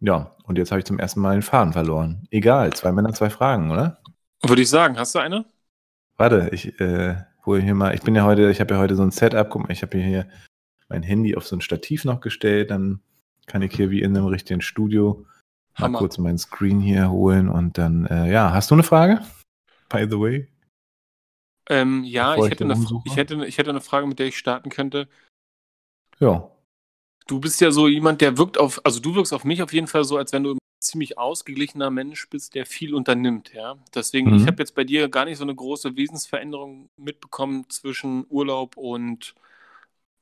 ja, 0.00 0.34
und 0.44 0.56
jetzt 0.56 0.70
habe 0.70 0.78
ich 0.78 0.86
zum 0.86 0.98
ersten 0.98 1.20
Mal 1.20 1.36
den 1.36 1.42
Faden 1.42 1.74
verloren. 1.74 2.26
Egal, 2.30 2.72
zwei 2.72 2.92
Männer, 2.92 3.12
zwei 3.12 3.28
Fragen, 3.28 3.70
oder? 3.70 4.00
Würde 4.42 4.62
ich 4.62 4.70
sagen. 4.70 4.98
Hast 4.98 5.14
du 5.14 5.18
eine? 5.18 5.44
Warte, 6.16 6.48
ich 6.52 6.80
äh, 6.80 7.16
hole 7.48 7.62
hier 7.62 7.74
mal. 7.74 7.94
Ich 7.94 8.02
bin 8.02 8.14
ja 8.14 8.24
heute, 8.24 8.50
ich 8.50 8.60
habe 8.60 8.74
ja 8.74 8.80
heute 8.80 8.94
so 8.94 9.02
ein 9.02 9.10
Setup. 9.10 9.48
Guck 9.48 9.62
mal, 9.62 9.72
ich 9.72 9.82
habe 9.82 9.98
hier 9.98 10.28
mein 10.88 11.02
Handy 11.02 11.34
auf 11.34 11.46
so 11.46 11.56
ein 11.56 11.60
Stativ 11.60 12.04
noch 12.04 12.20
gestellt. 12.20 12.70
Dann 12.70 13.00
kann 13.46 13.62
ich 13.62 13.74
hier 13.74 13.90
wie 13.90 14.02
in 14.02 14.16
einem 14.16 14.26
richtigen 14.26 14.60
Studio 14.60 15.26
Hammer. 15.74 15.92
Mal 15.92 15.98
kurz 15.98 16.18
meinen 16.18 16.38
Screen 16.38 16.80
hier 16.80 17.10
holen 17.10 17.48
und 17.48 17.78
dann, 17.78 18.06
äh, 18.06 18.30
ja, 18.30 18.52
hast 18.52 18.70
du 18.70 18.74
eine 18.74 18.82
Frage? 18.82 19.20
By 19.88 20.06
the 20.10 20.18
way? 20.18 20.48
Ähm, 21.70 22.04
ja, 22.04 22.36
ich, 22.36 22.50
hätte, 22.50 22.64
eine, 22.64 22.86
ich, 23.04 23.16
hätte, 23.16 23.46
ich 23.46 23.58
hätte 23.58 23.70
eine 23.70 23.80
Frage, 23.80 24.06
mit 24.06 24.18
der 24.18 24.26
ich 24.26 24.38
starten 24.38 24.70
könnte. 24.70 25.08
Ja. 26.18 26.50
Du 27.26 27.40
bist 27.40 27.60
ja 27.60 27.70
so 27.70 27.88
jemand, 27.88 28.20
der 28.20 28.38
wirkt 28.38 28.58
auf, 28.58 28.80
also 28.84 29.00
du 29.00 29.14
wirkst 29.14 29.32
auf 29.32 29.44
mich 29.44 29.62
auf 29.62 29.72
jeden 29.72 29.86
Fall 29.86 30.04
so, 30.04 30.16
als 30.16 30.32
wenn 30.32 30.44
du 30.44 30.57
ziemlich 30.80 31.18
ausgeglichener 31.18 31.90
Mensch 31.90 32.28
bist, 32.30 32.54
der 32.54 32.66
viel 32.66 32.94
unternimmt, 32.94 33.52
ja. 33.54 33.76
Deswegen, 33.94 34.30
mhm. 34.30 34.36
ich 34.36 34.46
habe 34.46 34.62
jetzt 34.62 34.74
bei 34.74 34.84
dir 34.84 35.08
gar 35.08 35.24
nicht 35.24 35.38
so 35.38 35.44
eine 35.44 35.54
große 35.54 35.96
Wesensveränderung 35.96 36.90
mitbekommen 36.96 37.68
zwischen 37.70 38.26
Urlaub 38.28 38.76
und 38.76 39.34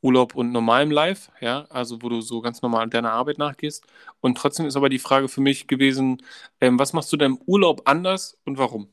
Urlaub 0.03 0.35
und 0.37 0.53
normalem 0.53 0.91
Live, 0.91 1.31
ja, 1.41 1.67
also 1.71 2.03
wo 2.03 2.09
du 2.09 2.21
so 2.21 2.41
ganz 2.41 2.63
normal 2.63 2.89
deiner 2.89 3.13
Arbeit 3.13 3.39
nachgehst. 3.39 3.85
Und 4.21 4.39
trotzdem 4.39 4.67
ist 4.67 4.77
aber 4.77 4.89
die 4.89 4.99
Frage 4.99 5.29
für 5.29 5.41
mich 5.41 5.67
gewesen, 5.67 6.23
ähm, 6.61 6.79
was 6.79 6.93
machst 6.93 7.13
du 7.13 7.17
denn 7.17 7.33
im 7.33 7.39
Urlaub 7.47 7.83
anders 7.87 8.39
und 8.45 8.59
warum? 8.59 8.89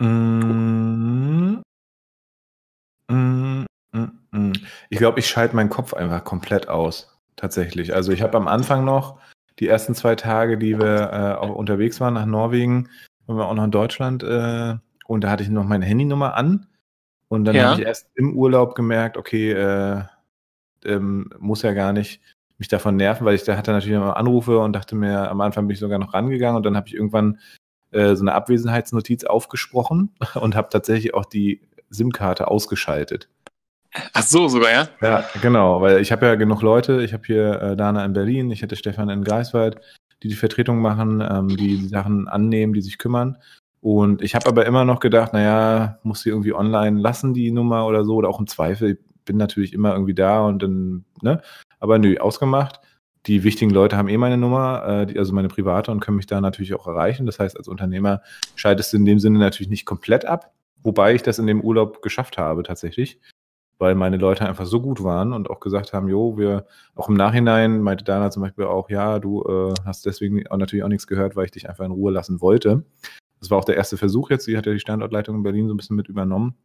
Mm, 0.00 1.62
mm, 3.10 3.64
mm, 4.32 4.52
ich 4.90 4.98
glaube, 4.98 5.20
ich 5.20 5.28
schalte 5.28 5.56
meinen 5.56 5.70
Kopf 5.70 5.94
einfach 5.94 6.24
komplett 6.24 6.68
aus, 6.68 7.17
tatsächlich. 7.38 7.94
Also 7.94 8.12
ich 8.12 8.22
habe 8.22 8.36
am 8.36 8.48
Anfang 8.48 8.84
noch 8.84 9.18
die 9.58 9.68
ersten 9.68 9.94
zwei 9.94 10.14
Tage, 10.14 10.58
die 10.58 10.78
wir 10.78 11.12
äh, 11.12 11.34
auch 11.38 11.54
unterwegs 11.54 12.00
waren 12.00 12.14
nach 12.14 12.26
Norwegen, 12.26 12.88
waren 13.26 13.38
wir 13.38 13.46
auch 13.46 13.54
noch 13.54 13.64
in 13.64 13.70
Deutschland 13.70 14.22
äh, 14.22 14.74
und 15.06 15.24
da 15.24 15.30
hatte 15.30 15.42
ich 15.42 15.48
noch 15.48 15.64
meine 15.64 15.86
Handynummer 15.86 16.34
an 16.34 16.66
und 17.28 17.44
dann 17.44 17.56
ja. 17.56 17.70
habe 17.70 17.80
ich 17.80 17.86
erst 17.86 18.10
im 18.14 18.36
Urlaub 18.36 18.74
gemerkt, 18.74 19.16
okay, 19.16 19.52
äh, 19.52 20.02
ähm, 20.84 21.30
muss 21.38 21.62
ja 21.62 21.72
gar 21.72 21.92
nicht 21.92 22.20
mich 22.58 22.68
davon 22.68 22.96
nerven, 22.96 23.24
weil 23.24 23.34
ich 23.34 23.44
da 23.44 23.56
hatte 23.56 23.70
natürlich 23.70 23.96
immer 23.96 24.16
Anrufe 24.16 24.58
und 24.58 24.72
dachte 24.72 24.96
mir, 24.96 25.30
am 25.30 25.40
Anfang 25.40 25.66
bin 25.66 25.74
ich 25.74 25.80
sogar 25.80 25.98
noch 25.98 26.14
rangegangen 26.14 26.56
und 26.56 26.66
dann 26.66 26.76
habe 26.76 26.88
ich 26.88 26.94
irgendwann 26.94 27.38
äh, 27.90 28.14
so 28.16 28.22
eine 28.22 28.34
Abwesenheitsnotiz 28.34 29.24
aufgesprochen 29.24 30.14
und 30.34 30.56
habe 30.56 30.68
tatsächlich 30.70 31.14
auch 31.14 31.24
die 31.24 31.60
SIM-Karte 31.90 32.48
ausgeschaltet. 32.48 33.28
Ach 34.12 34.22
so, 34.22 34.48
sogar, 34.48 34.70
ja? 34.70 34.88
Ja, 35.00 35.24
genau, 35.40 35.80
weil 35.80 36.00
ich 36.00 36.12
habe 36.12 36.26
ja 36.26 36.34
genug 36.34 36.62
Leute. 36.62 37.02
Ich 37.02 37.12
habe 37.12 37.22
hier 37.26 37.62
äh, 37.62 37.76
Dana 37.76 38.04
in 38.04 38.12
Berlin, 38.12 38.50
ich 38.50 38.62
hätte 38.62 38.76
Stefan 38.76 39.08
in 39.08 39.24
Greifswald, 39.24 39.80
die 40.22 40.28
die 40.28 40.34
Vertretung 40.34 40.80
machen, 40.80 41.20
ähm, 41.20 41.48
die 41.48 41.78
die 41.78 41.88
Sachen 41.88 42.28
annehmen, 42.28 42.72
die 42.72 42.80
sich 42.80 42.98
kümmern. 42.98 43.38
Und 43.80 44.22
ich 44.22 44.34
habe 44.34 44.46
aber 44.48 44.66
immer 44.66 44.84
noch 44.84 45.00
gedacht, 45.00 45.32
naja, 45.32 45.98
muss 46.02 46.22
sie 46.22 46.30
irgendwie 46.30 46.52
online 46.52 47.00
lassen, 47.00 47.32
die 47.32 47.50
Nummer 47.50 47.86
oder 47.86 48.04
so, 48.04 48.16
oder 48.16 48.28
auch 48.28 48.40
im 48.40 48.46
Zweifel. 48.46 48.92
Ich 48.92 49.24
bin 49.24 49.36
natürlich 49.36 49.72
immer 49.72 49.92
irgendwie 49.92 50.14
da 50.14 50.40
und 50.42 50.62
dann, 50.62 51.04
ne? 51.22 51.40
Aber 51.80 51.98
nö, 51.98 52.16
ausgemacht. 52.18 52.80
Die 53.26 53.44
wichtigen 53.44 53.70
Leute 53.70 53.96
haben 53.96 54.08
eh 54.08 54.16
meine 54.16 54.38
Nummer, 54.38 54.84
äh, 54.86 55.06
die, 55.06 55.18
also 55.18 55.32
meine 55.32 55.48
private 55.48 55.90
und 55.90 56.00
können 56.00 56.16
mich 56.16 56.26
da 56.26 56.40
natürlich 56.40 56.74
auch 56.74 56.86
erreichen. 56.86 57.26
Das 57.26 57.38
heißt, 57.38 57.56
als 57.56 57.68
Unternehmer 57.68 58.22
scheidest 58.56 58.92
du 58.92 58.96
in 58.96 59.04
dem 59.04 59.18
Sinne 59.18 59.38
natürlich 59.38 59.68
nicht 59.70 59.84
komplett 59.84 60.24
ab, 60.24 60.52
wobei 60.82 61.14
ich 61.14 61.22
das 61.22 61.38
in 61.38 61.46
dem 61.46 61.60
Urlaub 61.60 62.02
geschafft 62.02 62.38
habe 62.38 62.62
tatsächlich 62.62 63.20
weil 63.78 63.94
meine 63.94 64.16
Leute 64.16 64.46
einfach 64.46 64.66
so 64.66 64.80
gut 64.80 65.02
waren 65.02 65.32
und 65.32 65.50
auch 65.50 65.60
gesagt 65.60 65.92
haben, 65.92 66.08
jo, 66.08 66.36
wir, 66.36 66.66
auch 66.94 67.08
im 67.08 67.14
Nachhinein 67.14 67.80
meinte 67.80 68.04
Dana 68.04 68.30
zum 68.30 68.42
Beispiel 68.42 68.64
auch, 68.64 68.90
ja, 68.90 69.18
du 69.18 69.42
äh, 69.44 69.74
hast 69.84 70.04
deswegen 70.04 70.46
auch 70.48 70.56
natürlich 70.56 70.84
auch 70.84 70.88
nichts 70.88 71.06
gehört, 71.06 71.36
weil 71.36 71.46
ich 71.46 71.52
dich 71.52 71.68
einfach 71.68 71.84
in 71.84 71.92
Ruhe 71.92 72.12
lassen 72.12 72.40
wollte. 72.40 72.84
Das 73.40 73.50
war 73.50 73.58
auch 73.58 73.64
der 73.64 73.76
erste 73.76 73.96
Versuch 73.96 74.30
jetzt, 74.30 74.44
sie 74.44 74.56
hat 74.56 74.66
ja 74.66 74.72
die 74.72 74.80
Standortleitung 74.80 75.36
in 75.36 75.42
Berlin 75.42 75.68
so 75.68 75.74
ein 75.74 75.76
bisschen 75.76 75.96
mit 75.96 76.08
übernommen. 76.08 76.56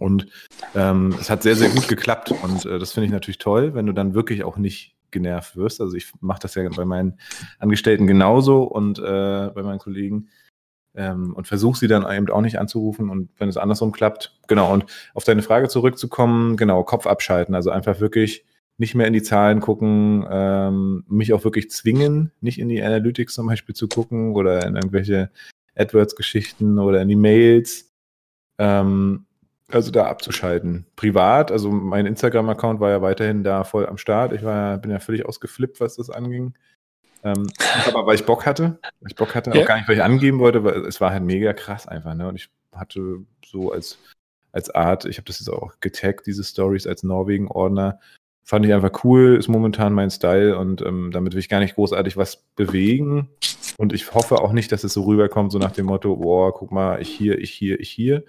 Und 0.00 0.26
ähm, 0.74 1.14
es 1.20 1.30
hat 1.30 1.42
sehr, 1.42 1.54
sehr 1.54 1.68
gut 1.70 1.86
geklappt 1.88 2.32
und 2.42 2.66
äh, 2.66 2.78
das 2.78 2.92
finde 2.92 3.06
ich 3.06 3.12
natürlich 3.12 3.38
toll, 3.38 3.74
wenn 3.74 3.86
du 3.86 3.92
dann 3.92 4.14
wirklich 4.14 4.42
auch 4.42 4.56
nicht 4.56 4.96
genervt 5.12 5.56
wirst. 5.56 5.80
Also 5.80 5.96
ich 5.96 6.12
mache 6.20 6.40
das 6.40 6.56
ja 6.56 6.68
bei 6.68 6.84
meinen 6.84 7.18
Angestellten 7.60 8.06
genauso 8.06 8.64
und 8.64 8.98
äh, 8.98 9.02
bei 9.54 9.62
meinen 9.62 9.78
Kollegen 9.78 10.28
ähm, 10.94 11.34
und 11.34 11.46
versuche 11.46 11.78
sie 11.78 11.88
dann 11.88 12.10
eben 12.10 12.30
auch 12.30 12.40
nicht 12.40 12.58
anzurufen 12.58 13.10
und 13.10 13.30
wenn 13.38 13.48
es 13.48 13.56
andersrum 13.56 13.92
klappt, 13.92 14.38
genau. 14.46 14.72
Und 14.72 14.86
auf 15.14 15.24
deine 15.24 15.42
Frage 15.42 15.68
zurückzukommen, 15.68 16.56
genau, 16.56 16.82
Kopf 16.84 17.06
abschalten, 17.06 17.54
also 17.54 17.70
einfach 17.70 18.00
wirklich 18.00 18.44
nicht 18.76 18.94
mehr 18.94 19.06
in 19.06 19.12
die 19.12 19.22
Zahlen 19.22 19.60
gucken, 19.60 20.26
ähm, 20.28 21.04
mich 21.08 21.32
auch 21.32 21.44
wirklich 21.44 21.70
zwingen, 21.70 22.32
nicht 22.40 22.58
in 22.58 22.68
die 22.68 22.82
Analytics 22.82 23.34
zum 23.34 23.46
Beispiel 23.46 23.74
zu 23.74 23.88
gucken 23.88 24.34
oder 24.34 24.66
in 24.66 24.74
irgendwelche 24.74 25.30
AdWords-Geschichten 25.76 26.78
oder 26.78 27.00
in 27.02 27.08
die 27.08 27.16
Mails. 27.16 27.92
Ähm, 28.58 29.26
also 29.68 29.90
da 29.90 30.06
abzuschalten. 30.06 30.86
Privat, 30.94 31.50
also 31.50 31.70
mein 31.70 32.06
Instagram-Account 32.06 32.80
war 32.80 32.90
ja 32.90 33.02
weiterhin 33.02 33.42
da 33.42 33.64
voll 33.64 33.86
am 33.86 33.96
Start. 33.96 34.32
Ich 34.32 34.44
war, 34.44 34.78
bin 34.78 34.90
ja 34.90 34.98
völlig 34.98 35.26
ausgeflippt, 35.26 35.80
was 35.80 35.96
das 35.96 36.10
anging. 36.10 36.54
Ähm, 37.24 37.50
aber 37.86 38.06
weil 38.06 38.16
ich 38.16 38.26
Bock 38.26 38.44
hatte, 38.44 38.78
weil 39.00 39.10
ich 39.10 39.16
Bock 39.16 39.34
hatte, 39.34 39.50
ja. 39.50 39.62
auch 39.62 39.66
gar 39.66 39.76
nicht, 39.76 39.88
weil 39.88 39.96
ich 39.96 40.02
angeben 40.02 40.38
wollte, 40.38 40.62
weil 40.62 40.84
es 40.84 41.00
war 41.00 41.10
halt 41.10 41.24
mega 41.24 41.54
krass 41.54 41.88
einfach, 41.88 42.14
ne? 42.14 42.28
Und 42.28 42.36
ich 42.36 42.50
hatte 42.72 43.24
so 43.44 43.72
als, 43.72 43.98
als 44.52 44.70
Art, 44.70 45.06
ich 45.06 45.16
habe 45.16 45.26
das 45.26 45.40
jetzt 45.40 45.48
auch 45.48 45.80
getaggt, 45.80 46.26
diese 46.26 46.44
Stories 46.44 46.86
als 46.86 47.02
Norwegen-Ordner. 47.02 47.98
Fand 48.46 48.66
ich 48.66 48.74
einfach 48.74 49.04
cool, 49.04 49.36
ist 49.38 49.48
momentan 49.48 49.94
mein 49.94 50.10
Style 50.10 50.58
und 50.58 50.82
ähm, 50.82 51.10
damit 51.12 51.32
will 51.32 51.40
ich 51.40 51.48
gar 51.48 51.60
nicht 51.60 51.76
großartig 51.76 52.18
was 52.18 52.44
bewegen. 52.56 53.30
Und 53.78 53.94
ich 53.94 54.12
hoffe 54.12 54.42
auch 54.42 54.52
nicht, 54.52 54.70
dass 54.70 54.84
es 54.84 54.92
so 54.92 55.04
rüberkommt, 55.04 55.50
so 55.50 55.58
nach 55.58 55.72
dem 55.72 55.86
Motto, 55.86 56.16
boah, 56.16 56.52
guck 56.52 56.70
mal, 56.70 57.00
ich 57.00 57.08
hier, 57.08 57.38
ich 57.38 57.50
hier, 57.50 57.80
ich 57.80 57.90
hier. 57.90 58.22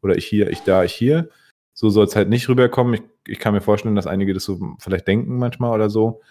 Oder 0.00 0.16
ich 0.16 0.26
hier, 0.26 0.50
ich 0.50 0.60
da, 0.60 0.84
ich 0.84 0.94
hier. 0.94 1.28
So 1.74 1.90
soll 1.90 2.06
es 2.06 2.16
halt 2.16 2.30
nicht 2.30 2.48
rüberkommen. 2.48 2.94
Ich, 2.94 3.02
ich 3.28 3.38
kann 3.38 3.52
mir 3.52 3.60
vorstellen, 3.60 3.94
dass 3.94 4.06
einige 4.06 4.32
das 4.32 4.44
so 4.44 4.58
vielleicht 4.78 5.06
denken 5.06 5.36
manchmal 5.36 5.72
oder 5.72 5.90
so. 5.90 6.22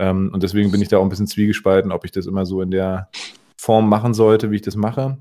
Ähm, 0.00 0.30
und 0.32 0.42
deswegen 0.42 0.70
bin 0.70 0.80
ich 0.80 0.88
da 0.88 0.96
auch 0.96 1.02
ein 1.02 1.10
bisschen 1.10 1.26
zwiegespalten, 1.26 1.92
ob 1.92 2.06
ich 2.06 2.10
das 2.10 2.24
immer 2.24 2.46
so 2.46 2.62
in 2.62 2.70
der 2.70 3.10
Form 3.58 3.90
machen 3.90 4.14
sollte, 4.14 4.50
wie 4.50 4.56
ich 4.56 4.62
das 4.62 4.74
mache. 4.74 5.18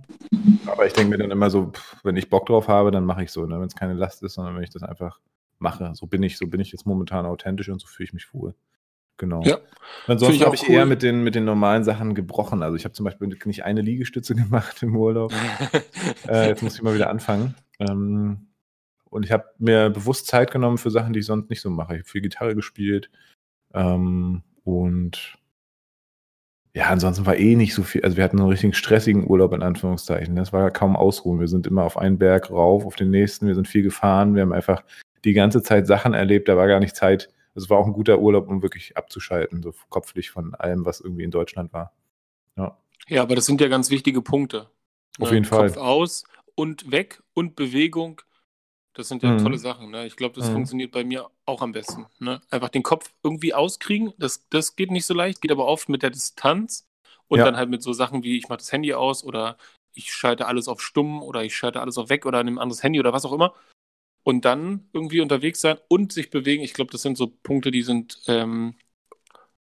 Aber 0.68 0.86
ich 0.88 0.94
denke 0.94 1.10
mir 1.10 1.18
dann 1.18 1.32
immer 1.32 1.50
so, 1.50 1.72
pff, 1.72 1.98
wenn 2.06 2.16
ich 2.16 2.30
Bock 2.30 2.46
drauf 2.46 2.70
habe, 2.70 2.90
dann 2.90 3.04
mache 3.04 3.24
ich 3.24 3.32
so, 3.32 3.46
ne? 3.46 3.60
wenn 3.60 3.68
es 3.68 3.76
keine 3.76 3.94
Last 3.94 4.24
ist, 4.24 4.36
sondern 4.36 4.56
wenn 4.56 4.64
ich 4.64 4.70
das 4.70 4.82
einfach 4.82 5.20
mache. 5.58 5.92
So 5.96 6.08
bin 6.08 6.24
ich, 6.24 6.38
so 6.38 6.48
bin 6.48 6.62
ich 6.62 6.72
jetzt 6.72 6.86
momentan 6.86 7.26
authentisch 7.26 7.68
und 7.68 7.82
so 7.82 7.88
fühle 7.88 8.06
ich 8.06 8.14
mich 8.14 8.34
wohl. 8.34 8.56
Genau. 9.18 9.42
Ja. 9.44 9.58
Ansonsten 10.08 10.46
habe 10.46 10.56
ich 10.56 10.64
cool. 10.64 10.76
eher 10.76 10.86
mit 10.86 11.04
den, 11.04 11.26
mit 11.26 11.36
den 11.36 11.44
normalen 11.44 11.84
Sachen 11.84 12.16
gebrochen. 12.16 12.64
Also 12.64 12.78
ich 12.78 12.86
habe 12.86 12.94
zum 12.94 13.04
Beispiel 13.04 13.28
nicht 13.28 13.66
eine 13.66 13.82
Liegestütze 13.82 14.34
gemacht 14.36 14.82
im 14.82 14.96
Urlaub. 14.96 15.34
äh, 16.30 16.48
jetzt 16.48 16.64
muss 16.64 16.76
ich 16.76 16.82
mal 16.82 16.96
wieder 16.96 17.10
anfangen. 17.10 17.54
Ähm, 17.80 18.48
und 19.10 19.26
ich 19.26 19.34
habe 19.34 19.44
mir 19.58 19.90
bewusst 19.90 20.28
Zeit 20.28 20.52
genommen 20.52 20.78
für 20.78 20.90
Sachen, 20.90 21.12
die 21.12 21.20
ich 21.20 21.26
sonst 21.26 21.50
nicht 21.50 21.60
so 21.60 21.70
mache. 21.70 21.96
Ich 21.96 22.00
habe 22.00 22.10
viel 22.10 22.22
Gitarre 22.22 22.56
gespielt. 22.56 23.10
Ähm, 23.74 24.44
und 25.10 25.38
ja, 26.76 26.86
ansonsten 26.86 27.26
war 27.26 27.36
eh 27.36 27.56
nicht 27.56 27.74
so 27.74 27.82
viel. 27.82 28.04
Also 28.04 28.16
wir 28.16 28.24
hatten 28.24 28.40
einen 28.40 28.48
richtig 28.48 28.78
stressigen 28.78 29.28
Urlaub 29.28 29.54
in 29.54 29.64
Anführungszeichen. 29.64 30.36
Das 30.36 30.54
war 30.54 30.70
kaum 30.70 30.96
Ausruhen. 30.96 31.40
Wir 31.40 31.48
sind 31.48 31.66
immer 31.66 31.84
auf 31.84 31.98
einen 31.98 32.20
Berg 32.20 32.52
rauf, 32.52 32.86
auf 32.86 32.96
den 32.96 33.10
nächsten. 33.10 33.48
Wir 33.48 33.56
sind 33.56 33.68
viel 33.68 33.82
gefahren. 33.82 34.36
Wir 34.36 34.44
haben 34.44 34.54
einfach 34.54 34.84
die 35.26 35.34
ganze 35.34 35.64
Zeit 35.64 35.88
Sachen 35.88 36.14
erlebt. 36.14 36.48
Da 36.48 36.58
war 36.58 36.68
gar 36.68 36.80
nicht 36.80 36.96
Zeit. 36.96 37.30
Es 37.56 37.72
war 37.72 37.80
auch 37.80 37.88
ein 37.88 37.94
guter 37.94 38.20
Urlaub, 38.20 38.48
um 38.48 38.62
wirklich 38.62 38.96
abzuschalten, 38.96 39.64
so 39.64 39.74
kopflich 39.90 40.30
von 40.30 40.54
allem, 40.54 40.86
was 40.86 41.02
irgendwie 41.02 41.24
in 41.24 41.32
Deutschland 41.32 41.74
war. 41.74 41.92
Ja, 42.56 42.78
ja 43.08 43.24
aber 43.24 43.36
das 43.36 43.48
sind 43.48 43.60
ja 43.62 43.68
ganz 43.68 43.90
wichtige 43.90 44.22
Punkte. 44.22 44.70
Auf 45.20 45.30
ne? 45.30 45.38
jeden 45.38 45.46
Fall. 45.46 45.70
Kopf 45.70 45.78
aus 45.78 46.24
und 46.54 46.92
weg 46.92 47.24
und 47.34 47.56
Bewegung 47.56 48.22
das 49.00 49.08
sind 49.08 49.24
ja 49.24 49.32
mhm. 49.32 49.38
tolle 49.40 49.58
Sachen. 49.58 49.90
Ne? 49.90 50.06
Ich 50.06 50.18
glaube, 50.18 50.36
das 50.36 50.50
mhm. 50.50 50.56
funktioniert 50.56 50.92
bei 50.92 51.04
mir 51.04 51.30
auch 51.46 51.62
am 51.62 51.72
besten. 51.72 52.06
Ne? 52.20 52.42
Einfach 52.50 52.70
den 52.70 52.84
Kopf 52.84 53.12
irgendwie 53.24 53.54
auskriegen, 53.54 54.14
das, 54.18 54.48
das 54.50 54.76
geht 54.76 54.92
nicht 54.92 55.06
so 55.06 55.14
leicht, 55.14 55.42
geht 55.42 55.52
aber 55.52 55.66
oft 55.66 55.90
mit 55.90 56.04
der 56.04 56.10
Distanz 56.10 56.86
und 57.28 57.40
ja. 57.40 57.46
dann 57.46 57.56
halt 57.56 57.70
mit 57.70 57.82
so 57.82 57.94
Sachen 57.94 58.24
wie, 58.24 58.38
ich 58.38 58.50
mache 58.50 58.60
das 58.60 58.72
Handy 58.72 58.94
aus 58.94 59.24
oder 59.24 59.58
ich 59.94 60.14
schalte 60.14 60.46
alles 60.46 60.68
auf 60.68 60.82
stumm 60.82 61.24
oder 61.24 61.44
ich 61.44 61.56
schalte 61.56 61.82
alles 61.82 61.98
auf 61.98 62.10
weg 62.10 62.26
oder 62.26 62.44
nehme 62.44 62.58
ein 62.58 62.64
anderes 62.64 62.84
Handy 62.84 63.00
oder 63.00 63.14
was 63.14 63.26
auch 63.26 63.32
immer. 63.32 63.56
Und 64.24 64.44
dann 64.46 64.90
irgendwie 64.94 65.22
unterwegs 65.22 65.62
sein 65.62 65.78
und 65.88 66.12
sich 66.12 66.30
bewegen. 66.30 66.62
Ich 66.62 66.74
glaube, 66.74 66.92
das 66.92 67.02
sind 67.02 67.18
so 67.18 67.28
Punkte, 67.28 67.72
die 67.72 67.84
sind 67.84 68.22
ähm, 68.28 68.76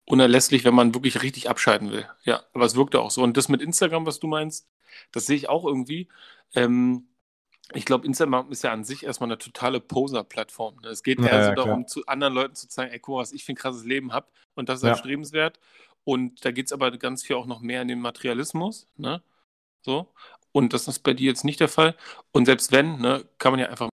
unerlässlich, 0.05 0.65
wenn 0.65 0.73
man 0.73 0.95
wirklich 0.95 1.21
richtig 1.21 1.47
abschalten 1.47 1.91
will. 1.91 2.07
Ja, 2.23 2.43
aber 2.53 2.65
es 2.65 2.75
wirkte 2.75 2.99
auch 2.99 3.11
so. 3.11 3.21
Und 3.21 3.37
das 3.37 3.49
mit 3.49 3.61
Instagram, 3.61 4.05
was 4.05 4.19
du 4.19 4.27
meinst, 4.27 4.67
das 5.11 5.27
sehe 5.27 5.37
ich 5.37 5.47
auch 5.47 5.63
irgendwie. 5.63 6.09
Ähm, 6.55 7.07
ich 7.73 7.85
glaube, 7.85 8.05
Instagram 8.05 8.51
ist 8.51 8.63
ja 8.63 8.71
an 8.71 8.83
sich 8.83 9.05
erstmal 9.05 9.29
eine 9.29 9.37
totale 9.37 9.79
Poser-Plattform. 9.79 10.77
Ne? 10.81 10.89
Es 10.89 11.03
geht 11.03 11.19
ja, 11.19 11.27
eher 11.27 11.45
so 11.47 11.53
darum, 11.53 11.87
zu 11.87 12.05
anderen 12.05 12.33
Leuten 12.33 12.55
zu 12.55 12.67
zeigen, 12.67 12.91
ey, 12.91 12.99
guck 12.99 13.15
mal, 13.15 13.21
was 13.21 13.31
ich 13.31 13.43
für 13.43 13.53
ein 13.53 13.55
krasses 13.55 13.85
Leben 13.85 14.13
habe 14.13 14.27
und 14.55 14.69
das 14.69 14.79
ist 14.79 14.83
ja. 14.83 14.89
erstrebenswert. 14.89 15.59
Und 16.03 16.43
da 16.43 16.51
geht 16.51 16.65
es 16.65 16.73
aber 16.73 16.91
ganz 16.97 17.23
viel 17.23 17.35
auch 17.35 17.45
noch 17.45 17.61
mehr 17.61 17.81
in 17.81 17.87
den 17.87 18.01
Materialismus. 18.01 18.87
Ne? 18.97 19.21
So. 19.81 20.13
Und 20.51 20.73
das 20.73 20.87
ist 20.87 20.99
bei 20.99 21.13
dir 21.13 21.27
jetzt 21.27 21.45
nicht 21.45 21.59
der 21.59 21.69
Fall. 21.69 21.95
Und 22.31 22.45
selbst 22.45 22.71
wenn, 22.71 22.99
ne, 22.99 23.23
kann 23.37 23.53
man 23.53 23.59
ja 23.59 23.67
einfach 23.67 23.89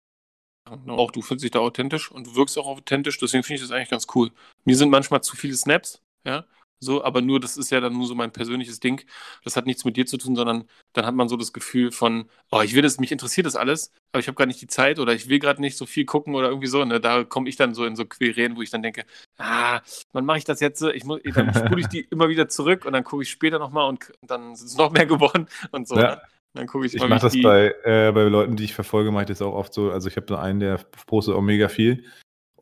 machen. 0.68 0.87
Ne? 0.87 0.93
Auch 0.93 1.11
du 1.11 1.22
fühlst 1.22 1.45
dich 1.45 1.51
da 1.51 1.61
authentisch 1.61 2.11
und 2.11 2.26
du 2.26 2.35
wirkst 2.37 2.59
auch 2.59 2.66
authentisch, 2.66 3.18
deswegen 3.18 3.43
finde 3.43 3.62
ich 3.62 3.68
das 3.68 3.70
eigentlich 3.70 3.91
ganz 3.91 4.07
cool. 4.14 4.31
Mir 4.64 4.76
sind 4.76 4.91
manchmal 4.91 5.22
zu 5.22 5.37
viele 5.37 5.55
Snaps, 5.55 6.03
ja, 6.24 6.45
so, 6.81 7.03
aber 7.03 7.20
nur, 7.20 7.41
das 7.41 7.57
ist 7.57 7.70
ja 7.70 7.81
dann 7.81 7.95
nur 7.95 8.07
so 8.07 8.14
mein 8.14 8.31
persönliches 8.31 8.79
Ding. 8.79 9.05
Das 9.45 9.57
hat 9.57 9.66
nichts 9.66 9.85
mit 9.85 9.97
dir 9.97 10.07
zu 10.07 10.16
tun, 10.16 10.37
sondern 10.37 10.64
dann 10.93 11.07
hat 11.07 11.14
man 11.14 11.29
so 11.29 11.37
das 11.37 11.53
Gefühl 11.53 11.91
von, 11.91 12.29
oh, 12.51 12.61
ich 12.61 12.74
will 12.74 12.83
das, 12.83 12.99
mich 12.99 13.11
interessiert 13.11 13.47
das 13.47 13.57
alles, 13.57 13.93
aber 14.12 14.20
ich 14.20 14.29
habe 14.29 14.37
gar 14.37 14.47
nicht 14.47 14.61
die 14.61 14.68
Zeit 14.68 14.99
oder 14.99 15.12
ich 15.12 15.29
will 15.29 15.41
gerade 15.41 15.61
nicht 15.61 15.76
so 15.76 15.87
viel 15.87 16.05
gucken 16.05 16.35
oder 16.35 16.49
irgendwie 16.49 16.68
so. 16.68 16.85
Ne? 16.85 17.01
Da 17.01 17.24
komme 17.24 17.49
ich 17.49 17.57
dann 17.57 17.74
so 17.74 17.85
in 17.85 17.97
so 17.97 18.05
Querelen, 18.05 18.57
wo 18.57 18.62
ich 18.62 18.70
dann 18.70 18.83
denke, 18.83 19.05
ah, 19.39 19.81
wann 20.12 20.24
mache 20.24 20.39
ich 20.39 20.45
das 20.45 20.61
jetzt? 20.61 20.83
Ich 20.83 21.05
muss, 21.05 21.20
dann 21.35 21.53
spule 21.55 21.81
ich 21.81 21.89
die 21.89 22.07
immer 22.11 22.29
wieder 22.29 22.49
zurück 22.49 22.85
und 22.85 22.93
dann 22.93 23.05
gucke 23.05 23.22
ich 23.22 23.31
später 23.31 23.59
nochmal 23.59 23.89
und 23.89 24.12
dann 24.22 24.55
sind 24.55 24.68
es 24.68 24.76
noch 24.76 24.93
mehr 24.93 25.07
geworden 25.07 25.49
und 25.72 25.89
so. 25.89 25.97
Ja. 25.97 26.16
Ne? 26.16 26.22
Dann 26.55 26.66
gucke 26.66 26.87
ich 26.87 26.95
Ich 26.95 27.07
mache 27.07 27.20
das 27.20 27.41
bei, 27.43 27.74
äh, 27.85 28.11
bei 28.12 28.22
Leuten, 28.22 28.57
die 28.57 28.64
ich 28.64 28.74
verfolge, 28.74 29.11
mache 29.12 29.24
ich 29.24 29.29
das 29.29 29.43
auch 29.43 29.53
oft 29.53 29.74
so. 29.74 29.91
Also 29.91 30.09
ich 30.09 30.16
habe 30.16 30.26
da 30.26 30.41
einen, 30.41 30.61
der 30.61 30.81
postet 31.07 31.35
auch 31.35 31.43
mega 31.43 31.68
viel. 31.68 32.05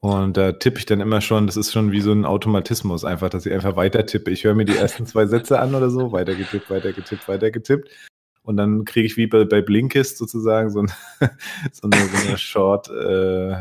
Und 0.00 0.36
da 0.36 0.52
tippe 0.52 0.78
ich 0.78 0.86
dann 0.86 1.00
immer 1.00 1.20
schon, 1.20 1.46
das 1.46 1.56
ist 1.56 1.72
schon 1.72 1.90
wie 1.90 2.00
so 2.00 2.12
ein 2.12 2.26
Automatismus 2.26 3.04
einfach, 3.04 3.30
dass 3.30 3.46
ich 3.46 3.52
einfach 3.52 3.76
weiter 3.76 4.04
tippe. 4.04 4.30
Ich 4.30 4.44
höre 4.44 4.54
mir 4.54 4.66
die 4.66 4.76
ersten 4.76 5.06
zwei 5.06 5.26
Sätze 5.26 5.58
an 5.58 5.74
oder 5.74 5.90
so, 5.90 6.12
weiter 6.12 6.34
getippt, 6.34 6.70
weiter 6.70 6.92
getippt, 6.92 7.26
weiter 7.28 7.50
getippt. 7.50 7.88
Und 8.42 8.56
dann 8.56 8.84
kriege 8.84 9.06
ich 9.06 9.16
wie 9.16 9.26
bei, 9.26 9.44
bei 9.44 9.62
Blinkist 9.62 10.18
sozusagen 10.18 10.70
so, 10.70 10.80
ein, 10.80 10.92
so, 11.72 11.88
eine, 11.90 12.06
so 12.06 12.28
eine 12.28 12.38
Short 12.38 12.88
äh, 12.88 13.52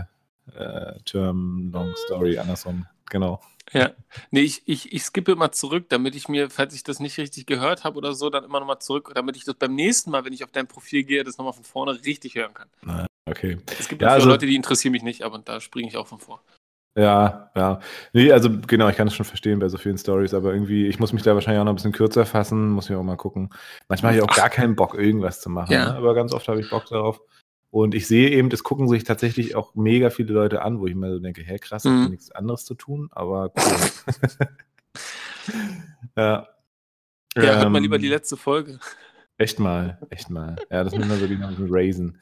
äh, 0.57 0.99
Term 1.05 1.71
Long 1.71 1.93
Story 2.05 2.37
andersrum. 2.37 2.85
Genau. 3.09 3.41
Ja, 3.73 3.91
nee, 4.29 4.41
ich, 4.41 4.61
ich, 4.65 4.93
ich 4.93 5.03
skippe 5.03 5.31
immer 5.31 5.51
zurück, 5.51 5.85
damit 5.89 6.15
ich 6.15 6.27
mir, 6.27 6.49
falls 6.51 6.75
ich 6.75 6.83
das 6.83 6.99
nicht 6.99 7.17
richtig 7.17 7.47
gehört 7.47 7.83
habe 7.83 7.97
oder 7.97 8.13
so, 8.13 8.29
dann 8.29 8.43
immer 8.43 8.59
nochmal 8.59 8.79
zurück, 8.79 9.11
damit 9.15 9.37
ich 9.37 9.43
das 9.43 9.55
beim 9.55 9.73
nächsten 9.73 10.11
Mal, 10.11 10.23
wenn 10.23 10.33
ich 10.33 10.43
auf 10.43 10.51
dein 10.51 10.67
Profil 10.67 11.03
gehe, 11.03 11.23
das 11.23 11.37
nochmal 11.37 11.53
von 11.53 11.63
vorne 11.63 11.99
richtig 12.05 12.35
hören 12.35 12.53
kann. 12.53 12.67
Okay. 13.27 13.57
Es 13.79 13.87
gibt 13.87 14.01
ja, 14.01 14.09
also, 14.09 14.29
Leute, 14.29 14.45
die 14.45 14.55
interessieren 14.55 14.91
mich 14.91 15.03
nicht, 15.03 15.23
aber 15.23 15.39
da 15.39 15.59
springe 15.59 15.87
ich 15.87 15.97
auch 15.97 16.07
von 16.07 16.19
vor. 16.19 16.41
Ja, 16.97 17.51
ja. 17.55 17.81
Nee, 18.13 18.31
also 18.31 18.49
genau, 18.67 18.87
ich 18.87 18.95
kann 18.95 19.07
es 19.07 19.15
schon 19.15 19.25
verstehen 19.25 19.59
bei 19.59 19.67
so 19.67 19.77
vielen 19.77 19.97
Stories, 19.97 20.33
aber 20.33 20.53
irgendwie, 20.53 20.87
ich 20.87 20.97
muss 20.97 21.11
mich 21.11 21.23
da 21.23 21.33
wahrscheinlich 21.33 21.59
auch 21.59 21.65
noch 21.65 21.73
ein 21.73 21.75
bisschen 21.75 21.91
kürzer 21.91 22.25
fassen, 22.25 22.69
muss 22.69 22.89
ich 22.89 22.95
auch 22.95 23.03
mal 23.03 23.17
gucken. 23.17 23.49
Manchmal 23.89 24.13
habe 24.13 24.23
ich 24.23 24.29
auch 24.29 24.35
gar 24.35 24.49
keinen 24.49 24.75
Bock, 24.75 24.93
irgendwas 24.93 25.41
zu 25.41 25.49
machen, 25.49 25.73
ja. 25.73 25.91
ne? 25.91 25.95
aber 25.97 26.13
ganz 26.13 26.31
oft 26.33 26.47
habe 26.47 26.61
ich 26.61 26.69
Bock 26.69 26.85
darauf. 26.85 27.19
Und 27.69 27.93
ich 27.93 28.07
sehe 28.07 28.29
eben, 28.29 28.49
das 28.49 28.63
gucken 28.63 28.87
sich 28.87 29.03
tatsächlich 29.03 29.55
auch 29.55 29.75
mega 29.75 30.09
viele 30.09 30.31
Leute 30.31 30.61
an, 30.61 30.79
wo 30.79 30.87
ich 30.87 30.95
mir 30.95 31.11
so 31.11 31.19
denke, 31.19 31.41
hä, 31.41 31.57
krass, 31.59 31.83
mhm. 31.83 32.03
ich 32.03 32.09
nichts 32.09 32.31
anderes 32.31 32.63
zu 32.63 32.75
tun, 32.75 33.09
aber 33.11 33.51
cool. 33.57 34.37
ja. 36.15 36.47
Ja, 37.35 37.43
ähm, 37.43 37.59
hört 37.59 37.71
mal 37.71 37.81
lieber 37.81 37.97
die 37.97 38.05
ähm, 38.05 38.13
letzte 38.13 38.37
Folge. 38.37 38.79
Echt 39.37 39.59
mal, 39.59 39.99
echt 40.09 40.29
mal. 40.29 40.55
Ja, 40.69 40.85
das 40.85 40.95
müssen 40.95 41.09
wir 41.09 41.17
so 41.17 41.27
die 41.27 41.37
ganzen 41.37 41.67
Raisen. 41.69 42.21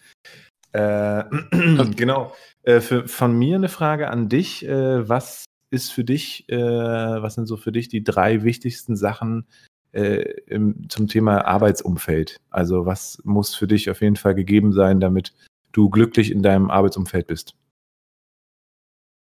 Äh, 0.74 1.24
genau. 1.96 2.36
Äh, 2.64 2.82
für, 2.82 3.08
von 3.08 3.38
mir 3.38 3.56
eine 3.56 3.70
Frage 3.70 4.10
an 4.10 4.30
dich. 4.30 4.66
Äh, 4.66 5.08
was 5.08 5.46
ist 5.70 5.92
für 5.92 6.04
dich, 6.04 6.48
äh, 6.50 6.58
was 6.58 7.36
sind 7.36 7.48
so 7.48 7.58
für 7.58 7.72
dich 7.72 7.90
die 7.90 8.04
drei 8.04 8.44
wichtigsten 8.44 8.96
Sachen, 8.96 9.48
äh, 9.92 10.22
im, 10.48 10.90
zum 10.90 11.08
Thema 11.08 11.46
Arbeitsumfeld? 11.46 12.38
Also 12.50 12.86
was 12.86 13.20
muss 13.24 13.56
für 13.56 13.68
dich 13.68 13.90
auf 13.90 14.02
jeden 14.02 14.16
Fall 14.16 14.36
gegeben 14.36 14.74
sein, 14.74 15.00
damit 15.00 15.34
du 15.72 15.90
glücklich 15.90 16.32
in 16.32 16.44
deinem 16.44 16.70
Arbeitsumfeld 16.70 17.28
bist? 17.28 17.56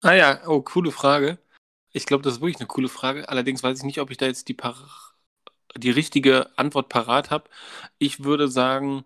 Ah 0.03 0.15
ja, 0.15 0.41
oh, 0.47 0.61
coole 0.61 0.93
Frage. 0.93 1.39
Ich 1.93 2.07
glaube, 2.07 2.23
das 2.23 2.35
ist 2.35 2.41
wirklich 2.41 2.61
eine 2.61 2.69
coole 2.69 2.89
Frage. 2.89 3.29
Allerdings 3.29 3.63
weiß 3.63 3.79
ich 3.79 3.85
nicht, 3.85 4.01
ob 4.01 4.11
ich 4.11 4.19
da 4.19 4.27
jetzt 4.27 4.49
die, 4.49 4.57
die 5.77 5.91
richtige 5.91 6.57
Antwort 6.57 6.89
parat 6.89 7.31
habe. 7.31 7.49
Ich 7.99 8.23
würde 8.23 8.49
sagen, 8.49 9.05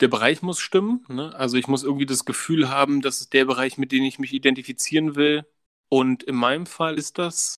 der 0.00 0.08
Bereich 0.08 0.42
muss 0.42 0.60
stimmen. 0.60 1.04
Ne? 1.08 1.34
Also 1.34 1.56
ich 1.56 1.68
muss 1.68 1.82
irgendwie 1.82 2.06
das 2.06 2.24
Gefühl 2.24 2.68
haben, 2.68 3.00
das 3.02 3.20
ist 3.20 3.32
der 3.32 3.44
Bereich, 3.44 3.78
mit 3.78 3.92
dem 3.92 4.04
ich 4.04 4.18
mich 4.18 4.32
identifizieren 4.32 5.16
will. 5.16 5.46
Und 5.88 6.22
in 6.22 6.36
meinem 6.36 6.66
Fall 6.66 6.98
ist 6.98 7.18
das 7.18 7.56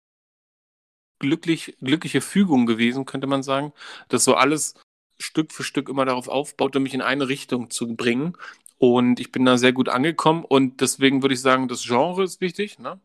glücklich, 1.19 1.77
glückliche 1.81 2.21
Fügung 2.21 2.67
gewesen, 2.67 3.05
könnte 3.05 3.27
man 3.27 3.43
sagen, 3.43 3.73
dass 4.09 4.25
so 4.25 4.35
alles 4.35 4.75
Stück 5.19 5.53
für 5.53 5.65
Stück 5.65 5.89
immer 5.89 6.05
darauf 6.05 6.29
aufbaute, 6.29 6.81
mich 6.81 6.95
in 6.95 7.03
eine 7.03 7.29
Richtung 7.29 7.71
zu 7.71 7.95
bringen. 7.95 8.37
Und 8.79 9.21
ich 9.21 9.31
bin 9.31 9.45
da 9.45 9.59
sehr 9.59 9.73
gut 9.73 9.91
angekommen 9.91 10.45
und 10.45 10.81
deswegen 10.81 11.23
würde 11.23 11.35
ich 11.35 11.43
sagen, 11.43 11.69
das 11.69 11.85
Genre 11.85 12.25
ist 12.25 12.41
wichtig. 12.41 12.79
Ne? 12.79 12.99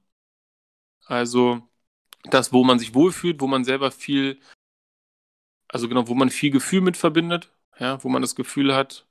Also 1.06 1.62
das, 2.24 2.54
wo 2.54 2.64
man 2.64 2.80
sich 2.80 2.94
wohlfühlt, 2.96 3.42
wo 3.42 3.48
man 3.48 3.66
selber 3.66 3.92
viel, 3.92 4.40
also 5.68 5.90
genau, 5.90 6.08
wo 6.08 6.16
man 6.16 6.30
viel 6.30 6.52
Gefühl 6.52 6.82
mit 6.82 6.98
verbindet, 6.98 7.52
ja, 7.80 8.04
wo 8.04 8.10
man 8.10 8.22
das 8.22 8.36
Gefühl 8.36 8.74
hat, 8.74 9.06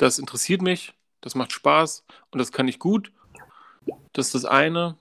das 0.00 0.18
interessiert 0.18 0.62
mich, 0.62 0.94
das 1.20 1.34
macht 1.34 1.52
Spaß 1.52 2.04
und 2.30 2.38
das 2.38 2.52
kann 2.52 2.68
ich 2.68 2.78
gut. 2.78 3.12
Das 4.12 4.26
ist 4.26 4.34
das 4.34 4.44
eine. 4.44 4.96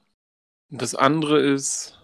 Das 0.69 0.93
andere 0.93 1.39
ist, 1.39 1.97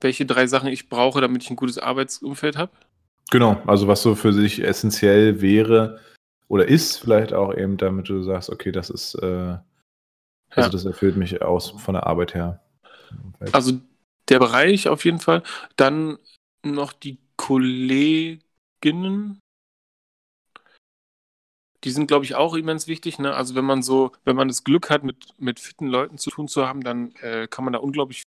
welche 0.00 0.26
drei 0.26 0.46
Sachen 0.46 0.68
ich 0.68 0.88
brauche, 0.88 1.20
damit 1.20 1.42
ich 1.42 1.50
ein 1.50 1.56
gutes 1.56 1.78
Arbeitsumfeld 1.78 2.56
habe? 2.56 2.72
Genau, 3.30 3.60
also 3.66 3.86
was 3.88 4.02
so 4.02 4.14
für 4.14 4.32
sich 4.32 4.64
essentiell 4.64 5.42
wäre 5.42 6.00
oder 6.48 6.66
ist 6.66 6.96
vielleicht 6.96 7.34
auch 7.34 7.54
eben, 7.54 7.76
damit 7.76 8.08
du 8.08 8.22
sagst, 8.22 8.48
okay, 8.48 8.72
das 8.72 8.88
ist, 8.88 9.14
äh, 9.16 9.26
also 9.26 9.60
ja. 10.56 10.68
das 10.70 10.86
erfüllt 10.86 11.16
mich 11.16 11.42
aus 11.42 11.70
von 11.70 11.94
der 11.94 12.06
Arbeit 12.06 12.34
her. 12.34 12.62
Also 13.52 13.72
der 14.28 14.38
Bereich 14.38 14.88
auf 14.88 15.04
jeden 15.04 15.20
Fall. 15.20 15.42
Dann 15.76 16.18
noch 16.64 16.94
die 16.94 17.18
Kolleginnen. 17.36 18.40
Die 21.84 21.90
sind, 21.90 22.08
glaube 22.08 22.24
ich, 22.24 22.34
auch 22.34 22.54
immens 22.54 22.88
wichtig. 22.88 23.18
Ne? 23.18 23.34
Also 23.34 23.54
wenn 23.54 23.64
man 23.64 23.82
so, 23.82 24.12
wenn 24.24 24.36
man 24.36 24.48
das 24.48 24.64
Glück 24.64 24.90
hat, 24.90 25.04
mit, 25.04 25.34
mit 25.38 25.60
fitten 25.60 25.86
Leuten 25.86 26.18
zu 26.18 26.30
tun 26.30 26.48
zu 26.48 26.66
haben, 26.66 26.82
dann 26.82 27.12
äh, 27.16 27.46
kann 27.48 27.64
man 27.64 27.72
da 27.72 27.78
unglaublich 27.78 28.22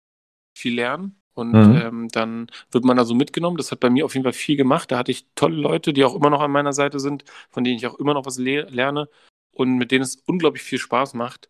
viel 0.57 0.75
lernen. 0.75 1.17
Und 1.35 1.53
mhm. 1.53 1.77
ähm, 1.77 2.09
dann 2.09 2.51
wird 2.71 2.85
man 2.85 2.97
da 2.97 3.05
so 3.05 3.15
mitgenommen. 3.15 3.57
Das 3.57 3.73
hat 3.73 3.81
bei 3.81 3.91
mir 3.91 4.05
auf 4.05 4.15
jeden 4.15 4.25
Fall 4.25 4.33
viel 4.33 4.57
gemacht. 4.57 4.91
Da 4.91 4.99
hatte 4.99 5.13
ich 5.13 5.27
tolle 5.35 5.57
Leute, 5.57 5.93
die 5.93 6.05
auch 6.05 6.15
immer 6.15 6.31
noch 6.31 6.41
an 6.41 6.51
meiner 6.51 6.73
Seite 6.73 7.01
sind, 7.01 7.25
von 7.51 7.65
denen 7.65 7.77
ich 7.77 7.87
auch 7.87 7.99
immer 7.99 8.15
noch 8.15 8.27
was 8.27 8.39
le 8.39 8.63
lerne 8.71 9.09
und 9.53 9.77
mit 9.77 9.91
denen 9.91 10.03
es 10.03 10.17
unglaublich 10.27 10.63
viel 10.63 10.79
Spaß 10.79 11.15
macht, 11.15 11.49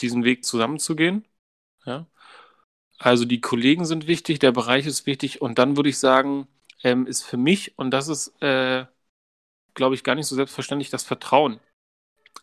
diesen 0.00 0.24
Weg 0.24 0.44
zusammenzugehen. 0.44 1.26
Ja. 1.84 2.06
Also 2.98 3.24
die 3.24 3.40
Kollegen 3.40 3.84
sind 3.84 4.06
wichtig, 4.06 4.40
der 4.40 4.52
Bereich 4.52 4.86
ist 4.86 5.06
wichtig 5.06 5.40
und 5.40 5.58
dann 5.58 5.76
würde 5.76 5.88
ich 5.88 5.98
sagen, 5.98 6.48
ähm, 6.82 7.06
ist 7.06 7.22
für 7.22 7.36
mich, 7.36 7.78
und 7.78 7.90
das 7.92 8.08
ist, 8.08 8.28
äh, 8.42 8.86
glaube 9.74 9.94
ich, 9.94 10.04
gar 10.04 10.14
nicht 10.14 10.26
so 10.26 10.36
selbstverständlich, 10.36 10.90
das 10.90 11.04
Vertrauen 11.04 11.60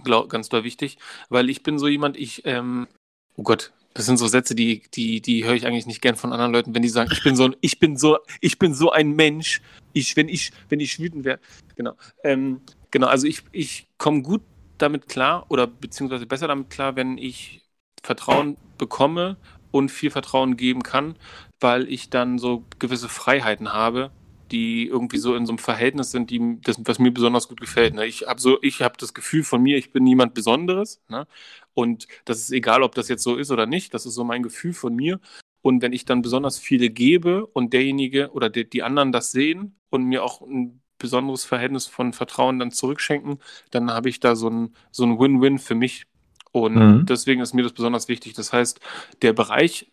glaub, 0.03 0.30
ganz 0.30 0.49
doll 0.49 0.63
wichtig, 0.63 0.97
weil 1.30 1.49
ich 1.49 1.63
bin 1.63 1.80
so 1.80 1.88
jemand, 1.88 2.17
ich, 2.17 2.45
ähm, 2.45 2.88
oh 3.36 3.43
Gott, 3.43 3.73
das 3.93 4.05
sind 4.05 4.17
so 4.17 4.28
Sätze, 4.28 4.53
die, 4.53 4.84
die, 4.93 5.21
die 5.21 5.43
höre 5.43 5.55
ich 5.55 5.65
eigentlich 5.65 5.88
nicht 5.88 6.01
gern 6.01 6.15
von 6.15 6.32
anderen 6.32 6.53
Leuten, 6.53 6.75
wenn 6.75 6.84
die 6.84 6.89
sagen, 6.89 7.09
ich 7.11 7.23
bin 7.23 7.36
so, 7.36 7.51
ich 7.61 7.80
bin 7.80 7.97
so, 7.97 8.19
ich 8.41 8.59
bin 8.59 8.73
so 8.75 8.91
ein 8.91 9.11
Mensch. 9.11 9.61
Ich, 9.93 10.15
wenn 10.15 10.30
ich, 10.30 10.51
wenn 10.69 10.80
ich 10.80 10.99
wütend 10.99 11.25
wäre. 11.25 11.39
Genau. 11.75 11.93
Ähm, 12.23 12.61
genau, 12.91 13.07
also 13.07 13.25
ich, 13.25 13.41
ich 13.51 13.88
komme 13.97 14.21
gut 14.21 14.43
damit 14.78 15.09
klar 15.09 15.47
oder 15.49 15.65
beziehungsweise 15.65 16.28
besser 16.28 16.47
damit 16.47 16.69
klar, 16.69 16.95
wenn 16.95 17.17
ich 17.17 17.63
Vertrauen 18.03 18.57
bekomme 18.78 19.38
und 19.71 19.89
viel 19.89 20.11
Vertrauen 20.11 20.57
geben 20.57 20.84
kann, 20.84 21.15
weil 21.59 21.91
ich 21.91 22.11
dann 22.11 22.38
so 22.38 22.63
gewisse 22.78 23.09
Freiheiten 23.09 23.73
habe, 23.73 24.11
die 24.51 24.87
irgendwie 24.87 25.17
so 25.17 25.35
in 25.35 25.45
so 25.45 25.51
einem 25.51 25.59
Verhältnis 25.59 26.11
sind, 26.11 26.29
die, 26.29 26.59
das, 26.61 26.77
was 26.83 26.99
mir 26.99 27.11
besonders 27.11 27.47
gut 27.47 27.61
gefällt. 27.61 27.93
Ne? 27.93 28.05
Ich 28.05 28.27
habe 28.27 28.39
so, 28.39 28.57
ich 28.61 28.81
habe 28.81 28.95
das 28.97 29.13
Gefühl 29.13 29.43
von 29.43 29.61
mir, 29.61 29.77
ich 29.77 29.91
bin 29.91 30.03
niemand 30.03 30.33
Besonderes. 30.33 31.01
Ne? 31.09 31.27
Und 31.73 32.07
das 32.25 32.39
ist 32.39 32.51
egal, 32.51 32.83
ob 32.83 32.95
das 32.95 33.07
jetzt 33.07 33.23
so 33.23 33.35
ist 33.35 33.51
oder 33.51 33.65
nicht. 33.65 33.93
Das 33.93 34.05
ist 34.05 34.15
so 34.15 34.23
mein 34.23 34.43
Gefühl 34.43 34.73
von 34.73 34.95
mir. 34.95 35.19
Und 35.61 35.81
wenn 35.81 35.93
ich 35.93 36.05
dann 36.05 36.21
besonders 36.21 36.57
viele 36.59 36.89
gebe 36.89 37.45
und 37.45 37.73
derjenige 37.73 38.31
oder 38.31 38.49
die, 38.49 38.69
die 38.69 38.83
anderen 38.83 39.11
das 39.11 39.31
sehen 39.31 39.75
und 39.89 40.03
mir 40.03 40.23
auch 40.23 40.41
ein 40.41 40.81
besonderes 40.97 41.45
Verhältnis 41.45 41.85
von 41.87 42.13
Vertrauen 42.13 42.59
dann 42.59 42.71
zurückschenken, 42.71 43.39
dann 43.71 43.91
habe 43.91 44.09
ich 44.09 44.19
da 44.19 44.35
so 44.35 44.49
ein, 44.49 44.75
so 44.91 45.03
ein 45.03 45.19
Win-Win 45.19 45.59
für 45.59 45.75
mich. 45.75 46.05
Und 46.51 46.75
mhm. 46.75 47.05
deswegen 47.05 47.41
ist 47.41 47.53
mir 47.53 47.63
das 47.63 47.73
besonders 47.73 48.07
wichtig. 48.07 48.33
Das 48.33 48.53
heißt, 48.53 48.79
der 49.21 49.33
Bereich, 49.33 49.91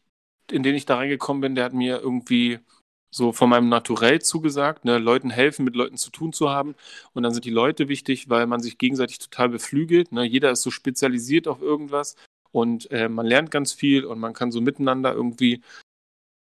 in 0.51 0.63
den 0.63 0.75
ich 0.75 0.87
da 0.87 0.97
reingekommen 0.97 1.41
bin, 1.41 1.55
der 1.55 1.65
hat 1.65 1.75
mir 1.75 2.01
irgendwie 2.01 2.61
so 3.15 3.31
von 3.31 3.49
meinem 3.49 3.69
Naturell 3.69 4.21
zugesagt, 4.21 4.85
ne, 4.85 4.99
Leuten 4.99 5.31
helfen, 5.31 5.65
mit 5.65 5.77
Leuten 5.77 5.97
zu 5.97 6.11
tun 6.11 6.33
zu 6.33 6.51
haben. 6.51 6.75
Und 7.13 7.23
dann 7.23 7.33
sind 7.33 7.45
die 7.45 7.51
Leute 7.51 7.89
wichtig, 7.89 8.29
weil 8.29 8.47
man 8.47 8.61
sich 8.61 8.77
gegenseitig 8.77 9.21
total 9.21 9.51
beflügelt. 9.51 10.11
Ne? 10.11 10.25
Jeder 10.25 10.51
ist 10.51 10.63
so 10.63 10.73
spezialisiert 10.73 11.47
auf 11.47 11.63
irgendwas 11.63 12.17
und 12.51 12.91
äh, 12.91 13.09
man 13.09 13.25
lernt 13.25 13.53
ganz 13.53 13.73
viel 13.73 14.05
und 14.05 14.19
man 14.19 14.33
kann 14.33 14.51
so 14.51 14.61
miteinander 14.61 15.13
irgendwie 15.13 15.63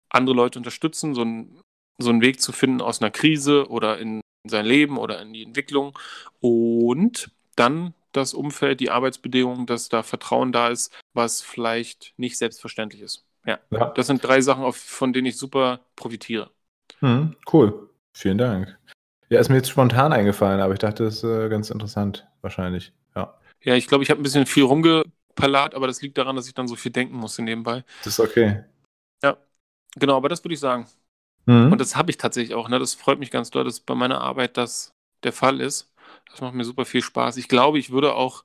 andere 0.09 0.35
Leute 0.35 0.59
unterstützen, 0.59 1.14
so, 1.14 1.23
ein, 1.23 1.61
so 1.99 2.09
einen 2.09 2.23
Weg 2.23 2.41
zu 2.41 2.53
finden 2.53 2.81
aus 2.81 3.03
einer 3.03 3.11
Krise 3.11 3.68
oder 3.68 3.99
in 3.99 4.23
sein 4.49 4.64
Leben 4.64 4.97
oder 4.97 5.20
in 5.20 5.35
die 5.35 5.43
Entwicklung. 5.43 5.99
Und 6.41 7.31
dann 7.55 7.93
das 8.12 8.33
Umfeld, 8.33 8.81
die 8.81 8.91
Arbeitsbedingungen, 8.91 9.66
dass 9.66 9.91
da 9.91 10.03
Vertrauen 10.03 10.53
da 10.53 10.68
ist, 10.68 10.91
was 11.12 11.43
vielleicht 11.43 12.14
nicht 12.16 12.39
selbstverständlich 12.39 13.03
ist. 13.03 13.27
Ja, 13.45 13.59
ja. 13.70 13.91
das 13.91 14.07
sind 14.07 14.25
drei 14.25 14.41
Sachen, 14.41 14.73
von 14.73 15.12
denen 15.12 15.27
ich 15.27 15.37
super 15.37 15.81
profitiere. 15.97 16.51
Hm, 17.03 17.36
cool. 17.53 17.90
Vielen 18.14 18.38
Dank. 18.38 18.78
Ja, 19.28 19.40
ist 19.40 19.48
mir 19.48 19.57
jetzt 19.57 19.70
spontan 19.70 20.12
eingefallen, 20.12 20.61
aber 20.61 20.72
ich 20.72 20.78
dachte, 20.78 21.05
das 21.05 21.16
ist 21.16 21.24
äh, 21.24 21.48
ganz 21.48 21.70
interessant, 21.70 22.26
wahrscheinlich. 22.42 22.92
Ja, 23.16 23.34
ja 23.62 23.74
ich 23.74 23.88
glaube, 23.88 24.05
ich 24.05 24.11
habe 24.11 24.20
ein 24.20 24.22
bisschen 24.22 24.46
viel 24.46 24.64
rumgepallert, 24.64 25.74
aber 25.74 25.86
das 25.86 26.00
liegt 26.00 26.16
daran, 26.16 26.36
dass 26.36 26.46
ich 26.46 26.55
dann 26.55 26.68
so 26.68 26.76
viel 26.76 26.92
denken 26.92 27.16
musste 27.16 27.42
nebenbei. 27.42 27.84
Das 28.05 28.18
ist 28.18 28.20
okay. 28.20 28.64
Ja, 29.22 29.36
genau, 29.96 30.16
aber 30.16 30.28
das 30.28 30.44
würde 30.44 30.55
ich 30.55 30.61
sagen. 30.61 30.86
Mhm. 31.46 31.72
Und 31.72 31.80
das 31.80 31.96
habe 31.96 32.11
ich 32.11 32.18
tatsächlich 32.18 32.55
auch. 32.55 32.68
Ne? 32.68 32.78
Das 32.78 32.94
freut 32.94 33.18
mich 33.18 33.30
ganz 33.30 33.50
doll, 33.50 33.64
dass 33.64 33.80
bei 33.80 33.94
meiner 33.94 34.20
Arbeit 34.20 34.57
das 34.57 34.92
der 35.24 35.32
Fall 35.32 35.61
ist. 35.61 35.92
Das 36.30 36.40
macht 36.40 36.55
mir 36.55 36.64
super 36.64 36.84
viel 36.84 37.03
Spaß. 37.03 37.36
Ich 37.36 37.48
glaube, 37.48 37.78
ich 37.78 37.90
würde 37.90 38.14
auch, 38.14 38.44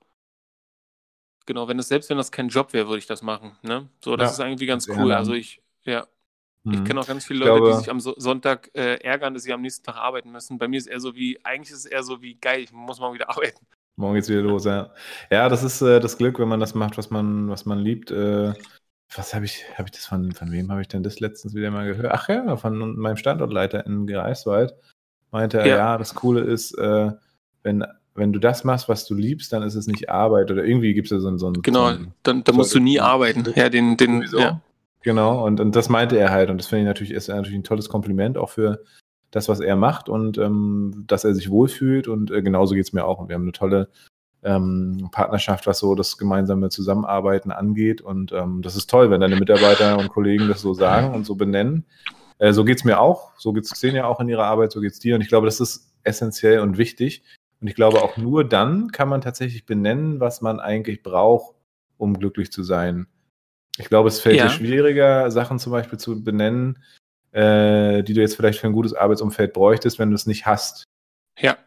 genau, 1.45 1.67
wenn 1.67 1.79
es 1.79 1.89
selbst 1.89 2.09
wenn 2.09 2.17
das 2.17 2.31
kein 2.31 2.47
Job 2.47 2.73
wäre, 2.73 2.87
würde 2.87 2.99
ich 2.99 3.07
das 3.07 3.21
machen. 3.21 3.57
Ne? 3.61 3.89
So, 4.03 4.15
das 4.15 4.37
ja, 4.37 4.45
ist 4.45 4.49
irgendwie 4.49 4.65
ganz 4.65 4.87
cool. 4.87 5.11
Also 5.11 5.33
ich, 5.33 5.61
ja, 5.83 6.07
ich 6.71 6.79
mhm. 6.79 6.83
kenne 6.83 6.99
auch 6.99 7.07
ganz 7.07 7.25
viele 7.25 7.39
Leute, 7.39 7.51
glaube, 7.51 7.71
die 7.71 7.77
sich 7.77 7.89
am 7.89 7.99
Sonntag 7.99 8.69
äh, 8.73 8.95
ärgern, 8.95 9.33
dass 9.33 9.43
sie 9.43 9.53
am 9.53 9.61
nächsten 9.61 9.85
Tag 9.85 9.95
arbeiten 9.95 10.31
müssen. 10.31 10.57
Bei 10.57 10.67
mir 10.67 10.77
ist 10.77 10.87
es 10.87 10.91
eher 10.91 10.99
so 10.99 11.15
wie, 11.15 11.39
eigentlich 11.43 11.71
ist 11.71 11.79
es 11.79 11.85
eher 11.85 12.03
so 12.03 12.21
wie, 12.21 12.35
geil, 12.35 12.61
ich 12.61 12.73
muss 12.73 12.99
morgen 12.99 13.15
wieder 13.15 13.29
arbeiten. 13.35 13.65
Morgen 13.95 14.15
geht's 14.15 14.29
wieder 14.29 14.41
los, 14.41 14.65
ja. 14.65 14.91
Ja, 15.31 15.49
das 15.49 15.63
ist 15.63 15.81
äh, 15.81 15.99
das 15.99 16.17
Glück, 16.17 16.39
wenn 16.39 16.47
man 16.47 16.59
das 16.59 16.75
macht, 16.75 16.97
was 16.97 17.09
man, 17.09 17.49
was 17.49 17.65
man 17.65 17.79
liebt. 17.79 18.11
Äh, 18.11 18.53
was 19.15 19.33
habe 19.33 19.45
ich, 19.45 19.63
habe 19.77 19.87
ich 19.87 19.91
das 19.91 20.05
von, 20.05 20.33
von 20.33 20.51
wem 20.51 20.69
habe 20.69 20.81
ich 20.81 20.87
denn 20.87 21.03
das 21.03 21.19
letztens 21.19 21.55
wieder 21.55 21.71
mal 21.71 21.87
gehört? 21.87 22.11
Ach 22.11 22.27
ja, 22.27 22.57
von 22.57 22.97
meinem 22.97 23.17
Standortleiter 23.17 23.85
in 23.85 24.05
Greifswald. 24.05 24.75
Meinte 25.31 25.59
er, 25.59 25.67
ja. 25.67 25.77
ja, 25.77 25.97
das 25.97 26.13
Coole 26.15 26.41
ist, 26.41 26.77
äh, 26.77 27.11
wenn, 27.63 27.85
wenn 28.15 28.33
du 28.33 28.39
das 28.39 28.63
machst, 28.63 28.89
was 28.89 29.05
du 29.05 29.15
liebst, 29.15 29.53
dann 29.53 29.63
ist 29.63 29.75
es 29.75 29.87
nicht 29.87 30.09
Arbeit 30.09 30.51
oder 30.51 30.63
irgendwie 30.63 30.93
gibt 30.93 31.07
es 31.07 31.11
ja 31.11 31.19
so, 31.19 31.37
so 31.37 31.47
einen. 31.47 31.61
Genau, 31.61 31.87
so 31.87 31.95
einen, 31.95 32.13
dann, 32.23 32.43
dann 32.43 32.55
musst 32.55 32.75
du 32.75 32.79
nie 32.79 32.99
arbeiten. 32.99 33.45
Ja, 33.55 33.69
den, 33.69 33.95
den, 33.95 34.25
ja. 34.37 34.61
Genau, 35.07 35.45
und, 35.45 35.61
und 35.61 35.73
das 35.73 35.87
meinte 35.87 36.19
er 36.19 36.31
halt. 36.31 36.49
Und 36.49 36.57
das 36.57 36.67
finde 36.67 36.81
ich 36.81 36.87
natürlich, 36.87 37.13
ist 37.13 37.29
natürlich 37.29 37.55
ein 37.57 37.63
tolles 37.63 37.87
Kompliment 37.87 38.37
auch 38.37 38.49
für 38.49 38.83
das, 39.31 39.47
was 39.47 39.61
er 39.61 39.77
macht 39.77 40.09
und 40.09 40.37
ähm, 40.37 41.05
dass 41.07 41.23
er 41.23 41.33
sich 41.33 41.49
wohlfühlt. 41.49 42.09
Und 42.09 42.29
äh, 42.29 42.41
genauso 42.41 42.75
geht 42.75 42.87
es 42.87 42.91
mir 42.91 43.05
auch. 43.05 43.17
Und 43.17 43.29
wir 43.29 43.35
haben 43.35 43.43
eine 43.43 43.53
tolle 43.53 43.87
ähm, 44.43 45.07
Partnerschaft, 45.13 45.65
was 45.65 45.79
so 45.79 45.95
das 45.95 46.17
gemeinsame 46.17 46.67
Zusammenarbeiten 46.67 47.53
angeht. 47.53 48.01
Und 48.01 48.33
ähm, 48.33 48.61
das 48.61 48.75
ist 48.75 48.89
toll, 48.89 49.09
wenn 49.09 49.21
deine 49.21 49.37
Mitarbeiter 49.37 49.97
und 49.97 50.09
Kollegen 50.09 50.49
das 50.49 50.59
so 50.59 50.73
sagen 50.73 51.15
und 51.15 51.25
so 51.25 51.35
benennen. 51.35 51.85
Äh, 52.37 52.51
so 52.51 52.65
geht 52.65 52.79
es 52.79 52.83
mir 52.83 52.99
auch. 52.99 53.31
So 53.37 53.53
geht 53.53 53.63
es 53.63 53.71
Xenia 53.71 54.07
auch 54.07 54.19
in 54.19 54.27
ihrer 54.27 54.43
Arbeit, 54.43 54.73
so 54.73 54.81
geht 54.81 54.91
es 54.91 54.99
dir. 54.99 55.15
Und 55.15 55.21
ich 55.21 55.29
glaube, 55.29 55.47
das 55.47 55.61
ist 55.61 55.93
essentiell 56.03 56.59
und 56.59 56.77
wichtig, 56.77 57.23
Und 57.61 57.69
ich 57.69 57.75
glaube, 57.75 58.01
auch 58.03 58.17
nur 58.17 58.43
dann 58.43 58.91
kann 58.91 59.07
man 59.07 59.21
tatsächlich 59.21 59.65
benennen, 59.65 60.19
was 60.19 60.41
man 60.41 60.59
eigentlich 60.59 61.01
braucht, 61.01 61.55
um 61.97 62.13
glücklich 62.19 62.51
zu 62.51 62.61
sein. 62.63 63.07
Ich 63.77 63.89
glaube, 63.89 64.09
es 64.09 64.19
fällt 64.19 64.37
Ja. 64.37 64.47
dir 64.47 64.49
schwieriger, 64.49 65.29
Sachen 65.31 65.59
zum 65.59 65.71
Beispiel 65.71 65.99
zu 65.99 66.23
benennen, 66.23 66.83
äh, 67.31 68.03
die 68.03 68.13
du 68.13 68.21
jetzt 68.21 68.35
vielleicht 68.35 68.59
für 68.59 68.67
ein 68.67 68.73
gutes 68.73 68.93
Arbeitsumfeld 68.93 69.53
bräuchtest, 69.53 69.99
wenn 69.99 70.09
du 70.09 70.15
es 70.15 70.25
nicht 70.25 70.45
hast. 70.45 70.83
Ja, 71.39 71.57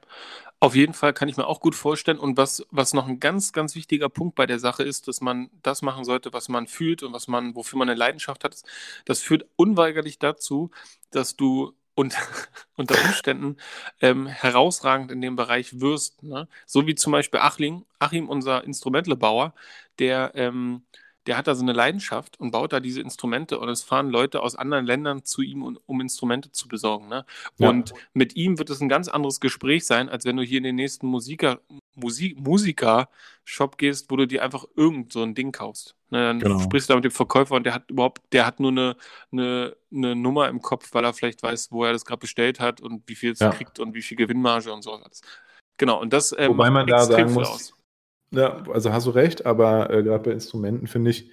auf 0.58 0.74
jeden 0.74 0.92
Fall 0.92 1.14
kann 1.14 1.28
ich 1.28 1.36
mir 1.36 1.46
auch 1.46 1.60
gut 1.60 1.74
vorstellen. 1.74 2.18
Und 2.18 2.36
was, 2.36 2.66
was 2.70 2.92
noch 2.92 3.06
ein 3.08 3.20
ganz, 3.20 3.52
ganz 3.52 3.74
wichtiger 3.74 4.08
Punkt 4.08 4.34
bei 4.34 4.46
der 4.46 4.58
Sache 4.58 4.82
ist, 4.82 5.08
dass 5.08 5.20
man 5.20 5.50
das 5.62 5.82
machen 5.82 6.04
sollte, 6.04 6.32
was 6.32 6.48
man 6.48 6.66
fühlt 6.66 7.02
und 7.02 7.12
was 7.12 7.28
man, 7.28 7.54
wofür 7.54 7.78
man 7.78 7.88
eine 7.88 7.98
Leidenschaft 7.98 8.44
hat. 8.44 8.60
Das 9.04 9.20
führt 9.20 9.46
unweigerlich 9.56 10.18
dazu, 10.18 10.70
dass 11.10 11.36
du 11.36 11.72
und, 11.94 12.14
unter 12.76 12.94
Umständen 13.04 13.56
ähm, 14.00 14.26
herausragend 14.26 15.10
in 15.12 15.20
dem 15.20 15.36
Bereich 15.36 15.80
wirst. 15.80 16.22
Ne? 16.22 16.48
So 16.66 16.86
wie 16.86 16.94
zum 16.94 17.12
Beispiel 17.12 17.40
Achim, 17.40 17.86
Achim 17.98 18.28
unser 18.28 18.64
Instrumentlebauer, 18.64 19.54
der, 19.98 20.32
ähm, 20.34 20.82
der 21.26 21.36
hat 21.36 21.46
da 21.46 21.54
so 21.54 21.62
eine 21.62 21.72
Leidenschaft 21.72 22.40
und 22.40 22.50
baut 22.50 22.72
da 22.72 22.80
diese 22.80 23.00
Instrumente 23.00 23.58
und 23.58 23.68
es 23.68 23.82
fahren 23.82 24.08
Leute 24.08 24.40
aus 24.42 24.56
anderen 24.56 24.86
Ländern 24.86 25.24
zu 25.24 25.42
ihm, 25.42 25.62
um, 25.62 25.78
um 25.86 26.00
Instrumente 26.00 26.50
zu 26.50 26.66
besorgen. 26.68 27.08
Ne? 27.08 27.26
Ja. 27.58 27.68
Und 27.68 27.92
mit 28.14 28.36
ihm 28.36 28.58
wird 28.58 28.70
es 28.70 28.80
ein 28.80 28.88
ganz 28.88 29.08
anderes 29.08 29.40
Gespräch 29.40 29.84
sein, 29.84 30.08
als 30.08 30.24
wenn 30.24 30.36
du 30.36 30.42
hier 30.42 30.58
in 30.58 30.64
den 30.64 30.76
nächsten 30.76 31.06
Musiker, 31.06 31.60
Musik, 31.94 32.38
Musiker-Shop 32.40 33.76
gehst, 33.78 34.10
wo 34.10 34.16
du 34.16 34.26
dir 34.26 34.42
einfach 34.42 34.64
irgend 34.76 35.12
so 35.12 35.22
ein 35.22 35.34
Ding 35.34 35.52
kaufst. 35.52 35.94
Ne, 36.10 36.20
dann 36.20 36.38
Genau. 36.40 36.58
sprichst 36.60 36.88
du 36.88 36.92
da 36.92 36.96
mit 36.96 37.04
dem 37.04 37.12
Verkäufer 37.12 37.54
und 37.54 37.64
der 37.64 37.74
hat 37.74 37.90
überhaupt, 37.90 38.22
der 38.32 38.46
hat 38.46 38.58
nur 38.58 38.70
eine, 38.70 38.96
eine, 39.30 39.76
eine 39.92 40.16
Nummer 40.16 40.48
im 40.48 40.60
Kopf, 40.62 40.88
weil 40.92 41.04
er 41.04 41.12
vielleicht 41.12 41.42
weiß, 41.42 41.70
wo 41.70 41.84
er 41.84 41.92
das 41.92 42.04
gerade 42.04 42.20
bestellt 42.20 42.58
hat 42.60 42.80
und 42.80 43.02
wie 43.06 43.14
viel 43.14 43.32
es 43.32 43.40
Ja. 43.40 43.50
kriegt 43.50 43.78
und 43.78 43.94
wie 43.94 44.02
viel 44.02 44.16
Gewinnmarge 44.16 44.72
und 44.72 44.82
so 44.82 44.92
alles. 44.92 45.20
Genau, 45.76 46.00
und 46.00 46.12
das 46.12 46.34
ähm, 46.36 46.50
Wobei 46.52 46.70
man 46.70 46.86
da 46.86 47.04
sagen 47.04 47.32
muss, 47.32 47.74
Ja, 48.32 48.62
also 48.72 48.92
hast 48.92 49.06
du 49.06 49.10
recht, 49.10 49.44
aber 49.46 49.90
äh, 49.90 50.02
gerade 50.02 50.24
bei 50.24 50.30
Instrumenten 50.32 50.86
finde 50.86 51.10
ich, 51.10 51.30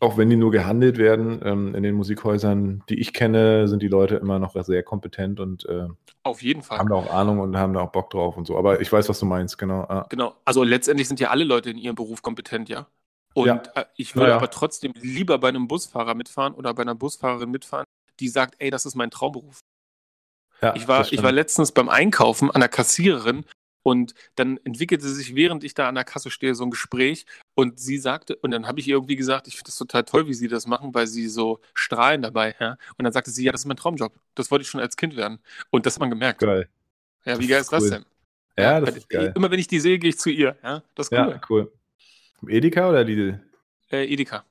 auch 0.00 0.16
wenn 0.16 0.30
die 0.30 0.36
nur 0.36 0.50
gehandelt 0.50 0.96
werden, 0.96 1.40
ähm, 1.44 1.74
in 1.74 1.82
den 1.82 1.94
Musikhäusern, 1.94 2.82
die 2.88 2.98
ich 2.98 3.12
kenne, 3.12 3.68
sind 3.68 3.82
die 3.82 3.88
Leute 3.88 4.16
immer 4.16 4.38
noch 4.38 4.54
sehr 4.64 4.82
kompetent 4.82 5.40
und 5.40 5.66
äh, 5.66 5.88
Auf 6.22 6.42
jeden 6.42 6.62
Fall. 6.62 6.78
haben 6.78 6.88
da 6.88 6.94
auch 6.94 7.10
Ahnung 7.12 7.40
und 7.40 7.56
haben 7.56 7.74
da 7.74 7.80
auch 7.80 7.92
Bock 7.92 8.08
drauf 8.10 8.36
und 8.36 8.46
so. 8.46 8.56
Aber 8.56 8.80
ich 8.80 8.90
weiß, 8.90 9.08
was 9.08 9.20
du 9.20 9.26
meinst, 9.26 9.58
genau. 9.58 9.82
Ah. 9.82 10.06
Genau, 10.08 10.34
also 10.44 10.62
letztendlich 10.62 11.08
sind 11.08 11.20
ja 11.20 11.30
alle 11.30 11.44
Leute 11.44 11.70
in 11.70 11.76
ihrem 11.78 11.94
Beruf 11.96 12.22
kompetent, 12.22 12.68
ja. 12.70 12.86
Und 13.34 13.46
Ja. 13.46 13.62
äh, 13.74 13.84
ich 13.96 14.16
würde 14.16 14.30
Ja, 14.30 14.36
aber 14.36 14.48
trotzdem 14.48 14.92
lieber 14.98 15.38
bei 15.38 15.48
einem 15.48 15.68
Busfahrer 15.68 16.14
mitfahren 16.14 16.54
oder 16.54 16.72
bei 16.72 16.82
einer 16.82 16.94
Busfahrerin 16.94 17.50
mitfahren, 17.50 17.84
die 18.18 18.28
sagt, 18.28 18.54
ey, 18.58 18.70
das 18.70 18.86
ist 18.86 18.94
mein 18.94 19.10
Traumberuf. 19.10 19.58
Ja, 20.62 20.74
Ich 20.74 20.88
war, 20.88 21.12
ich 21.12 21.22
war 21.22 21.32
letztens 21.32 21.72
beim 21.72 21.90
Einkaufen 21.90 22.50
an 22.50 22.60
der 22.60 22.70
Kassiererin 22.70 23.44
und 23.86 24.14
dann 24.34 24.58
entwickelte 24.64 25.08
sich, 25.08 25.36
während 25.36 25.62
ich 25.62 25.72
da 25.72 25.88
an 25.88 25.94
der 25.94 26.02
Kasse 26.02 26.28
stehe, 26.28 26.56
so 26.56 26.64
ein 26.64 26.70
Gespräch 26.70 27.24
und 27.54 27.78
sie 27.78 27.98
sagte, 27.98 28.34
und 28.34 28.50
dann 28.50 28.66
habe 28.66 28.80
ich 28.80 28.88
ihr 28.88 28.96
irgendwie 28.96 29.14
gesagt, 29.14 29.46
ich 29.46 29.54
finde 29.54 29.66
das 29.66 29.76
total 29.76 30.02
toll, 30.02 30.26
wie 30.26 30.34
sie 30.34 30.48
das 30.48 30.66
machen, 30.66 30.92
weil 30.92 31.06
sie 31.06 31.28
so 31.28 31.60
strahlen 31.72 32.20
dabei, 32.20 32.56
ja. 32.58 32.78
Und 32.98 33.04
dann 33.04 33.12
sagte 33.12 33.30
sie, 33.30 33.44
ja, 33.44 33.52
das 33.52 33.60
ist 33.60 33.66
mein 33.66 33.76
Traumjob. 33.76 34.12
Das 34.34 34.50
wollte 34.50 34.64
ich 34.64 34.68
schon 34.68 34.80
als 34.80 34.96
Kind 34.96 35.14
werden. 35.14 35.38
Und 35.70 35.86
das 35.86 35.94
hat 35.94 36.00
man 36.00 36.10
gemerkt. 36.10 36.40
geil. 36.40 36.68
Ja, 37.24 37.38
wie 37.38 37.46
geil 37.46 37.60
ist 37.60 37.66
ist 37.66 37.72
das 37.74 37.84
cool. 37.84 37.90
denn? 37.90 38.04
Ja, 38.58 38.80
das 38.80 38.96
ist 38.96 39.08
geil. 39.08 39.32
Immer 39.36 39.52
wenn 39.52 39.60
ich 39.60 39.68
die 39.68 39.78
sehe, 39.78 40.00
gehe 40.00 40.10
ich 40.10 40.18
zu 40.18 40.30
ihr. 40.30 40.56
Ja, 40.64 40.82
das 40.96 41.06
ist 41.06 41.12
cool. 41.12 41.18
Ja, 41.18 41.40
cool. 41.48 41.72
Edeka 42.48 42.88
oder 42.90 43.04
Lidl? 43.04 43.40
Äh, 43.92 44.12
Edeka. 44.12 44.44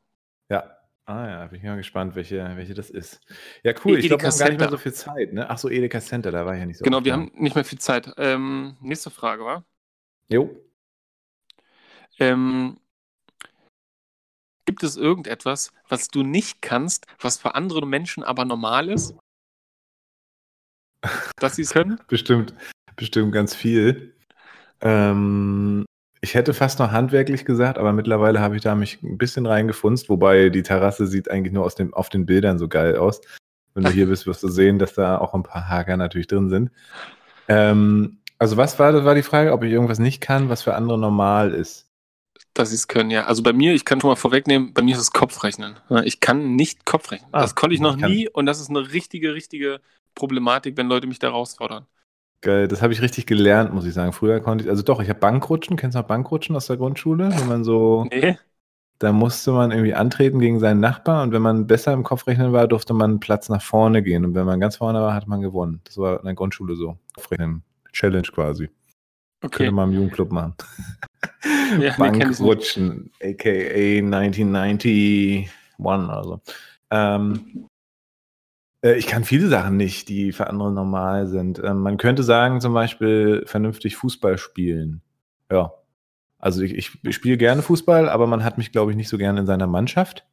Ja. 0.50 0.75
Ah 1.08 1.28
ja, 1.28 1.46
bin 1.48 1.60
ich 1.60 1.64
mal 1.64 1.78
gespannt, 1.78 2.16
welche, 2.16 2.38
welche 2.56 2.74
das 2.74 2.90
ist. 2.90 3.22
Ja, 3.62 3.74
cool. 3.84 4.00
Ich 4.00 4.06
Edeka 4.06 4.18
glaube, 4.18 4.24
wir 4.24 4.30
haben 4.32 4.40
gar 4.40 4.50
nicht 4.50 4.60
mehr 4.60 4.70
so 4.70 4.78
viel 4.78 4.94
Zeit. 4.94 5.34
Ne? 5.34 5.48
Ach 5.48 5.58
so, 5.58 5.70
Edeka 5.70 6.00
Center, 6.02 6.32
da 6.32 6.46
war 6.48 6.54
ich 6.54 6.60
ja 6.60 6.66
nicht 6.66 6.78
so. 6.78 6.84
Genau, 6.84 6.98
oft, 6.98 7.06
wir 7.06 7.12
ja. 7.12 7.18
haben 7.18 7.32
nicht 7.36 7.56
mehr 7.56 7.64
viel 7.64 7.78
Zeit. 7.78 8.12
Ähm, 8.18 8.76
nächste 8.82 9.12
Frage, 9.12 9.46
war? 9.46 9.64
Jo. 10.30 10.50
Ähm, 12.18 12.80
gibt 14.66 14.82
es 14.82 14.98
irgendetwas, 14.98 15.72
was 15.88 16.08
du 16.08 16.24
nicht 16.24 16.64
kannst, 16.64 17.06
was 17.20 17.38
für 17.38 17.54
andere 17.54 17.86
Menschen 17.86 18.24
aber 18.24 18.46
normal 18.46 18.90
ist? 18.90 19.16
Dass 21.38 21.56
sie 21.56 21.62
es 21.62 21.72
können? 21.72 22.00
Bestimmt, 22.08 22.56
bestimmt 22.96 23.32
ganz 23.32 23.54
viel. 23.54 24.16
Ähm, 24.82 25.86
ich 26.26 26.34
hätte 26.34 26.56
fast 26.56 26.80
noch 26.80 26.92
handwerklich 26.92 27.46
gesagt, 27.46 27.78
aber 27.78 27.94
mittlerweile 27.94 28.40
habe 28.40 28.56
ich 28.56 28.64
da 28.64 28.74
mich 28.74 28.98
ein 29.04 29.20
bisschen 29.20 29.46
reingefunzt, 29.46 30.10
wobei 30.10 30.50
die 30.50 30.64
Terrasse 30.64 31.06
sieht 31.06 31.30
eigentlich 31.30 31.54
nur 31.54 31.64
aus 31.64 31.76
dem, 31.76 31.94
auf 31.94 32.10
den 32.10 32.26
Bildern 32.26 32.58
so 32.58 32.68
geil 32.68 32.96
aus. 32.96 33.22
Wenn 33.76 33.84
du 33.84 33.92
hier 33.92 34.08
bist, 34.10 34.26
wirst 34.26 34.42
du 34.42 34.48
sehen, 34.48 34.80
dass 34.80 34.96
da 34.96 35.20
auch 35.20 35.36
ein 35.36 35.44
paar 35.44 35.70
Haker 35.70 35.98
natürlich 35.98 36.26
drin 36.26 36.50
sind. 36.50 36.72
Ähm, 37.48 38.18
also 38.40 38.58
was 38.58 38.80
war, 38.80 38.92
das 38.92 39.06
war 39.06 39.14
die 39.14 39.22
Frage, 39.22 39.54
ob 39.54 39.62
ich 39.62 39.72
irgendwas 39.72 40.00
nicht 40.00 40.20
kann, 40.20 40.50
was 40.50 40.64
für 40.64 40.74
andere 40.74 40.98
normal 40.98 41.54
ist. 41.54 41.92
Dass 42.56 42.70
sie 42.72 42.76
es 42.76 42.88
können, 42.88 43.12
ja. 43.12 43.26
Also 43.26 43.44
bei 43.44 43.54
mir, 43.54 43.76
ich 43.76 43.86
kann 43.86 44.02
schon 44.02 44.10
mal 44.10 44.16
vorwegnehmen, 44.16 44.74
bei 44.74 44.82
mir 44.82 44.96
ist 44.96 45.02
es 45.02 45.12
Kopfrechnen. 45.12 45.76
Ich 46.06 46.22
kann 46.22 46.56
nicht 46.56 46.86
Kopfrechnen. 46.86 47.30
Ah, 47.34 47.42
das 47.42 47.54
konnte 47.54 47.76
ich 47.76 47.82
noch 47.82 47.98
ich 47.98 48.04
nie 48.04 48.30
und 48.30 48.48
das 48.48 48.60
ist 48.60 48.72
eine 48.72 48.94
richtige, 48.94 49.36
richtige 49.36 49.80
Problematik, 50.16 50.76
wenn 50.76 50.88
Leute 50.88 51.06
mich 51.06 51.20
da 51.20 51.28
herausfordern. 51.28 51.86
Geil, 52.42 52.68
das 52.68 52.82
habe 52.82 52.94
ich 52.94 53.02
richtig 53.02 53.26
gelernt, 53.26 53.74
muss 53.74 53.86
ich 53.86 53.94
sagen. 53.94 54.14
Früher 54.14 54.40
konnte 54.40 54.66
ich, 54.66 54.70
also 54.70 54.84
doch, 54.84 55.02
ich 55.02 55.10
habe 55.10 55.20
Bankrutschen, 55.20 55.78
kennst 55.78 55.96
du 55.96 56.00
noch 56.00 56.08
Bankrutschen 56.08 56.56
aus 56.56 56.68
der 56.68 56.78
Grundschule? 56.78 57.30
Wenn 57.36 57.48
man 57.48 57.64
so, 57.64 58.06
Nee? 58.12 58.38
da 59.00 59.12
musste 59.12 59.52
man 59.52 59.72
irgendwie 59.72 59.94
antreten 59.94 60.40
gegen 60.40 60.60
seinen 60.60 60.80
Nachbar 60.80 61.24
und 61.24 61.32
wenn 61.32 61.42
man 61.42 61.68
besser 61.68 61.94
im 61.94 62.04
Kopfrechnen 62.04 62.54
war, 62.54 62.68
durfte 62.68 62.94
man 62.94 63.12
einen 63.12 63.20
Platz 63.20 63.50
nach 63.50 63.62
vorne 63.62 64.04
gehen 64.04 64.26
und 64.26 64.36
wenn 64.36 64.46
man 64.46 64.60
ganz 64.60 64.78
vorne 64.78 65.02
war, 65.02 65.14
hat 65.14 65.28
man 65.28 65.42
gewonnen. 65.42 65.82
Das 65.86 65.98
war 65.98 66.20
in 66.20 66.26
der 66.26 66.36
Grundschule 66.36 66.76
so. 66.76 66.98
Kopfrechnen, 67.16 67.64
Challenge 67.92 68.28
quasi. 68.28 68.70
Okay. 69.44 69.58
Könnte 69.58 69.72
man 69.74 69.90
im 69.90 69.96
Jugendclub 69.96 70.32
machen. 70.32 70.54
Ja. 71.80 71.96
Bankrutschen, 71.98 73.12
aka 73.22 73.50
1991 73.50 75.50
oder 75.80 76.24
so. 76.24 76.42
Ähm, 76.92 77.40
äh, 77.56 77.60
ich 78.94 79.08
kann 79.08 79.24
viele 79.24 79.48
Sachen 79.48 79.78
nicht, 79.78 80.10
die 80.10 80.32
für 80.32 80.48
andere 80.48 80.72
normal 80.72 81.28
sind. 81.28 81.60
Ähm, 81.64 81.80
man 81.80 81.98
könnte 81.98 82.24
sagen, 82.24 82.62
zum 82.62 82.74
Beispiel 82.74 83.44
vernünftig 83.46 83.96
Fußball 83.96 84.38
spielen. 84.38 85.02
Ja. 85.52 85.74
Also 86.38 86.62
ich, 86.62 86.76
ich, 86.76 87.04
ich 87.04 87.16
spiele 87.16 87.38
gerne 87.38 87.62
Fußball, 87.62 88.10
aber 88.10 88.28
man 88.28 88.44
hat 88.44 88.58
mich, 88.58 88.72
glaube 88.72 88.92
ich, 88.92 88.98
nicht 88.98 89.10
so 89.10 89.18
gerne 89.18 89.40
in 89.40 89.46
seiner 89.48 89.68
Mannschaft. 89.68 90.26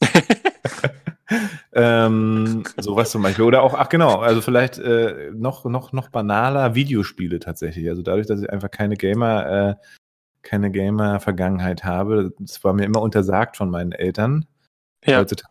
ähm, 1.72 2.64
sowas 2.78 3.10
zum 3.10 3.22
Beispiel. 3.22 3.44
Oder 3.44 3.62
auch, 3.62 3.74
ach 3.74 3.88
genau, 3.88 4.20
also 4.20 4.40
vielleicht 4.40 4.78
äh, 4.78 5.30
noch, 5.34 5.64
noch, 5.64 5.92
noch 5.92 6.08
banaler 6.08 6.74
Videospiele 6.74 7.40
tatsächlich. 7.40 7.88
Also 7.88 8.02
dadurch, 8.02 8.26
dass 8.26 8.40
ich 8.40 8.48
einfach 8.48 8.70
keine 8.70 8.96
Gamer, 8.96 9.46
äh, 9.46 9.74
keine 10.42 10.70
Gamer-Vergangenheit 10.70 11.84
habe, 11.84 12.32
das 12.38 12.64
war 12.64 12.72
mir 12.72 12.84
immer 12.84 13.02
untersagt 13.02 13.56
von 13.56 13.68
meinen 13.68 13.92
Eltern. 13.92 14.46
Ja. 15.04 15.18
Heutzutage 15.18 15.48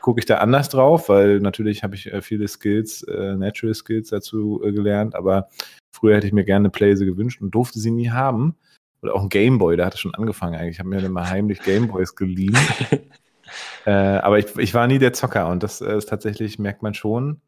gucke 0.00 0.20
ich 0.20 0.26
da 0.26 0.38
anders 0.38 0.68
drauf, 0.68 1.08
weil 1.08 1.40
natürlich 1.40 1.82
habe 1.82 1.94
ich 1.94 2.12
äh, 2.12 2.22
viele 2.22 2.48
Skills, 2.48 3.02
äh, 3.04 3.36
Natural 3.36 3.74
Skills 3.74 4.10
dazu 4.10 4.62
äh, 4.64 4.72
gelernt, 4.72 5.14
aber 5.14 5.48
früher 5.92 6.16
hätte 6.16 6.26
ich 6.26 6.32
mir 6.32 6.44
gerne 6.44 6.64
eine 6.64 6.70
Playse 6.70 7.06
gewünscht 7.06 7.40
und 7.40 7.52
durfte 7.52 7.78
sie 7.78 7.90
nie 7.90 8.10
haben. 8.10 8.56
Oder 9.02 9.14
auch 9.14 9.22
ein 9.22 9.28
Gameboy, 9.28 9.76
da 9.76 9.86
hat 9.86 9.94
es 9.94 10.00
schon 10.00 10.14
angefangen 10.14 10.54
eigentlich. 10.54 10.76
Ich 10.76 10.78
habe 10.78 10.88
mir 10.88 11.00
dann 11.00 11.12
mal 11.12 11.28
heimlich 11.28 11.60
Gameboys 11.60 12.16
geliehen. 12.16 12.56
äh, 13.86 13.90
aber 13.90 14.38
ich, 14.38 14.56
ich 14.56 14.72
war 14.72 14.86
nie 14.86 14.98
der 14.98 15.12
Zocker 15.12 15.48
und 15.48 15.62
das 15.62 15.80
ist 15.82 16.08
tatsächlich, 16.08 16.58
merkt 16.58 16.82
man 16.82 16.94
schon, 16.94 17.40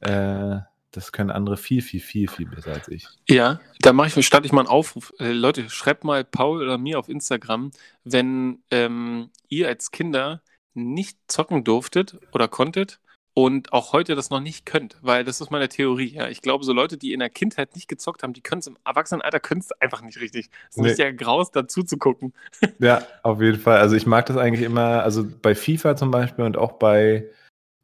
das 0.00 1.12
können 1.12 1.30
andere 1.30 1.56
viel, 1.56 1.80
viel, 1.80 2.00
viel, 2.00 2.28
viel 2.28 2.46
besser 2.46 2.72
als 2.72 2.88
ich. 2.88 3.06
Ja, 3.26 3.58
da 3.80 3.94
mache 3.94 4.20
ich, 4.20 4.26
starte 4.26 4.44
ich 4.44 4.52
mal 4.52 4.62
einen 4.62 4.68
Aufruf. 4.68 5.14
Leute, 5.18 5.70
schreibt 5.70 6.04
mal 6.04 6.24
Paul 6.24 6.62
oder 6.62 6.76
mir 6.76 6.98
auf 6.98 7.08
Instagram, 7.08 7.70
wenn 8.02 8.58
ähm, 8.70 9.30
ihr 9.48 9.68
als 9.68 9.92
Kinder 9.92 10.42
nicht 10.74 11.18
zocken 11.28 11.64
durftet 11.64 12.18
oder 12.32 12.48
konntet 12.48 13.00
und 13.34 13.72
auch 13.72 13.92
heute 13.92 14.14
das 14.14 14.30
noch 14.30 14.40
nicht 14.40 14.64
könnt, 14.64 14.96
weil 15.02 15.24
das 15.24 15.40
ist 15.40 15.50
meine 15.50 15.68
Theorie. 15.68 16.14
Ja, 16.14 16.28
ich 16.28 16.40
glaube, 16.40 16.64
so 16.64 16.72
Leute, 16.72 16.96
die 16.96 17.12
in 17.12 17.18
der 17.18 17.30
Kindheit 17.30 17.74
nicht 17.74 17.88
gezockt 17.88 18.22
haben, 18.22 18.32
die 18.32 18.42
können 18.42 18.60
es 18.60 18.66
im 18.68 18.78
Erwachsenenalter 18.84 19.40
können 19.40 19.60
es 19.60 19.72
einfach 19.80 20.02
nicht 20.02 20.20
richtig. 20.20 20.50
Es 20.70 20.76
ist 20.76 20.82
Nee. 20.82 20.88
richtiger 20.88 21.12
Graus, 21.12 21.50
dazu 21.50 21.82
zu 21.82 21.98
gucken. 21.98 22.32
Ja, 22.78 23.02
auf 23.22 23.40
jeden 23.40 23.58
Fall. 23.58 23.78
Also 23.78 23.96
ich 23.96 24.06
mag 24.06 24.26
das 24.26 24.36
eigentlich 24.36 24.64
immer, 24.64 25.02
also 25.02 25.24
bei 25.42 25.54
FIFA 25.54 25.96
zum 25.96 26.10
Beispiel 26.10 26.44
und 26.44 26.56
auch 26.56 26.72
bei 26.72 27.28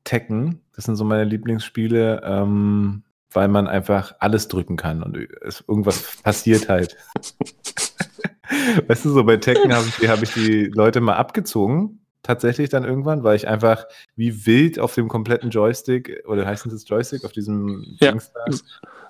Tekken, 0.05 0.61
das 0.75 0.85
sind 0.85 0.97
so 0.97 1.05
meine 1.05 1.25
Lieblingsspiele, 1.25 2.23
ähm, 2.25 3.03
weil 3.33 3.49
man 3.49 3.67
einfach 3.67 4.15
alles 4.21 4.49
drücken 4.49 4.77
kann 4.77 5.03
und 5.03 5.17
es, 5.43 5.65
irgendwas 5.67 6.19
passiert 6.23 6.69
halt. 6.69 6.97
weißt 8.87 9.05
du, 9.05 9.11
so 9.11 9.25
bei 9.25 9.37
Tekken 9.37 9.73
habe 9.73 9.87
ich, 9.87 10.09
hab 10.09 10.23
ich 10.23 10.33
die 10.33 10.67
Leute 10.67 11.01
mal 11.01 11.17
abgezogen, 11.17 12.00
tatsächlich 12.23 12.69
dann 12.69 12.85
irgendwann, 12.85 13.25
weil 13.25 13.37
ich 13.37 13.49
einfach 13.49 13.87
wie 14.17 14.47
wild 14.47 14.79
auf 14.79 14.95
dem 14.95 15.09
kompletten 15.09 15.51
Joystick, 15.51 16.23
oder 16.27 16.47
heißt 16.47 16.67
es 16.67 16.89
Joystick, 16.89 17.25
auf 17.25 17.33
diesem 17.33 17.97
Ja. 18.01 18.11
Dings 18.13 18.33
da, 18.33 18.45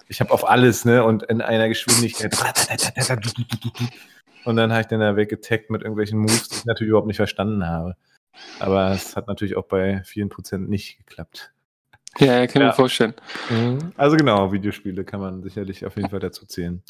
ich 0.09 0.21
habe 0.21 0.33
auf 0.33 0.49
alles, 0.49 0.85
ne, 0.85 1.05
und 1.05 1.23
in 1.25 1.41
einer 1.41 1.69
Geschwindigkeit. 1.69 2.37
Und 4.45 4.57
dann 4.57 4.73
habe 4.73 4.81
ich 4.81 4.87
den 4.87 5.01
da 5.01 5.17
weggetaggt 5.17 5.71
mit 5.71 5.83
irgendwelchen 5.83 6.19
Moves, 6.19 6.49
die 6.49 6.57
ich 6.57 6.65
natürlich 6.65 6.89
überhaupt 6.91 7.07
nicht 7.07 7.17
verstanden 7.17 7.67
habe. 7.67 7.97
Aber 8.59 8.93
es 8.93 9.17
hat 9.17 9.27
natürlich 9.29 9.57
auch 9.57 9.67
bei 9.67 10.03
vielen 10.05 10.29
Prozent 10.29 10.69
nicht 10.69 10.99
geklappt. 10.99 11.53
Ja, 12.19 12.47
kann 12.47 12.49
ich 12.49 12.55
Ja. 12.55 12.67
mir 12.67 12.73
vorstellen. 12.73 13.15
Mhm. 13.51 13.93
Also 13.97 14.17
genau, 14.17 14.53
Videospiele 14.53 15.05
kann 15.05 15.21
man 15.21 15.43
sicherlich 15.43 15.87
auf 15.87 15.97
jeden 15.97 16.11
Fall 16.11 16.21
dazu 16.21 16.47
zählen. 16.47 16.83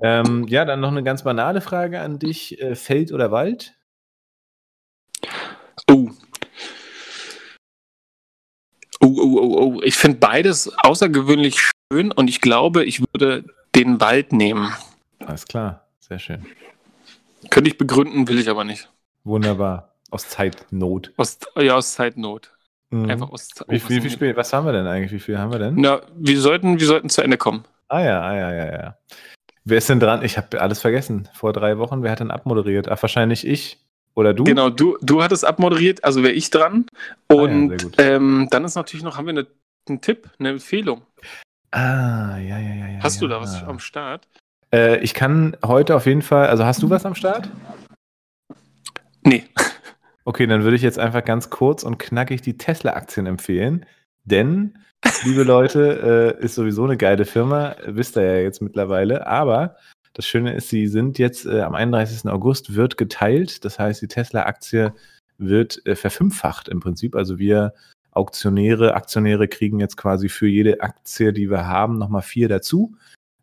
Ähm, 0.00 0.46
ja, 0.48 0.64
dann 0.64 0.80
noch 0.80 0.92
eine 0.92 1.02
ganz 1.02 1.24
banale 1.24 1.60
Frage 1.60 2.00
an 2.00 2.18
dich. 2.18 2.60
Äh, 2.60 2.76
Feld 2.76 3.12
oder 3.12 3.32
Wald? 3.32 3.77
Oh. 5.90 6.10
Oh, 9.00 9.06
oh, 9.06 9.38
oh, 9.40 9.56
oh. 9.60 9.80
Ich 9.82 9.96
finde 9.96 10.18
beides 10.18 10.70
außergewöhnlich 10.78 11.58
schön 11.60 12.12
und 12.12 12.28
ich 12.28 12.40
glaube, 12.40 12.84
ich 12.84 13.00
würde 13.00 13.44
den 13.74 14.00
Wald 14.00 14.32
nehmen. 14.32 14.72
Alles 15.24 15.46
klar, 15.46 15.86
sehr 16.00 16.18
schön. 16.18 16.46
Könnte 17.50 17.70
ich 17.70 17.78
begründen, 17.78 18.28
will 18.28 18.38
ich 18.38 18.48
aber 18.48 18.64
nicht. 18.64 18.90
Wunderbar. 19.24 19.94
Aus 20.10 20.28
Zeitnot. 20.28 21.12
Aus, 21.16 21.38
ja, 21.56 21.76
aus 21.76 21.92
Zeitnot. 21.92 22.52
Mhm. 22.90 23.10
Einfach 23.10 23.30
aus 23.30 23.50
Wie, 23.68 23.88
wie 23.88 24.10
viel? 24.10 24.36
Was 24.36 24.52
haben 24.52 24.66
wir 24.66 24.72
denn 24.72 24.86
eigentlich? 24.86 25.12
Wie 25.12 25.20
viel 25.20 25.38
haben 25.38 25.52
wir 25.52 25.58
denn? 25.58 25.74
Na, 25.76 26.00
wir 26.16 26.40
sollten, 26.40 26.80
wir 26.80 26.86
sollten 26.86 27.10
zu 27.10 27.22
Ende 27.22 27.36
kommen. 27.36 27.64
Ah 27.88 28.00
ja, 28.00 28.20
ah 28.22 28.34
ja, 28.34 28.52
ja, 28.52 28.72
ja. 28.72 28.98
Wer 29.64 29.78
ist 29.78 29.88
denn 29.88 30.00
dran? 30.00 30.24
Ich 30.24 30.38
habe 30.38 30.60
alles 30.60 30.80
vergessen. 30.80 31.28
Vor 31.34 31.52
drei 31.52 31.78
Wochen, 31.78 32.02
wer 32.02 32.10
hat 32.10 32.20
denn 32.20 32.30
abmoderiert? 32.30 32.88
Ach, 32.88 33.00
wahrscheinlich 33.02 33.46
ich. 33.46 33.78
Oder 34.14 34.34
du? 34.34 34.44
Genau, 34.44 34.70
du, 34.70 34.98
du 35.00 35.22
hattest 35.22 35.44
abmoderiert, 35.44 36.02
also 36.04 36.22
wäre 36.22 36.32
ich 36.32 36.50
dran. 36.50 36.86
Ah 37.28 37.34
ja, 37.34 37.40
Und 37.42 37.68
sehr 37.68 37.78
gut. 37.78 37.94
ähm, 37.98 38.48
dann 38.50 38.64
ist 38.64 38.74
natürlich 38.74 39.04
noch, 39.04 39.16
haben 39.16 39.26
wir 39.26 39.30
eine, 39.30 39.46
einen 39.88 40.00
Tipp, 40.00 40.28
eine 40.38 40.50
Empfehlung. 40.50 41.02
Ah, 41.70 42.36
ja, 42.38 42.58
ja, 42.58 42.74
ja. 42.74 42.86
ja 42.88 42.98
Hast 43.02 43.16
ja. 43.16 43.20
du 43.20 43.28
da 43.28 43.40
was 43.40 43.62
am 43.62 43.78
Start? 43.78 44.26
Äh, 44.72 44.98
ich 45.00 45.14
kann 45.14 45.56
heute 45.64 45.94
auf 45.94 46.06
jeden 46.06 46.22
Fall, 46.22 46.48
also 46.48 46.64
hast 46.64 46.82
du 46.82 46.90
was 46.90 47.06
am 47.06 47.14
Start? 47.14 47.48
Nee. 49.22 49.44
Okay, 50.24 50.46
dann 50.46 50.62
würde 50.62 50.76
ich 50.76 50.82
jetzt 50.82 50.98
einfach 50.98 51.24
ganz 51.24 51.48
kurz 51.48 51.82
und 51.82 51.98
knackig 51.98 52.42
die 52.42 52.58
Tesla-Aktien 52.58 53.24
empfehlen. 53.24 53.86
Denn, 54.24 54.76
liebe 55.24 55.42
Leute, 55.42 56.36
äh, 56.38 56.44
ist 56.44 56.54
sowieso 56.54 56.84
eine 56.84 56.98
geile 56.98 57.24
Firma, 57.24 57.76
wisst 57.86 58.18
ihr 58.18 58.24
ja 58.24 58.40
jetzt 58.42 58.60
mittlerweile. 58.60 59.26
Aber 59.26 59.76
das 60.18 60.26
Schöne 60.26 60.52
ist, 60.52 60.68
sie 60.68 60.88
sind 60.88 61.16
jetzt 61.20 61.46
äh, 61.46 61.60
am 61.60 61.76
31. 61.76 62.28
August 62.28 62.74
wird 62.74 62.96
geteilt. 62.96 63.64
Das 63.64 63.78
heißt, 63.78 64.02
die 64.02 64.08
Tesla-Aktie 64.08 64.92
wird 65.38 65.80
äh, 65.86 65.94
verfünffacht 65.94 66.68
im 66.68 66.80
Prinzip. 66.80 67.14
Also 67.14 67.38
wir 67.38 67.72
Auktionäre, 68.10 68.94
Aktionäre 68.94 69.46
kriegen 69.46 69.78
jetzt 69.78 69.96
quasi 69.96 70.28
für 70.28 70.48
jede 70.48 70.80
Aktie, 70.80 71.32
die 71.32 71.48
wir 71.48 71.68
haben, 71.68 71.98
nochmal 71.98 72.22
vier 72.22 72.48
dazu. 72.48 72.96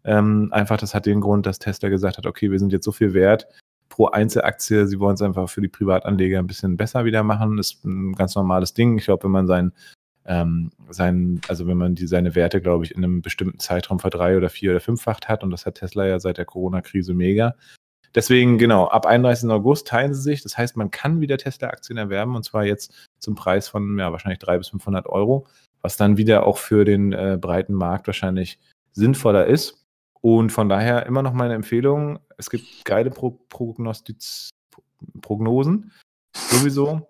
Ähm, 0.03 0.49
einfach, 0.51 0.75
das 0.75 0.93
hat 0.93 1.05
den 1.05 1.21
Grund, 1.21 1.45
dass 1.45 1.59
Tesla 1.59 1.87
gesagt 1.87 2.17
hat, 2.17 2.25
okay, 2.25 2.51
wir 2.51 2.59
sind 2.59 2.73
jetzt 2.73 2.83
so 2.83 2.91
viel 2.91 3.13
wert 3.13 3.47
pro 3.87 4.07
Einzelaktie. 4.07 4.85
Sie 4.85 4.99
wollen 4.99 5.13
es 5.13 5.21
einfach 5.21 5.49
für 5.49 5.61
die 5.61 5.69
Privatanleger 5.69 6.39
ein 6.39 6.47
bisschen 6.47 6.75
besser 6.75 7.05
wieder 7.05 7.23
machen. 7.23 7.55
Das 7.55 7.71
ist 7.71 7.85
ein 7.85 8.11
ganz 8.15 8.35
normales 8.35 8.73
Ding. 8.73 8.97
Ich 8.97 9.05
glaube, 9.05 9.23
wenn 9.23 9.31
man 9.31 9.47
sein, 9.47 9.71
ähm, 10.25 10.71
sein, 10.89 11.41
also 11.47 11.67
wenn 11.67 11.77
man 11.77 11.95
die, 11.95 12.07
seine 12.07 12.35
Werte, 12.35 12.61
glaube 12.61 12.85
ich, 12.85 12.95
in 12.95 13.03
einem 13.03 13.21
bestimmten 13.21 13.59
Zeitraum 13.59 13.99
verdrei- 13.99 14.37
oder 14.37 14.49
vier- 14.49 14.71
oder 14.71 14.79
fünffacht 14.79 15.27
hat, 15.27 15.43
und 15.43 15.51
das 15.51 15.65
hat 15.65 15.75
Tesla 15.75 16.05
ja 16.05 16.19
seit 16.19 16.37
der 16.37 16.45
Corona-Krise 16.45 17.13
mega. 17.13 17.55
Deswegen, 18.15 18.57
genau, 18.57 18.87
ab 18.87 19.05
31. 19.05 19.49
August 19.49 19.87
teilen 19.87 20.13
sie 20.13 20.21
sich. 20.21 20.41
Das 20.41 20.57
heißt, 20.57 20.77
man 20.77 20.89
kann 20.89 21.19
wieder 21.19 21.37
Tesla-Aktien 21.37 21.97
erwerben, 21.97 22.35
und 22.35 22.43
zwar 22.43 22.65
jetzt 22.65 23.09
zum 23.19 23.35
Preis 23.35 23.67
von, 23.67 23.99
ja, 23.99 24.11
wahrscheinlich 24.11 24.39
300 24.39 24.61
bis 24.61 24.69
500 24.69 25.07
Euro, 25.07 25.47
was 25.81 25.97
dann 25.97 26.17
wieder 26.17 26.45
auch 26.47 26.57
für 26.57 26.85
den 26.85 27.11
äh, 27.11 27.37
breiten 27.39 27.73
Markt 27.73 28.07
wahrscheinlich 28.07 28.59
sinnvoller 28.93 29.45
ist. 29.45 29.85
Und 30.21 30.51
von 30.51 30.69
daher 30.69 31.05
immer 31.05 31.21
noch 31.21 31.33
meine 31.33 31.53
Empfehlung. 31.53 32.19
Es 32.37 32.49
gibt 32.49 32.85
geile 32.85 33.11
Pro 33.11 33.31
Prognostiz 33.49 34.49
Prognosen. 35.21 35.91
Sowieso. 36.35 37.07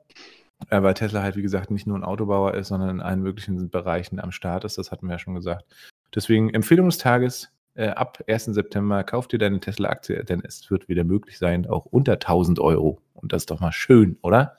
Äh, 0.70 0.82
weil 0.82 0.94
Tesla 0.94 1.22
halt, 1.22 1.36
wie 1.36 1.42
gesagt, 1.42 1.70
nicht 1.72 1.86
nur 1.88 1.98
ein 1.98 2.04
Autobauer 2.04 2.54
ist, 2.54 2.70
sondern 2.70 2.90
in 2.90 3.02
allen 3.02 3.22
möglichen 3.22 3.70
Bereichen 3.70 4.20
am 4.20 4.32
Start 4.32 4.64
ist. 4.64 4.78
Das 4.78 4.92
hatten 4.92 5.08
wir 5.08 5.14
ja 5.14 5.20
schon 5.20 5.36
gesagt. 5.36 5.66
Deswegen 6.14 6.54
Empfehlung 6.54 6.88
des 6.88 6.98
Tages. 6.98 7.52
Äh, 7.78 7.90
ab 7.90 8.24
1. 8.28 8.46
September 8.46 9.04
kauf 9.04 9.28
dir 9.28 9.38
deine 9.38 9.60
Tesla-Aktie, 9.60 10.24
denn 10.24 10.42
es 10.46 10.72
wird 10.72 10.88
wieder 10.88 11.04
möglich 11.04 11.38
sein, 11.38 11.68
auch 11.68 11.84
unter 11.86 12.14
1000 12.14 12.60
Euro. 12.60 13.02
Und 13.14 13.34
das 13.34 13.42
ist 13.42 13.52
doch 13.52 13.60
mal 13.60 13.74
schön, 13.74 14.18
oder? 14.22 14.56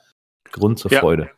Grund 0.51 0.77
zur 0.77 0.91
Ja. 0.91 0.99
Freude. 0.99 1.31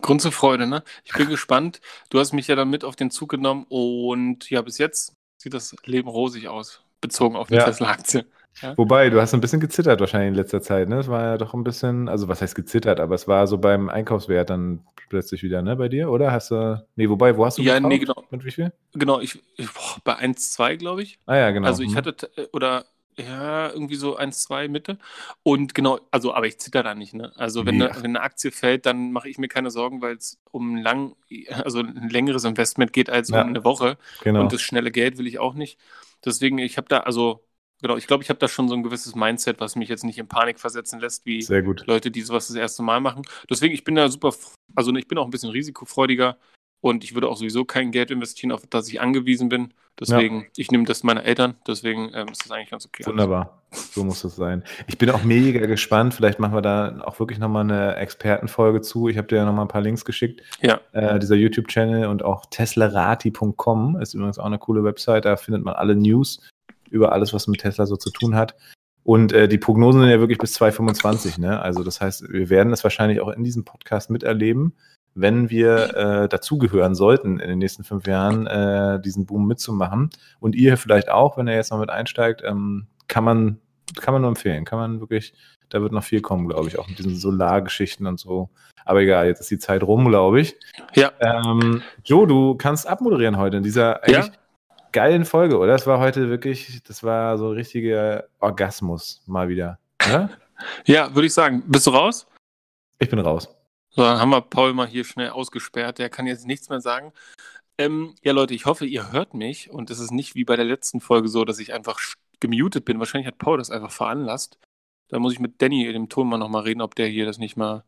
Grund 0.00 0.22
zur 0.22 0.32
Freude, 0.32 0.66
ne? 0.66 0.82
Ich 1.04 1.12
bin 1.12 1.28
gespannt. 1.28 1.82
Du 2.08 2.18
hast 2.18 2.32
mich 2.32 2.48
ja 2.48 2.56
dann 2.56 2.70
mit 2.70 2.84
auf 2.84 2.96
den 2.96 3.10
Zug 3.10 3.28
genommen 3.28 3.66
und 3.68 4.48
ja, 4.48 4.62
bis 4.62 4.78
jetzt 4.78 5.14
sieht 5.36 5.52
das 5.52 5.76
Leben 5.84 6.08
rosig 6.08 6.48
aus, 6.48 6.82
bezogen 7.02 7.36
auf 7.36 7.48
die 7.48 7.56
Ja. 7.56 7.64
Tesla-Aktie. 7.64 8.24
Wobei, 8.76 9.10
du 9.10 9.20
hast 9.20 9.34
ein 9.34 9.40
bisschen 9.40 9.60
gezittert 9.60 10.00
wahrscheinlich 10.00 10.28
in 10.28 10.34
letzter 10.34 10.60
Zeit, 10.62 10.88
ne? 10.88 10.98
Es 11.00 11.08
war 11.08 11.22
ja 11.24 11.38
doch 11.38 11.54
ein 11.54 11.64
bisschen, 11.64 12.08
also 12.08 12.28
was 12.28 12.42
heißt 12.42 12.54
gezittert, 12.54 13.00
aber 13.00 13.14
es 13.14 13.26
war 13.28 13.46
so 13.46 13.58
beim 13.58 13.88
Einkaufswert 13.88 14.50
dann 14.50 14.84
plötzlich 15.08 15.42
wieder, 15.42 15.62
ne, 15.62 15.76
bei 15.76 15.88
dir, 15.88 16.10
oder? 16.10 16.32
Hast 16.32 16.50
du, 16.50 16.84
nee, 16.96 17.08
wobei, 17.08 17.36
wo 17.36 17.44
hast 17.46 17.58
du 17.58 17.62
Ja, 17.62 17.74
gekauft? 17.74 17.82
nee, 17.88 17.98
genau. 17.98 18.24
Mit 18.30 18.44
wie 18.44 18.50
viel? 18.50 18.72
Genau, 18.94 19.20
ich, 19.20 19.40
ich 19.56 19.72
boah, 19.72 19.98
bei 20.04 20.16
1,2 20.16 20.76
glaube 20.76 21.02
ich. 21.02 21.18
Ah 21.26 21.36
ja, 21.36 21.50
genau. 21.52 21.68
Also 21.68 21.82
ich 21.82 21.92
Hm. 21.92 21.96
hatte, 21.96 22.16
t- 22.16 22.28
oder 22.52 22.86
ja, 23.18 23.70
irgendwie 23.70 23.96
so 23.96 24.16
1,2 24.16 24.68
Mitte. 24.68 24.98
Und 25.42 25.74
genau, 25.74 26.00
also, 26.10 26.34
aber 26.34 26.46
ich 26.46 26.58
zitter 26.60 26.82
da 26.82 26.94
nicht, 26.94 27.14
ne? 27.14 27.32
Also 27.36 27.66
wenn, 27.66 27.76
Nee, 27.76 27.82
eine, 27.82 27.94
wenn 27.96 28.16
eine 28.16 28.22
Aktie 28.22 28.50
fällt, 28.52 28.86
dann 28.86 29.12
mache 29.12 29.28
ich 29.28 29.38
mir 29.38 29.48
keine 29.48 29.70
Sorgen, 29.70 30.02
weil 30.02 30.16
es 30.16 30.40
um 30.52 30.76
lang, 30.76 31.16
also 31.50 31.80
ein 31.80 32.08
längeres 32.10 32.44
Investment 32.44 32.92
geht 32.92 33.10
als 33.10 33.30
Ja. 33.30 33.42
um 33.42 33.50
eine 33.50 33.64
Woche. 33.64 33.98
genau. 34.20 34.36
Und 34.36 34.52
das 34.52 34.62
schnelle 34.62 34.90
Geld 34.92 35.18
will 35.18 35.26
ich 35.26 35.38
auch 35.38 35.54
nicht. 35.54 35.78
Deswegen, 36.24 36.58
ich 36.58 36.76
habe 36.78 36.88
da, 36.88 37.00
also, 37.00 37.44
genau, 37.80 37.96
ich 37.96 38.06
glaube, 38.06 38.22
ich 38.22 38.30
habe 38.30 38.38
da 38.38 38.48
schon 38.48 38.68
so 38.68 38.74
ein 38.74 38.82
gewisses 38.82 39.14
Mindset, 39.14 39.60
was 39.60 39.76
mich 39.76 39.88
jetzt 39.88 40.04
nicht 40.04 40.18
in 40.18 40.28
Panik 40.28 40.58
versetzen 40.60 41.00
lässt, 41.00 41.26
wie. 41.26 41.44
Leute, 41.86 42.10
die 42.10 42.22
sowas 42.22 42.48
das 42.48 42.56
erste 42.56 42.82
Mal 42.82 43.00
machen. 43.00 43.22
Deswegen, 43.48 43.74
ich 43.74 43.84
bin 43.84 43.94
da 43.94 44.08
super, 44.08 44.34
also 44.74 44.94
ich 44.94 45.08
bin 45.08 45.18
auch 45.18 45.24
ein 45.24 45.30
bisschen 45.30 45.50
risikofreudiger 45.50 46.36
und 46.80 47.04
ich 47.04 47.14
würde 47.14 47.28
auch 47.28 47.36
sowieso 47.36 47.64
kein 47.64 47.90
Geld 47.90 48.10
investieren, 48.10 48.52
auf 48.52 48.66
das 48.68 48.88
ich 48.88 49.00
angewiesen 49.00 49.48
bin. 49.48 49.74
Deswegen, 49.98 50.46
ich 50.56 50.70
nehme 50.70 50.84
das 50.84 51.02
meiner 51.02 51.24
Eltern, 51.24 51.56
deswegen 51.66 52.10
ähm, 52.14 52.28
ist 52.28 52.44
das 52.44 52.50
eigentlich 52.50 52.70
ganz 52.70 52.86
okay. 52.86 53.04
Wunderbar. 53.04 53.62
So 53.70 54.02
muss 54.02 54.24
es 54.24 54.34
sein. 54.34 54.64
Ich 54.86 54.96
bin 54.96 55.10
auch 55.10 55.22
mega 55.22 55.66
gespannt. 55.66 56.14
Vielleicht 56.14 56.38
machen 56.38 56.54
wir 56.54 56.62
da 56.62 57.02
auch 57.04 57.20
wirklich 57.20 57.38
nochmal 57.38 57.64
eine 57.64 57.96
Expertenfolge 57.96 58.80
zu. 58.80 59.08
Ich 59.08 59.18
habe 59.18 59.28
dir 59.28 59.36
ja 59.36 59.44
nochmal 59.44 59.66
ein 59.66 59.68
paar 59.68 59.82
Links 59.82 60.06
geschickt. 60.06 60.42
Ja. 60.62 60.80
Äh, 60.92 61.18
dieser 61.18 61.36
YouTube-Channel 61.36 62.06
und 62.06 62.24
auch 62.24 62.46
teslarati.com 62.46 64.00
ist 64.00 64.14
übrigens 64.14 64.38
auch 64.38 64.46
eine 64.46 64.58
coole 64.58 64.82
Website. 64.82 65.26
Da 65.26 65.36
findet 65.36 65.62
man 65.62 65.74
alle 65.74 65.94
News 65.94 66.40
über 66.90 67.12
alles, 67.12 67.32
was 67.32 67.46
mit 67.46 67.60
Tesla 67.60 67.86
so 67.86 67.96
zu 67.96 68.10
tun 68.10 68.34
hat. 68.34 68.54
Und 69.02 69.32
äh, 69.32 69.48
die 69.48 69.58
Prognosen 69.58 70.02
sind 70.02 70.10
ja 70.10 70.20
wirklich 70.20 70.38
bis 70.38 70.52
2025. 70.54 71.38
Ne? 71.38 71.60
Also 71.60 71.82
das 71.82 72.00
heißt, 72.00 72.30
wir 72.30 72.50
werden 72.50 72.70
das 72.70 72.84
wahrscheinlich 72.84 73.20
auch 73.20 73.28
in 73.28 73.44
diesem 73.44 73.64
Podcast 73.64 74.10
miterleben, 74.10 74.74
wenn 75.14 75.50
wir 75.50 75.96
äh, 75.96 76.28
dazugehören 76.28 76.94
sollten 76.94 77.40
in 77.40 77.48
den 77.48 77.58
nächsten 77.58 77.82
fünf 77.82 78.06
Jahren, 78.06 78.46
äh, 78.46 79.00
diesen 79.00 79.26
Boom 79.26 79.46
mitzumachen. 79.46 80.10
Und 80.38 80.54
ihr 80.54 80.76
vielleicht 80.76 81.10
auch, 81.10 81.36
wenn 81.36 81.48
ihr 81.48 81.54
jetzt 81.54 81.70
noch 81.70 81.80
mit 81.80 81.90
einsteigt, 81.90 82.42
ähm, 82.44 82.86
kann 83.08 83.24
man 83.24 83.58
kann 83.98 84.12
man 84.12 84.22
nur 84.22 84.30
empfehlen. 84.30 84.64
Kann 84.64 84.78
man 84.78 85.00
wirklich, 85.00 85.34
da 85.68 85.80
wird 85.80 85.92
noch 85.92 86.04
viel 86.04 86.20
kommen, 86.20 86.48
glaube 86.48 86.68
ich, 86.68 86.78
auch 86.78 86.88
mit 86.88 86.98
diesen 86.98 87.16
Solargeschichten 87.16 88.06
und 88.06 88.20
so. 88.20 88.50
Aber 88.84 89.00
egal, 89.00 89.26
jetzt 89.26 89.40
ist 89.40 89.50
die 89.50 89.58
Zeit 89.58 89.82
rum, 89.82 90.08
glaube 90.08 90.40
ich. 90.40 90.56
Ja. 90.94 91.12
Ähm, 91.20 91.82
Joe, 92.04 92.26
du 92.26 92.54
kannst 92.54 92.86
abmoderieren 92.86 93.36
heute 93.36 93.58
in 93.58 93.62
dieser 93.62 94.02
eigentlich 94.02 94.26
Ja. 94.26 94.32
Geilen 94.92 95.24
Folge, 95.24 95.58
oder? 95.58 95.72
Das 95.72 95.86
war 95.86 95.98
heute 95.98 96.28
wirklich, 96.28 96.82
das 96.84 97.02
war 97.02 97.38
so 97.38 97.48
ein 97.48 97.54
richtiger 97.54 98.24
Orgasmus 98.40 99.22
mal 99.26 99.48
wieder. 99.48 99.78
Oder? 100.06 100.30
Ja, 100.84 101.14
würde 101.14 101.26
ich 101.26 101.32
sagen. 101.32 101.62
Bist 101.66 101.86
du 101.86 101.90
raus? 101.90 102.26
Ich 102.98 103.08
bin 103.08 103.18
raus. 103.18 103.48
So, 103.88 104.02
dann 104.02 104.20
haben 104.20 104.28
wir 104.28 104.42
Paul 104.42 104.74
mal 104.74 104.86
hier 104.86 105.04
schnell 105.04 105.30
ausgesperrt. 105.30 105.98
Der 105.98 106.10
kann 106.10 106.26
jetzt 106.26 106.46
nichts 106.46 106.68
mehr 106.68 106.82
sagen. 106.82 107.14
Ähm, 107.78 108.14
ja, 108.22 108.32
Leute, 108.32 108.52
ich 108.52 108.66
hoffe, 108.66 108.84
ihr 108.84 109.10
hört 109.10 109.32
mich 109.32 109.70
und 109.70 109.88
es 109.88 110.00
ist 110.00 110.10
nicht 110.10 110.34
wie 110.34 110.44
bei 110.44 110.56
der 110.56 110.66
letzten 110.66 111.00
Folge 111.00 111.28
so, 111.28 111.46
dass 111.46 111.58
ich 111.58 111.72
einfach 111.72 111.98
gemutet 112.40 112.84
bin. 112.84 112.98
Wahrscheinlich 112.98 113.26
hat 113.26 113.38
Paul 113.38 113.56
das 113.56 113.70
einfach 113.70 113.90
veranlasst. 113.90 114.58
Da 115.08 115.18
muss 115.18 115.32
ich 115.32 115.40
mit 115.40 115.62
Danny, 115.62 115.90
dem 115.90 116.10
Tonmann, 116.10 116.40
nochmal 116.40 116.64
reden, 116.64 116.82
ob 116.82 116.94
der 116.94 117.06
hier 117.06 117.24
das 117.24 117.38
nicht 117.38 117.56
mal. 117.56 117.84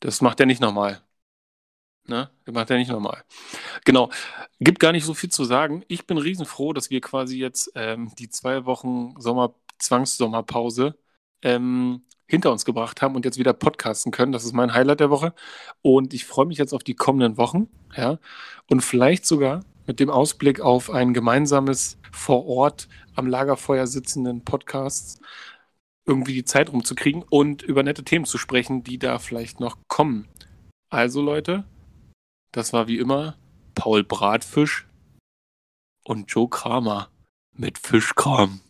Das 0.00 0.20
macht 0.20 0.40
er 0.40 0.46
nicht 0.46 0.60
nochmal. 0.60 1.03
Ne? 2.06 2.30
Macht 2.50 2.70
er 2.70 2.76
nicht 2.76 2.90
nochmal. 2.90 3.24
Genau. 3.84 4.10
Gibt 4.60 4.80
gar 4.80 4.92
nicht 4.92 5.04
so 5.04 5.14
viel 5.14 5.30
zu 5.30 5.44
sagen. 5.44 5.84
Ich 5.88 6.06
bin 6.06 6.18
riesenfroh, 6.18 6.72
dass 6.72 6.90
wir 6.90 7.00
quasi 7.00 7.38
jetzt 7.38 7.72
ähm, 7.74 8.12
die 8.18 8.28
zwei 8.28 8.66
Wochen 8.66 9.14
Sommer 9.18 9.54
Zwangssommerpause 9.78 10.96
ähm, 11.42 12.02
hinter 12.26 12.52
uns 12.52 12.64
gebracht 12.64 13.02
haben 13.02 13.14
und 13.14 13.24
jetzt 13.24 13.38
wieder 13.38 13.52
podcasten 13.52 14.12
können. 14.12 14.32
Das 14.32 14.44
ist 14.44 14.52
mein 14.52 14.74
Highlight 14.74 15.00
der 15.00 15.10
Woche. 15.10 15.34
Und 15.82 16.14
ich 16.14 16.24
freue 16.24 16.46
mich 16.46 16.58
jetzt 16.58 16.72
auf 16.72 16.84
die 16.84 16.94
kommenden 16.94 17.36
Wochen. 17.36 17.68
Ja? 17.96 18.18
Und 18.68 18.82
vielleicht 18.82 19.26
sogar 19.26 19.64
mit 19.86 20.00
dem 20.00 20.10
Ausblick 20.10 20.60
auf 20.60 20.90
ein 20.90 21.14
gemeinsames 21.14 21.98
vor 22.12 22.46
Ort 22.46 22.88
am 23.14 23.26
Lagerfeuer 23.26 23.86
sitzenden 23.86 24.44
Podcasts 24.44 25.20
irgendwie 26.06 26.34
die 26.34 26.44
Zeit 26.44 26.70
rumzukriegen 26.70 27.22
und 27.22 27.62
über 27.62 27.82
nette 27.82 28.04
Themen 28.04 28.24
zu 28.24 28.38
sprechen, 28.38 28.84
die 28.84 28.98
da 28.98 29.18
vielleicht 29.18 29.60
noch 29.60 29.78
kommen. 29.88 30.28
Also 30.90 31.22
Leute, 31.22 31.64
das 32.54 32.72
war 32.72 32.86
wie 32.86 32.98
immer 32.98 33.36
Paul 33.74 34.04
Bratfisch 34.04 34.86
und 36.04 36.30
Joe 36.30 36.48
Kramer 36.48 37.10
mit 37.52 37.78
Fischkram. 37.78 38.60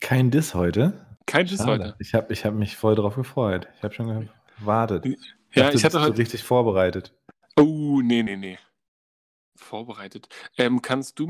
Kein 0.00 0.30
Diss 0.30 0.54
heute. 0.54 1.06
Kein 1.26 1.46
Diss 1.46 1.58
Schade. 1.58 1.70
heute. 1.70 1.96
Ich 1.98 2.14
habe 2.14 2.32
ich 2.32 2.46
hab 2.46 2.54
mich 2.54 2.76
voll 2.76 2.94
drauf 2.94 3.16
gefreut. 3.16 3.68
Ich 3.76 3.82
habe 3.82 3.92
schon 3.92 4.30
gewartet. 4.58 5.04
Ja, 5.52 5.64
dachte, 5.64 5.76
ich 5.76 5.84
hatte 5.84 6.00
heute. 6.00 6.16
richtig 6.16 6.42
vorbereitet. 6.42 7.14
Oh, 7.56 8.00
nee, 8.02 8.22
nee, 8.22 8.36
nee. 8.36 8.58
Vorbereitet. 9.56 10.28
Ähm, 10.56 10.80
kannst 10.80 11.18
du 11.18 11.26